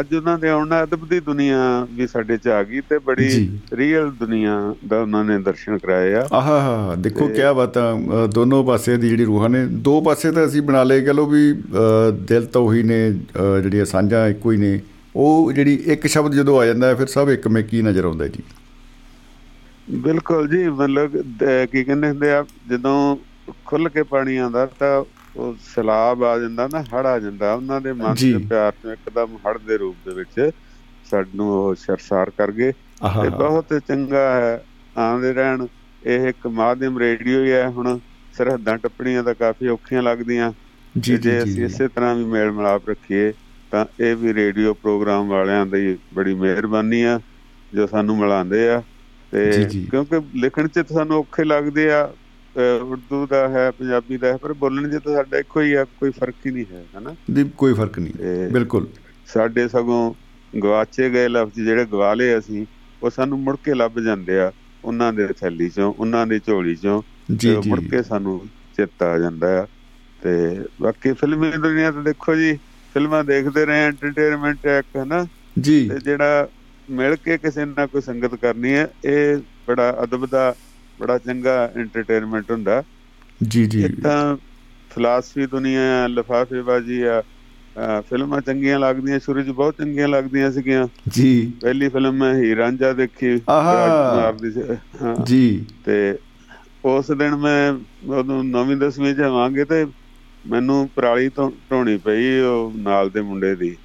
[0.00, 1.58] ਅੱਜ ਉਹਨਾਂ ਦੇ ਆਉਣਾ ਅਦਬ ਦੀ ਦੁਨੀਆ
[1.92, 3.28] ਵੀ ਸਾਡੇ ਚ ਆ ਗਈ ਤੇ ਬੜੀ
[3.74, 4.56] ਰੀਅਲ ਦੁਨੀਆ
[4.88, 9.24] ਦਾ ਉਹਨਾਂ ਨੇ ਦਰਸ਼ਨ ਕਰਾਏ ਆ। ਆਹਾ ਦੇਖੋ ਕੀ ਬਾਤ ਆ। ਦੋਨੋਂ ਪਾਸੇ ਦੀ ਜਿਹੜੀ
[9.24, 11.52] ਰੂਹਾਂ ਨੇ ਦੋ ਪਾਸੇ ਤਾਂ ਅਸੀਂ ਬਣਾ ਲਏ ਕਹ ਲੋ ਵੀ
[12.28, 13.00] ਦਿਲ ਤਾਂ ਉਹੀ ਨੇ
[13.62, 14.80] ਜਿਹੜੀਆਂ ਸਾਂਝਾਂ ਇੱਕੋ ਹੀ ਨੇ
[15.16, 18.42] ਉਹ ਜਿਹੜੀ ਇੱਕ ਸ਼ਬਦ ਜਦੋਂ ਆ ਜਾਂਦਾ ਫਿਰ ਸਭ ਇੱਕ ਮੇਕੀ ਨਜ਼ਰ ਆਉਂਦਾ ਜੀ?
[19.90, 21.16] ਬਿਲਕੁਲ ਜੀ ਮਤਲਬ
[21.72, 23.16] ਕੀ ਕਹਿੰਦੇ ਹੁੰਦੇ ਆ ਜਦੋਂ
[23.66, 25.04] ਖੁੱਲ ਕੇ ਪਾਣੀ ਆਉਂਦਾ ਤਾਂ
[25.38, 29.36] ਉਹ ਸਲਾਬ ਆ ਜਾਂਦਾ ਨਾ ਹੜ ਆ ਜਾਂਦਾ ਉਹਨਾਂ ਦੇ ਮਨ ਦੇ ਪਿਆਰ ਤੋਂ ਇੱਕਦਮ
[29.46, 30.50] ਹੜ ਦੇ ਰੂਪ ਦੇ ਵਿੱਚ
[31.10, 32.72] ਸਾਨੂੰ ਉਹ ਸਰਸਾਰ ਕਰ ਗਏ।
[33.22, 34.64] ਤੇ ਬਹੁਤ ਚੰਗਾ ਹੈ
[34.96, 35.66] ਆਉਂਦੇ ਰਹਿਣ।
[36.06, 37.98] ਇਹ ਇੱਕ ਮਾਧਿਅਮ ਰੇਡੀਓ ਹੀ ਹੈ ਹੁਣ
[38.34, 40.52] ਸਰਹੱਦਾਂ ਟੱਪਣੀਆਂ ਤਾਂ ਕਾਫੀ ਔਖੀਆਂ ਲੱਗਦੀਆਂ।
[40.98, 43.32] ਜੀ ਜੇ ਅਸੀਂ ਇਸੇ ਤਰ੍ਹਾਂ ਵੀ ਮੇਲ ਮਿਲਾਪ ਰੱਖੀਏ
[43.70, 47.20] ਤਾਂ ਇਹ ਵੀ ਰੇਡੀਓ ਪ੍ਰੋਗਰਾਮ ਵਾਲਿਆਂ ਦੀ ਬੜੀ ਮਿਹਰਬਾਨੀ ਆ
[47.74, 48.82] ਜੋ ਸਾਨੂੰ ਮਿਲਾਉਂਦੇ ਆ।
[49.32, 52.08] ਤੇ ਕਿਉਂਕਿ ਲਿਖਣ 'ਚ ਸਾਨੂੰ ਔਖੇ ਲੱਗਦੇ ਆ
[52.58, 56.10] ਉਰਦੂ ਦਾ ਹੈ ਪੰਜਾਬੀ ਦਾ ਹੈ ਪਰ ਬੋਲਣ 'ਚ ਤਾਂ ਸਾਡਾ ਇੱਕੋ ਹੀ ਆ ਕੋਈ
[56.10, 57.14] ਫ਼ਰਕ ਹੀ ਨਹੀਂ ਹੈ ਹਨਾ?
[57.30, 58.86] ਦੀ ਕੋਈ ਫ਼ਰਕ ਨਹੀਂ ਬਿਲਕੁਲ।
[59.26, 60.14] ਸਾਡੇ ਸਗੋਂ
[60.62, 62.66] ਗਵਾਚੇ ਗਏ ਲਫ਼ਜ਼ ਜਿਹੜੇ ਗਵਾ ਲਏ ਅਸੀਂ
[63.02, 64.52] ਉਹ ਸਾਨੂੰ ਮੁੜ ਕੇ ਲੱਭ ਜਾਂਦੇ ਆ
[64.84, 67.02] ਉਹਨਾਂ ਦੇ ਥੈਲੀ 'ਚੋਂ ਉਹਨਾਂ ਦੀ ਝੋਲੀ 'ਚੋਂ
[67.32, 68.40] ਜੀ ਜੀ ਮੁੜ ਕੇ ਸਾਨੂੰ
[68.76, 69.66] ਚੇਤਾ ਆ ਜਾਂਦਾ ਆ।
[70.22, 72.58] ਤੇ ਬਾਕੀ ਫਿਲਮੀ ਦੁਨੀਆ ਤੇ ਦੇਖੋ ਜੀ
[72.94, 75.26] ਫਿਲਮਾਂ ਦੇਖਦੇ ਰਹੇ ਐਂਟਰਟੇਨਮੈਂਟ ਇੱਕ ਹੈ ਨਾ
[75.58, 76.48] ਜੀ। ਤੇ ਜਿਹੜਾ
[76.90, 80.54] ਮਿਲ ਕੇ ਕਿਸੇ ਨਾਲ ਕੋਈ ਸੰਗਤ ਕਰਨੀ ਹੈ ਇਹ ਬੜਾ ਅਦਬ ਦਾ
[81.00, 82.82] ਬੜਾ ਚੰਗਾ ਐਂਟਰਟੇਨਮੈਂਟ ਹੁੰਦਾ।
[83.48, 84.36] ਜੀ ਜੀ। ਤਾਂ
[84.90, 87.22] ਫਲਸਫੀ ਦੁਨੀਆ ਲਫਾਫੇਬਾਜ਼ੀ ਆ
[88.00, 92.92] ਫਿਲਮਾਂ ਚੰਗੀਆਂ ਲੱਗਦੀਆਂ ਸ਼ੁਰੂ 'ਚ ਬਹੁਤ ਚੰਗੀਆਂ ਲੱਗਦੀਆਂ ਸੀਗੀਆਂ। ਜੀ। ਪਹਿਲੀ ਫਿਲਮ ਮੈਂ ਹੀ ਰਾਂਝਾ
[92.92, 94.52] ਦੇਖੀ ਰਾਜਕੁਮਾਰ ਦੀ
[95.24, 96.18] ਜੀ। ਤੇ
[96.84, 97.72] ਉਸ ਦਿਨ ਮੈਂ
[98.12, 99.86] ਉਦੋਂ ਨੌਵੀਂ ਦਸਵੀਂ ਚ ਆਵਾਂਗੇ ਤੇ
[100.46, 103.76] ਮੈਨੂੰ ਪਰਾਲੀ ਤੋਂ ਢੋਣੀ ਪਈ ਉਹ ਨਾਲ ਦੇ ਮੁੰਡੇ ਦੀ।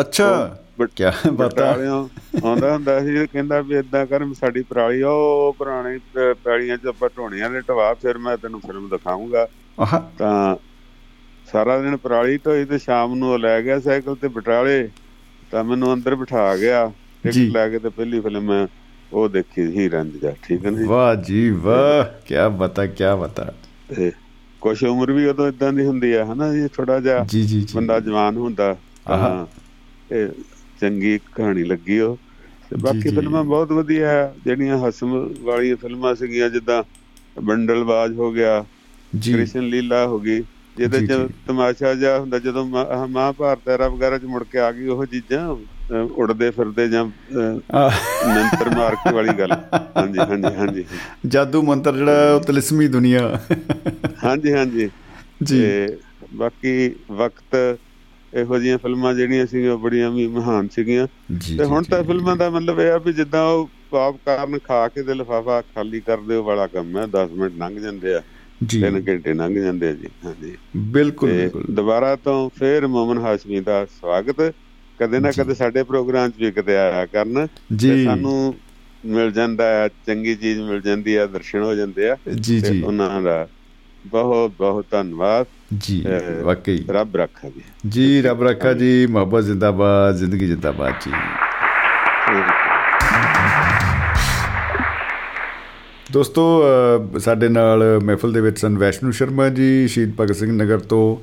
[0.00, 1.70] ਅੱਛਾ। ਬਤਾ?
[2.44, 5.98] ਆਉਂਦਾ ਹੁੰਦਾ ਸੀ ਕਹਿੰਦਾ ਵੀ ਇਦਾਂ ਕਰ ਸਾਡੀ ਪਰਾਲੀ ਉਹ ਪੁਰਾਣੀ
[6.44, 9.46] ਪੈਲੀਆਂ ਚ ਆਪਾਂ ਢੋਣੀਆਂ ਦੇ ਢਵਾ ਫਿਰ ਮੈਂ ਤੈਨੂੰ ਫਿਲਮ ਦਿਖਾਉਂਗਾ
[10.18, 10.56] ਤਾਂ
[11.52, 14.88] ਸਾਰਾ ਦਿਨ ਪਰਾਲੀ ਢੋਈ ਤੇ ਸ਼ਾਮ ਨੂੰ ਉਹ ਲੈ ਗਿਆ ਸਾਈਕਲ ਤੇ ਬਟਾਲੇ
[15.50, 16.86] ਤਾਂ ਮੈਨੂੰ ਅੰਦਰ ਬਿਠਾ ਗਿਆ।
[17.24, 18.66] ਟਿਕਟ ਲੈ ਕੇ ਤੇ ਪਹਿਲੀ ਫਿਲਮ ਮੈਂ
[19.12, 20.84] ਉਹ ਦੇਖੀ ਹੀ ਰੰਜਾ ਠੀਕ ਹੈ ਜੀ?
[20.84, 23.52] ਵਾਹ ਜੀ ਵਾਹ ਕੀ ਬਤਾ ਕੀ ਬਤਾ।
[24.62, 27.98] ਕੁਛ ਉਮਰ ਵੀ ਉਦੋਂ ਇਦਾਂ ਦੀ ਹੁੰਦੀ ਆ ਹਨਾ ਜੀ ਥੋੜਾ ਜਿਹਾ ਜੀ ਜੀ ਬੰਦਾ
[28.00, 28.74] ਜਵਾਨ ਹੁੰਦਾ
[29.08, 29.46] ਹਾਂ
[30.12, 30.28] ਇਹ
[30.80, 32.16] ਚੰਗੀ ਕਹਾਣੀ ਲੱਗੀ ਉਹ।
[32.70, 34.12] ਤੇ ਬਾਕੀ ਫਿਲਮਾਂ ਬਹੁਤ ਵਧੀਆ
[34.44, 36.82] ਜਿਹੜੀਆਂ ਹਸਮ ਵਾਲੀਆਂ ਫਿਲਮਾਂ ਸੀਗੀਆਂ ਜਿੱਦਾਂ
[37.42, 38.64] ਬੰਡਲਬਾਜ਼ ਹੋ ਗਿਆ
[39.12, 40.42] ਕ੍ਰਿਸ਼ਨ ਲੀਲਾ ਹੋ ਗਈ
[40.76, 41.12] ਜਿਹਦੇ ਚ
[41.46, 45.48] ਤਮਾਸ਼ਾ ਜਿਹਾ ਹੁੰਦਾ ਜਦੋਂ ਮਹਾਭਾਰਤ ਐਰਾ ਵਗੈਰਾ ਚ ਮੁੜ ਕੇ ਆ ਗਈ ਉਹ ਚੀਜ਼ਾਂ
[46.16, 49.52] ਉੜਦੇ ਫਿਰਦੇ ਜਾਂ ਮੰਤਰ ਮਾਰ ਕੇ ਵਾਲੀ ਗੱਲ।
[49.96, 50.84] ਹਾਂਜੀ ਹਾਂਜੀ ਹਾਂਜੀ।
[51.26, 53.38] ਜਾਦੂ ਮੰਤਰ ਜਿਹੜਾ ਉਹ ਤਲਿਸਮੀ ਦੁਨੀਆ।
[54.24, 54.88] ਹਾਂਜੀ ਹਾਂਜੀ।
[55.42, 55.62] ਜੀ।
[56.34, 57.56] ਬਾਕੀ ਵਕਤ
[58.34, 61.06] ਇਹੋ ਜੀਆਂ ਫਿਲਮਾਂ ਜਿਹੜੀਆਂ ਸੀਗੀਆਂ ਬੜੀਆਂ ਵੀ ਮਹਾਨ ਸੀਗੀਆਂ।
[61.58, 63.70] ਤੇ ਹੁਣ ਤਾਂ ਫਿਲਮਾਂ ਦਾ ਮਤਲਬ ਇਹ ਆ ਵੀ ਜਿੱਦਾਂ ਉਹ
[64.26, 68.14] ਕਾਰਨ ਖਾ ਕੇ ਤੇ ਲਫਾਫਾ ਖਾਲੀ ਕਰ ਦਿਓ ਵਾਲਾ ਕੰਮ ਹੈ 10 ਮਿੰਟ ਲੰਘ ਜਾਂਦੇ
[68.14, 68.22] ਆ
[68.64, 73.60] ਜੀ। 3 ਘੰਟੇ ਲੰਘ ਜਾਂਦੇ ਆ ਜੀ ਹਾਂਜੀ। ਬਿਲਕੁਲ ਬਿਲਕੁਲ। ਦੁਬਾਰਾ ਤੋਂ ਫੇਰ ਮਮਨ ਹਾਸ਼ਮੀ
[73.60, 74.52] ਦਾ ਸਵਾਗਤ।
[75.00, 77.46] ਕਦੇ ਨਾ ਕਦੇ ਸਾਡੇ ਪ੍ਰੋਗਰਾਮ 'ਚ ਵੀ ਕਦੇ ਆਇਆ ਕਰਨ
[77.76, 78.54] ਜੀ। ਸਾਨੂੰ
[79.06, 83.22] ਮਿਲ ਜਾਂਦਾ ਹੈ ਚੰਗੀ ਚੀਜ਼ ਮਿਲ ਜਾਂਦੀ ਹੈ ਦਰਸ਼ਨ ਹੋ ਜਾਂਦੇ ਆ। ਜੀ ਜੀ। ਉਹਨਾਂ
[83.22, 83.48] ਦਾ
[84.06, 85.46] ਬਹੁਤ ਬਹੁਤ ਧੰਨਵਾਦ।
[85.82, 86.04] ਜੀ
[86.42, 91.10] ਵਾਕਈ। ਰੱਬ ਰੱਖਾ ਜੀ ਜੀ ਰੱਬ ਰੱਖਾ ਜੀ ਮੁਹੱਬਤ ਜ਼ਿੰਦਾਬਾਦ ਜ਼ਿੰਦਗੀ ਜ਼ਿੰਦਾਬਾਦ ਜੀ।
[96.12, 96.42] ਦੋਸਤੋ
[97.18, 101.16] ਸਾਡੇ ਨਾਲ ਮਹਿਫਲ ਦੇ ਵਿੱਚ ਸਨ ਵੈਸ਼ਨੂ ਸ਼ਰਮਾ ਜੀ ਸ਼ਹੀਦ ਭਗਤ ਸਿੰਘ ਨਗਰ ਤੋਂ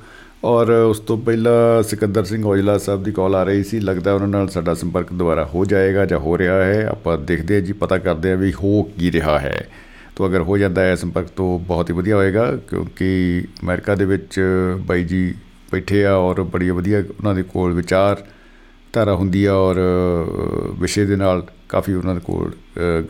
[0.47, 4.27] ਔਰ ਉਸ ਤੋਂ ਪਹਿਲਾਂ ਸਿਕੰਦਰ ਸਿੰਘ ਔਜਲਾ ਸਾਹਿਬ ਦੀ ਕਾਲ ਆ ਰਹੀ ਸੀ। ਲੱਗਦਾ ਉਹਨਾਂ
[4.27, 7.97] ਨਾਲ ਸਾਡਾ ਸੰਪਰਕ ਦੁਬਾਰਾ ਹੋ ਜਾਏਗਾ ਜਾਂ ਹੋ ਰਿਹਾ ਹੈ। ਆਪਾਂ ਦੇਖਦੇ ਹਾਂ ਜੀ ਪਤਾ
[7.97, 9.67] ਕਰਦੇ ਹਾਂ ਵੀ ਹੋ ਕੀ ਰਿਹਾ ਹੈ।
[10.21, 14.39] ਤੋਂ ਅਗਰ ਹੋ ਜਾਂਦਾ ਹੈ ਸੰਪਰਕ ਤੋਂ ਬਹੁਤ ਹੀ ਵਧੀਆ ਹੋਏਗਾ, ਕਿਉਂਕਿ ਅਮਰੀਕਾ ਦੇ ਵਿੱਚ
[14.87, 15.33] ਬਾਈ ਜੀ
[15.71, 18.23] ਬੈਠੇ ਆ ਔਰ ਬੜੀ ਵਧੀਆ ਉਹਨਾਂ ਦੇ ਕੋਲ ਵਿਚਾਰ
[18.93, 19.79] ਧਾਰਾ ਹੁੰਦੀ ਆ ਔਰ
[20.79, 22.51] ਵਿਸ਼ੇ ਦੇ ਨਾਲ ਕਾਫੀ ਉਹਨਾਂ ਦੇ ਕੋਲ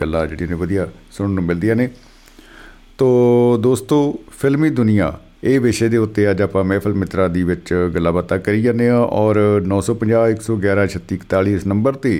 [0.00, 1.88] ਗੱਲਾਂ ਜਿਹੜੀਆਂ ਨੇ ਵਧੀਆ ਸੁਣਨ ਨੂੰ ਮਿਲਦੀਆਂ ਨੇ।
[2.98, 5.12] ਤੋਂ ਦੋਸਤੋ, ਫਿਲਮੀ ਦੁਨੀਆ,
[5.44, 8.98] ਇਹ ਵਿਸ਼ੇ ਦੇ ਉੱਤੇ ਅੱਜ ਆਪਾਂ ਮਹਿਫਲ ਮਿੱਤਰਾ ਦੀ ਵਿੱਚ ਗੱਲਾਂ ਬਾਤਾਂ ਕਰੀ ਜਾਂਦੇ ਆ
[9.18, 12.12] ਔਰ 950 111 3641 ਇਸ ਨੰਬਰ ਤੇ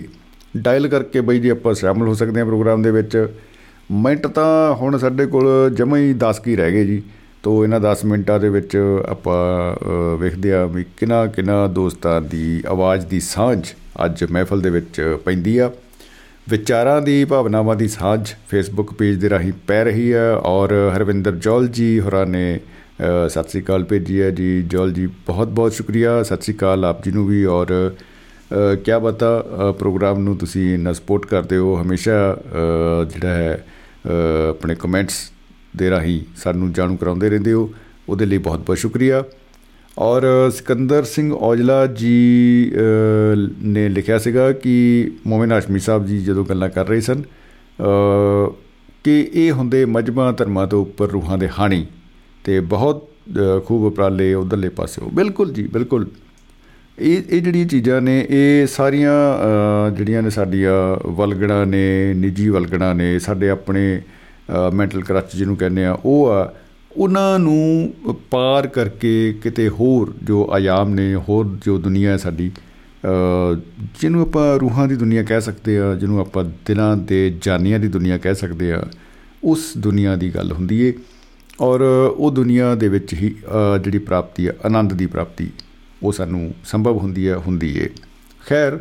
[0.65, 3.17] ਡਾਇਲ ਕਰਕੇ ਬਈ ਜੀ ਆਪਾਂ ਸ਼ਾਮਲ ਹੋ ਸਕਦੇ ਆ ਪ੍ਰੋਗਰਾਮ ਦੇ ਵਿੱਚ।
[3.91, 7.03] ਮਿੰਟ ਤਾਂ ਹੁਣ ਸਾਡੇ ਕੋਲ ਜਮਾ ਹੀ 10 ਕੀ ਰਹਿ ਗਏ ਜੀ।
[7.43, 8.77] ਤੋਂ ਇਹਨਾਂ 10 ਮਿੰਟਾਂ ਦੇ ਵਿੱਚ
[9.09, 9.39] ਆਪਾਂ
[10.17, 13.67] ਵੇਖਦੇ ਆ ਵੀ ਕਿਨਾ ਕਿਨਾ ਦੋਸਤਾਂ ਦੀ ਆਵਾਜ਼ ਦੀ ਸਾਂਝ
[14.05, 15.71] ਅੱਜ ਮਹਿਫਲ ਦੇ ਵਿੱਚ ਪੈਂਦੀ ਆ।
[16.49, 21.69] ਵਿਚਾਰਾਂ ਦੀ ਭਾਵਨਾਵਾਂ ਦੀ ਸਾਂਝ ਫੇਸਬੁੱਕ ਪੇਜ ਦੇ ਰਾਹੀਂ ਪੈ ਰਹੀ ਹੈ ਔਰ ਹਰਵਿੰਦਰ ਜੋਲ
[21.69, 22.61] ਜੀ ਹੋਰਾਂ ਨੇ
[23.29, 27.05] ਸਤਿ ਸ੍ਰੀ ਅਕਾਲ ਭੇਜੀ ਹੈ ਜੀ। ਜੋਲ ਜੀ ਬਹੁਤ ਬਹੁਤ ਸ਼ੁਕਰੀਆ। ਸਤਿ ਸ੍ਰੀ ਅਕਾਲ ਆਪ
[27.05, 27.93] ਜੀ ਨੂੰ ਵੀ ਔਰ
[28.85, 29.43] ਕੀ ਬਤਾ
[29.79, 32.17] ਪ੍ਰੋਗਰਾਮ ਨੂੰ ਤੁਸੀਂ ਨਾ ਸਪੋਰਟ ਕਰਦੇ ਹੋ। ਹਮੇਸ਼ਾ
[33.15, 33.65] ਜਿਹੜਾ ਹੈ
[34.49, 35.21] ਆਪਣੇ ਕਮੈਂਟਸ
[35.77, 37.71] ਦੇ ਰਾਹੀਂ ਸਾਨੂੰ ਜਾਣੂ ਕਰਾਉਂਦੇ ਰਹਿੰਦੇ ਹੋ।
[38.09, 39.23] ਉਹਦੇ ਲਈ ਬਹੁਤ ਬਹੁਤ ਸ਼ੁਕਰੀਆ।
[39.99, 42.73] ਔਰ ਸਿਕੰਦਰ ਸਿੰਘ ਔਜਲਾ ਜੀ
[43.63, 44.75] ਨੇ ਲਿਖਿਆ ਸੀਗਾ ਕਿ
[45.27, 47.23] ਮੋਮਨ ਹਾਸ਼ਮੀ ਸਾਹਿਬ ਜੀ ਜਦੋਂ ਗੱਲਾਂ ਕਰ ਰਹੇ ਸਨ
[49.05, 51.87] ਕਿ ਇਹ ਹੁੰਦੇ ਮਜਮਾ ਧਰਮਾਂ ਤੋਂ ਉੱਪਰ ਰੂਹਾਂ ਦੇ ਹਾਣੀ
[52.45, 53.09] ਤੇ ਬਹੁਤ
[53.67, 56.07] ਖੂਬ ਉਪਰਾਲੇ ਉਧਰਲੇ ਪਾਸੇ ਬਿਲਕੁਲ ਜੀ, ਬਿਲਕੁਲ।
[56.99, 59.13] ਇਹ ਇਹ ਜਿਹੜੀਆਂ ਚੀਜ਼ਾਂ ਨੇ, ਇਹ ਸਾਰੀਆਂ
[59.97, 60.73] ਜਿਹੜੀਆਂ ਨੇ ਸਾਡੀਆਂ
[61.11, 64.01] ਵਲਗਣਾ ਨੇ, ਨਿੱਜੀ ਵਲਗਣਾ ਨੇ, ਸਾਡੇ ਆਪਣੇ
[64.75, 66.53] ਮੈਂਟਲ ਕਰਚ ਜਿਹਨੂੰ ਕਹਿੰਦੇ ਆ, ਉਹ ਆ,
[66.93, 67.95] ਉਹਨਾਂ ਨੂੰ
[68.31, 72.51] ਪਾਰ ਕਰਕੇ ਕਿਤੇ ਹੋਰ ਜੋ ਆਯਾਮ ਨੇ, ਹੋਰ ਜੋ ਦੁਨੀਆ ਹੈ ਸਾਡੀ
[74.01, 78.19] ਜਿਹਨੂੰ ਆਪਾਂ ਰੂਹਾਂ ਦੀ ਦੁਨੀਆ ਕਹਿ ਸਕਦੇ ਆ, ਜਿਹਨੂੰ ਆਪਾਂ ਦਿਲਾਂ ਦੇ ਜਾਨੀਆਂ ਦੀ ਦੁਨੀਆ
[78.19, 78.85] ਕਹਿ ਸਕਦੇ ਆ,
[79.45, 80.93] ਉਸ ਦੁਨੀਆ ਦੀ ਗੱਲ ਹੁੰਦੀ ਏ।
[81.61, 81.81] ਔਰ
[82.17, 83.35] ਉਹ ਦੁਨੀਆ ਦੇ ਵਿੱਚ ਹੀ
[83.85, 85.51] ਜਿਹੜੀ ਪ੍ਰਾਪਤੀ ਹੈ ਆਨੰਦ ਦੀ ਪ੍ਰਾਪਤੀ।
[86.03, 87.89] ਉਹ ਸਾਨੂੰ ਸੰਭਵ ਹੁੰਦੀ ਹੈ ਹੁੰਦੀ ਹੈ
[88.49, 88.79] ਖੈਰ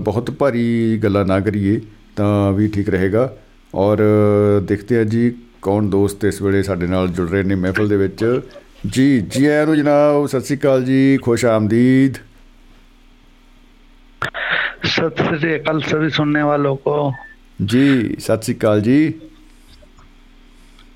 [0.00, 1.80] ਬਹੁਤ ਭਾਰੀ ਗੱਲਾਂ ਨਾ ਕਰੀਏ
[2.16, 3.30] ਤਾਂ ਵੀ ਠੀਕ ਰਹੇਗਾ।
[3.74, 3.98] ਔਰ
[4.64, 5.32] ਦੇਖਦੇ ਆ ਜੀ
[5.62, 8.40] ਕੌਣ ਦੋਸਤ ਇਸ ਵੇਲੇ ਸਾਡੇ ਨਾਲ ਜੁੜ ਰਹੇ ਨੇ ਮਹਿਫਲ ਦੇ ਵਿੱਚ।
[8.86, 12.16] ਜੀ ਜੀ ਆਇਆਂ ਨੂੰ ਜਨਾਬ ਸਤਿ ਸ੍ਰੀ ਅਕਾਲ ਜੀ ਖੁਸ਼ ਆਮਦੀਦ।
[14.84, 17.12] ਸਤਿ ਸ੍ਰੀ ਅਕਾਲ ਸਭੀ ਸੁਣਨੇ ਵਾਲੋਂ ਕੋ।
[17.64, 19.12] ਜੀ ਸਤਿ ਸ੍ਰੀ ਅਕਾਲ ਜੀ।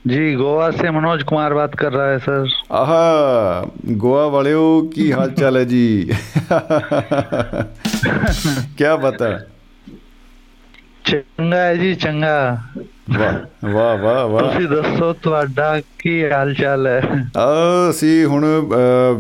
[0.07, 3.63] जी गोवा से मनोज कुमार बात कर रहा है सर आहा
[4.03, 6.11] गोवा वालों की हाल चाल है जी
[8.79, 9.29] क्या बता
[11.07, 12.35] चंगा है जी चंगा
[13.10, 17.02] ਵਾਹ ਵਾਹ ਵਾਹ ਵਾਹ ਤੁਸੀਂ ਦੱਸੋ ਤੁਹਾਡਾ ਕੀ ਹਾਲ ਚਾਲ ਹੈ
[17.38, 18.46] ਆ ਅਸੀਂ ਹੁਣ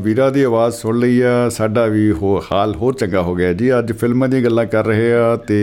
[0.03, 3.71] ਵੀਰਾ ਦੀ ਆਵਾਜ਼ ਸੁਣ ਲਈ ਆ ਸਾਡਾ ਵੀ ਹੋ ਹਾਲ ਹੋਰ ਚੰਗਾ ਹੋ ਗਿਆ ਜੀ
[3.79, 5.59] ਅੱਜ ਫਿਲਮਾਂ ਦੀਆਂ ਗੱਲਾਂ ਕਰ ਰਹੇ ਆ ਤੇ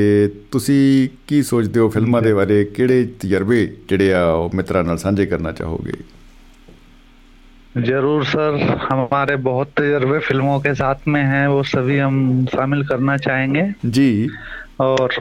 [0.53, 5.27] ਤੁਸੀਂ ਕੀ ਸੋਚਦੇ ਹੋ ਫਿਲਮਾਂ ਦੇ ਬਾਰੇ ਕਿਹੜੇ ਤਜਰਬੇ ਜਿਹੜੇ ਆ ਉਹ ਮਿੱਤਰਾਂ ਨਾਲ ਸਾਂਝੇ
[5.27, 5.93] ਕਰਨਾ ਚਾਹੋਗੇ
[7.77, 13.17] जरूर सर हमारे बहुत तजर्बे फिल्मों के साथ में हैं वो सभी हम शामिल करना
[13.19, 14.05] चाहेंगे जी
[14.81, 15.15] और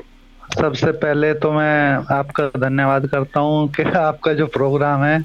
[0.55, 5.19] सबसे पहले तो मैं आपका धन्यवाद करता हूँ कि आपका जो प्रोग्राम है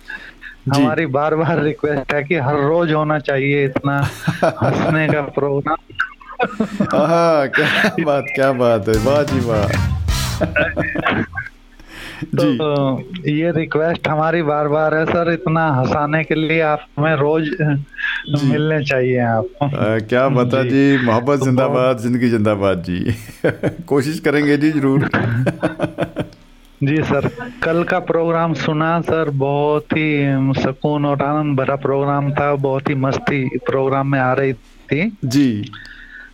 [0.74, 4.00] हमारी बार बार रिक्वेस्ट है कि हर रोज होना चाहिए इतना
[4.44, 5.78] हंसने का प्रोग्राम।
[6.94, 9.68] हाँ क्या बात क्या बात है वाह जी वाह।
[12.36, 17.50] तो ये रिक्वेस्ट हमारी बार बार है सर इतना हंसाने के लिए आप हमें रोज
[18.44, 19.70] मिलने चाहिए आप। आ,
[20.00, 23.16] क्या बता जी मोहब्बत तो जिंदाबाद ज़िंदगी जिंदाबाद जी।
[23.88, 25.10] कोशिश करेंगे जी ज़रूर।
[26.84, 27.30] जी सर
[27.64, 30.10] कल का प्रोग्राम सुना सर बहुत ही
[30.64, 35.72] सुकून और आनंद भरा प्रोग्राम था बहुत ही मस्ती प्रोग्राम में आ रही थी। जी।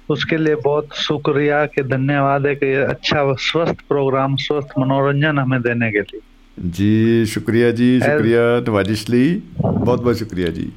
[0.09, 5.91] उसके लिए बहुत शुक्रिया के धन्यवाद है कि अच्छा स्वस्थ प्रोग्राम स्वस्थ मनोरंजन हमें देने
[5.91, 6.21] के लिए।
[6.57, 9.25] जी शुक्रिया जी शुक्रिया नवाजिश ली।
[9.59, 10.71] बहुत बहुत शुक्रिया जी।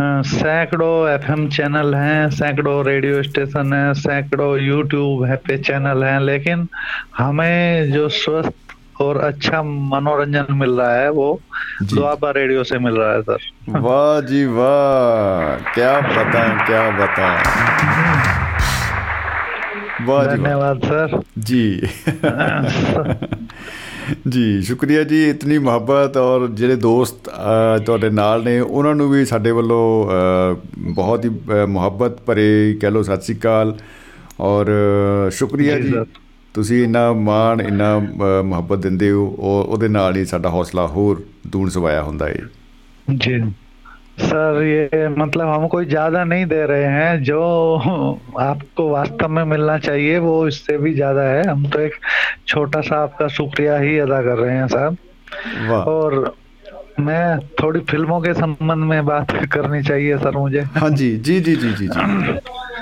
[0.00, 6.66] सैकड़ों एफएम चैनल हैं सैकड़ों रेडियो स्टेशन हैं सैकड़ों यूट्यूब है पे चैनल हैं लेकिन
[7.16, 11.27] हमें जो स्वस्थ और अच्छा मनोरंजन मिल रहा है वो
[11.83, 17.37] दुआबा रेडियो से मिल रहा है सर वाह जी वाह क्या बताएं क्या बताएं
[20.05, 21.63] वाह धन्यवाद सर जी
[24.27, 27.29] ਜੀ ਸ਼ੁਕਰੀਆ ਜੀ ਇਤਨੀ ਮੁਹੱਬਤ ਔਰ ਜਿਹੜੇ ਦੋਸਤ
[27.85, 29.83] ਤੁਹਾਡੇ ਨਾਲ ਨੇ ਉਹਨਾਂ ਨੂੰ ਵੀ ਸਾਡੇ ਵੱਲੋਂ
[30.93, 31.29] ਬਹੁਤ ਹੀ
[31.67, 33.75] ਮੁਹੱਬਤ ਭਰੇ ਕਹਿ ਲੋ ਸਤਿ ਸ੍ਰੀ ਅਕਾਲ
[34.41, 34.71] ਔਰ
[35.31, 35.93] ਸ਼ੁਕਰੀਆ ਜੀ
[36.55, 37.97] ਤੁਸੀਂ ਇੰਨਾ ਮਾਣ ਇੰਨਾ
[38.43, 43.41] ਮੁਹੱਬਤ ਦਿੰਦੇ ਹੋ ਔਰ ਉਹਦੇ ਨਾਲ ਹੀ ਸਾਡਾ ਹੌਸਲਾ ਹੋਰ ਦੂਣ ਸਵਾਇਆ ਹੁੰਦਾ ਹੈ ਜੀ
[44.17, 47.39] सर ये मतलब हम कोई ज्यादा नहीं दे रहे हैं जो
[48.39, 51.95] आपको वास्तव में मिलना चाहिए वो इससे भी ज्यादा है हम तो एक
[52.47, 56.17] छोटा सा आपका शुक्रिया ही अदा कर रहे हैं साहब और
[57.01, 57.25] मैं
[57.57, 61.73] थोड़ी फिल्मों के संबंध में बात करनी चाहिए सर मुझे हाँ जी जी जी जी
[61.73, 62.43] जी, जी।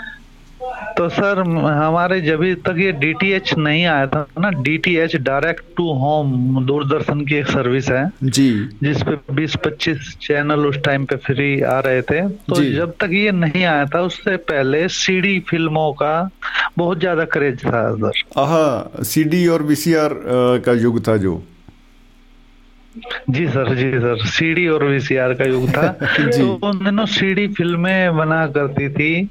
[0.96, 6.64] तो सर हमारे जब तक ये डीटीएच नहीं आया था ना DTH direct to home
[6.66, 8.48] Doordarshan की एक सर्विस है। जी।
[8.82, 13.64] जिसपे 20-25 चैनल उस टाइम पे फ्री आ रहे थे। तो जब तक ये नहीं
[13.64, 16.14] आया था उससे पहले सीडी फ़िल्मों का
[16.78, 20.18] बहुत ज़्यादा क्रेज था सर। हाँ सीडी और वीसीआर
[20.66, 21.42] का युग था जो।
[23.30, 28.16] जी सर जी सर। सीडी और वीसीआर का युग था। तो उन दिनों सीडी फ़िल्में
[28.16, 29.28] बना करती थी।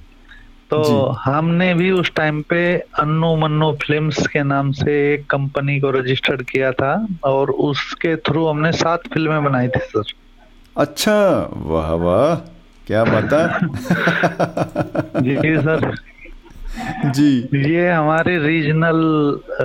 [0.70, 0.82] तो
[1.24, 2.62] हमने भी उस टाइम पे
[3.00, 6.94] अन्नो मन्नो फिल्म्स के नाम से एक कंपनी को रजिस्टर्ड किया था
[7.24, 10.14] और उसके थ्रू हमने सात फ़िल्में बनाई थी सर।
[10.78, 11.18] अच्छा
[11.72, 12.36] वाह वाह
[12.88, 13.42] क्या बता
[15.22, 15.94] जी सर।
[17.16, 17.30] जी।
[17.72, 19.00] ये हमारे रीजनल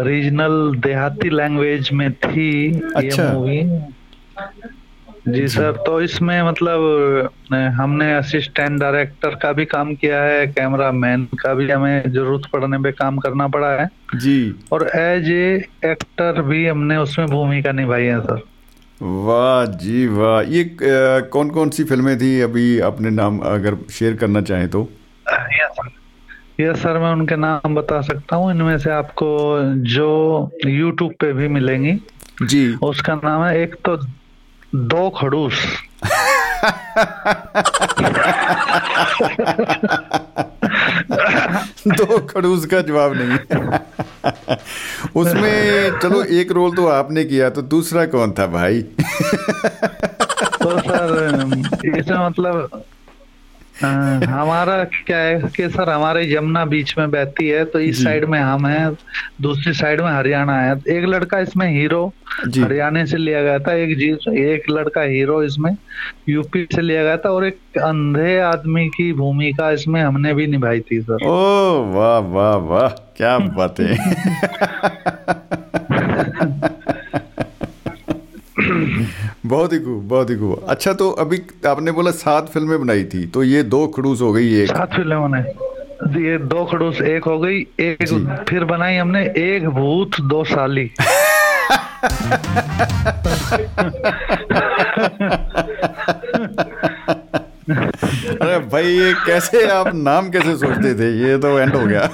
[0.06, 0.54] रीजनल
[0.84, 2.50] देहाती लैंग्वेज में थी
[2.96, 3.60] अच्छा। ये मूवी
[5.30, 7.30] जी सर तो इसमें मतलब
[7.76, 12.78] हमने असिस्टेंट डायरेक्टर का भी काम किया है कैमरा मैन का भी हमें ज़रूरत पड़ने
[12.78, 18.04] पे काम करना पड़ा है। जी। और एज ए एक्टर भी हमने उसमें भूमिका निभाई
[18.04, 18.42] है सर।
[19.00, 20.64] वाह जी वाह। ये
[21.32, 24.88] कौन कौन सी फ़िल्में थी अभी अपने नाम अगर शेयर करना चाहें तो?
[26.60, 29.28] यस सर मैं उनके नाम बता सकता हूँ। इनमें से आपको
[29.90, 30.08] जो
[30.66, 31.92] यूट्यूब पे भी मिलेंगी
[32.42, 33.96] जी। उसका नाम है एक तो
[34.74, 35.54] दो खड़ूस।
[41.88, 43.38] दो खड़ूस का जवाब नहीं
[45.16, 48.82] उसमें चलो एक रोल तो आपने किया तो दूसरा कौन था भाई?
[50.62, 51.52] तो सर
[51.96, 52.84] इसमें मतलब
[53.82, 58.24] हाँ, हमारा क्या है कि सर हमारे यमुना बीच में बहती है तो इस साइड
[58.24, 58.98] में हम हैं
[59.40, 62.12] दूसरी साइड में हरियाणा है। एक लड़का इसमें हीरो
[62.46, 64.10] हरियाणा से लिया गया था एक जी
[64.52, 65.76] एक लड़का हीरो इसमें
[66.28, 70.80] यूपी से लिया गया था और एक अंधे आदमी की भूमिका इसमें हमने भी निभाई
[70.80, 73.96] थी सर। ओ वाह वाह वाह क्या बातें।
[79.46, 83.26] बहुत ही खूब बहुत ही खूब। अच्छा तो अभी आपने बोला सात फ़िल्में बनाई थी
[83.26, 87.38] तो ये दो खड़ूस हो गई एक। सात फ़िल्में बनाई। ये दो खड़ूस एक हो
[87.40, 88.04] गई एक
[88.48, 90.90] फिर बनाई हमने एक भूत दो साली।
[98.40, 101.10] अरे भाई ये कैसे आप नाम कैसे सोचते थे?
[101.20, 102.08] ये तो एंड हो गया।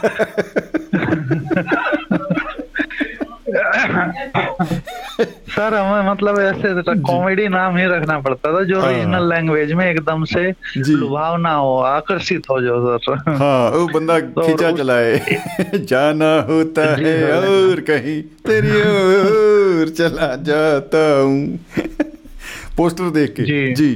[5.55, 9.85] सर हमें मतलब ऐसे कॉमेडी नाम ही रखना पड़ता था जो रीजनल हाँ। लैंग्वेज में
[9.85, 10.43] एकदम से
[10.77, 15.39] लुभावना हो आकर्षित हो जाओ सर हाँ वो बंदा तो खींचा चलाए
[15.85, 21.59] जाना होता है और कहीं तेरी ओर चला जाता हूँ
[22.77, 23.91] पोस्टर देख के जी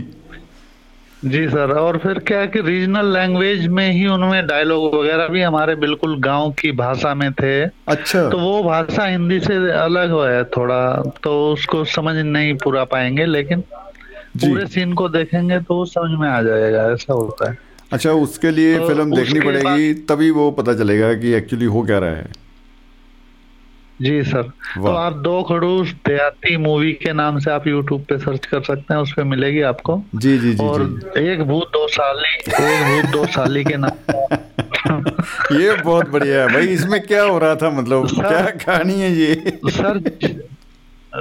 [1.25, 5.75] जी सर और फिर क्या कि रीजनल लैंग्वेज में ही उनमें डायलॉग वगैरह भी हमारे
[5.77, 10.81] बिल्कुल गाँव की भाषा में थे। अच्छा। तो वो भाषा हिंदी से अलग है थोड़ा
[11.23, 13.61] तो उसको समझ नहीं पूरा पाएँगे लेकिन
[14.37, 17.59] पूरे सीन को देखेंगे तो समझ में आ जाएगा ऐसा होता है।
[17.93, 21.99] अच्छा उसके लिए तो फ़िल्म देखनी पड़ेगी तभी वो पता चलेगा कि एक्चुअली हो क्या
[21.99, 22.27] रहा है।
[24.03, 28.47] जी सर। तो आप दो खड़ूस देहाती मूवी के नाम से आप यूट्यूब पे सर्च
[28.47, 31.87] कर सकते हैं उस पर मिलेगी आपको। जी जी जी और जी। एक भूत दो
[31.89, 33.91] साली एक भूत दो साली के नाम
[35.61, 38.07] ये बहुत बढ़िया है भाई इसमें क्या हो रहा था मतलब?
[38.07, 39.59] सर, क्या कहानी है ये?
[39.71, 40.01] सर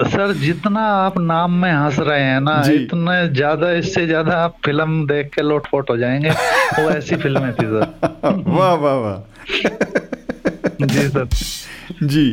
[0.10, 5.06] सर जितना आप नाम में हंस रहे हैं ना इतना ज़्यादा इससे ज़्यादा आप फ़िल्म
[5.08, 9.18] देख के लोटपोट हो जाएँगे। वो ऐसी फ़िल्में थी सर। वाह वाह वाह।
[10.86, 11.28] जी सर।
[12.04, 12.26] जी।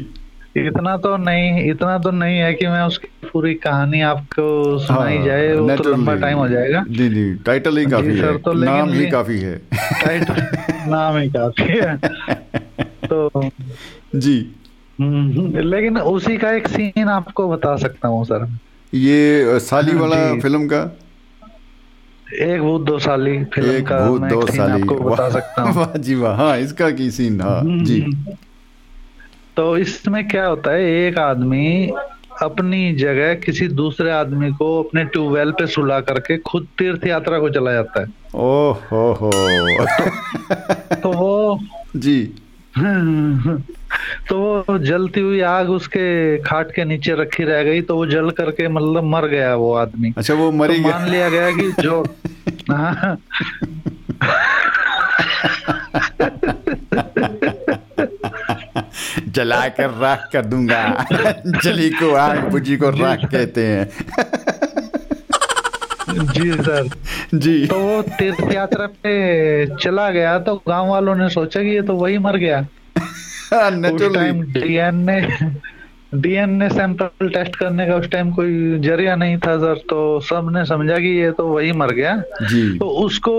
[0.56, 5.24] इतना तो नहीं इतना तो नहीं है कि मैं उसकी पूरी कहानी आपको सुनाई हाँ,
[5.26, 8.92] जाए वो तो लंबा टाइम हो जाएगा। जी जी टाइटल ही काफ़ी है। तो नाम
[8.92, 9.56] ही काफ़ी है।
[10.04, 10.42] टाइटल
[10.90, 11.96] नाम ही काफ़ी है।
[13.06, 13.50] तो
[14.16, 14.38] जी।
[15.00, 18.46] लेकिन उसी का एक सीन आपको बता सकता हूँ सर
[18.92, 20.82] ये साली वाला फ़िल्म का?
[22.42, 25.96] एक भूत दो साली फ़िल्म एक का भूत दो साली। आपको बता सकता हूँ। वाह
[25.98, 28.00] जी वाह। हाँ इसका की सीन हाँ जी।
[29.56, 31.90] तो इसमें क्या होता है एक आदमी
[32.42, 37.50] अपनी जगह किसी दूसरे आदमी को अपने ट्यूबवेल पे सुला करके खुद तीर्थ यात्रा को
[37.50, 41.60] चला जाता है। ओह हो। हो तो, तो वो
[41.96, 42.32] जी।
[44.28, 48.30] तो वो जलती हुई आग उसके खाट के नीचे रखी रह गई तो वो जल
[48.30, 52.14] करके मतलब मर गया वो आदमी। अच्छा वो मरी तो मान लिया गया कि जो
[52.70, 53.18] हाँ
[59.28, 61.06] जला कर राख कर दूँगा।
[61.46, 63.88] जली को आग बुझी को राख कहते हैं।
[66.10, 66.88] जी सर।
[67.34, 71.82] जी। तो वो तीर्थ यात्रा पे चला गया तो गाँव वालों ने सोचा कि ये
[71.82, 72.60] तो वही मर गया।
[73.90, 75.50] उस time DNA
[76.14, 80.98] DNA sample test करने का उस टाइम कोई ज़रिया नहीं था सर तो सबने समझा
[80.98, 83.34] कि ये तो वही मर गया। जी। तो उसको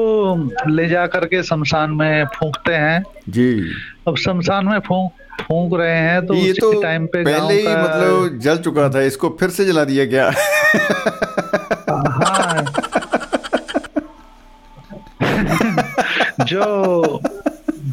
[0.70, 3.72] ले जा करके शमशान में फूंकते हैं। जी।
[4.08, 5.12] अब शमशान में फूंक
[5.42, 9.30] फूंक रहे हैं तो ये तो टाइम पे पहले ही मतलब जल चुका था इसको
[9.40, 10.32] फिर से जला दिया गया।
[11.90, 12.66] हाँ।
[16.42, 17.20] जो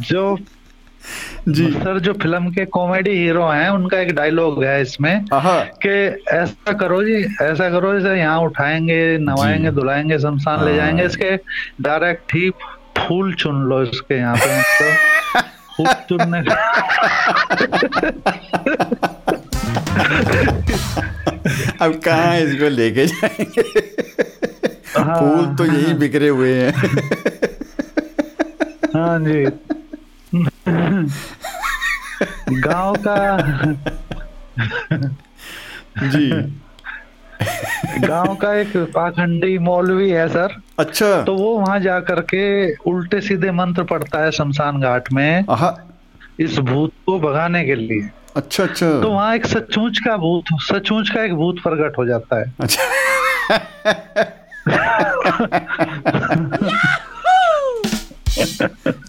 [0.08, 0.36] जो
[1.48, 5.90] जी। सर जो फ़िल्म के कॉमेडी हीरो हैं उनका एक डायलॉग है इसमें कि
[6.36, 11.36] ऐसा करो जी ऐसा करो जैसे यहाँ उठाएँगे नवाएँगे धुलाएँगे शमशान ले जाएँगे इसके
[11.80, 12.50] डायरेक्ट ही
[12.98, 14.96] फूल चुन लो इसके यहाँ पे मतलब
[21.80, 23.62] अब कहाँ इसको लेके जाएँगे।
[24.98, 26.72] हाँ, फूल तो यही बिखरे हुए हैं।
[28.94, 29.44] हाँ जी।
[32.60, 33.16] गाँव का
[36.02, 36.30] जी।
[38.06, 42.42] गाँव का एक पाखंडी मौलवी है सर। अच्छा। तो वो वहाँ जा करके
[42.90, 45.44] उल्टे सीधे मंत्र पढ़ता है शमशान घाट में
[46.40, 51.10] इस भूत को भगाने के लिए। अच्छा अच्छा। तो वहाँ एक सचमुच का भूत सचमुच
[51.10, 52.82] का एक भूत प्रकट हो जाता है। अच्छा।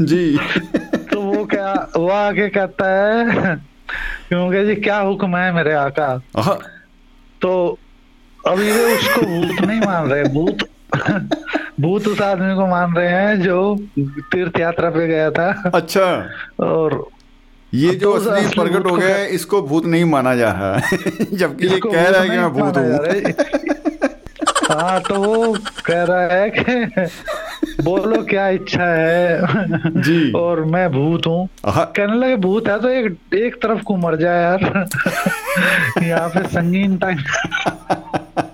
[0.01, 0.37] जी।
[1.11, 3.55] तो वो क्या वो आगे कहता है
[4.27, 6.15] क्योंकि जी क्या हुक्म है मेरे आका?
[7.41, 7.79] तो
[8.47, 10.67] अभी वे उसको भूत नहीं मान रहे भूत
[11.81, 16.05] भूत उस आदमी को मान रहे हैं जो तीर्थ यात्रा पे गया था। अच्छा।
[16.65, 17.03] और
[17.73, 20.79] ये जो तो असली प्रकट हो गया है इसको भूत नहीं माना जा रहा
[21.33, 22.93] जबकि ये कह रहा है कि मैं भूत हूँ।
[24.71, 25.53] हाँ। तो वो
[25.85, 32.35] कह रहा है कि बोलो क्या इच्छा है। जी। और मैं भूत हूँ। कहने लगे
[32.45, 34.87] भूत है तो एक एक तरफ़ को मर जाए यार।
[36.03, 37.17] यहाँ पे संगीन टाइम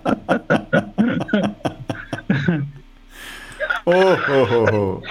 [3.88, 5.04] ओ हो हो हो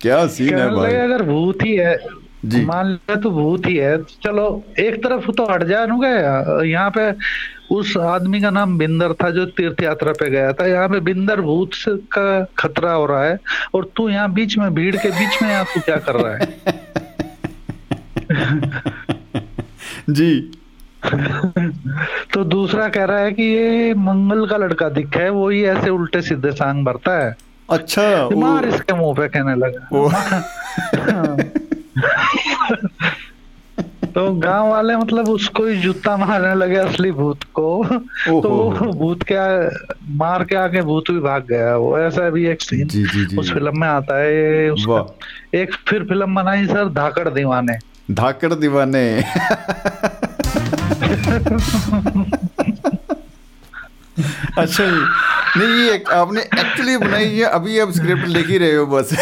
[0.00, 0.94] क्या सीन है भाई?
[0.94, 1.96] अगर भूत ही है
[2.44, 4.46] जी। मान लिया तो भूत ही है। चलो
[4.78, 7.10] एक तरफ़ तो हट गए यहाँ पे
[7.74, 11.40] उस आदमी का नाम बिंदर था जो तीर्थ यात्रा पे गया था। यहाँ पे बिंदर
[11.40, 11.70] भूत
[12.16, 12.24] का
[12.58, 13.38] खतरा हो रहा है
[13.74, 16.46] और तू यहाँ बीच में भीड़ के बीच में यहाँ तू क्या कर रहा है?
[20.10, 20.50] जी।
[22.34, 25.90] तो दूसरा कह रहा है कि ये मंगल का लड़का दिखा है वो ही ऐसे
[25.90, 27.36] उल्टे सीधे सांग भरता है।
[27.70, 29.88] अच्छा मार इसके मुँह पे कहने लगा।
[34.14, 37.84] तो गाँव वाले मतलब उसको ही जूता मारने लगे असली भूत को।
[38.28, 39.70] तो भूत क्या
[40.10, 43.36] मार के आके भूत भी भाग गया। वो ऐसा भी एक सीन जी, जी, जी,
[43.36, 45.18] उस फ़िल्म में आता है उसका
[45.54, 47.78] एक फिर फ़िल्म बनाई सर धाकड़ दीवाने।
[48.10, 49.24] धाकड़ दीवाने।
[54.58, 55.04] अच्छा जी।
[55.58, 59.16] नहीं ये आपने एक्चुअली बनाई है अभी आप स्क्रिप्ट लिख ही रहे हो बस।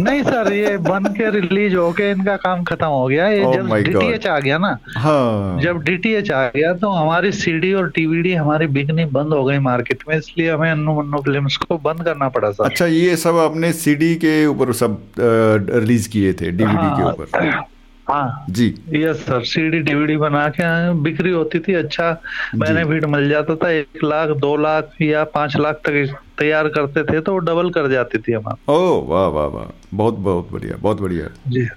[0.00, 3.72] नहीं सर ये बन के रिलीज़ होके इनका काम खत्म हो गया। ये oh जब
[3.74, 8.66] डीटीएच आ गया ना हाँ। जब डीटीएच आ गया तो हमारी सीडी और टीवीडी हमारी
[8.76, 12.50] बिकनी बंद हो गई मार्केट में इसलिए हमें अन्नू मन्नू फ़िल्म को बंद करना पड़ा
[12.50, 17.22] सर। अच्छा ये सब आपने सीडी के ऊपर सब रिलीज़ किए थे डीवीडी हाँ, के
[17.22, 17.64] ऊपर।
[18.08, 22.10] हाँ। जी। यस सर सीडी डीवीडी बना के बिक्री होती थी अच्छा।
[22.54, 27.20] बेनिफिट मिल जाता था एक लाख दो लाख या पाँच लाख तक तैयार करते थे
[27.20, 31.00] तो वो डबल कर जाती थी हमारा। ओ वाह वाह वाह। बहुत बहुत बढ़िया बहुत
[31.00, 31.68] बढ़िया। जी।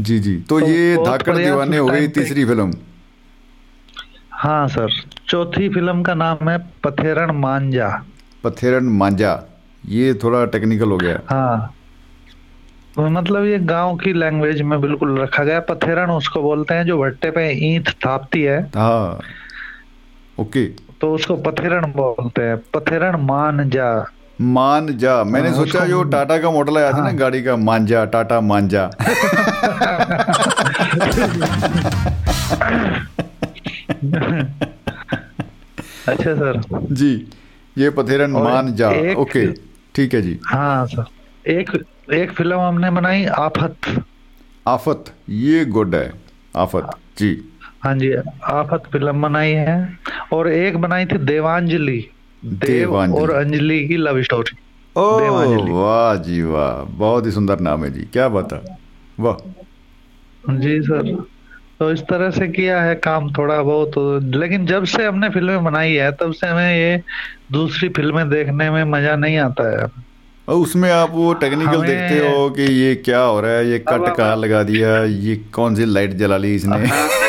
[0.00, 2.72] जी जी। तो, तो ये धाकड़ दीवाने हो गई तीसरी फ़िल्म?
[4.30, 4.88] हाँ सर।
[5.28, 8.04] चौथी फ़िल्म का नाम है पथेरण मांझा।
[8.44, 9.46] पथेरण मांझा।
[9.88, 11.74] ये थोड़ा टेक्निकल हो गया। हाँ।
[12.98, 17.30] मतलब ये गाँव की लैंग्वेज में बिल्कुल रखा गया पथेरण उसको बोलते हैं जो भट्टे
[17.30, 19.18] पे ईंट थापती है। हाँ
[20.38, 20.64] ओके।
[21.00, 23.88] तो उसको पथेरण बोलते हैं। पथेरण मान जा
[24.40, 27.56] मान जा मैंने हाँ, सोचा जो टाटा का मॉडल आया था ना हाँ। गाड़ी का
[27.56, 28.84] मांझा टाटा मांझा
[36.08, 36.60] अच्छा सर।
[36.92, 37.12] जी
[37.78, 39.46] ये पथेरन मान जा ओके
[39.94, 41.70] ठीक है जी। हाँ सर। एक
[42.12, 43.76] एक फ़िल्म हमने बनाई आफत।
[44.68, 46.12] आफत ये गुड है।
[46.56, 47.30] आफत जी।
[47.84, 48.12] हाँ जी
[48.44, 49.76] आफत फ़िल्म बनाई है
[50.32, 51.98] और एक बनाई थी देवांजलि।
[52.42, 54.56] देव और अंजलि की लव स्टोरी
[54.96, 58.60] वाह जी वाह बहुत ही सुंदर नाम है जी क्या बता
[59.20, 61.14] वाह। जी सर
[61.78, 65.64] तो इस तरह से किया है काम थोड़ा बहुत तो, लेकिन जब से हमने फ़िल्में
[65.64, 67.02] बनाई है तब से हमें ये
[67.52, 69.86] दूसरी फ़िल्में देखने में मज़ा नहीं आता है।
[70.47, 74.35] उसमें आप वो टेक्निकल देखते हो कि ये क्या हो रहा है ये कट कहाँ
[74.35, 77.22] लगा दिया ये कौन सी लाइट जला ली इसने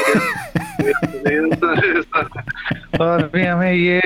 [3.02, 4.02] और भी हमें ये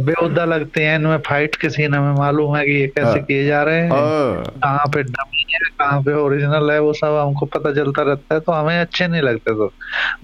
[0.00, 3.46] बेहुदा लगते हैं इनमें फाइट के सीन हमें मालूम है कि ये कैसे हाँ। किए
[3.46, 7.46] जा रहे हैं। हाँ। कहाँ पे डमी है कहाँ पे ओरिजिनल है वो सब हमको
[7.46, 9.72] पता चलता रहता है तो हमें अच्छे नहीं लगते तो।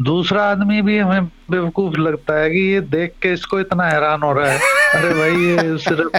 [0.02, 4.32] दूसरा आदमी भी हमें बेवकूफ़ लगता है कि ये देख के इसको इतना हैरान हो
[4.32, 4.58] रहा है।
[4.94, 6.16] अरे भाई ये सिर्फ़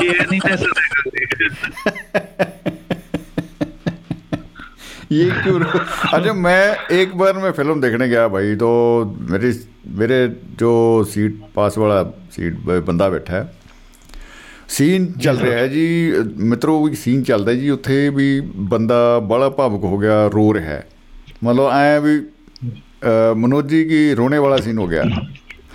[0.02, 0.72] ये एनिमेशन
[5.11, 5.59] ये क्यों
[6.13, 8.71] अच्छा मैं एक बार मैं फिल्म देखने गया भाई तो
[9.31, 9.51] मेरी
[9.97, 10.19] मेरे
[10.59, 10.73] जो
[11.05, 12.01] सीट पास वाला
[12.35, 13.47] सीट ਬੰਦਾ ਬੈਠਾ ਹੈ
[14.69, 18.27] ਸੀਨ ਚੱਲ ਰਿਹਾ ਹੈ ਜੀ ਮਿੱਤਰੋ ਵੀ ਸੀਨ ਚੱਲਦਾ ਜੀ ਉੱਥੇ ਵੀ
[18.69, 18.97] ਬੰਦਾ
[19.29, 20.87] ਬੜਾ ਭਾਵੁਕ ਹੋ ਗਿਆ ਰੋ ਰਿਹਾ ਹੈ
[21.43, 22.19] ਮਤਲਬ ਐ ਵੀ
[23.35, 25.03] मनोज जी की रोने वाला सीन हो गया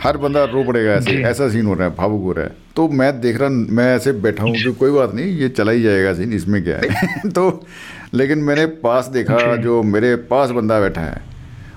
[0.01, 2.89] हर बंदा रो पड़ेगा ऐसे ऐसा सीन हो रहा है भावुक हो रहा है तो
[2.90, 6.15] मैं देख रहा मैं ऐसे बैठा हूँ कि कोई बात नहीं ये चला ही जाएगा
[6.15, 7.44] सीन इसमें क्या है तो
[8.15, 11.23] लेकिन मैंने पास देखा जो मेरे पास बंदा बैठा है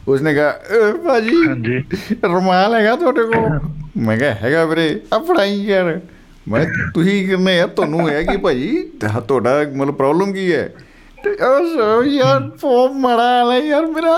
[0.07, 3.41] उसने कहा भाजी हाँ रुमाल है थोड़े को
[3.99, 5.99] मैं कहा हैगा ਵੀਰੇ ਆਪਣਾ ਹੀ ਯਾਰ
[6.47, 8.83] ਮੈਂ ਤੁਸੀਂ ਕਿੰਨੇ ਯਾਰ ਤੁਹਾਨੂੰ ਹੈ ਕਿ ਭਾਜੀ
[9.27, 10.69] ਤੁਹਾਡਾ ਮਤਲਬ ਪ੍ਰੋਬਲਮ ਕੀ ਹੈ
[11.23, 14.17] ਤੇ ਉਹ ਯਾਰ ਫੋਮ ਮੜਾ ਲੈ ਯਾਰ ਮੇਰਾ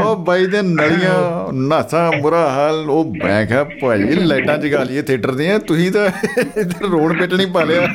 [0.00, 5.32] ਉਹ ਬਾਈ ਦੇ ਨਲੀਆਂ ਨਾਸਾ ਬੁਰਾ ਹਾਲ ਉਹ ਮੈਂ ਕਿਹਾ ਭਾਈ ਲਾਈਟਾਂ ਜਗਾ ਲਈਏ ਥੀਏਟਰ
[5.32, 6.06] ਦੀਆਂ ਤੁਸੀਂ ਤਾਂ
[6.60, 7.88] ਇਧਰ ਰੋਡ ਪਿੱਟਣੀ ਪਾ ਲਿਆ।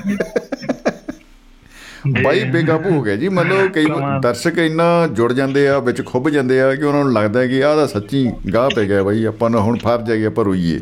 [2.24, 3.86] ਬਾਈ ਬੇਕਾਬੂ ਹੋ ਗਿਆ ਜੀ ਮਤਲਬ ਕਈ
[4.24, 7.76] ਦਰਸ਼ਕ ਇੰਨਾ ਜੁੜ ਜਾਂਦੇ ਆ ਵਿੱਚ ਖੁੱਭ ਜਾਂਦੇ ਆ ਕਿ ਉਹਨਾਂ ਨੂੰ ਲੱਗਦਾ ਕਿ ਆਹ
[7.76, 10.80] ਤਾਂ ਸੱਚੀ ਗਾਹ ਪੈ ਗਿਆ ਬਾਈ ਆਪਾਂ ਨੂੰ ਹੁਣ ਫਰ ਜਾਈਏ ਆਪਾਂ ਰੋਈਏ।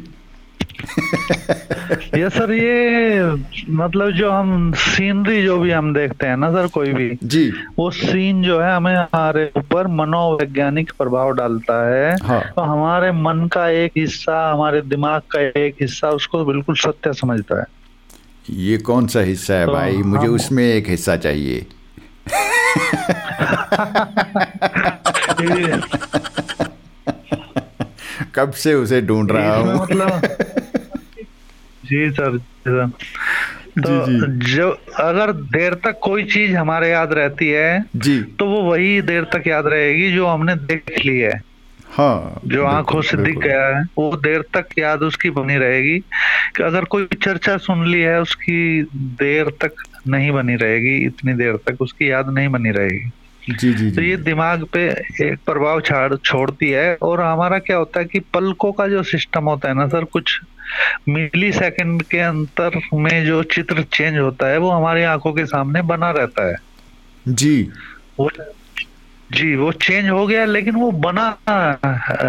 [2.18, 3.32] ये सर ये
[3.70, 7.92] मतलब जो हम सीनरी जो भी हम देखते हैं ना सर कोई भी जी। वो
[7.92, 13.70] सीन जो है हमें हमारे ऊपर मनोवैज्ञानिक प्रभाव डालता है। हाँ। तो हमारे मन का
[13.70, 17.66] एक हिस्सा हमारे दिमाग का एक हिस्सा उसको बिल्कुल सत्य समझता है।
[18.50, 19.98] ये कौन सा हिस्सा है तो भाई?
[19.98, 21.66] मुझे उसमें एक हिस्सा चाहिए।
[28.38, 29.82] कब से उसे ढूंढ रहा हूँ?
[29.82, 30.22] मतलब?
[31.86, 32.92] जी सर तो
[33.80, 34.70] जी जी। जो
[35.00, 39.44] अगर देर तक कोई चीज़ हमारे याद रहती है जी। तो वो वही देर तक
[39.48, 41.42] याद रहेगी जो हमने देख ली है।
[41.92, 46.00] हाँ जो आँखों से दिख गया है वो देर तक याद उसकी बनी रहेगी।
[46.56, 49.72] कि अगर कोई चर्चा सुन ली है उसकी देर तक
[50.08, 53.10] नहीं बनी रहेगी इतनी देर तक उसकी याद नहीं बनी रहेगी।
[53.50, 54.90] जी जी तो ये दिमाग पे
[55.22, 59.44] एक प्रभाव छाड़ छोड़ती है और हमारा क्या होता है कि पलकों का जो सिस्टम
[59.44, 60.42] होता है ना सर कुछ
[61.10, 65.82] मिली सेकंड के अंतर में जो चित्र चेंज होता है वो हमारी आँखों के सामने
[65.82, 66.56] बना रहता है।
[67.28, 67.70] जी।
[68.20, 68.32] वो
[69.30, 71.24] जी, वो चेंज हो गया, लेकिन वो बना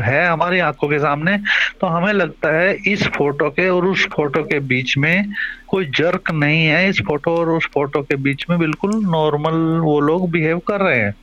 [0.04, 1.36] है हमारी आँखों के सामने।
[1.80, 5.32] तो हमें लगता है इस फ़ोटो के और उस फ़ोटो के बीच में
[5.68, 10.00] कोई जर्क नहीं है। इस फ़ोटो और उस फ़ोटो के बीच में बिल्कुल नॉर्मल वो
[10.00, 11.14] लोग बिहेव कर रहे हैं।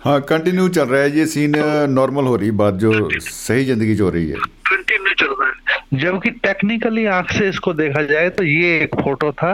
[0.00, 1.54] हाँ कंटिन्यू चल रहा है। ये सीन
[1.90, 4.36] नॉर्मल हो रही बात जो सही ज़िंदगी जो हो रही है।
[4.68, 9.32] कंटिन्यू चल रहा है। जबकि टेक्निकली आँख से इसको देखा जाए तो ये एक फ़ोटो
[9.32, 9.52] था।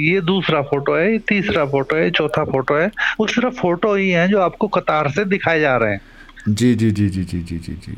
[0.00, 2.90] ये दूसरा फ़ोटो है ये तीसरा फ़ोटो है चौथा फ़ोटो है।
[3.20, 6.00] वो सिर्फ़ फ़ोटो ही है जो आपको कतार से दिखाए जा रहे हैं।
[6.48, 7.96] जी जी जी जी जी जी जी जी।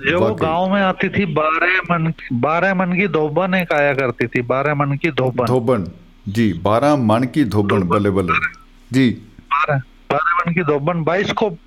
[0.00, 4.26] जो वो गाँव में आती थी बारह मन बारह मन की धोबन एक आया करती
[4.26, 5.86] थी बारह मन की धोबन। धोबन।
[6.28, 8.38] जी बारह मन की धोबन बल्ले बल्ले
[8.90, 9.10] जी।
[9.52, 9.80] बारह।
[10.10, 11.58] बारह की धोबन बाइस्कोप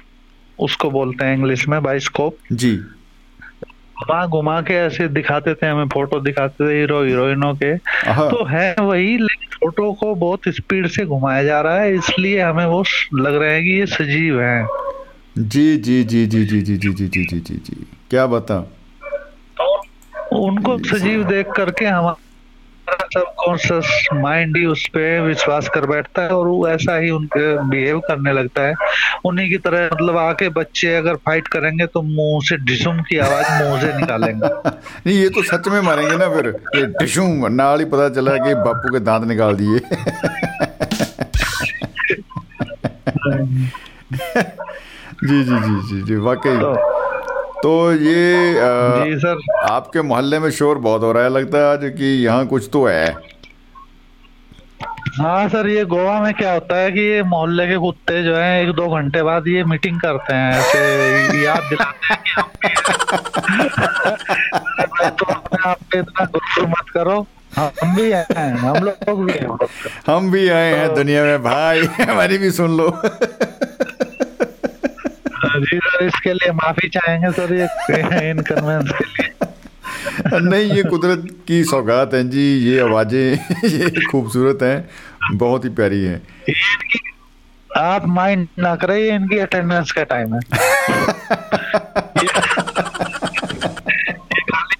[0.60, 2.76] उसको बोलते हैं इंग्लिश में बाइस्कोप जी
[3.99, 8.76] घुमा घुमा के ऐसे दिखाते थे हमें फ़ोटो दिखाते थे हीरो हीरोइनों के तो है
[8.80, 12.84] वही लेकिन फ़ोटो को बहुत स्पीड से घुमाया जा रहा है इसलिए हमें वो
[13.16, 14.68] लग रहे हैं कि ये सजीव है
[15.38, 18.60] जी जी जी जी जी जी जी जी जी जी जी जी क्या बता
[19.57, 22.28] तो उनको सजीव देख करके हमारा
[23.14, 27.99] सबकॉन्शियस माइंड ही उस पर विश्वास कर बैठता है और वो ऐसा ही उनके बिहेव
[27.99, 28.73] करने लगता है।
[29.26, 33.64] उन्हीं की तरह मतलब आके बच्चे अगर फाइट करेंगे तो मुँह से डिशुम की आवाज़
[33.64, 34.48] मुँह से निकालेंगे।
[35.07, 38.56] नहीं ये तो सच में मारेंगे ना फिर। ये डिशुम नाल ही पता चला कि
[38.56, 39.80] बापू के दांत निकाल दिए।
[45.23, 46.73] जी जी जी जी जी वाकई। तो,
[47.64, 49.40] तो ये आ, जी सर।
[49.72, 52.86] आपके मोहल्ले में शोर बहुत हो रहा है लगता है आज कि यहाँ कुछ तो
[52.88, 53.07] है।
[55.19, 58.61] हाँ सर ये गोवा में क्या होता है कि ये मोहल्ले के कुत्ते जो हैं
[58.64, 62.27] एक दो घंटे बाद ये मीटिंग करते हैं ऐसे याद दिलाते हैं।
[65.19, 65.26] तो
[65.69, 67.26] आप इतना गुस्सा मत करो।
[67.57, 69.48] हम भी हैं हम लोग भी हैं।
[70.07, 72.90] हम भी आए हैं दुनिया में भाई हमारी भी सुन लो।
[75.60, 77.65] जी सर इसके लिए माफ़ी चाहेंगे सर ये
[78.30, 79.30] इनकन्वेंस के लिए।
[80.40, 83.19] नहीं ये कुदरत की सौगात है जी ये आवाज़ें
[83.65, 86.22] ये खूबसूरत हैं बहुत ही प्यारी हैं।
[87.77, 90.40] आप माइंड ना करें ये इनकी अटेंडेंस का टाइम है।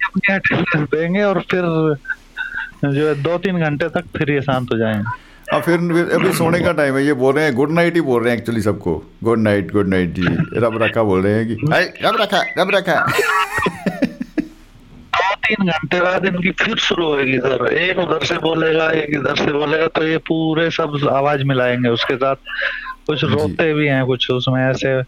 [0.06, 1.62] अपनी अटेंडेंस देंगे और फिर
[2.84, 5.78] जो है दो तीन घंटे तक फिर ये शांत हो जाएँगे। अब फिर
[6.14, 8.38] अभी सोने का टाइम है ये बोल रहे हैं गुड नाइट ही बोल रहे हैं
[8.38, 8.92] एक्चुअली सबको।
[9.24, 10.22] गुड नाइट गुड नाइट जी।
[10.60, 11.54] रब रखा बोल रहे हैं कि
[12.06, 13.00] रब रखा रब रखा।
[15.46, 19.52] तीन घंटे बाद इनकी फिर शुरू होगी सर। एक उधर से बोलेगा एक इधर से
[19.52, 22.36] बोलेगा तो ये पूरे सब आवाज़ मिलाएँगे उसके साथ।
[23.06, 25.00] कुछ रोते भी हैं कुछ उसमें ऐसे।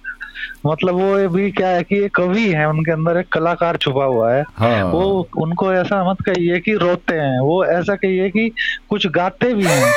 [0.66, 4.32] मतलब वो भी क्या है कि ये कवि है उनके अंदर एक कलाकार छुपा हुआ
[4.32, 8.52] है। हाँ। वो उनको ऐसा मत कहिए कि रोते हैं वो ऐसा कहिए कि
[8.88, 9.92] कुछ गाते भी हैं।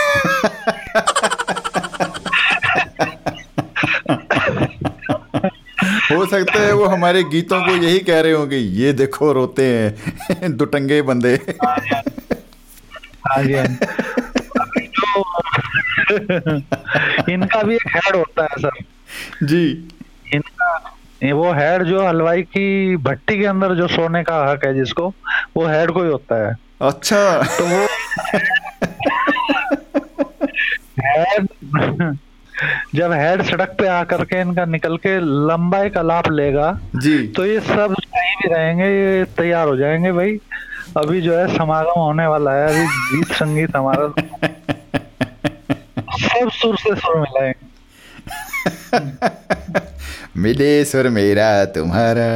[6.12, 10.58] हो सकता है वो हमारे गीतों को यही कह रहे होंगे ये देखो रोते हैं
[10.58, 11.34] दुटंगे बंदे।
[11.66, 13.66] हाँ जी हाँ
[17.30, 18.80] इनका भी एक हेड होता है सर
[19.44, 19.88] जी।
[20.34, 20.78] इनका
[21.34, 25.08] वो हेड जो हलवाई की भट्टी के अंदर जो सोने का हक है जिसको
[25.58, 27.86] वो हेड को ही होता है। अच्छा। तो वो
[31.00, 31.48] हेड
[32.96, 37.46] जब हेड सड़क पे आकर के इनका निकल के लंबा एक अलाप लेगा जी। तो
[37.46, 40.40] ये सब कहीं भी रहेंगे ये तैयार हो जाएँगे भाई।
[40.98, 44.08] अभी जो है समागम होने वाला है अभी गीत संगीत हमारा
[46.18, 47.75] सब सुर से सुर मिलाएँगे।
[50.44, 52.30] मिले सुर मेरा तुम्हारा।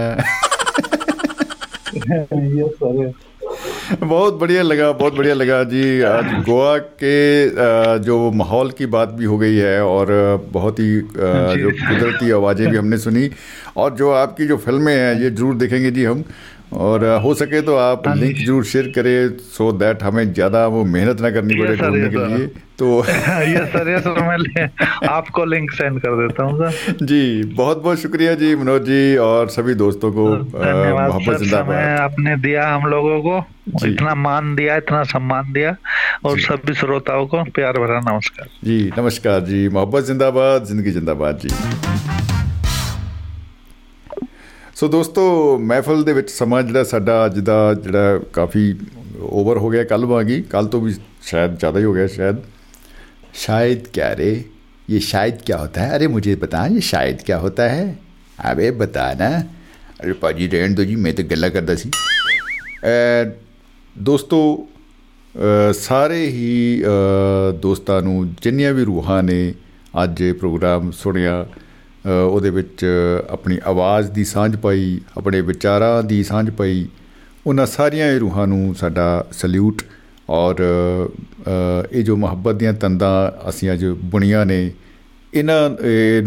[4.02, 7.16] बहुत बढ़िया लगा बहुत बढ़िया लगा जी। आज गोवा के
[8.06, 10.08] जो माहौल की बात भी हो गई है और
[10.54, 13.30] बहुत ही जो कुदरती आवाज़ें भी हमने सुनी।
[13.78, 16.24] और जो आपकी जो फ़िल्में हैं ये ज़रूर देखेंगे जी हम।
[16.74, 20.84] और हो सके तो आप लिंक हाँ ज़रूर शेयर करें सो दैट हमें ज़्यादा वो
[20.88, 22.48] मेहनत ना करनी पड़े ढूँढने के लिए
[22.80, 24.68] तो ये सर ये सर मैं
[25.10, 29.50] आपको लिंक सेंड कर देता हूँ सर जी बहुत बहुत शुक्रिया जी मनोज जी और
[29.50, 33.44] सभी दोस्तों को जिंदाबाद। आपने दिया हम लोगों को
[33.88, 35.76] इतना मान दिया इतना सम्मान दिया
[36.26, 41.50] और सभी श्रोताओं को प्यार भरा नमस्कार। जी नमस्कार जी मोहब्बत जिंदाबाद ज़िंदगी जिंदाबाद जी।
[44.79, 45.27] ਸੋ ਦੋਸਤੋ
[45.59, 48.75] ਮਹਿਫਲ ਦੇ ਵਿੱਚ ਸਮਾਂ ਜਿਹੜਾ ਸਾਡਾ ਅੱਜ ਦਾ ਜਿਹੜਾ ਕਾਫੀ
[49.21, 52.41] ਓਵਰ ਹੋ ਗਿਆ ਕੱਲ ਵਾਂਗੀ ਕੱਲ ਤੋਂ ਵੀ ਸ਼ਾਇਦ ਜ਼ਿਆਦਾ ਹੀ ਹੋ ਗਿਆ ਸ਼ਾਇਦ
[53.35, 54.43] ਸ਼ਾਇਦ ਕਹਿ ਰਹੇ
[54.89, 57.85] ये शायद क्या होता है अरे मुझे बता ये शायद क्या होता है
[58.43, 59.29] अबे बता ना
[60.01, 61.91] अरे भाजी रहन दो जी मैं तो गला करता सी
[63.97, 64.39] ਦੋਸਤੋ
[65.75, 66.83] ਸਾਰੇ ਹੀ
[67.61, 69.55] ਦੋਸਤਾਂ ਨੂੰ ਜਿੰਨੀਆਂ ਵੀ ਰੂਹਾਂ ਨੇ
[70.03, 71.45] ਅੱਜ ਇਹ ਪ੍ਰੋਗਰਾਮ ਸੁਣਿਆ
[72.06, 72.86] ਉਹਦੇ ਵਿੱਚ
[73.30, 76.88] ਆਪਣੀ ਆਵਾਜ਼ ਦੀ ਸਾਂਝ ਪਾਈ, ਆਪਣੇ ਵਿਚਾਰਾਂ ਦੀ ਸਾਂਝ ਪਾਈ,
[77.48, 79.82] ਉਹਨਾਂ ਸਾਰੀਆਂ ਰੂਹਾਂ ਨੂੰ ਸਾਡਾ ਸਲੂਟ
[80.30, 80.62] ਔਰ
[81.92, 84.72] ਇਹ ਜੋ ਮੁਹੱਬਤ ਦੀਆਂ ਤੰਦਾਂ ਅਸੀਂ ਅੱਜ ਬੁਣੀਆਂ ਨੇ,
[85.34, 85.70] ਇਹਨਾਂ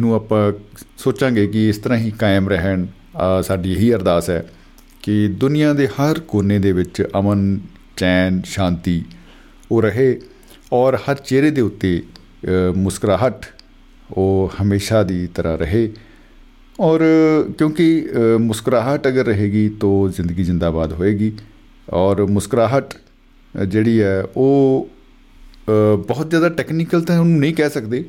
[0.01, 0.53] ਨੂੰ ਆਪਾਂ
[0.99, 2.87] ਸੋਚਾਂਗੇ ਕਿ ਇਸ ਤਰ੍ਹਾਂ ਹੀ ਕਾਇਮ ਰਹਿਣ
[3.45, 4.45] ਸਾਡੀ ਇਹੀ ਅਰਦਾਸ ਹੈ
[5.03, 7.59] ਕਿ ਦੁਨੀਆ ਦੇ ਹਰ ਕੋਨੇ ਦੇ ਵਿੱਚ ਅਮਨ,
[7.97, 9.03] ਚੈਨ, ਸ਼ਾਂਤੀ
[9.71, 10.17] ਉਹ ਰਹੇ
[10.73, 12.01] ਔਰ ਹਰ ਚਿਹਰੇ ਦੇ ਉੱਤੇ
[12.77, 13.47] ਮੁਸਕਰਾਹਟ
[14.13, 15.91] ਉਹ ਹਮੇਸ਼ਾ ਦੀ ਤਰ੍ਹਾਂ ਰਹੇ।
[16.81, 17.01] ਔਰ
[17.59, 18.09] ਕਿਉਂਕਿ
[18.41, 21.33] ਮੁਸਕਰਾਹਟ ਅਗਰ ਰਹੇਗੀ ਤਾਂ ਜ਼ਿੰਦਗੀ ਜਿੰਦਾਬਾਦ ਹੋਏਗੀ।
[21.91, 22.95] ਔਰ ਮੁਸਕਰਾਹਟ
[23.69, 24.89] ਜਿਹੜੀ ਹੈ, ਉਹ
[26.07, 28.05] ਬਹੁਤ ਜ਼ਿਆਦਾ ਟੈਕਨੀਕਲ ਤਾਂ ਉਹਨੂੰ ਨਹੀਂ ਕਹਿ ਸਕਦੇ।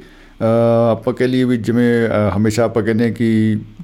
[0.92, 2.08] ਆਪਾਂ ਕਹ ਲਈਏ ਵੀ ਜਿਵੇਂ
[2.38, 3.28] ਹਮੇਸ਼ਾ ਆਪਾਂ ਕਹਿੰਦੇ ਕਿ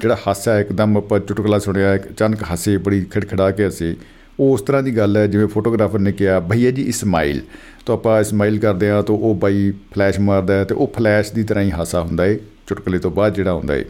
[0.01, 3.95] ਜਿਹੜਾ ਹਾਸਾ ਇੱਕਦਮ ਆਪਾਂ ਚੁਟਕਲਾ ਸੁਣਿਆ ਅਚਾਨਕ ਹਾਸੇ, ਬੜੀ ਖੜਖੜਾ ਕੇ ਹਸੇ।
[4.39, 7.41] ਉਹ ਉਸ ਤਰ੍ਹਾਂ ਦੀ ਗੱਲ ਹੈ, ਜਿਵੇਂ ਫੋਟੋਗ੍ਰਾਫਰ ਨੇ ਕਿਹਾ, ਭਈਆ ਜੀ ਇਸਮਾਈਲ
[7.85, 11.43] ਤਾਂ ਆਪਾਂ ਇਸਮਾਈਲ ਕਰਦੇ ਆ ਤਾਂ ਉਹ ਬਾਈ ਫਲੈਸ਼ ਮਾਰਦਾ ਹੈ ਤੇ ਉਹ ਫਲੈਸ਼ ਦੀ
[11.43, 12.37] ਤਰ੍ਹਾਂ ਹੀ ਹਾਸਾ ਹੁੰਦਾ ਹੈ,
[12.67, 13.83] ਚੁਟਕਲੇ ਤੋਂ ਬਾਅਦ ਜਿਹੜਾ ਹੁੰਦਾ ਹੈ।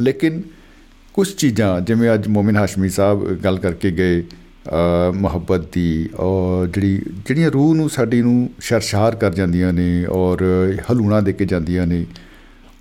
[0.00, 0.42] ਲੇਕਿਨ
[1.14, 4.22] ਕੁਝ ਚੀਜ਼ਾਂ, ਜਿਵੇਂ ਅੱਜ ਮੋਮਿਨ ਹਾਸ਼ਮੀ ਸਾਹਿਬ ਗੱਲ ਕਰਕੇ ਗਏ
[5.14, 10.42] ਮੁਹੱਬਤ ਦੀ ਔਰ ਜਿਹੜੀ, ਜਿਹੜੀਆਂ ਰੂਹ ਨੂੰ ਸਾਡੀ ਨੂੰ ਸ਼ਰਸ਼ਾਰ ਕਰ ਜਾਂਦੀਆਂ ਨੇ ਔਰ
[10.90, 12.04] ਹਲੂਣਾ ਦੇ ਕੇ ਜਾਂਦੀਆਂ ਨੇ।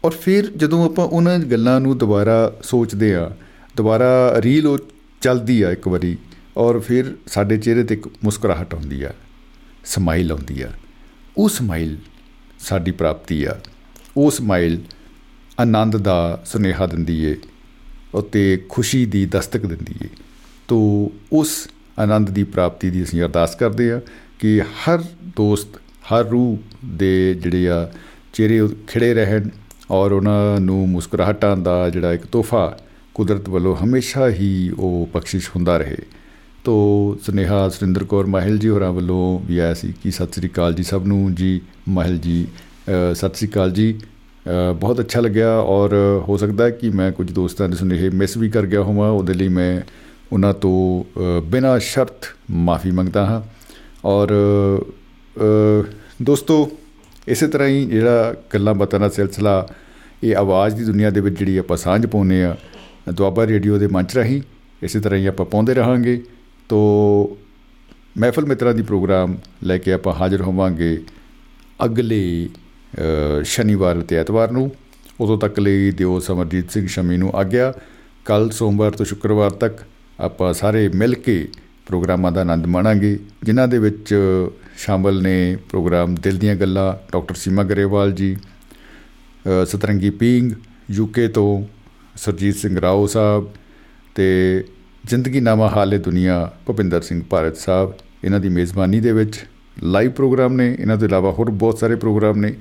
[0.05, 3.29] ਔਰ ਫਿਰ ਜਦੋਂ ਆਪਾਂ ਉਹਨਾਂ ਗੱਲਾਂ ਨੂੰ ਦੁਬਾਰਾ ਸੋਚਦੇ ਆ
[3.77, 4.77] ਦੁਬਾਰਾ ਰੀਲ ਉਹ
[5.21, 6.15] ਚੱਲਦੀ ਆ ਇੱਕ ਵਾਰੀ
[6.57, 9.13] ਔਰ ਫਿਰ ਸਾਡੇ ਚਿਹਰੇ ਤੇ ਇੱਕ ਮੁਸਕਰਾਹਟ ਆਉਂਦੀ ਆ
[9.85, 10.71] ਸਮਾਈਲ ਆਉਂਦੀ ਆ।
[11.37, 11.97] ਉਹ ਸਮਾਈਲ
[12.59, 13.59] ਸਾਡੀ ਪ੍ਰਾਪਤੀ ਆ।
[14.17, 14.81] ਉਹ ਸਮਾਈਲ
[15.59, 17.37] ਆਨੰਦ ਦਾ ਸੁਨੇਹਾ ਦਿੰਦੀ ਏ
[18.15, 20.07] ਉਤੇ ਖੁਸ਼ੀ ਦੀ ਦਸਤਕ ਦਿੰਦੀ ਏ।
[20.67, 21.67] ਤੋ ਉਸ
[21.99, 24.01] ਆਨੰਦ ਦੀ ਪ੍ਰਾਪਤੀ ਦੀ ਅਸੀਂ ਅਰਦਾਸ ਕਰਦੇ ਆ
[24.39, 27.91] ਕਿ ਹਰ ਦੋਸਤ, ਹਰ ਰੂਹ ਦੇ ਜਿਹੜੇ ਆ
[28.33, 29.49] ਚਿਹਰੇ ਖਿੜੇ ਰਹਿਣ
[29.91, 32.79] ਔਰ ਉਹਨਾਂ ਨੂੰ ਮੁਸਕਰਾਹਟਾਂ ਦਾ ਜਿਹੜਾ ਇੱਕ ਤੋਹਫਾ
[33.13, 35.97] ਕੁਦਰਤ ਵੱਲੋਂ ਹਮੇਸ਼ਾ ਹੀ ਉਹ ਬਖਸ਼ਿਸ਼ ਹੁੰਦਾ ਰਹੇ।
[36.63, 40.73] ਤੋ ਸਨੇਹਾ ਸੁਰਿੰਦਰ ਕੌਰ ਮਾਹਿਲ ਜੀ ਹੋਰਾਂ ਵੱਲੋਂ ਵੀ ਆਇਆ ਸੀ ਕਿ ਸਤਿ ਸ੍ਰੀ ਅਕਾਲ
[40.73, 42.47] ਜੀ ਸਭ ਨੂੰ। ਜੀ ਮਾਹਿਲ ਜੀ
[43.13, 43.93] ਸਤਿ ਸ੍ਰੀ ਅਕਾਲ ਜੀ।
[44.79, 45.95] ਬਹੁਤ ਅੱਛਾ ਲੱਗਿਆ ਔਰ
[46.27, 49.33] ਹੋ ਸਕਦਾ ਹੈ ਕਿ ਮੈਂ ਕੁਝ ਦੋਸਤਾਂ ਦੇ ਸੁਨੇਹੇ ਮਿਸ ਵੀ ਕਰ ਗਿਆ ਹੋਵਾਂ। ਉਹਦੇ
[49.33, 49.81] ਲਈ ਮੈਂ
[50.31, 51.21] ਉਹਨਾਂ ਤੋਂ
[51.51, 53.41] ਬਿਨਾਂ ਸ਼ਰਤ ਮਾਫੀ ਮੰਗਦਾ ਹਾਂ।
[54.05, 54.33] ਔਰ
[56.21, 56.69] ਦੋਸਤੋ,
[57.27, 59.67] ਇਸੇ ਤਰ੍ਹਾਂ ਹੀ ਜਿਹੜਾ ਗੱਲਾਂ ਬਾਤਾਂ ਦਾ ਸਿਲਸਿਲਾ,
[60.23, 62.55] ਇਹ ਆਵਾਜ਼ ਦੀ ਦੁਨੀਆ ਦੇ ਵਿੱਚ ਜਿਹੜੀ ਆਪਾਂ ਸਾਂਝ ਪਾਉਨੇ ਆ
[63.13, 64.41] ਦੁਆਬਾ ਰੇਡੀਓ ਦੇ ਮੰਚ ਰਾਹੀਂ,
[64.83, 66.21] ਇਸੇ ਤਰ੍ਹਾਂ ਹੀ ਆਪਾਂ ਪਾਉਂਦੇ ਰਹਾਂਗੇ।
[66.71, 67.37] ਤੋ
[68.17, 71.01] ਮਹਿਫਲ ਮਿੱਤਰਾਂ ਦੀ ਪ੍ਰੋਗਰਾਮ ਲੈ ਕੇ ਆਪਾਂ ਹਾਜ਼ਰ ਹੋਵਾਂਗੇ
[71.85, 72.49] ਅਗਲੇ
[73.43, 74.71] ਸ਼ਨੀਵਾਰ ਤੇ ਐਤਵਾਰ ਨੂੰ।
[75.19, 77.73] ਉਦੋਂ ਤੱਕ ਲਈ ਦਿਓ ਸਮਰਜੀਤ ਸਿੰਘ ਸ਼ਮੀ ਨੂੰ ਆਗਿਆ।
[78.25, 79.83] ਕੱਲ ਸੋਮਵਾਰ ਤੋਂ ਸ਼ੁੱਕਰਵਾਰ ਤੱਕ
[80.19, 81.47] ਆਪਾਂ ਸਾਰੇ ਮਿਲ ਕੇ
[81.85, 84.15] ਪ੍ਰੋਗਰਾਮਾਂ ਦਾ ਆਨੰਦ ਮਾਣਾਂਗੇ, ਜਿਨ੍ਹਾਂ ਦੇ ਵਿੱਚ
[84.77, 88.35] ਸ਼ਾਮਲ ਨੇ ਪ੍ਰੋਗਰਾਮ ਦਿਲ ਦੀਆਂ ਗੱਲਾਂ, ਡਾਕਟਰ ਸੀਮਾ ਗਰੇਵਾਲ ਜੀ
[89.65, 90.51] ਸਤਰੰਗੀ ਪਿੰਗ
[90.91, 91.63] ਯੂਕੇ ਤੋਂ
[92.17, 93.51] ਸਰਜੀਤ ਸਿੰਘ ਰਾਓ ਸਾਹਿਬ
[94.15, 94.27] ਤੇ
[95.07, 99.45] ਜ਼ਿੰਦਗੀ ਨਾਮਾ ਹਾਲੇ ਦੁਨੀਆ ਭੁਪਿੰਦਰ ਸਿੰਘ ਭਾਰਤ ਸਾਹਿਬ, ਇਹਨਾਂ ਦੀ ਮੇਜ਼ਬਾਨੀ ਦੇ ਵਿੱਚ
[99.83, 102.53] ਲਾਈਵ ਪ੍ਰੋਗਰਾਮ ਨੇ, ਇਹਨਾਂ ਤੋਂ ਇਲਾਵਾ ਹੋਰ ਬਹੁਤ ਸਾਰੇ ਪ੍ਰੋਗਰਾਮ ਨੇ,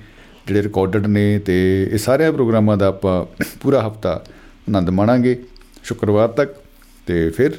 [0.46, 4.24] ਜਿਹੜੇ ਰਿਕਾਰਡਡ ਨੇ ਤੇ ਇਹ ਸਾਰੇ ਪ੍ਰੋਗਰਾਮਾਂ ਦਾ ਆਪਾਂ ਪੂਰਾ ਹਫਤਾ
[4.68, 5.38] ਆਨੰਦ ਮਾਣਾਂਗੇ।
[5.82, 6.54] ਸ਼ੁੱਕਰਵਾਰ ਤੱਕ
[7.06, 7.50] ਤੇ ਫਿਰ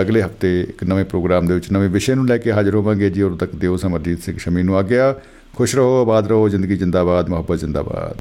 [0.00, 3.22] ਅਗਲੇ ਹਫ਼ਤੇ ਇੱਕ ਨਵੇਂ ਪ੍ਰੋਗਰਾਮ ਦੇ ਵਿੱਚ ਨਵੇਂ ਵਿਸ਼ੇ ਨੂੰ ਲੈ ਕੇ ਹਾਜ਼ਰ ਹੋਵਾਂਗੇ। ਜੀ,
[3.22, 5.14] ਉਦੋਂ ਤੱਕ ਦਿਓ, ਸਮਰਜੀਤ ਸਿੰਘ ਸ਼ਮੀ ਨੂੰ ਆ ਗਿਆ।
[5.56, 8.20] ਖੁਸ਼ ਰਹੋ, ਆਬਾਦ ਰਹੋ, ਜ਼ਿੰਦਗੀ ਜਿੰਦਾਬਾਦ, ਮੁਹੱਬਤ ਜਿੰਦਾਬਾਦ।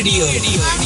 [0.00, 0.79] Estéreo.